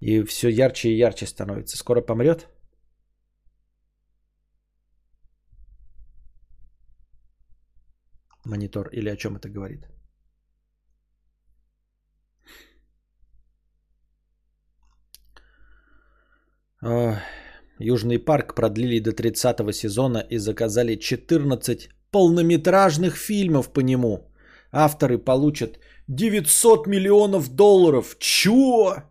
И 0.00 0.22
все 0.24 0.48
ярче 0.48 0.88
и 0.90 0.98
ярче 0.98 1.26
становится. 1.26 1.76
Скоро 1.76 2.02
помрет? 2.02 2.48
Монитор. 8.44 8.88
Или 8.92 9.08
о 9.08 9.16
чем 9.16 9.36
это 9.36 9.48
говорит? 9.48 9.86
Южный 16.82 18.18
парк 18.18 18.54
продлили 18.54 19.00
до 19.00 19.12
30 19.12 19.74
сезона 19.74 20.18
и 20.30 20.38
заказали 20.38 20.96
14 20.96 21.88
полнометражных 22.10 23.16
фильмов 23.16 23.72
по 23.72 23.80
нему. 23.80 24.30
Авторы 24.72 25.18
получат 25.18 25.78
900 26.08 26.86
миллионов 26.86 27.48
долларов. 27.54 28.16
Чё? 28.18 29.04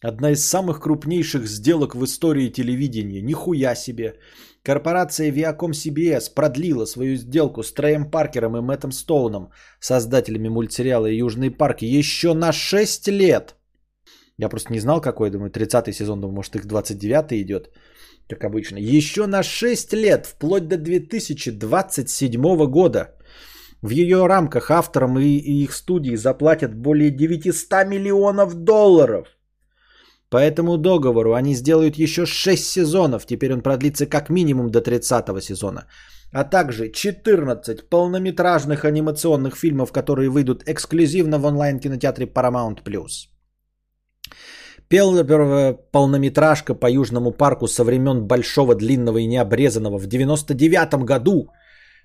Одна 0.00 0.30
из 0.30 0.44
самых 0.44 0.80
крупнейших 0.80 1.46
сделок 1.46 1.94
в 1.94 2.04
истории 2.04 2.50
телевидения. 2.50 3.22
Нихуя 3.22 3.74
себе. 3.74 4.14
Корпорация 4.62 5.32
Viacom 5.32 5.72
CBS 5.72 6.34
продлила 6.34 6.84
свою 6.84 7.16
сделку 7.16 7.62
с 7.62 7.72
Трэем 7.72 8.10
Паркером 8.10 8.56
и 8.56 8.60
Мэттом 8.60 8.92
Стоуном, 8.92 9.50
создателями 9.80 10.48
мультсериала 10.48 11.06
«Южный 11.06 11.50
парк», 11.50 11.82
еще 11.82 12.34
на 12.34 12.52
6 12.52 13.08
лет. 13.08 13.57
Я 14.38 14.48
просто 14.48 14.72
не 14.72 14.80
знал, 14.80 15.00
какой, 15.00 15.30
думаю, 15.30 15.50
30-й 15.50 15.92
сезон, 15.92 16.20
думаю, 16.20 16.36
может, 16.36 16.54
их 16.54 16.64
29-й 16.64 17.42
идет, 17.42 17.70
как 18.28 18.44
обычно. 18.44 18.78
Еще 18.78 19.26
на 19.26 19.42
6 19.42 19.92
лет, 19.94 20.26
вплоть 20.26 20.68
до 20.68 20.76
2027 20.76 22.66
года. 22.70 23.14
В 23.82 23.90
ее 23.90 24.26
рамках 24.26 24.70
авторам 24.70 25.18
и, 25.18 25.38
и 25.38 25.64
их 25.64 25.72
студии 25.72 26.16
заплатят 26.16 26.74
более 26.74 27.10
900 27.10 27.86
миллионов 27.86 28.54
долларов. 28.54 29.26
По 30.30 30.36
этому 30.36 30.76
договору 30.78 31.32
они 31.34 31.54
сделают 31.54 31.96
еще 31.96 32.26
6 32.26 32.64
сезонов. 32.64 33.26
Теперь 33.26 33.52
он 33.52 33.62
продлится 33.62 34.06
как 34.06 34.30
минимум 34.30 34.70
до 34.70 34.80
30 34.80 35.42
сезона. 35.42 35.86
А 36.32 36.44
также 36.44 36.92
14 36.92 37.88
полнометражных 37.88 38.84
анимационных 38.84 39.56
фильмов, 39.56 39.92
которые 39.92 40.28
выйдут 40.28 40.62
эксклюзивно 40.66 41.38
в 41.38 41.46
онлайн-кинотеатре 41.46 42.26
Paramount+. 42.26 42.82
Первая 44.88 45.74
полнометражка 45.92 46.74
по 46.74 46.90
Южному 46.90 47.32
парку 47.32 47.68
со 47.68 47.84
времен 47.84 48.26
Большого, 48.26 48.74
Длинного 48.74 49.18
и 49.18 49.26
Необрезанного 49.26 49.98
в 49.98 50.06
99 50.06 51.04
году. 51.04 51.48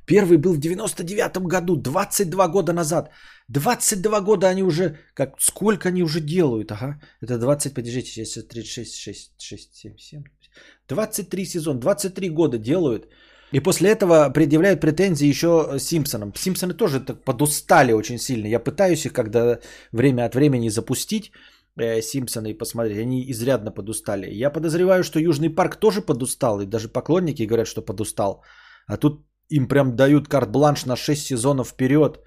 Первый 0.06 0.38
был 0.38 0.54
в 0.54 0.60
99 0.60 1.38
году, 1.48 1.78
22 1.78 2.48
года 2.50 2.74
назад. 2.74 3.10
22 3.48 4.22
года 4.22 4.50
они 4.50 4.64
уже, 4.64 4.98
как, 5.14 5.40
сколько 5.40 5.90
они 5.90 6.04
уже 6.04 6.20
делают, 6.20 6.72
ага. 6.72 7.00
Это 7.22 7.38
20, 7.38 7.74
подождите, 7.74 8.26
сейчас 8.26 8.44
36, 8.48 8.96
6, 8.96 9.32
6, 9.40 9.76
7, 9.76 9.98
7. 9.98 10.24
23 10.90 11.46
сезон, 11.46 11.80
23 11.80 12.30
года 12.30 12.58
делают. 12.58 13.08
И 13.54 13.62
после 13.62 13.92
этого 13.92 14.30
предъявляют 14.34 14.82
претензии 14.82 15.30
еще 15.30 15.78
Симпсонам. 15.80 16.34
Симпсоны 16.36 16.74
тоже 16.74 17.00
так 17.00 17.24
подустали 17.24 17.94
очень 17.94 18.18
сильно. 18.18 18.48
Я 18.48 18.60
пытаюсь 18.60 19.06
их 19.06 19.14
когда 19.14 19.60
время 19.92 20.26
от 20.26 20.36
времени 20.36 20.70
запустить 20.70 21.32
э, 21.78 22.02
Симпсоны 22.02 22.52
и 22.52 22.58
посмотреть. 22.58 22.98
Они 22.98 23.32
изрядно 23.32 23.72
подустали. 23.72 24.30
Я 24.30 24.50
подозреваю, 24.50 25.04
что 25.04 25.20
Южный 25.20 25.50
парк 25.50 25.76
тоже 25.76 26.02
подустал. 26.02 26.62
И 26.62 26.66
даже 26.66 26.90
поклонники 26.90 27.48
говорят, 27.48 27.68
что 27.68 27.82
подустал. 27.82 28.44
А 28.88 28.98
тут 28.98 29.26
им 29.50 29.68
прям 29.68 29.96
дают 29.96 30.28
карт-бланш 30.28 30.86
на 30.86 30.96
6 30.96 31.26
сезонов 31.26 31.70
вперед. 31.70 32.20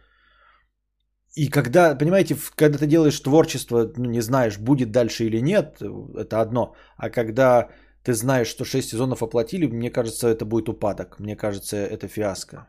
И 1.34 1.50
когда, 1.50 1.94
понимаете, 1.94 2.36
когда 2.54 2.78
ты 2.78 2.86
делаешь 2.86 3.20
творчество, 3.20 3.92
ну, 3.96 4.10
не 4.10 4.22
знаешь, 4.22 4.58
будет 4.58 4.90
дальше 4.90 5.24
или 5.24 5.42
нет, 5.42 5.82
это 6.16 6.40
одно. 6.40 6.74
А 6.96 7.10
когда 7.10 7.68
ты 8.02 8.14
знаешь, 8.14 8.48
что 8.48 8.64
6 8.64 8.88
сезонов 8.88 9.22
оплатили, 9.22 9.66
мне 9.66 9.90
кажется, 9.90 10.28
это 10.28 10.44
будет 10.44 10.68
упадок. 10.68 11.18
Мне 11.18 11.36
кажется, 11.36 11.76
это 11.76 12.08
фиаско. 12.08 12.66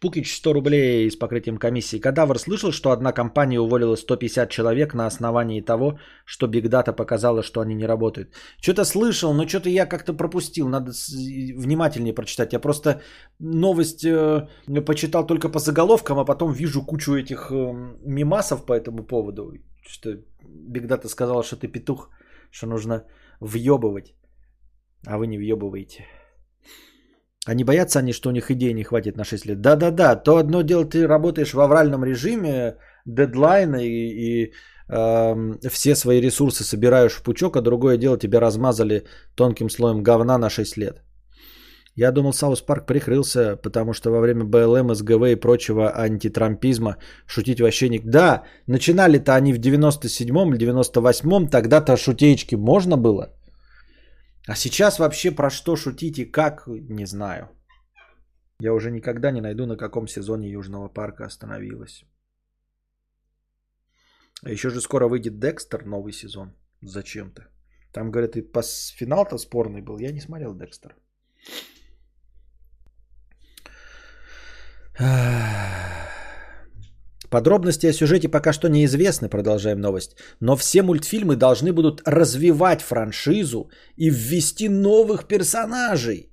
Пукич 0.00 0.36
100 0.36 0.52
рублей 0.52 1.10
с 1.10 1.16
покрытием 1.16 1.58
комиссии. 1.58 2.00
Кадавр 2.00 2.38
слышал, 2.38 2.72
что 2.72 2.90
одна 2.90 3.12
компания 3.12 3.58
уволила 3.58 3.96
150 3.96 4.48
человек 4.48 4.94
на 4.94 5.06
основании 5.06 5.60
того, 5.60 5.98
что 6.24 6.46
Big 6.46 6.68
Data 6.68 6.92
показала, 6.92 7.42
что 7.42 7.60
они 7.60 7.74
не 7.74 7.86
работают. 7.86 8.28
Что-то 8.60 8.84
слышал, 8.84 9.34
но 9.34 9.48
что-то 9.48 9.68
я 9.68 9.86
как-то 9.86 10.14
пропустил. 10.14 10.68
Надо 10.68 10.92
внимательнее 11.56 12.14
прочитать. 12.14 12.52
Я 12.52 12.60
просто 12.60 13.00
новость 13.40 14.04
э, 14.04 14.48
почитал 14.86 15.26
только 15.26 15.48
по 15.48 15.58
заголовкам, 15.58 16.18
а 16.18 16.24
потом 16.24 16.52
вижу 16.52 16.86
кучу 16.86 17.16
этих 17.16 17.50
э, 17.50 17.96
мимасов 18.04 18.66
по 18.66 18.72
этому 18.72 19.02
поводу. 19.02 19.52
Что 19.88 20.10
Big 20.10 20.86
Data 20.86 21.08
сказала, 21.08 21.42
что 21.42 21.56
ты 21.56 21.66
петух, 21.66 22.10
что 22.52 22.66
нужно 22.66 23.04
въебывать. 23.40 24.14
А 25.06 25.18
вы 25.18 25.26
не 25.26 25.38
въебываете. 25.38 26.04
А 27.46 27.54
не 27.54 27.64
боятся 27.64 27.98
они, 27.98 28.12
что 28.12 28.28
у 28.28 28.32
них 28.32 28.50
идей 28.50 28.74
не 28.74 28.84
хватит 28.84 29.16
на 29.16 29.24
6 29.24 29.46
лет? 29.46 29.60
Да-да-да, 29.60 30.16
то 30.16 30.36
одно 30.36 30.62
дело, 30.62 30.84
ты 30.84 31.06
работаешь 31.06 31.54
в 31.54 31.60
авральном 31.60 32.04
режиме, 32.04 32.76
дедлайны 33.06 33.86
и, 33.86 34.44
и 34.44 34.52
э, 34.88 35.68
все 35.70 35.94
свои 35.94 36.20
ресурсы 36.20 36.64
собираешь 36.64 37.14
в 37.14 37.22
пучок, 37.22 37.56
а 37.56 37.62
другое 37.62 37.96
дело, 37.96 38.18
тебя 38.18 38.40
размазали 38.40 39.04
тонким 39.34 39.70
слоем 39.70 40.02
говна 40.02 40.38
на 40.38 40.50
6 40.50 40.76
лет. 40.76 41.02
Я 41.98 42.12
думал, 42.12 42.32
South 42.32 42.60
Park 42.60 42.86
прикрылся, 42.86 43.56
потому 43.56 43.92
что 43.92 44.10
во 44.10 44.20
время 44.20 44.44
BLM, 44.44 44.94
SJW 44.94 45.32
и 45.32 45.40
прочего 45.40 45.90
антитрампизма 45.96 46.96
шутить 47.26 47.60
вообще 47.60 47.88
не... 47.88 47.98
Да, 47.98 48.44
начинали-то 48.68 49.34
они 49.34 49.52
в 49.52 49.58
97-м 49.58 50.54
или 50.54 50.68
98-м, 50.68 51.48
тогда-то 51.48 51.96
шутеечки 51.96 52.54
можно 52.54 52.96
было. 52.96 53.37
А 54.48 54.54
сейчас 54.54 54.98
вообще 54.98 55.30
про 55.30 55.50
что 55.50 55.76
шутить 55.76 56.18
и 56.18 56.24
как, 56.24 56.66
не 56.66 57.06
знаю. 57.06 57.48
Я 58.60 58.72
уже 58.72 58.90
никогда 58.90 59.30
не 59.30 59.40
найду, 59.40 59.66
на 59.66 59.76
каком 59.76 60.08
сезоне 60.08 60.48
Южного 60.48 60.88
парка 60.88 61.26
остановилась. 61.26 62.04
А 64.42 64.50
еще 64.50 64.70
же 64.70 64.80
скоро 64.80 65.06
выйдет 65.08 65.38
Декстер, 65.38 65.84
новый 65.84 66.12
сезон. 66.12 66.54
Зачем-то. 66.80 67.42
Там, 67.92 68.10
говорят, 68.10 68.36
и 68.36 68.42
пас... 68.42 68.94
финал-то 68.96 69.36
спорный 69.38 69.82
был. 69.82 69.98
Я 69.98 70.12
не 70.12 70.20
смотрел 70.20 70.54
Декстер. 70.54 70.96
Подробности 77.30 77.86
о 77.86 77.92
сюжете 77.92 78.28
пока 78.28 78.52
что 78.52 78.68
неизвестны, 78.68 79.28
продолжаем 79.28 79.80
новость, 79.80 80.16
но 80.40 80.56
все 80.56 80.82
мультфильмы 80.82 81.36
должны 81.36 81.72
будут 81.72 82.02
развивать 82.06 82.82
франшизу 82.82 83.70
и 83.96 84.10
ввести 84.10 84.68
новых 84.68 85.28
персонажей. 85.28 86.30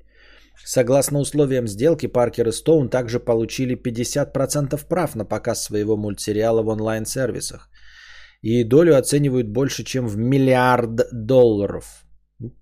Согласно 0.66 1.20
условиям 1.20 1.68
сделки, 1.68 2.08
Паркер 2.08 2.48
и 2.48 2.52
Стоун 2.52 2.90
также 2.90 3.20
получили 3.20 3.76
50% 3.76 4.88
прав 4.88 5.16
на 5.16 5.26
показ 5.26 5.64
своего 5.64 5.98
мультсериала 5.98 6.64
в 6.64 6.68
онлайн-сервисах. 6.68 7.70
И 8.42 8.64
долю 8.64 8.98
оценивают 8.98 9.48
больше, 9.48 9.84
чем 9.84 10.08
в 10.08 10.18
миллиард 10.18 11.02
долларов. 11.12 12.06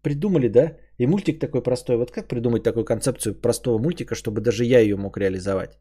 Придумали, 0.01 0.47
да? 0.47 0.77
И 0.97 1.05
мультик 1.05 1.39
такой 1.39 1.61
простой. 1.61 1.97
Вот 1.97 2.11
как 2.11 2.27
придумать 2.27 2.63
такую 2.63 2.85
концепцию 2.85 3.35
простого 3.35 3.77
мультика, 3.77 4.15
чтобы 4.15 4.41
даже 4.41 4.65
я 4.65 4.79
ее 4.79 4.95
мог 4.95 5.17
реализовать? 5.17 5.77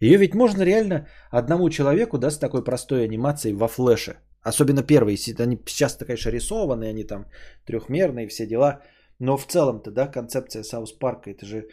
Ее 0.00 0.18
ведь 0.18 0.34
можно 0.34 0.64
реально 0.64 1.08
одному 1.30 1.70
человеку, 1.70 2.18
да, 2.18 2.30
с 2.30 2.38
такой 2.38 2.64
простой 2.64 3.04
анимацией 3.04 3.54
во 3.54 3.68
флеше. 3.68 4.16
Особенно 4.42 4.82
первые, 4.82 5.18
они 5.38 5.58
сейчас-то, 5.66 6.04
конечно, 6.04 6.30
рисованные, 6.30 6.90
они 6.90 7.04
там 7.04 7.26
трехмерные, 7.66 8.28
все 8.28 8.46
дела. 8.46 8.80
Но 9.18 9.36
в 9.36 9.46
целом-то, 9.46 9.90
да, 9.90 10.06
концепция 10.06 10.62
Саус 10.62 10.92
Парка, 10.92 11.30
это 11.30 11.44
же, 11.44 11.68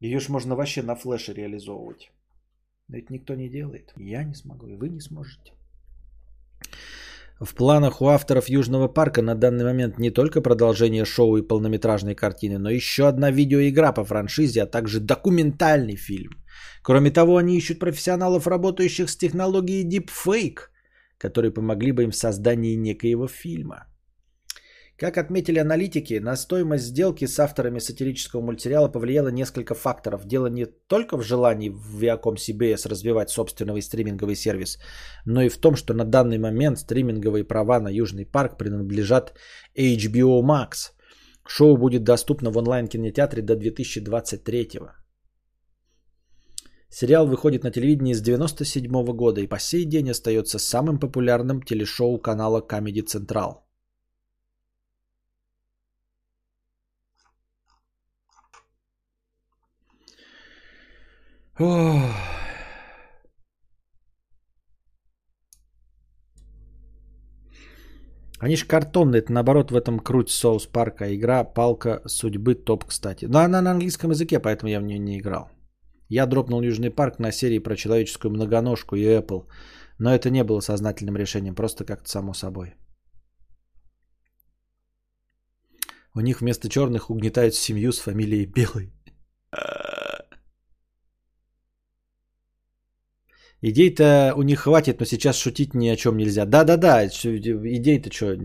ее 0.00 0.20
же 0.20 0.30
можно 0.30 0.54
вообще 0.54 0.82
на 0.82 0.94
флеше 0.94 1.34
реализовывать. 1.34 2.12
Но 2.88 2.96
это 2.98 3.12
никто 3.12 3.34
не 3.34 3.48
делает. 3.48 3.92
Я 3.96 4.24
не 4.24 4.34
смогу, 4.34 4.68
и 4.68 4.76
вы 4.76 4.88
не 4.88 5.00
сможете. 5.00 5.52
В 7.40 7.54
планах 7.54 8.00
у 8.00 8.06
авторов 8.06 8.48
Южного 8.48 8.88
парка 8.88 9.22
на 9.22 9.34
данный 9.34 9.64
момент 9.64 9.98
не 9.98 10.10
только 10.10 10.40
продолжение 10.40 11.04
шоу 11.04 11.36
и 11.36 11.46
полнометражной 11.46 12.14
картины, 12.14 12.58
но 12.58 12.70
еще 12.70 13.06
одна 13.08 13.30
видеоигра 13.30 13.92
по 13.92 14.04
франшизе, 14.04 14.62
а 14.62 14.66
также 14.66 15.00
документальный 15.00 15.96
фильм– 15.96 16.32
Кроме 16.88 17.10
того, 17.10 17.36
они 17.36 17.58
ищут 17.58 17.78
профессионалов, 17.78 18.46
работающих 18.46 19.10
с 19.10 19.16
технологией 19.16 19.84
Deepfake, 19.84 20.70
которые 21.18 21.52
помогли 21.52 21.92
бы 21.92 22.04
им 22.04 22.10
в 22.10 22.16
создании 22.16 22.76
некоего 22.76 23.28
фильма. 23.28 23.84
Как 24.96 25.18
отметили 25.18 25.58
аналитики, 25.58 26.18
на 26.18 26.34
стоимость 26.36 26.84
сделки 26.84 27.26
с 27.26 27.38
авторами 27.38 27.78
сатирического 27.78 28.40
мультсериала 28.40 28.88
повлияло 28.88 29.28
несколько 29.28 29.74
факторов. 29.74 30.24
Дело 30.24 30.46
не 30.46 30.64
только 30.64 31.18
в 31.18 31.22
желании 31.22 31.68
в 31.68 32.02
Viacom 32.02 32.36
CBS 32.36 32.88
развивать 32.88 33.28
собственный 33.28 33.82
стриминговый 33.82 34.34
сервис, 34.34 34.78
но 35.26 35.42
и 35.42 35.50
в 35.50 35.58
том, 35.58 35.76
что 35.76 35.92
на 35.92 36.04
данный 36.06 36.38
момент 36.38 36.78
стриминговые 36.78 37.44
права 37.44 37.80
на 37.80 37.90
Южный 37.90 38.24
парк 38.24 38.56
принадлежат 38.56 39.34
HBO 39.76 40.40
Max. 40.40 40.92
Шоу 41.46 41.76
будет 41.76 42.02
доступно 42.02 42.50
в 42.50 42.56
онлайн-кинотеатре 42.56 43.42
до 43.42 43.56
2023 43.56 44.80
Сериал 46.90 47.26
выходит 47.26 47.64
на 47.64 47.70
телевидении 47.70 48.14
с 48.14 48.22
1997 48.22 49.16
года 49.16 49.40
и 49.40 49.46
по 49.46 49.58
сей 49.58 49.84
день 49.84 50.10
остается 50.10 50.58
самым 50.58 50.98
популярным 50.98 51.62
телешоу 51.62 52.18
канала 52.18 52.60
Comedy 52.66 53.04
Central. 53.04 53.58
Они 68.40 68.54
же 68.56 68.66
картонные, 68.66 69.18
это 69.18 69.32
наоборот 69.32 69.72
в 69.72 69.76
этом 69.76 69.98
круть 69.98 70.30
соус 70.30 70.66
парка. 70.66 71.14
Игра 71.14 71.42
«Палка 71.42 72.00
судьбы» 72.06 72.54
топ, 72.54 72.84
кстати. 72.84 73.26
Но 73.26 73.40
она 73.40 73.60
на 73.60 73.72
английском 73.72 74.12
языке, 74.12 74.38
поэтому 74.38 74.70
я 74.70 74.78
в 74.78 74.84
нее 74.84 74.98
не 74.98 75.18
играл. 75.18 75.50
Я 76.08 76.26
дропнул 76.26 76.62
Южный 76.62 76.90
парк 76.90 77.18
на 77.18 77.32
серии 77.32 77.58
про 77.58 77.76
человеческую 77.76 78.32
многоножку 78.32 78.96
и 78.96 79.04
Apple. 79.04 79.46
Но 79.98 80.14
это 80.14 80.30
не 80.30 80.44
было 80.44 80.60
сознательным 80.60 81.16
решением, 81.16 81.54
просто 81.54 81.84
как-то 81.84 82.08
само 82.08 82.34
собой. 82.34 82.74
У 86.14 86.20
них 86.20 86.40
вместо 86.40 86.68
черных 86.68 87.10
угнетают 87.10 87.54
семью 87.54 87.92
с 87.92 87.98
фамилией 87.98 88.46
Белый. 88.46 88.92
Идей-то 93.60 94.34
у 94.36 94.42
них 94.42 94.60
хватит, 94.60 95.00
но 95.00 95.06
сейчас 95.06 95.36
шутить 95.36 95.74
ни 95.74 95.88
о 95.88 95.96
чем 95.96 96.16
нельзя. 96.16 96.46
Да-да-да, 96.46 97.06
идей-то 97.06 98.10
что, 98.10 98.36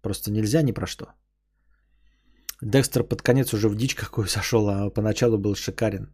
просто 0.00 0.30
нельзя 0.30 0.62
ни 0.62 0.72
про 0.72 0.86
что. 0.86 1.12
Декстер 2.62 3.04
под 3.04 3.22
конец 3.22 3.52
уже 3.52 3.68
в 3.68 3.76
дичь 3.76 3.94
какую 3.94 4.26
сошел, 4.26 4.68
а 4.68 4.90
поначалу 4.90 5.38
был 5.38 5.54
шикарен. 5.54 6.08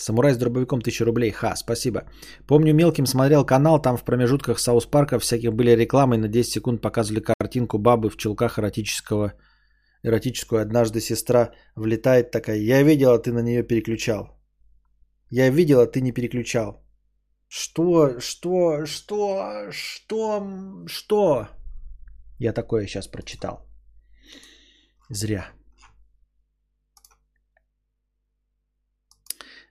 Самурай 0.00 0.32
с 0.32 0.38
дробовиком 0.38 0.78
1000 0.78 1.04
рублей. 1.04 1.30
Ха, 1.30 1.56
спасибо. 1.56 2.04
Помню, 2.46 2.74
мелким 2.74 3.06
смотрел 3.06 3.44
канал, 3.44 3.82
там 3.82 3.96
в 3.96 4.04
промежутках 4.04 4.58
South 4.58 4.86
Park 4.86 5.12
а 5.12 5.18
всяких 5.18 5.52
были 5.52 5.76
рекламы, 5.76 6.16
на 6.16 6.28
10 6.28 6.52
секунд 6.52 6.80
показывали 6.80 7.20
картинку 7.20 7.78
бабы 7.78 8.08
в 8.08 8.16
чулках 8.16 8.58
эротического, 8.58 9.34
эротическую. 10.02 10.62
Однажды 10.62 11.00
сестра 11.00 11.50
влетает 11.76 12.30
такая, 12.30 12.56
я 12.56 12.82
видела, 12.82 13.18
ты 13.18 13.30
на 13.32 13.42
нее 13.42 13.62
переключал. 13.62 14.40
Я 15.30 15.50
видела, 15.50 15.86
ты 15.86 16.00
на 16.00 16.05
нее 16.05 16.12
переключал. 16.12 16.82
Что, 17.48 18.20
что, 18.20 18.86
что, 18.86 19.70
что, 19.70 20.42
что? 20.86 21.48
Я 22.38 22.54
такое 22.54 22.86
сейчас 22.86 23.06
прочитал. 23.06 23.66
Зря. 25.10 25.59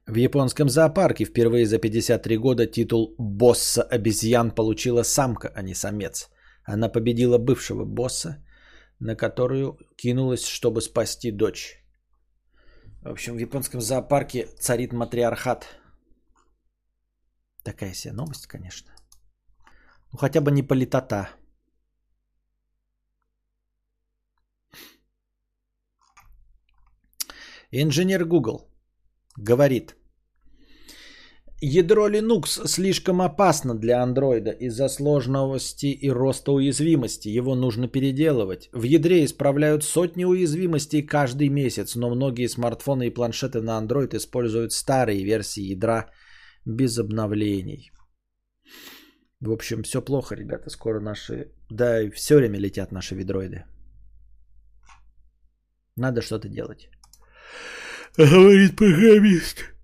В 0.09 0.15
японском 0.15 0.69
зоопарке 0.69 1.23
впервые 1.25 1.67
за 1.67 1.77
53 1.77 2.37
года 2.37 2.65
титул 2.65 3.13
«Босса 3.19 3.83
обезьян» 3.83 4.49
получила 4.49 5.03
самка, 5.03 5.51
а 5.55 5.61
не 5.61 5.75
самец. 5.75 6.29
Она 6.63 6.89
победила 6.89 7.37
бывшего 7.37 7.85
босса, 7.85 8.43
на 8.99 9.15
которую 9.15 9.77
кинулась, 9.97 10.47
чтобы 10.47 10.81
спасти 10.81 11.29
дочь. 11.31 11.83
В 13.03 13.09
общем, 13.09 13.35
в 13.35 13.39
японском 13.39 13.81
зоопарке 13.81 14.47
царит 14.59 14.93
матриархат. 14.93 15.67
Такая 17.63 17.93
себе 17.93 18.13
новость, 18.13 18.47
конечно. 18.47 18.91
Ну, 20.11 20.17
хотя 20.17 20.41
бы 20.41 20.49
не 20.49 20.63
политота. 20.63 21.29
Инженер 27.71 28.25
Google 28.25 28.71
говорит, 29.37 29.98
Ядро 31.61 32.07
Linux 32.07 32.67
слишком 32.67 33.21
опасно 33.21 33.75
для 33.75 34.01
андроида 34.01 34.51
из-за 34.51 34.87
сложности 34.87 35.87
и 35.87 36.09
роста 36.09 36.53
уязвимости. 36.53 37.27
Его 37.27 37.53
нужно 37.55 37.89
переделывать. 37.89 38.69
В 38.71 38.83
ядре 38.83 39.25
исправляют 39.25 39.83
сотни 39.83 40.23
уязвимостей 40.23 41.05
каждый 41.05 41.49
месяц, 41.49 41.95
но 41.95 42.09
многие 42.09 42.47
смартфоны 42.47 43.07
и 43.07 43.13
планшеты 43.13 43.61
на 43.61 43.77
Android 43.77 44.15
используют 44.15 44.71
старые 44.71 45.25
версии 45.25 45.71
ядра 45.71 46.09
без 46.65 46.97
обновлений. 46.97 47.91
В 49.41 49.51
общем, 49.51 49.83
все 49.83 50.01
плохо, 50.01 50.35
ребята. 50.35 50.69
Скоро 50.69 51.01
наши... 51.01 51.51
Да, 51.69 52.01
и 52.01 52.09
все 52.09 52.35
время 52.37 52.57
летят 52.59 52.91
наши 52.91 53.15
ведроиды. 53.15 53.65
Надо 55.97 56.21
что-то 56.21 56.47
делать. 56.47 56.89
Говорит 58.17 58.77
программист. 58.77 59.78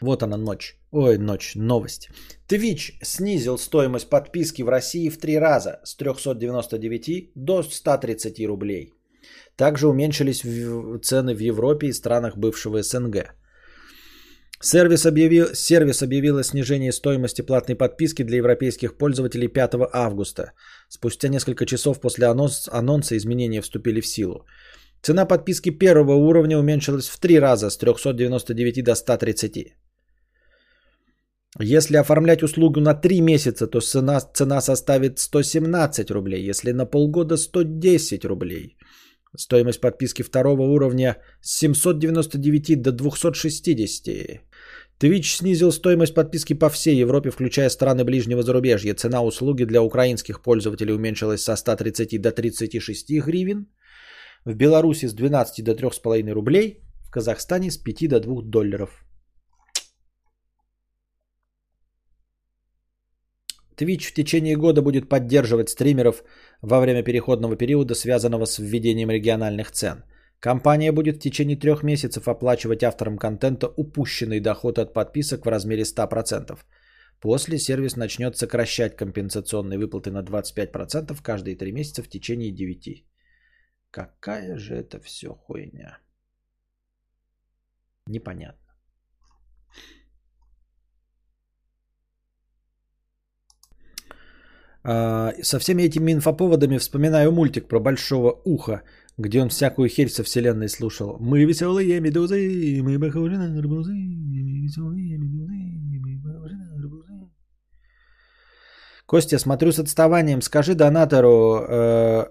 Вот 0.00 0.22
она 0.22 0.36
ночь. 0.36 0.76
Ой, 0.90 1.18
ночь, 1.18 1.54
новость. 1.54 2.08
Twitch 2.48 2.92
снизил 3.02 3.58
стоимость 3.58 4.08
подписки 4.08 4.62
в 4.62 4.68
России 4.68 5.08
в 5.10 5.18
три 5.18 5.38
раза 5.38 5.80
с 5.84 5.94
399 5.96 7.30
до 7.36 7.62
130 7.62 8.46
рублей. 8.46 8.92
Также 9.56 9.88
уменьшились 9.88 10.42
цены 11.02 11.34
в 11.34 11.40
Европе 11.40 11.86
и 11.86 11.92
странах 11.92 12.36
бывшего 12.36 12.82
СНГ. 12.82 13.34
Сервис 14.62 15.06
объявил, 15.06 15.54
сервис 15.54 16.02
объявил 16.02 16.38
о 16.38 16.44
снижении 16.44 16.90
стоимости 16.90 17.42
платной 17.42 17.76
подписки 17.76 18.24
для 18.24 18.36
европейских 18.36 18.98
пользователей 18.98 19.48
5 19.48 19.74
августа. 19.92 20.52
Спустя 20.88 21.28
несколько 21.28 21.66
часов 21.66 22.00
после 22.00 22.26
анонс, 22.26 22.68
анонса 22.72 23.16
изменения 23.16 23.62
вступили 23.62 24.00
в 24.00 24.06
силу. 24.06 24.44
Цена 25.02 25.26
подписки 25.26 25.70
первого 25.70 26.14
уровня 26.14 26.58
уменьшилась 26.58 27.08
в 27.08 27.18
три 27.18 27.40
раза 27.40 27.70
с 27.70 27.78
399 27.78 28.84
до 28.84 28.94
130. 28.94 29.74
Если 31.58 31.96
оформлять 31.96 32.42
услугу 32.42 32.80
на 32.80 32.94
3 32.94 33.20
месяца, 33.20 33.66
то 33.66 33.80
цена, 33.80 34.20
цена 34.20 34.60
составит 34.60 35.18
117 35.18 36.10
рублей. 36.10 36.50
Если 36.50 36.72
на 36.72 36.86
полгода 36.86 37.36
110 37.36 38.24
рублей. 38.24 38.76
Стоимость 39.36 39.80
подписки 39.80 40.22
второго 40.22 40.62
уровня 40.62 41.16
с 41.40 41.58
799 41.58 42.82
до 42.82 42.92
260. 42.92 44.42
Twitch 45.00 45.36
снизил 45.38 45.72
стоимость 45.72 46.14
подписки 46.14 46.52
по 46.52 46.68
всей 46.68 47.00
Европе, 47.00 47.30
включая 47.30 47.70
страны 47.70 48.04
ближнего 48.04 48.42
зарубежья. 48.42 48.94
Цена 48.94 49.22
услуги 49.22 49.64
для 49.64 49.82
украинских 49.82 50.42
пользователей 50.42 50.92
уменьшилась 50.92 51.42
со 51.42 51.56
130 51.56 52.20
до 52.20 52.32
36 52.32 53.10
гривен– 53.24 53.66
в 54.44 54.54
Беларуси 54.54 55.06
с 55.06 55.14
12 55.14 55.64
до 55.64 55.72
3,5 55.72 56.32
рублей, 56.32 56.82
в 57.06 57.10
Казахстане 57.10 57.70
с 57.70 57.76
5 57.76 58.08
до 58.08 58.20
2 58.20 58.42
долларов. 58.42 59.04
Twitch 63.76 64.08
в 64.08 64.14
течение 64.14 64.56
года 64.56 64.82
будет 64.82 65.08
поддерживать 65.08 65.70
стримеров 65.70 66.22
во 66.62 66.80
время 66.80 67.02
переходного 67.02 67.56
периода, 67.56 67.94
связанного 67.94 68.44
с 68.44 68.58
введением 68.58 69.10
региональных 69.10 69.70
цен. 69.70 70.04
Компания 70.40 70.92
будет 70.92 71.16
в 71.16 71.20
течение 71.20 71.56
трех 71.56 71.82
месяцев 71.82 72.28
оплачивать 72.28 72.82
авторам 72.82 73.18
контента 73.18 73.68
упущенный 73.76 74.40
доход 74.40 74.78
от 74.78 74.94
подписок 74.94 75.46
в 75.46 75.48
размере 75.48 75.82
100%. 75.82 76.58
После 77.20 77.58
сервис 77.58 77.96
начнет 77.96 78.36
сокращать 78.36 78.96
компенсационные 78.96 79.78
выплаты 79.78 80.10
на 80.10 80.22
25% 80.22 81.16
каждые 81.22 81.56
три 81.56 81.72
месяца 81.72 82.02
в 82.02 82.08
течение 82.08 82.50
9. 82.50 83.09
Какая 83.90 84.56
же 84.56 84.74
это 84.74 85.00
все 85.00 85.34
хуйня? 85.34 85.98
Непонятно. 88.06 88.60
А, 94.82 95.32
со 95.42 95.58
всеми 95.58 95.82
этими 95.82 96.12
инфоповодами 96.12 96.78
вспоминаю 96.78 97.32
мультик 97.32 97.68
про 97.68 97.80
большого 97.80 98.40
уха, 98.44 98.82
где 99.18 99.42
он 99.42 99.48
всякую 99.48 99.88
херь 99.88 100.08
со 100.08 100.22
вселенной 100.22 100.68
слушал. 100.68 101.18
Мы 101.20 101.44
веселые 101.44 102.00
медузы, 102.00 102.80
мы 102.82 102.98
похожи 102.98 103.36
на 103.36 103.58
арбузы, 103.58 103.92
мы 103.92 104.62
веселые 104.62 105.18
медузы, 105.18 105.54
мы 106.00 106.22
похожи 106.22 106.54
на 106.54 106.74
арбузы. 106.78 107.30
Костя, 109.06 109.38
смотрю 109.38 109.72
с 109.72 109.78
отставанием. 109.78 110.40
Скажи 110.40 110.74
донатору, 110.74 111.64
э, 111.68 112.26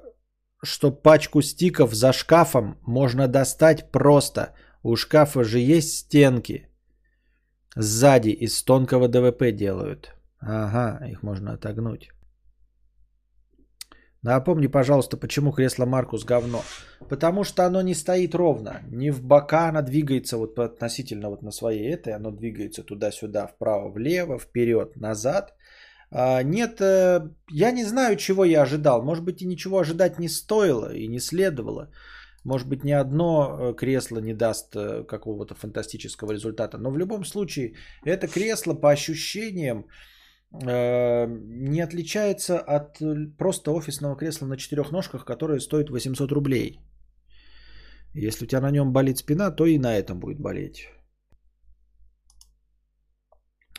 что 0.62 0.92
пачку 0.92 1.42
стиков 1.42 1.94
за 1.94 2.14
шкафом 2.14 2.78
можно 2.86 3.28
достать 3.28 3.92
просто. 3.92 4.54
У 4.84 4.96
шкафа 4.96 5.44
же 5.44 5.60
есть 5.60 5.98
стенки. 5.98 6.68
Сзади 7.76 8.30
из 8.30 8.64
тонкого 8.64 9.08
ДВП 9.08 9.52
делают. 9.52 10.16
Ага, 10.40 11.06
их 11.08 11.24
можно 11.24 11.54
отогнуть. 11.54 12.10
Напомни, 14.22 14.68
пожалуйста, 14.68 15.16
почему 15.16 15.54
кресло 15.54 15.86
Маркус 15.86 16.26
говно. 16.26 16.62
Потому 17.10 17.46
что 17.46 17.66
оно 17.66 17.82
не 17.82 17.96
стоит 17.96 18.36
ровно. 18.36 18.82
Не 18.92 19.12
в 19.12 19.24
бока 19.24 19.70
оно 19.70 19.82
двигается 19.82 20.38
вот 20.38 20.60
относительно 20.60 21.30
вот 21.30 21.42
на 21.42 21.52
своей 21.52 21.90
этой. 21.94 22.14
Оно 22.14 22.32
двигается 22.32 22.84
туда-сюда, 22.84 23.48
вправо-влево, 23.48 24.38
вперед, 24.38 24.98
назад. 24.98 25.54
А, 26.12 26.44
нет, 26.44 26.82
э, 26.82 27.30
я 27.52 27.72
не 27.72 27.86
знаю, 27.86 28.18
чего 28.18 28.46
я 28.46 28.64
ожидал. 28.64 29.04
Может 29.04 29.24
быть, 29.24 29.42
и 29.42 29.46
ничего 29.46 29.80
ожидать 29.80 30.20
не 30.20 30.30
стоило 30.30 30.94
и 30.94 31.08
не 31.08 31.20
следовало. 31.20 31.92
Может 32.44 32.68
быть, 32.68 32.84
ни 32.84 32.92
одно 32.92 33.58
э, 33.60 33.74
кресло 33.76 34.20
не 34.20 34.34
даст 34.34 34.76
э, 34.76 35.04
какого-то 35.04 35.56
фантастического 35.56 36.32
результата. 36.32 36.78
Но 36.78 36.92
в 36.92 36.98
любом 36.98 37.26
случае, 37.26 37.76
это 38.06 38.28
кресло 38.28 38.74
по 38.74 38.92
ощущениям 38.92 39.86
не 40.52 41.80
отличается 41.80 42.58
от 42.58 42.98
просто 43.38 43.70
офисного 43.72 44.16
кресла 44.16 44.48
на 44.48 44.58
четырех 44.58 44.92
ножках, 44.92 45.24
которое 45.24 45.60
стоит 45.60 45.92
800 45.92 46.32
рублей. 46.32 46.80
Если 48.16 48.46
у 48.46 48.48
тебя 48.48 48.62
на 48.62 48.72
нем 48.72 48.92
болит 48.92 49.20
спина, 49.20 49.52
то 49.52 49.68
и 49.68 49.78
на 49.78 49.96
этом 49.96 50.20
будет 50.20 50.40
болеть. 50.40 50.88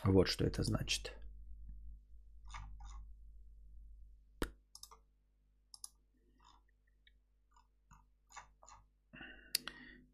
Вот 0.05 0.29
что 0.29 0.45
это 0.45 0.63
значит. 0.63 1.11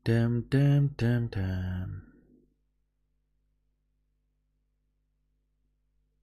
Там, 0.08 0.44
там, 0.44 0.90
там, 0.90 1.30
там. 1.30 2.02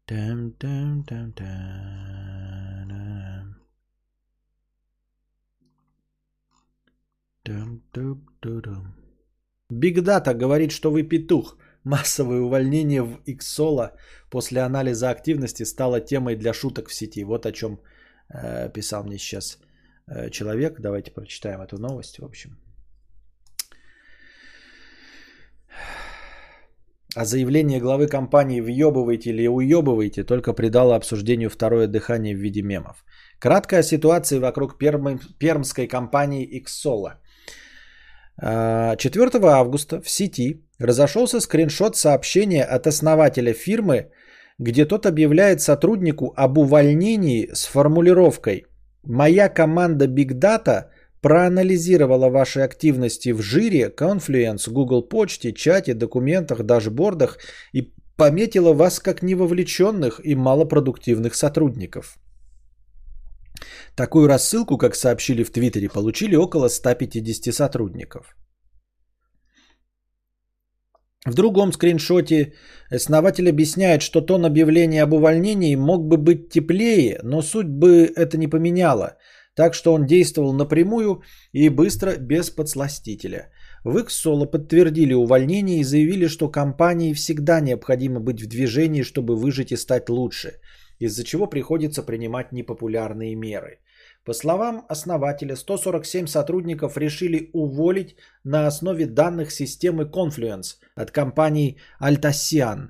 Там, 0.07 0.53
там, 0.53 1.05
там, 1.05 1.33
там. 1.33 1.45
Там, 7.43 7.83
там, 7.93 8.27
там. 8.63 8.95
Дата 9.69 10.35
говорит, 10.35 10.73
что 10.73 10.91
вы 10.91 11.03
петух. 11.03 11.59
Массовое 11.85 12.41
увольнение 12.41 13.03
в 13.03 13.21
Xsola 13.27 13.91
после 14.31 14.63
анализа 14.63 15.11
активности 15.11 15.65
стало 15.65 16.01
темой 16.01 16.37
для 16.37 16.55
шуток 16.55 16.89
в 16.89 16.95
сети. 16.95 17.25
Вот 17.25 17.45
о 17.45 17.53
чем 17.53 17.81
э, 18.31 18.71
писал 18.73 19.05
мне 19.05 19.19
сейчас 19.19 19.59
э, 20.07 20.31
человек. 20.31 20.81
Давайте 20.81 21.11
прочитаем 21.11 21.61
эту 21.61 21.79
новость. 21.79 22.19
В 22.19 22.25
общем. 22.25 22.64
А 27.17 27.25
заявление 27.25 27.81
главы 27.81 28.09
компании 28.09 28.61
«въебывайте» 28.61 29.31
или 29.31 29.47
«уебывайте» 29.47 30.25
только 30.25 30.53
придало 30.53 30.97
обсуждению 30.97 31.49
второе 31.49 31.87
дыхание 31.87 32.35
в 32.35 32.41
виде 32.41 32.63
мемов. 32.63 33.05
Краткая 33.39 33.83
ситуация 33.83 34.41
вокруг 34.41 34.79
перм... 34.79 35.21
пермской 35.39 35.87
компании 35.87 36.49
«Иксола». 36.59 37.21
4 38.41 38.97
а, 39.43 39.49
августа 39.49 40.01
в 40.01 40.09
сети 40.11 40.65
разошелся 40.81 41.41
скриншот 41.41 41.97
сообщения 41.97 42.65
от 42.65 42.87
основателя 42.89 43.53
фирмы, 43.53 44.11
где 44.59 44.85
тот 44.85 45.07
объявляет 45.07 45.61
сотруднику 45.61 46.35
об 46.37 46.59
увольнении 46.59 47.49
с 47.53 47.67
формулировкой 47.67 48.67
«Моя 49.05 49.49
команда 49.49 50.07
Big 50.07 50.33
Data 50.33 50.87
проанализировала 51.25 52.29
ваши 52.29 52.61
активности 52.61 53.33
в 53.33 53.41
жире, 53.41 53.91
Confluence, 53.99 54.71
Google 54.71 55.09
почте, 55.09 55.53
чате, 55.53 55.95
документах, 55.95 56.63
дашбордах 56.63 57.39
и 57.73 57.95
пометила 58.17 58.75
вас 58.75 59.01
как 59.01 59.23
невовлеченных 59.23 60.21
и 60.23 60.35
малопродуктивных 60.35 61.35
сотрудников. 61.35 62.19
Такую 63.97 64.29
рассылку, 64.29 64.77
как 64.77 64.95
сообщили 64.95 65.45
в 65.45 65.51
Твиттере, 65.51 65.89
получили 65.89 66.37
около 66.37 66.69
150 66.69 67.55
сотрудников. 67.55 68.37
В 71.25 71.33
другом 71.33 71.73
скриншоте 71.73 72.53
основатель 72.91 73.49
объясняет, 73.49 74.03
что 74.03 74.21
тон 74.21 74.45
объявления 74.45 75.03
об 75.03 75.15
увольнении 75.15 75.75
мог 75.77 76.07
бы 76.07 76.19
быть 76.19 76.51
теплее, 76.51 77.19
но 77.23 77.41
суть 77.41 77.69
бы 77.69 78.13
это 78.15 78.37
не 78.37 78.47
поменяла– 78.47 79.17
так 79.55 79.75
что 79.75 79.93
он 79.93 80.07
действовал 80.07 80.53
напрямую 80.53 81.23
и 81.53 81.69
быстро, 81.69 82.17
без 82.17 82.51
подсластителя. 82.51 83.51
В 83.85 84.01
Иксоло 84.01 84.47
подтвердили 84.47 85.15
увольнение 85.15 85.79
и 85.79 85.85
заявили, 85.85 86.27
что 86.27 86.49
компании 86.49 87.13
всегда 87.13 87.61
необходимо 87.61 88.21
быть 88.21 88.43
в 88.43 88.49
движении, 88.49 89.03
чтобы 89.03 89.37
выжить 89.37 89.73
и 89.73 89.77
стать 89.77 90.09
лучше, 90.09 90.61
из-за 90.99 91.25
чего 91.25 91.47
приходится 91.47 92.03
принимать 92.03 92.53
непопулярные 92.53 93.37
меры. 93.37 93.79
По 94.25 94.33
словам 94.33 94.87
основателя, 94.89 95.55
147 95.55 96.27
сотрудников 96.27 96.97
решили 96.97 97.51
уволить 97.53 98.17
на 98.43 98.67
основе 98.67 99.07
данных 99.07 99.51
системы 99.53 100.05
Confluence 100.05 100.79
от 100.97 101.11
компании 101.11 101.77
Altasian 102.01 102.89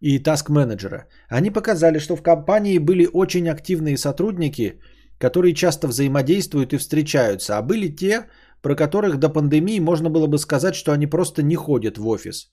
и 0.00 0.18
Task 0.18 0.48
Manager. 0.48 1.02
Они 1.28 1.50
показали, 1.50 1.98
что 1.98 2.16
в 2.16 2.22
компании 2.22 2.78
были 2.78 3.06
очень 3.12 3.48
активные 3.48 3.98
сотрудники– 3.98 4.80
которые 5.20 5.54
часто 5.54 5.86
взаимодействуют 5.86 6.72
и 6.72 6.78
встречаются, 6.78 7.58
а 7.58 7.62
были 7.62 7.88
те, 7.88 8.26
про 8.62 8.74
которых 8.74 9.18
до 9.18 9.28
пандемии 9.28 9.80
можно 9.80 10.10
было 10.10 10.26
бы 10.26 10.38
сказать, 10.38 10.74
что 10.74 10.92
они 10.92 11.06
просто 11.06 11.42
не 11.42 11.56
ходят 11.56 11.98
в 11.98 12.08
офис. 12.08 12.50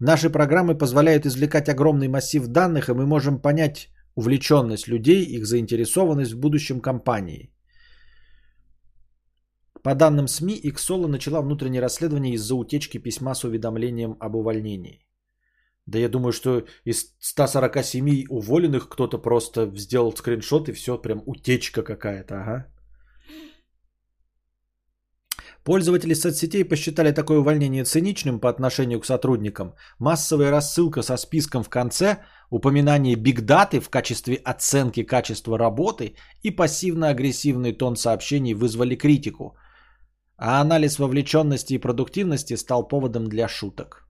Наши 0.00 0.30
программы 0.30 0.78
позволяют 0.78 1.26
извлекать 1.26 1.68
огромный 1.68 2.08
массив 2.08 2.46
данных, 2.46 2.88
и 2.88 2.94
мы 2.94 3.06
можем 3.06 3.38
понять 3.38 3.88
увлеченность 4.14 4.88
людей, 4.88 5.24
их 5.24 5.46
заинтересованность 5.46 6.32
в 6.32 6.40
будущем 6.40 6.80
компании. 6.80 7.52
По 9.82 9.94
данным 9.94 10.26
СМИ, 10.26 10.58
Иксола 10.64 11.08
начала 11.08 11.42
внутреннее 11.42 11.82
расследование 11.82 12.34
из-за 12.34 12.54
утечки 12.54 12.98
письма 12.98 13.34
с 13.34 13.44
уведомлением 13.44 14.16
об 14.20 14.34
увольнении. 14.36 15.05
Да 15.86 15.98
я 15.98 16.08
думаю, 16.08 16.32
что 16.32 16.64
из 16.84 17.14
147 17.20 18.24
уволенных 18.28 18.88
кто-то 18.88 19.18
просто 19.18 19.70
сделал 19.76 20.12
скриншот 20.12 20.68
и 20.68 20.72
все, 20.72 20.98
прям 20.98 21.22
утечка 21.26 21.82
какая-то, 21.82 22.34
ага. 22.34 22.66
Пользователи 25.64 26.14
соцсетей 26.14 26.64
посчитали 26.64 27.12
такое 27.12 27.38
увольнение 27.38 27.84
циничным 27.84 28.38
по 28.38 28.48
отношению 28.48 29.00
к 29.00 29.06
сотрудникам. 29.06 29.74
Массовая 29.98 30.50
рассылка 30.50 31.02
со 31.02 31.16
списком 31.16 31.64
в 31.64 31.68
конце, 31.68 32.18
упоминание 32.50 33.16
бигдаты 33.16 33.80
в 33.80 33.88
качестве 33.90 34.36
оценки 34.44 35.02
качества 35.02 35.58
работы 35.58 36.14
и 36.42 36.52
пассивно-агрессивный 36.52 37.72
тон 37.72 37.96
сообщений 37.96 38.54
вызвали 38.54 38.94
критику. 38.96 39.56
А 40.36 40.60
анализ 40.60 40.98
вовлеченности 40.98 41.74
и 41.74 41.78
продуктивности 41.78 42.56
стал 42.56 42.86
поводом 42.86 43.28
для 43.28 43.48
шуток. 43.48 44.05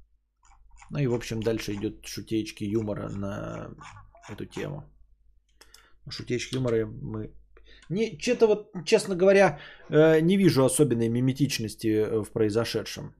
Ну 0.90 0.98
и, 0.98 1.06
в 1.06 1.14
общем, 1.14 1.40
дальше 1.40 1.72
идет 1.72 2.06
шутечки 2.06 2.64
юмора 2.64 3.08
на 3.08 3.70
эту 4.28 4.46
тему. 4.46 4.82
Шутечки 6.08 6.56
юмора 6.56 6.86
мы... 6.86 7.32
Не, 7.88 8.18
что-то 8.18 8.46
вот, 8.46 8.72
честно 8.84 9.16
говоря, 9.16 9.58
э, 9.90 10.20
не 10.20 10.36
вижу 10.36 10.64
особенной 10.64 11.08
миметичности 11.08 11.88
э, 11.88 12.24
в 12.24 12.32
произошедшем. 12.32 13.14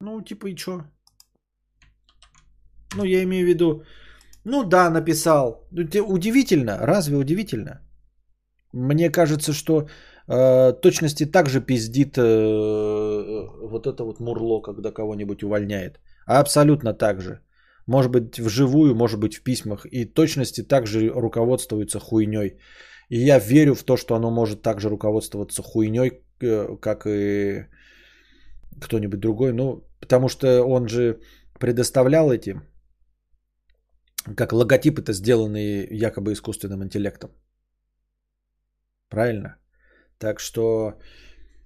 Ну, 0.00 0.22
типа, 0.22 0.48
и 0.48 0.56
что? 0.56 0.84
Ну, 2.96 3.04
я 3.04 3.22
имею 3.22 3.46
в 3.46 3.48
виду, 3.48 3.82
ну 4.44 4.62
да, 4.62 4.90
написал. 4.90 5.68
Удивительно, 5.72 6.78
разве 6.78 7.16
удивительно? 7.16 7.80
Мне 8.72 9.10
кажется, 9.10 9.52
что 9.52 9.88
э, 10.28 10.72
точности 10.82 11.26
также 11.26 11.60
пиздит 11.60 12.18
э, 12.18 12.22
вот 12.22 13.86
это 13.86 14.04
вот 14.04 14.20
мурло, 14.20 14.60
когда 14.60 14.92
кого-нибудь 14.92 15.42
увольняет. 15.42 16.00
Абсолютно 16.26 16.94
так 16.94 17.20
же. 17.20 17.40
Может 17.86 18.10
быть 18.10 18.38
вживую, 18.38 18.94
может 18.94 19.20
быть 19.20 19.36
в 19.36 19.42
письмах. 19.42 19.86
И 19.86 20.04
точности 20.04 20.62
также 20.62 21.08
руководствуются 21.08 22.00
хуйней. 22.00 22.58
И 23.08 23.18
я 23.18 23.38
верю 23.38 23.74
в 23.74 23.84
то, 23.84 23.96
что 23.96 24.14
оно 24.14 24.30
может 24.30 24.62
также 24.62 24.88
руководствоваться 24.88 25.62
хуйней, 25.62 26.22
э, 26.40 26.76
как 26.80 27.06
и 27.06 27.66
кто-нибудь 28.80 29.20
другой. 29.20 29.52
Ну, 29.52 29.84
потому 30.00 30.28
что 30.28 30.64
он 30.64 30.88
же 30.88 31.20
предоставлял 31.60 32.32
эти, 32.32 32.60
как 34.36 34.52
логотипы-то 34.52 35.12
сделанные 35.12 35.86
якобы 35.90 36.32
искусственным 36.32 36.82
интеллектом. 36.82 37.30
Правильно? 39.08 39.56
Так 40.18 40.40
что, 40.40 40.94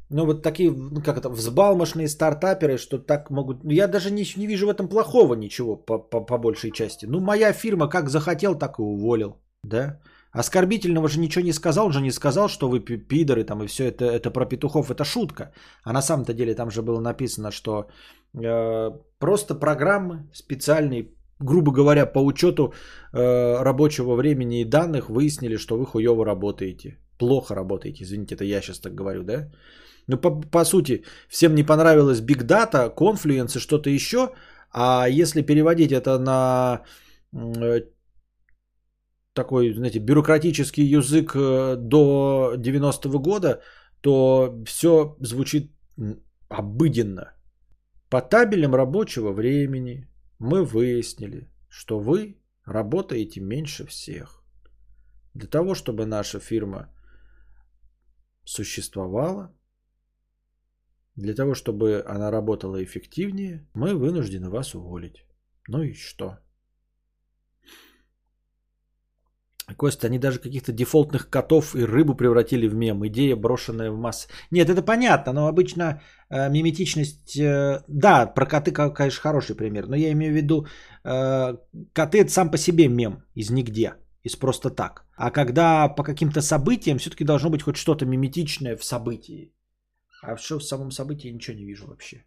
ну 0.09 0.27
вот 0.27 0.43
такие, 0.43 0.71
ну 0.71 1.03
как 1.03 1.19
это, 1.19 1.29
взбалмошные 1.29 2.09
стартаперы, 2.09 2.79
что 2.79 2.99
так 2.99 3.31
могут... 3.31 3.65
Я 3.65 3.87
даже 3.87 4.11
не, 4.11 4.25
не 4.37 4.47
вижу 4.47 4.67
в 4.67 4.71
этом 4.71 4.89
плохого 4.89 5.35
ничего 5.35 5.77
по, 5.77 5.99
по, 5.99 6.21
по 6.21 6.39
большей 6.39 6.73
части. 6.73 7.07
Ну 7.07 7.21
моя 7.21 7.53
фирма 7.53 7.89
как 7.89 8.09
захотел, 8.09 8.59
так 8.59 8.79
и 8.79 8.83
уволил. 8.83 9.37
Да? 9.63 10.01
Оскорбительного 10.33 11.09
же 11.09 11.21
ничего 11.21 11.45
не 11.45 11.53
сказал, 11.53 11.87
он 11.87 11.93
же 11.93 12.01
не 12.01 12.13
сказал, 12.13 12.49
что 12.49 12.69
вы 12.69 12.81
пидоры 12.81 13.45
там 13.45 13.63
и 13.63 13.67
все 13.67 13.89
это, 13.89 14.05
это 14.05 14.31
про 14.31 14.47
петухов, 14.47 14.91
это 14.91 15.05
шутка. 15.05 15.53
А 15.85 15.93
на 15.93 16.03
самом-то 16.03 16.35
деле 16.35 16.55
там 16.55 16.71
же 16.71 16.83
было 16.83 17.01
написано, 17.01 17.51
что 17.51 17.89
э, 18.35 18.91
просто 19.19 19.55
программы 19.55 20.29
специальные, 20.33 21.09
грубо 21.41 21.73
говоря, 21.73 22.07
по 22.07 22.25
учету 22.25 22.73
э, 23.13 23.63
рабочего 23.63 24.15
времени 24.15 24.61
и 24.61 24.65
данных 24.65 25.11
выяснили, 25.11 25.57
что 25.57 25.77
вы 25.77 25.87
хуево 25.87 26.25
работаете. 26.25 26.99
Плохо 27.21 27.55
работаете, 27.55 28.03
извините, 28.03 28.35
это 28.35 28.45
я 28.45 28.63
сейчас 28.63 28.81
так 28.81 28.95
говорю, 28.95 29.23
да? 29.25 29.51
Ну, 30.07 30.17
по, 30.17 30.41
по 30.41 30.65
сути, 30.65 31.05
всем 31.29 31.55
не 31.55 31.63
понравилось 31.63 32.23
Big 32.23 32.47
Data, 32.47 32.95
Confluence 32.95 33.57
и 33.57 33.61
что-то 33.61 33.91
еще, 33.91 34.19
а 34.73 35.07
если 35.07 35.43
переводить 35.43 35.93
это 35.93 36.19
на 36.19 36.83
э, 37.35 37.83
такой, 39.35 39.75
знаете, 39.75 39.99
бюрократический 39.99 40.85
язык 40.85 41.37
э, 41.37 41.77
до 41.77 42.55
90-го 42.57 43.19
года, 43.19 43.61
то 44.01 44.63
все 44.67 45.17
звучит 45.21 45.71
обыденно. 46.49 47.35
По 48.09 48.23
табелям 48.23 48.75
рабочего 48.75 49.33
времени 49.33 50.09
мы 50.39 50.65
выяснили, 50.65 51.51
что 51.69 51.99
вы 52.01 52.39
работаете 52.65 53.41
меньше 53.41 53.85
всех. 53.87 54.43
Для 55.35 55.49
того, 55.49 55.75
чтобы 55.75 56.07
наша 56.07 56.41
фирма 56.41 56.89
существовала, 58.51 59.53
для 61.17 61.35
того, 61.35 61.55
чтобы 61.55 62.03
она 62.07 62.31
работала 62.31 62.83
эффективнее, 62.83 63.67
мы 63.75 63.95
вынуждены 63.95 64.51
вас 64.51 64.75
уволить. 64.75 65.25
Ну 65.69 65.83
и 65.83 65.95
что? 65.95 66.39
Костя, 69.77 70.09
они 70.09 70.19
даже 70.19 70.41
каких-то 70.41 70.73
дефолтных 70.73 71.31
котов 71.31 71.77
и 71.77 71.85
рыбу 71.85 72.17
превратили 72.17 72.69
в 72.69 72.75
мем. 72.75 73.07
Идея, 73.07 73.37
брошенная 73.37 73.91
в 73.93 73.99
массы. 73.99 74.29
Нет, 74.51 74.69
это 74.69 74.83
понятно, 74.83 75.33
но 75.33 75.47
обычно 75.47 76.01
э, 76.29 76.51
миметичность... 76.51 77.37
Э, 77.37 77.85
да, 77.89 78.27
про 78.27 78.47
коты, 78.47 78.73
конечно, 78.73 79.21
хороший 79.23 79.55
пример. 79.55 79.87
Но 79.87 79.97
я 79.97 80.11
имею 80.11 80.33
в 80.33 80.37
виду, 80.37 80.67
э, 81.05 81.57
коты 81.93 82.19
это 82.19 82.31
сам 82.31 82.51
по 82.51 82.59
себе 82.59 82.89
мем 82.89 83.23
из 83.37 83.51
нигде, 83.51 83.95
из 84.25 84.37
просто 84.37 84.71
так. 84.71 85.05
А 85.17 85.31
когда 85.31 85.89
по 85.89 86.03
каким-то 86.03 86.41
событиям 86.41 86.99
все-таки 86.99 87.25
должно 87.25 87.51
быть 87.51 87.63
хоть 87.63 87.77
что-то 87.77 88.07
миметичное 88.07 88.77
в 88.77 88.85
событии. 88.85 89.53
А 90.23 90.37
что 90.37 90.59
в 90.59 90.65
самом 90.65 90.91
событии 90.91 91.33
ничего 91.33 91.57
не 91.57 91.65
вижу 91.65 91.87
вообще. 91.87 92.25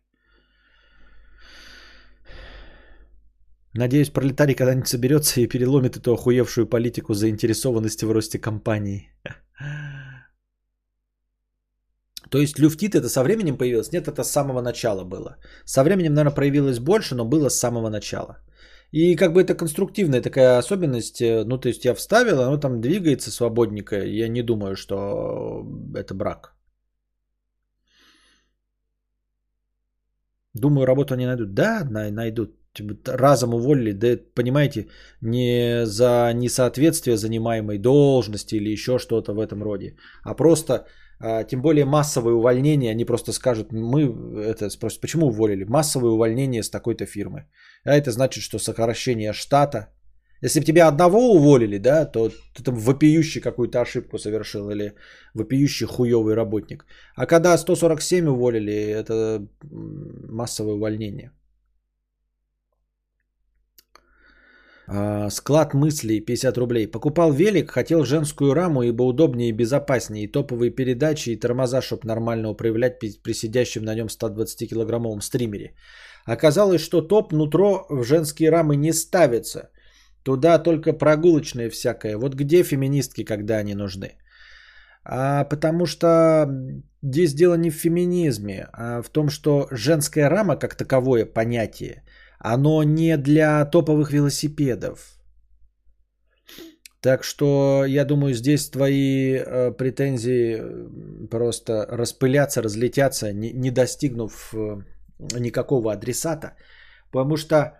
Надеюсь, 3.75 4.09
пролетарий 4.09 4.55
когда-нибудь 4.55 4.87
соберется 4.87 5.41
и 5.41 5.47
переломит 5.47 5.97
эту 5.97 6.13
охуевшую 6.13 6.67
политику 6.67 7.13
заинтересованности 7.13 8.05
в 8.05 8.11
росте 8.11 8.39
компании. 8.39 9.09
То 12.29 12.37
есть 12.39 12.59
люфтит 12.59 12.95
это 12.95 13.09
со 13.09 13.23
временем 13.23 13.57
появилось? 13.57 13.91
Нет, 13.91 14.07
это 14.07 14.23
с 14.23 14.31
самого 14.31 14.61
начала 14.61 15.03
было. 15.03 15.37
Со 15.65 15.83
временем, 15.83 16.13
наверное, 16.13 16.35
проявилось 16.35 16.79
больше, 16.79 17.15
но 17.15 17.25
было 17.25 17.49
с 17.49 17.59
самого 17.59 17.89
начала. 17.89 18.37
И 18.93 19.15
как 19.15 19.33
бы 19.33 19.41
это 19.41 19.55
конструктивная 19.55 20.21
такая 20.21 20.59
особенность. 20.59 21.19
Э, 21.21 21.43
ну, 21.45 21.57
то 21.57 21.67
есть 21.67 21.85
я 21.85 21.95
вставил, 21.95 22.41
оно 22.41 22.57
там 22.59 22.79
двигается 22.79 23.31
свободненько. 23.31 23.95
Я 23.95 24.27
не 24.27 24.43
думаю, 24.43 24.75
что 24.75 25.65
это 25.95 26.13
брак. 26.13 26.53
Думаю, 30.53 30.85
работу 30.85 31.13
они 31.15 31.25
найдут. 31.25 31.53
Да, 31.53 31.83
найдут. 31.89 32.51
Типа, 32.73 33.17
разом 33.17 33.53
уволили, 33.53 33.91
да 33.91 34.17
понимаете, 34.35 34.87
не 35.21 35.85
за 35.85 36.31
несоответствие 36.33 37.17
занимаемой 37.17 37.77
должности 37.77 38.55
или 38.55 38.71
еще 38.71 38.97
что-то 38.97 39.33
в 39.33 39.39
этом 39.39 39.61
роде, 39.61 39.95
а 40.23 40.33
просто, 40.33 40.87
а, 41.19 41.43
тем 41.43 41.61
более 41.61 41.85
массовое 41.85 42.33
увольнение, 42.33 42.91
они 42.91 43.05
просто 43.05 43.31
скажут, 43.31 43.71
мы 43.71 44.11
это 44.43 44.71
спросят, 44.71 45.01
почему 45.01 45.27
уволили? 45.27 45.65
Массовое 45.65 46.11
увольнение 46.11 46.63
с 46.63 46.69
такой-то 46.69 47.05
фирмы. 47.05 47.45
А 47.85 47.95
это 47.95 48.11
значит, 48.11 48.43
что 48.43 48.59
сокращение 48.59 49.33
штата. 49.33 49.89
Если 50.41 50.59
бы 50.59 50.65
тебя 50.65 50.87
одного 50.87 51.35
уволили, 51.35 51.77
да, 51.77 52.05
то 52.05 52.29
ты 52.29 52.63
там 52.63 52.75
вопиющий 52.75 53.41
какую-то 53.41 53.81
ошибку 53.81 54.17
совершил 54.17 54.71
или 54.71 54.95
вопиющий 55.35 55.85
хуевый 55.85 56.33
работник. 56.33 56.85
А 57.15 57.27
когда 57.27 57.57
147 57.57 58.27
уволили, 58.27 58.73
это 58.73 59.47
массовое 60.29 60.73
увольнение. 60.73 61.31
А, 61.31 61.43
склад 65.29 65.73
мыслей 65.73 66.19
50 66.19 66.57
рублей. 66.57 66.87
Покупал 66.87 67.31
велик, 67.31 67.71
хотел 67.71 68.03
женскую 68.03 68.53
раму, 68.53 68.83
ибо 68.83 69.03
удобнее 69.03 69.49
и 69.49 69.53
безопаснее. 69.53 70.25
И 70.25 70.31
топовые 70.31 70.71
передачи, 70.71 71.29
и 71.29 71.39
тормоза, 71.39 71.81
чтобы 71.81 72.07
нормально 72.07 72.49
управлять 72.49 72.99
при 72.99 73.33
сидящем 73.33 73.83
на 73.83 73.95
нем 73.95 74.07
120-килограммовом 74.07 75.21
стримере. 75.21 75.75
Оказалось, 76.25 76.81
что 76.81 77.01
топ 77.01 77.31
нутро 77.31 77.85
в 77.89 78.03
женские 78.03 78.49
рамы 78.49 78.75
не 78.75 78.93
ставится. 78.93 79.69
Туда 80.23 80.59
только 80.59 80.93
прогулочные 80.93 81.69
всякое. 81.69 82.17
Вот 82.17 82.35
где 82.35 82.63
феминистки, 82.63 83.23
когда 83.23 83.57
они 83.57 83.75
нужны? 83.75 84.17
А 85.05 85.43
потому 85.43 85.85
что 85.85 86.45
здесь 87.01 87.33
дело 87.33 87.55
не 87.55 87.71
в 87.71 87.75
феминизме, 87.75 88.67
а 88.73 89.01
в 89.01 89.09
том, 89.09 89.29
что 89.29 89.67
женская 89.71 90.29
рама 90.29 90.55
как 90.55 90.75
таковое 90.75 91.25
понятие– 91.25 92.03
оно 92.43 92.83
не 92.83 93.17
для 93.17 93.65
топовых 93.65 94.11
велосипедов. 94.11 95.17
Так 97.01 97.23
что 97.23 97.85
я 97.85 98.05
думаю, 98.05 98.33
здесь 98.33 98.69
твои 98.69 99.33
э, 99.35 99.71
претензии 99.71 100.61
просто 101.29 101.85
распыляться, 101.89 102.61
разлетятся, 102.61 103.33
не, 103.33 103.51
не 103.53 103.71
достигнув 103.71 104.53
э, 104.53 104.83
никакого 105.39 105.91
адресата. 105.91 106.55
Потому 107.11 107.37
что 107.37 107.77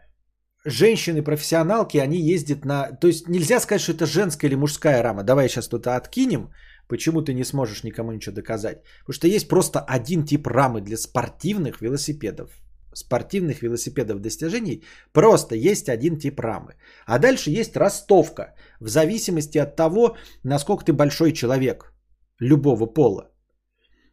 женщины-профессионалки, 0.65 1.98
они 1.98 2.34
ездят 2.34 2.65
на... 2.65 2.91
То 3.02 3.07
есть 3.07 3.30
нельзя 3.30 3.60
сказать, 3.60 3.81
что 3.81 3.94
это 3.94 4.06
женская 4.06 4.48
или 4.48 4.56
мужская 4.56 5.03
рама. 5.03 5.23
Давай 5.23 5.49
сейчас 5.49 5.65
что-то 5.65 5.95
откинем. 5.95 6.52
Почему 6.88 7.22
ты 7.22 7.34
не 7.34 7.44
сможешь 7.44 7.84
никому 7.84 8.11
ничего 8.11 8.35
доказать? 8.35 8.84
Потому 8.99 9.14
что 9.14 9.27
есть 9.27 9.48
просто 9.48 9.80
один 9.80 10.26
тип 10.26 10.48
рамы 10.48 10.81
для 10.81 10.98
спортивных 10.98 11.81
велосипедов 11.81 12.62
спортивных 12.95 13.61
велосипедов 13.61 14.20
достижений 14.20 14.84
просто 15.11 15.56
есть 15.56 15.90
один 15.90 16.18
тип 16.18 16.40
рамы. 16.40 16.76
А 17.06 17.20
дальше 17.20 17.49
есть 17.49 17.76
ростовка 17.76 18.56
в 18.80 18.88
зависимости 18.88 19.57
от 19.57 19.76
того, 19.76 20.18
насколько 20.44 20.86
ты 20.86 20.94
большой 20.94 21.34
человек 21.34 21.94
любого 22.40 22.86
пола. 22.86 23.30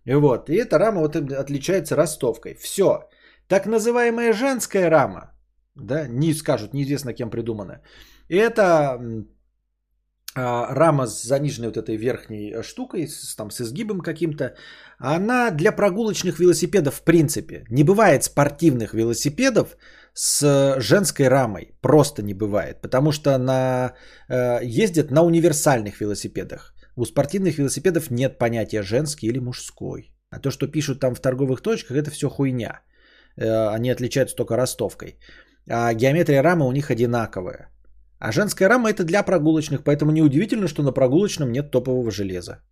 И 0.05 0.15
вот, 0.15 0.49
и 0.51 0.55
эта 0.55 0.79
рама 0.79 1.01
вот 1.01 1.17
отличается 1.17 1.97
ростовкой. 1.97 2.55
Все. 2.55 3.09
Так 3.49 3.67
называемая 3.67 4.33
женская 4.33 4.91
рама, 4.91 5.33
да, 5.75 6.09
не 6.09 6.35
скажут, 6.35 6.75
неизвестно 6.75 7.13
кем 7.13 7.31
придумана. 7.31 7.83
Это 8.29 8.99
рама 10.35 11.07
с 11.07 11.23
заниженной 11.23 11.69
вот 11.69 11.77
этой 11.77 11.97
верхней 11.97 12.63
штукой, 12.63 13.09
с, 13.09 13.35
там, 13.35 13.51
с 13.51 13.61
изгибом 13.61 14.01
каким-то, 14.01 14.55
она 14.99 15.51
для 15.51 15.73
прогулочных 15.73 16.39
велосипедов 16.39 16.95
в 16.95 17.03
принципе. 17.03 17.65
Не 17.71 17.85
бывает 17.85 18.23
спортивных 18.25 18.95
велосипедов 18.95 19.77
с 20.15 20.77
женской 20.79 21.29
рамой. 21.29 21.73
Просто 21.81 22.23
не 22.23 22.35
бывает. 22.35 22.81
Потому 22.81 23.13
что 23.13 23.39
на, 23.39 23.95
э, 24.29 24.61
ездят 24.63 25.11
на 25.11 25.23
универсальных 25.23 26.01
велосипедах. 26.01 26.75
У 26.97 27.05
спортивных 27.05 27.59
велосипедов 27.59 28.11
нет 28.11 28.39
понятия 28.39 28.83
женский 28.83 29.29
или 29.29 29.39
мужской. 29.39 30.13
А 30.31 30.39
то, 30.39 30.51
что 30.51 30.69
пишут 30.69 31.01
там 31.01 31.15
в 31.15 31.21
торговых 31.21 31.61
точках, 31.63 31.97
это 31.97 32.11
все 32.11 32.29
хуйня. 32.29 32.83
Э, 33.37 33.69
они 33.75 33.91
отличаются 33.91 34.37
только 34.37 34.57
ростовкой. 34.57 35.19
А 35.69 35.95
геометрия 35.95 36.43
рамы 36.43 36.67
у 36.67 36.73
них 36.73 36.91
одинаковая. 36.91 37.71
А 38.21 38.33
женская 38.33 38.69
рама 38.69 38.91
это 38.91 39.05
для 39.05 39.23
прогулочных, 39.23 39.83
поэтому 39.83 40.13
неудивительно, 40.13 40.69
что 40.69 40.83
на 40.83 40.93
прогулочном 40.93 41.53
нет 41.53 41.71
топового 41.71 42.11
железа. 42.11 42.63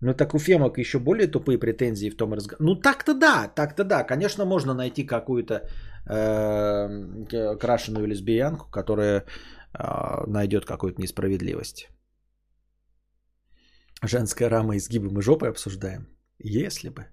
Ну 0.00 0.14
так 0.14 0.34
у 0.34 0.38
Фемок 0.38 0.78
еще 0.78 0.98
более 0.98 1.28
тупые 1.28 1.58
претензии 1.58 2.10
в 2.10 2.16
том 2.16 2.34
разговоре. 2.34 2.64
Ну 2.64 2.74
так-то 2.74 3.14
да, 3.14 3.48
так-то 3.54 3.84
да. 3.84 4.02
Конечно, 4.02 4.44
можно 4.44 4.74
найти 4.74 5.06
какую-то 5.06 5.62
э, 6.10 7.56
крашеную 7.60 8.06
лесбиянку, 8.08 8.68
которая 8.68 9.24
э, 9.78 10.26
найдет 10.26 10.64
какую-то 10.64 11.00
несправедливость. 11.00 11.88
Женская 14.04 14.48
рама 14.48 14.76
изгибы 14.76 15.08
мы 15.12 15.22
жопой 15.22 15.50
обсуждаем. 15.50 16.08
Если 16.40 16.88
бы. 16.88 17.06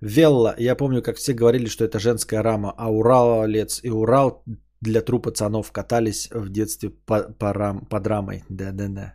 Велла, 0.00 0.56
я 0.58 0.74
помню, 0.74 1.02
как 1.02 1.16
все 1.16 1.32
говорили, 1.32 1.68
что 1.68 1.84
это 1.84 2.00
женская 2.00 2.42
рама, 2.42 2.74
а 2.76 2.90
Уралец 2.90 3.80
и 3.84 3.90
Урал 3.90 4.42
для 4.80 5.02
тру 5.02 5.20
пацанов 5.20 5.72
катались 5.72 6.28
в 6.30 6.48
детстве 6.50 6.90
по, 6.90 7.22
по, 7.38 7.52
рам, 7.52 7.86
под 7.90 8.06
рамой. 8.06 8.44
Да-да-да. 8.48 9.14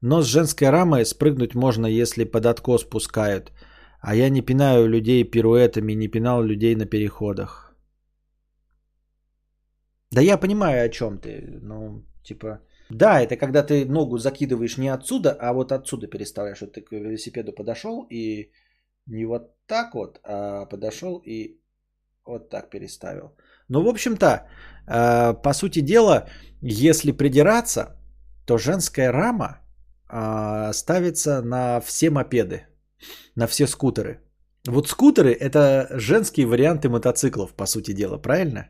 Но 0.00 0.22
с 0.22 0.26
женской 0.26 0.70
рамой 0.70 1.04
спрыгнуть 1.04 1.54
можно, 1.54 1.86
если 1.86 2.24
под 2.24 2.46
откос 2.46 2.84
пускают. 2.84 3.52
А 4.00 4.14
я 4.14 4.28
не 4.28 4.42
пинаю 4.42 4.86
людей 4.86 5.24
пируэтами, 5.24 5.94
не 5.94 6.08
пинал 6.08 6.42
людей 6.42 6.74
на 6.76 6.86
переходах. 6.86 7.74
Да 10.10 10.20
я 10.20 10.36
понимаю, 10.36 10.84
о 10.84 10.90
чем 10.90 11.18
ты. 11.18 11.58
Ну, 11.62 12.04
типа, 12.22 12.60
Да, 12.90 13.20
это 13.20 13.36
когда 13.36 13.62
ты 13.62 13.86
ногу 13.86 14.18
закидываешь 14.18 14.78
не 14.78 14.88
отсюда, 14.88 15.32
а 15.40 15.52
вот 15.52 15.72
отсюда 15.72 16.06
переставляешь. 16.06 16.60
Вот 16.60 16.72
ты 16.72 16.82
к 16.82 16.92
велосипеду 16.92 17.52
подошел 17.52 18.06
и 18.10 18.50
не 19.06 19.26
вот 19.26 19.56
так 19.66 19.94
вот, 19.94 20.20
а 20.22 20.66
подошел 20.66 21.22
и 21.26 21.60
вот 22.26 22.50
так 22.50 22.70
переставил. 22.70 23.36
Ну, 23.68 23.82
в 23.82 23.88
общем-то, 23.88 24.26
э, 24.86 25.34
по 25.42 25.52
сути 25.52 25.80
дела, 25.80 26.28
если 26.60 27.12
придираться, 27.12 27.96
то 28.46 28.58
женская 28.58 29.12
рама 29.12 29.60
э, 30.10 30.72
ставится 30.72 31.42
на 31.42 31.80
все 31.80 32.10
мопеды, 32.10 32.66
на 33.36 33.46
все 33.46 33.66
скутеры. 33.66 34.20
Вот 34.66 34.88
скутеры 34.88 35.32
это 35.32 35.88
женские 35.98 36.46
варианты 36.46 36.88
мотоциклов, 36.88 37.54
по 37.54 37.66
сути 37.66 37.92
дела, 37.92 38.18
правильно? 38.18 38.68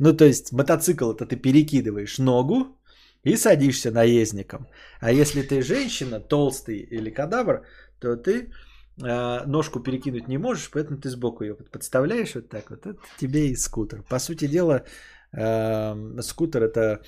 Ну, 0.00 0.16
то 0.16 0.24
есть 0.24 0.52
мотоцикл 0.52 1.12
это 1.12 1.26
ты 1.26 1.36
перекидываешь 1.36 2.18
ногу 2.18 2.78
и 3.24 3.36
садишься 3.36 3.90
наездником. 3.90 4.68
А 5.00 5.10
если 5.12 5.42
ты 5.42 5.62
женщина, 5.62 6.20
толстый 6.20 6.78
или 6.78 7.10
кадавр, 7.10 7.64
то 8.00 8.16
ты 8.16 8.52
ножку 8.98 9.80
перекинуть 9.80 10.28
не 10.28 10.38
можешь, 10.38 10.70
поэтому 10.70 10.98
ты 10.98 11.08
сбоку 11.08 11.44
ее 11.44 11.54
подставляешь 11.54 12.34
вот 12.34 12.48
так 12.48 12.70
вот. 12.70 12.86
Это 12.86 12.98
тебе 13.18 13.48
и 13.48 13.56
скутер. 13.56 14.02
По 14.02 14.18
сути 14.18 14.48
дела, 14.48 14.84
э, 15.32 16.20
скутер 16.22 16.62
это 16.62 17.02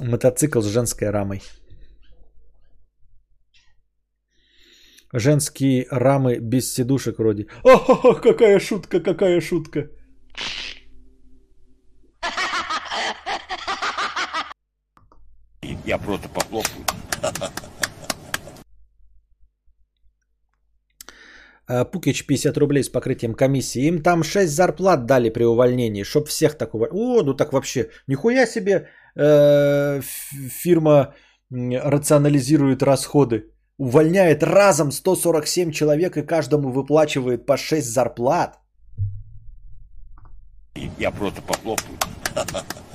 мотоцикл 0.00 0.60
с 0.60 0.66
женской 0.66 1.10
рамой. 1.10 1.42
Женские 5.12 5.86
рамы 5.90 6.38
без 6.38 6.72
сидушек 6.72 7.18
вроде. 7.18 7.46
О, 7.64 8.14
какая 8.14 8.60
шутка, 8.60 9.00
какая 9.00 9.40
шутка. 9.40 9.88
Я 15.84 15.98
просто 15.98 16.28
похлопаю. 16.28 16.84
Пукич 21.92 22.26
50 22.26 22.56
рублей 22.58 22.82
с 22.82 22.88
покрытием 22.88 23.34
комиссии. 23.34 23.86
Им 23.88 24.02
там 24.02 24.22
6 24.24 24.50
зарплат 24.50 25.06
дали 25.06 25.30
при 25.30 25.44
увольнении, 25.44 26.04
чтоб 26.04 26.28
всех 26.28 26.56
такого... 26.56 26.88
О, 26.90 27.22
ну 27.22 27.34
так 27.34 27.52
вообще, 27.52 27.88
нихуя 28.06 28.46
себе 28.46 28.88
э, 29.16 30.00
фирма 30.62 31.14
рационализирует 31.50 32.82
расходы. 32.82 33.52
Увольняет 33.78 34.42
разом 34.42 34.90
147 34.90 35.72
человек 35.72 36.16
и 36.16 36.26
каждому 36.26 36.70
выплачивает 36.70 37.46
по 37.46 37.56
6 37.56 37.86
зарплат. 37.86 38.58
Я 40.98 41.10
просто 41.10 41.42
похлопаю. 41.42 41.98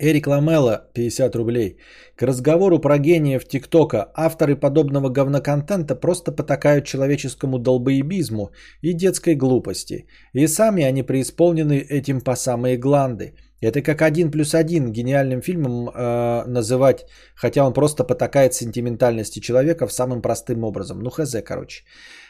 Эрик 0.00 0.26
Ламела, 0.26 0.90
50 0.94 1.36
рублей. 1.36 1.78
К 2.16 2.26
разговору 2.26 2.78
про 2.78 2.98
гениев 2.98 3.44
ТикТока. 3.48 4.10
Авторы 4.14 4.56
подобного 4.56 5.08
говноконтента 5.08 5.96
просто 5.96 6.32
потакают 6.32 6.84
человеческому 6.84 7.58
долбоебизму 7.58 8.50
и 8.82 8.92
детской 8.92 9.34
глупости. 9.34 10.06
И 10.34 10.46
сами 10.46 10.84
они 10.84 11.02
преисполнены 11.02 11.78
этим 11.78 12.20
по 12.20 12.36
самые 12.36 12.76
гланды. 12.76 13.34
Это 13.60 13.82
как 13.82 14.02
один 14.02 14.30
плюс 14.30 14.54
один 14.54 14.92
гениальным 14.92 15.42
фильмом 15.42 15.88
э, 15.88 16.44
называть, 16.46 17.06
хотя 17.34 17.64
он 17.64 17.72
просто 17.72 18.04
потакает 18.04 18.54
сентиментальности 18.54 19.40
человека 19.40 19.88
в 19.88 19.92
самым 19.92 20.22
простым 20.22 20.64
образом. 20.64 21.00
Ну 21.00 21.10
хз, 21.10 21.34
короче. 21.44 21.84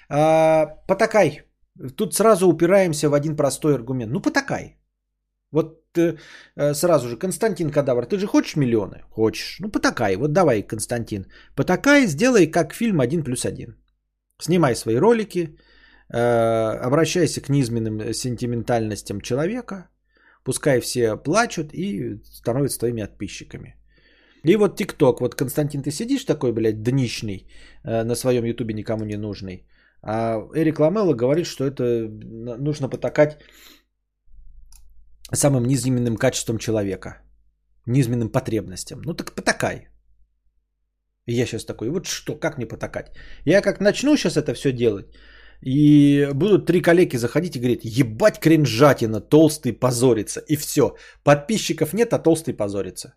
А, 0.08 0.66
потакай. 0.86 1.42
Тут 1.96 2.14
сразу 2.14 2.48
упираемся 2.48 3.10
в 3.10 3.14
один 3.14 3.36
простой 3.36 3.74
аргумент. 3.74 4.12
Ну 4.12 4.22
потакай. 4.22 4.78
Вот 5.52 5.66
э, 5.66 5.87
сразу 6.72 7.08
же, 7.08 7.16
Константин 7.16 7.70
Кадавр, 7.70 8.06
ты 8.06 8.18
же 8.18 8.26
хочешь 8.26 8.56
миллионы? 8.56 9.02
Хочешь. 9.10 9.56
Ну, 9.60 9.70
потакай. 9.70 10.16
Вот 10.16 10.32
давай, 10.32 10.62
Константин. 10.62 11.26
Потакай, 11.54 12.06
сделай 12.06 12.46
как 12.46 12.74
фильм 12.74 13.00
один 13.00 13.22
плюс 13.24 13.44
один. 13.44 13.76
Снимай 14.40 14.74
свои 14.76 14.96
ролики, 14.96 15.56
э, 16.12 16.18
обращайся 16.86 17.40
к 17.40 17.48
низменным 17.48 18.12
сентиментальностям 18.12 19.20
человека, 19.20 19.88
пускай 20.44 20.80
все 20.80 21.16
плачут 21.16 21.72
и 21.72 22.20
становятся 22.24 22.78
твоими 22.78 23.02
подписчиками. 23.02 23.74
И 24.44 24.56
вот 24.56 24.76
ТикТок, 24.76 25.20
вот 25.20 25.34
Константин, 25.34 25.82
ты 25.82 25.90
сидишь 25.90 26.24
такой, 26.24 26.52
блядь, 26.52 26.82
днищный, 26.82 27.46
э, 27.84 28.04
на 28.04 28.14
своем 28.14 28.44
Ютубе 28.44 28.74
никому 28.74 29.04
не 29.04 29.16
нужный, 29.16 29.66
а 30.02 30.38
Эрик 30.54 30.78
Ламелло 30.78 31.14
говорит, 31.14 31.46
что 31.46 31.64
это 31.64 32.08
нужно 32.58 32.88
потакать 32.88 33.38
самым 35.34 35.64
низменным 35.64 36.16
качеством 36.16 36.58
человека, 36.58 37.22
низменным 37.86 38.32
потребностям. 38.32 39.00
Ну 39.02 39.14
так 39.14 39.34
потакай. 39.34 39.88
И 41.26 41.34
я 41.34 41.46
сейчас 41.46 41.64
такой, 41.64 41.90
вот 41.90 42.06
что, 42.06 42.34
как 42.34 42.56
мне 42.56 42.66
потакать? 42.66 43.12
Я 43.44 43.60
как 43.60 43.80
начну 43.80 44.16
сейчас 44.16 44.36
это 44.36 44.54
все 44.54 44.72
делать, 44.72 45.06
и 45.60 46.28
будут 46.34 46.66
три 46.66 46.80
коллеги 46.80 47.16
заходить 47.16 47.56
и 47.56 47.58
говорить, 47.58 47.84
ебать 47.84 48.38
кринжатина, 48.38 49.20
толстый 49.20 49.72
позорится. 49.72 50.40
И 50.48 50.56
все. 50.56 50.96
Подписчиков 51.24 51.92
нет, 51.92 52.12
а 52.12 52.18
толстый 52.18 52.54
позорится. 52.54 53.14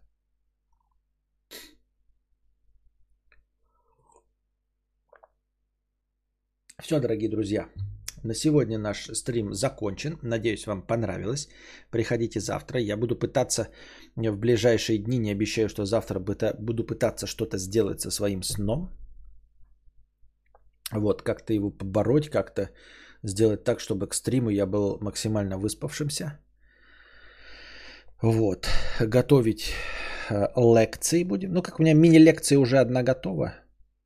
Все, 6.81 6.99
дорогие 6.99 7.29
друзья. 7.29 7.69
На 8.23 8.33
сегодня 8.33 8.77
наш 8.77 9.09
стрим 9.13 9.53
закончен. 9.53 10.19
Надеюсь, 10.21 10.67
вам 10.67 10.81
понравилось. 10.81 11.49
Приходите 11.91 12.39
завтра. 12.39 12.79
Я 12.79 12.97
буду 12.97 13.15
пытаться 13.15 13.67
в 14.15 14.37
ближайшие 14.37 14.99
дни, 14.99 15.17
не 15.17 15.31
обещаю, 15.31 15.69
что 15.69 15.85
завтра 15.85 16.19
буду 16.19 16.83
пытаться 16.83 17.27
что-то 17.27 17.57
сделать 17.57 18.01
со 18.01 18.11
своим 18.11 18.43
сном. 18.43 18.89
Вот, 20.91 21.21
как-то 21.21 21.53
его 21.53 21.71
побороть, 21.71 22.29
как-то 22.29 22.69
сделать 23.23 23.63
так, 23.63 23.79
чтобы 23.79 24.07
к 24.07 24.13
стриму 24.13 24.49
я 24.49 24.65
был 24.65 24.97
максимально 25.01 25.57
выспавшимся. 25.57 26.39
Вот, 28.21 28.67
готовить 28.99 29.73
э, 30.29 30.47
лекции 30.55 31.23
будем. 31.23 31.53
Ну, 31.53 31.63
как 31.63 31.79
у 31.79 31.83
меня 31.83 31.93
мини-лекция 31.93 32.59
уже 32.59 32.77
одна 32.77 33.03
готова. 33.03 33.60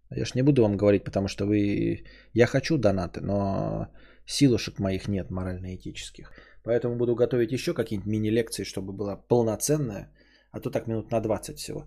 Я 0.10 0.26
ж 0.26 0.36
не 0.36 0.44
буду 0.44 0.62
вам 0.62 0.78
говорить, 0.78 1.04
потому 1.04 1.28
что 1.28 1.46
вы... 1.46 2.04
Я 2.34 2.46
хочу 2.46 2.78
донаты, 2.78 3.22
но 3.22 3.88
силушек 4.26 4.80
моих 4.80 5.08
нет 5.08 5.32
морально-этических. 5.32 6.32
Поэтому 6.64 6.96
буду 6.96 7.16
готовить 7.16 7.52
еще 7.52 7.74
какие-нибудь 7.74 8.12
мини-лекции, 8.12 8.64
чтобы 8.64 8.94
была 8.94 9.16
полноценная. 9.16 10.10
А 10.52 10.60
то 10.60 10.70
так 10.70 10.88
минут 10.88 11.12
на 11.12 11.20
20 11.20 11.58
всего. 11.58 11.86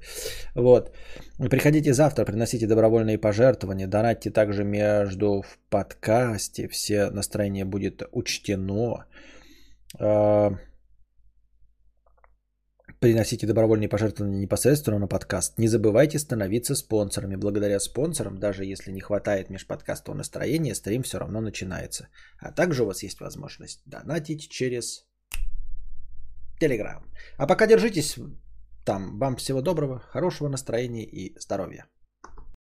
Вот. 0.55 0.93
Приходите 1.39 1.93
завтра, 1.93 2.25
приносите 2.25 2.67
добровольные 2.67 3.19
пожертвования. 3.19 3.87
Донатьте 3.87 4.31
также 4.31 4.65
между 4.65 5.43
в 5.43 5.59
подкасте. 5.71 6.69
Все 6.69 7.11
настроение 7.11 7.65
будет 7.65 8.03
учтено. 8.13 9.07
Приносите 13.01 13.47
добровольные 13.47 13.89
пожертвования 13.89 14.41
непосредственно 14.41 14.99
на 14.99 15.07
подкаст. 15.07 15.57
Не 15.57 15.69
забывайте 15.69 16.19
становиться 16.19 16.75
спонсорами. 16.75 17.37
Благодаря 17.37 17.79
спонсорам, 17.79 18.41
даже 18.41 18.65
если 18.65 18.91
не 18.91 19.01
хватает 19.01 19.51
межподкастового 19.51 20.19
настроения, 20.19 20.75
стрим 20.75 21.05
все 21.05 21.19
равно 21.19 21.41
начинается. 21.41 22.09
А 22.41 22.51
также 22.51 22.83
у 22.83 22.87
вас 22.87 23.05
есть 23.05 23.21
возможность 23.21 23.83
донатить 23.87 24.51
через 24.51 25.07
Telegram. 26.61 27.05
А 27.37 27.47
пока 27.47 27.69
держитесь 27.69 28.17
там. 28.85 29.19
Вам 29.19 29.37
всего 29.37 29.61
доброго, 29.61 30.01
хорошего 30.01 30.49
настроения 30.49 31.05
и 31.05 31.39
здоровья. 31.39 31.87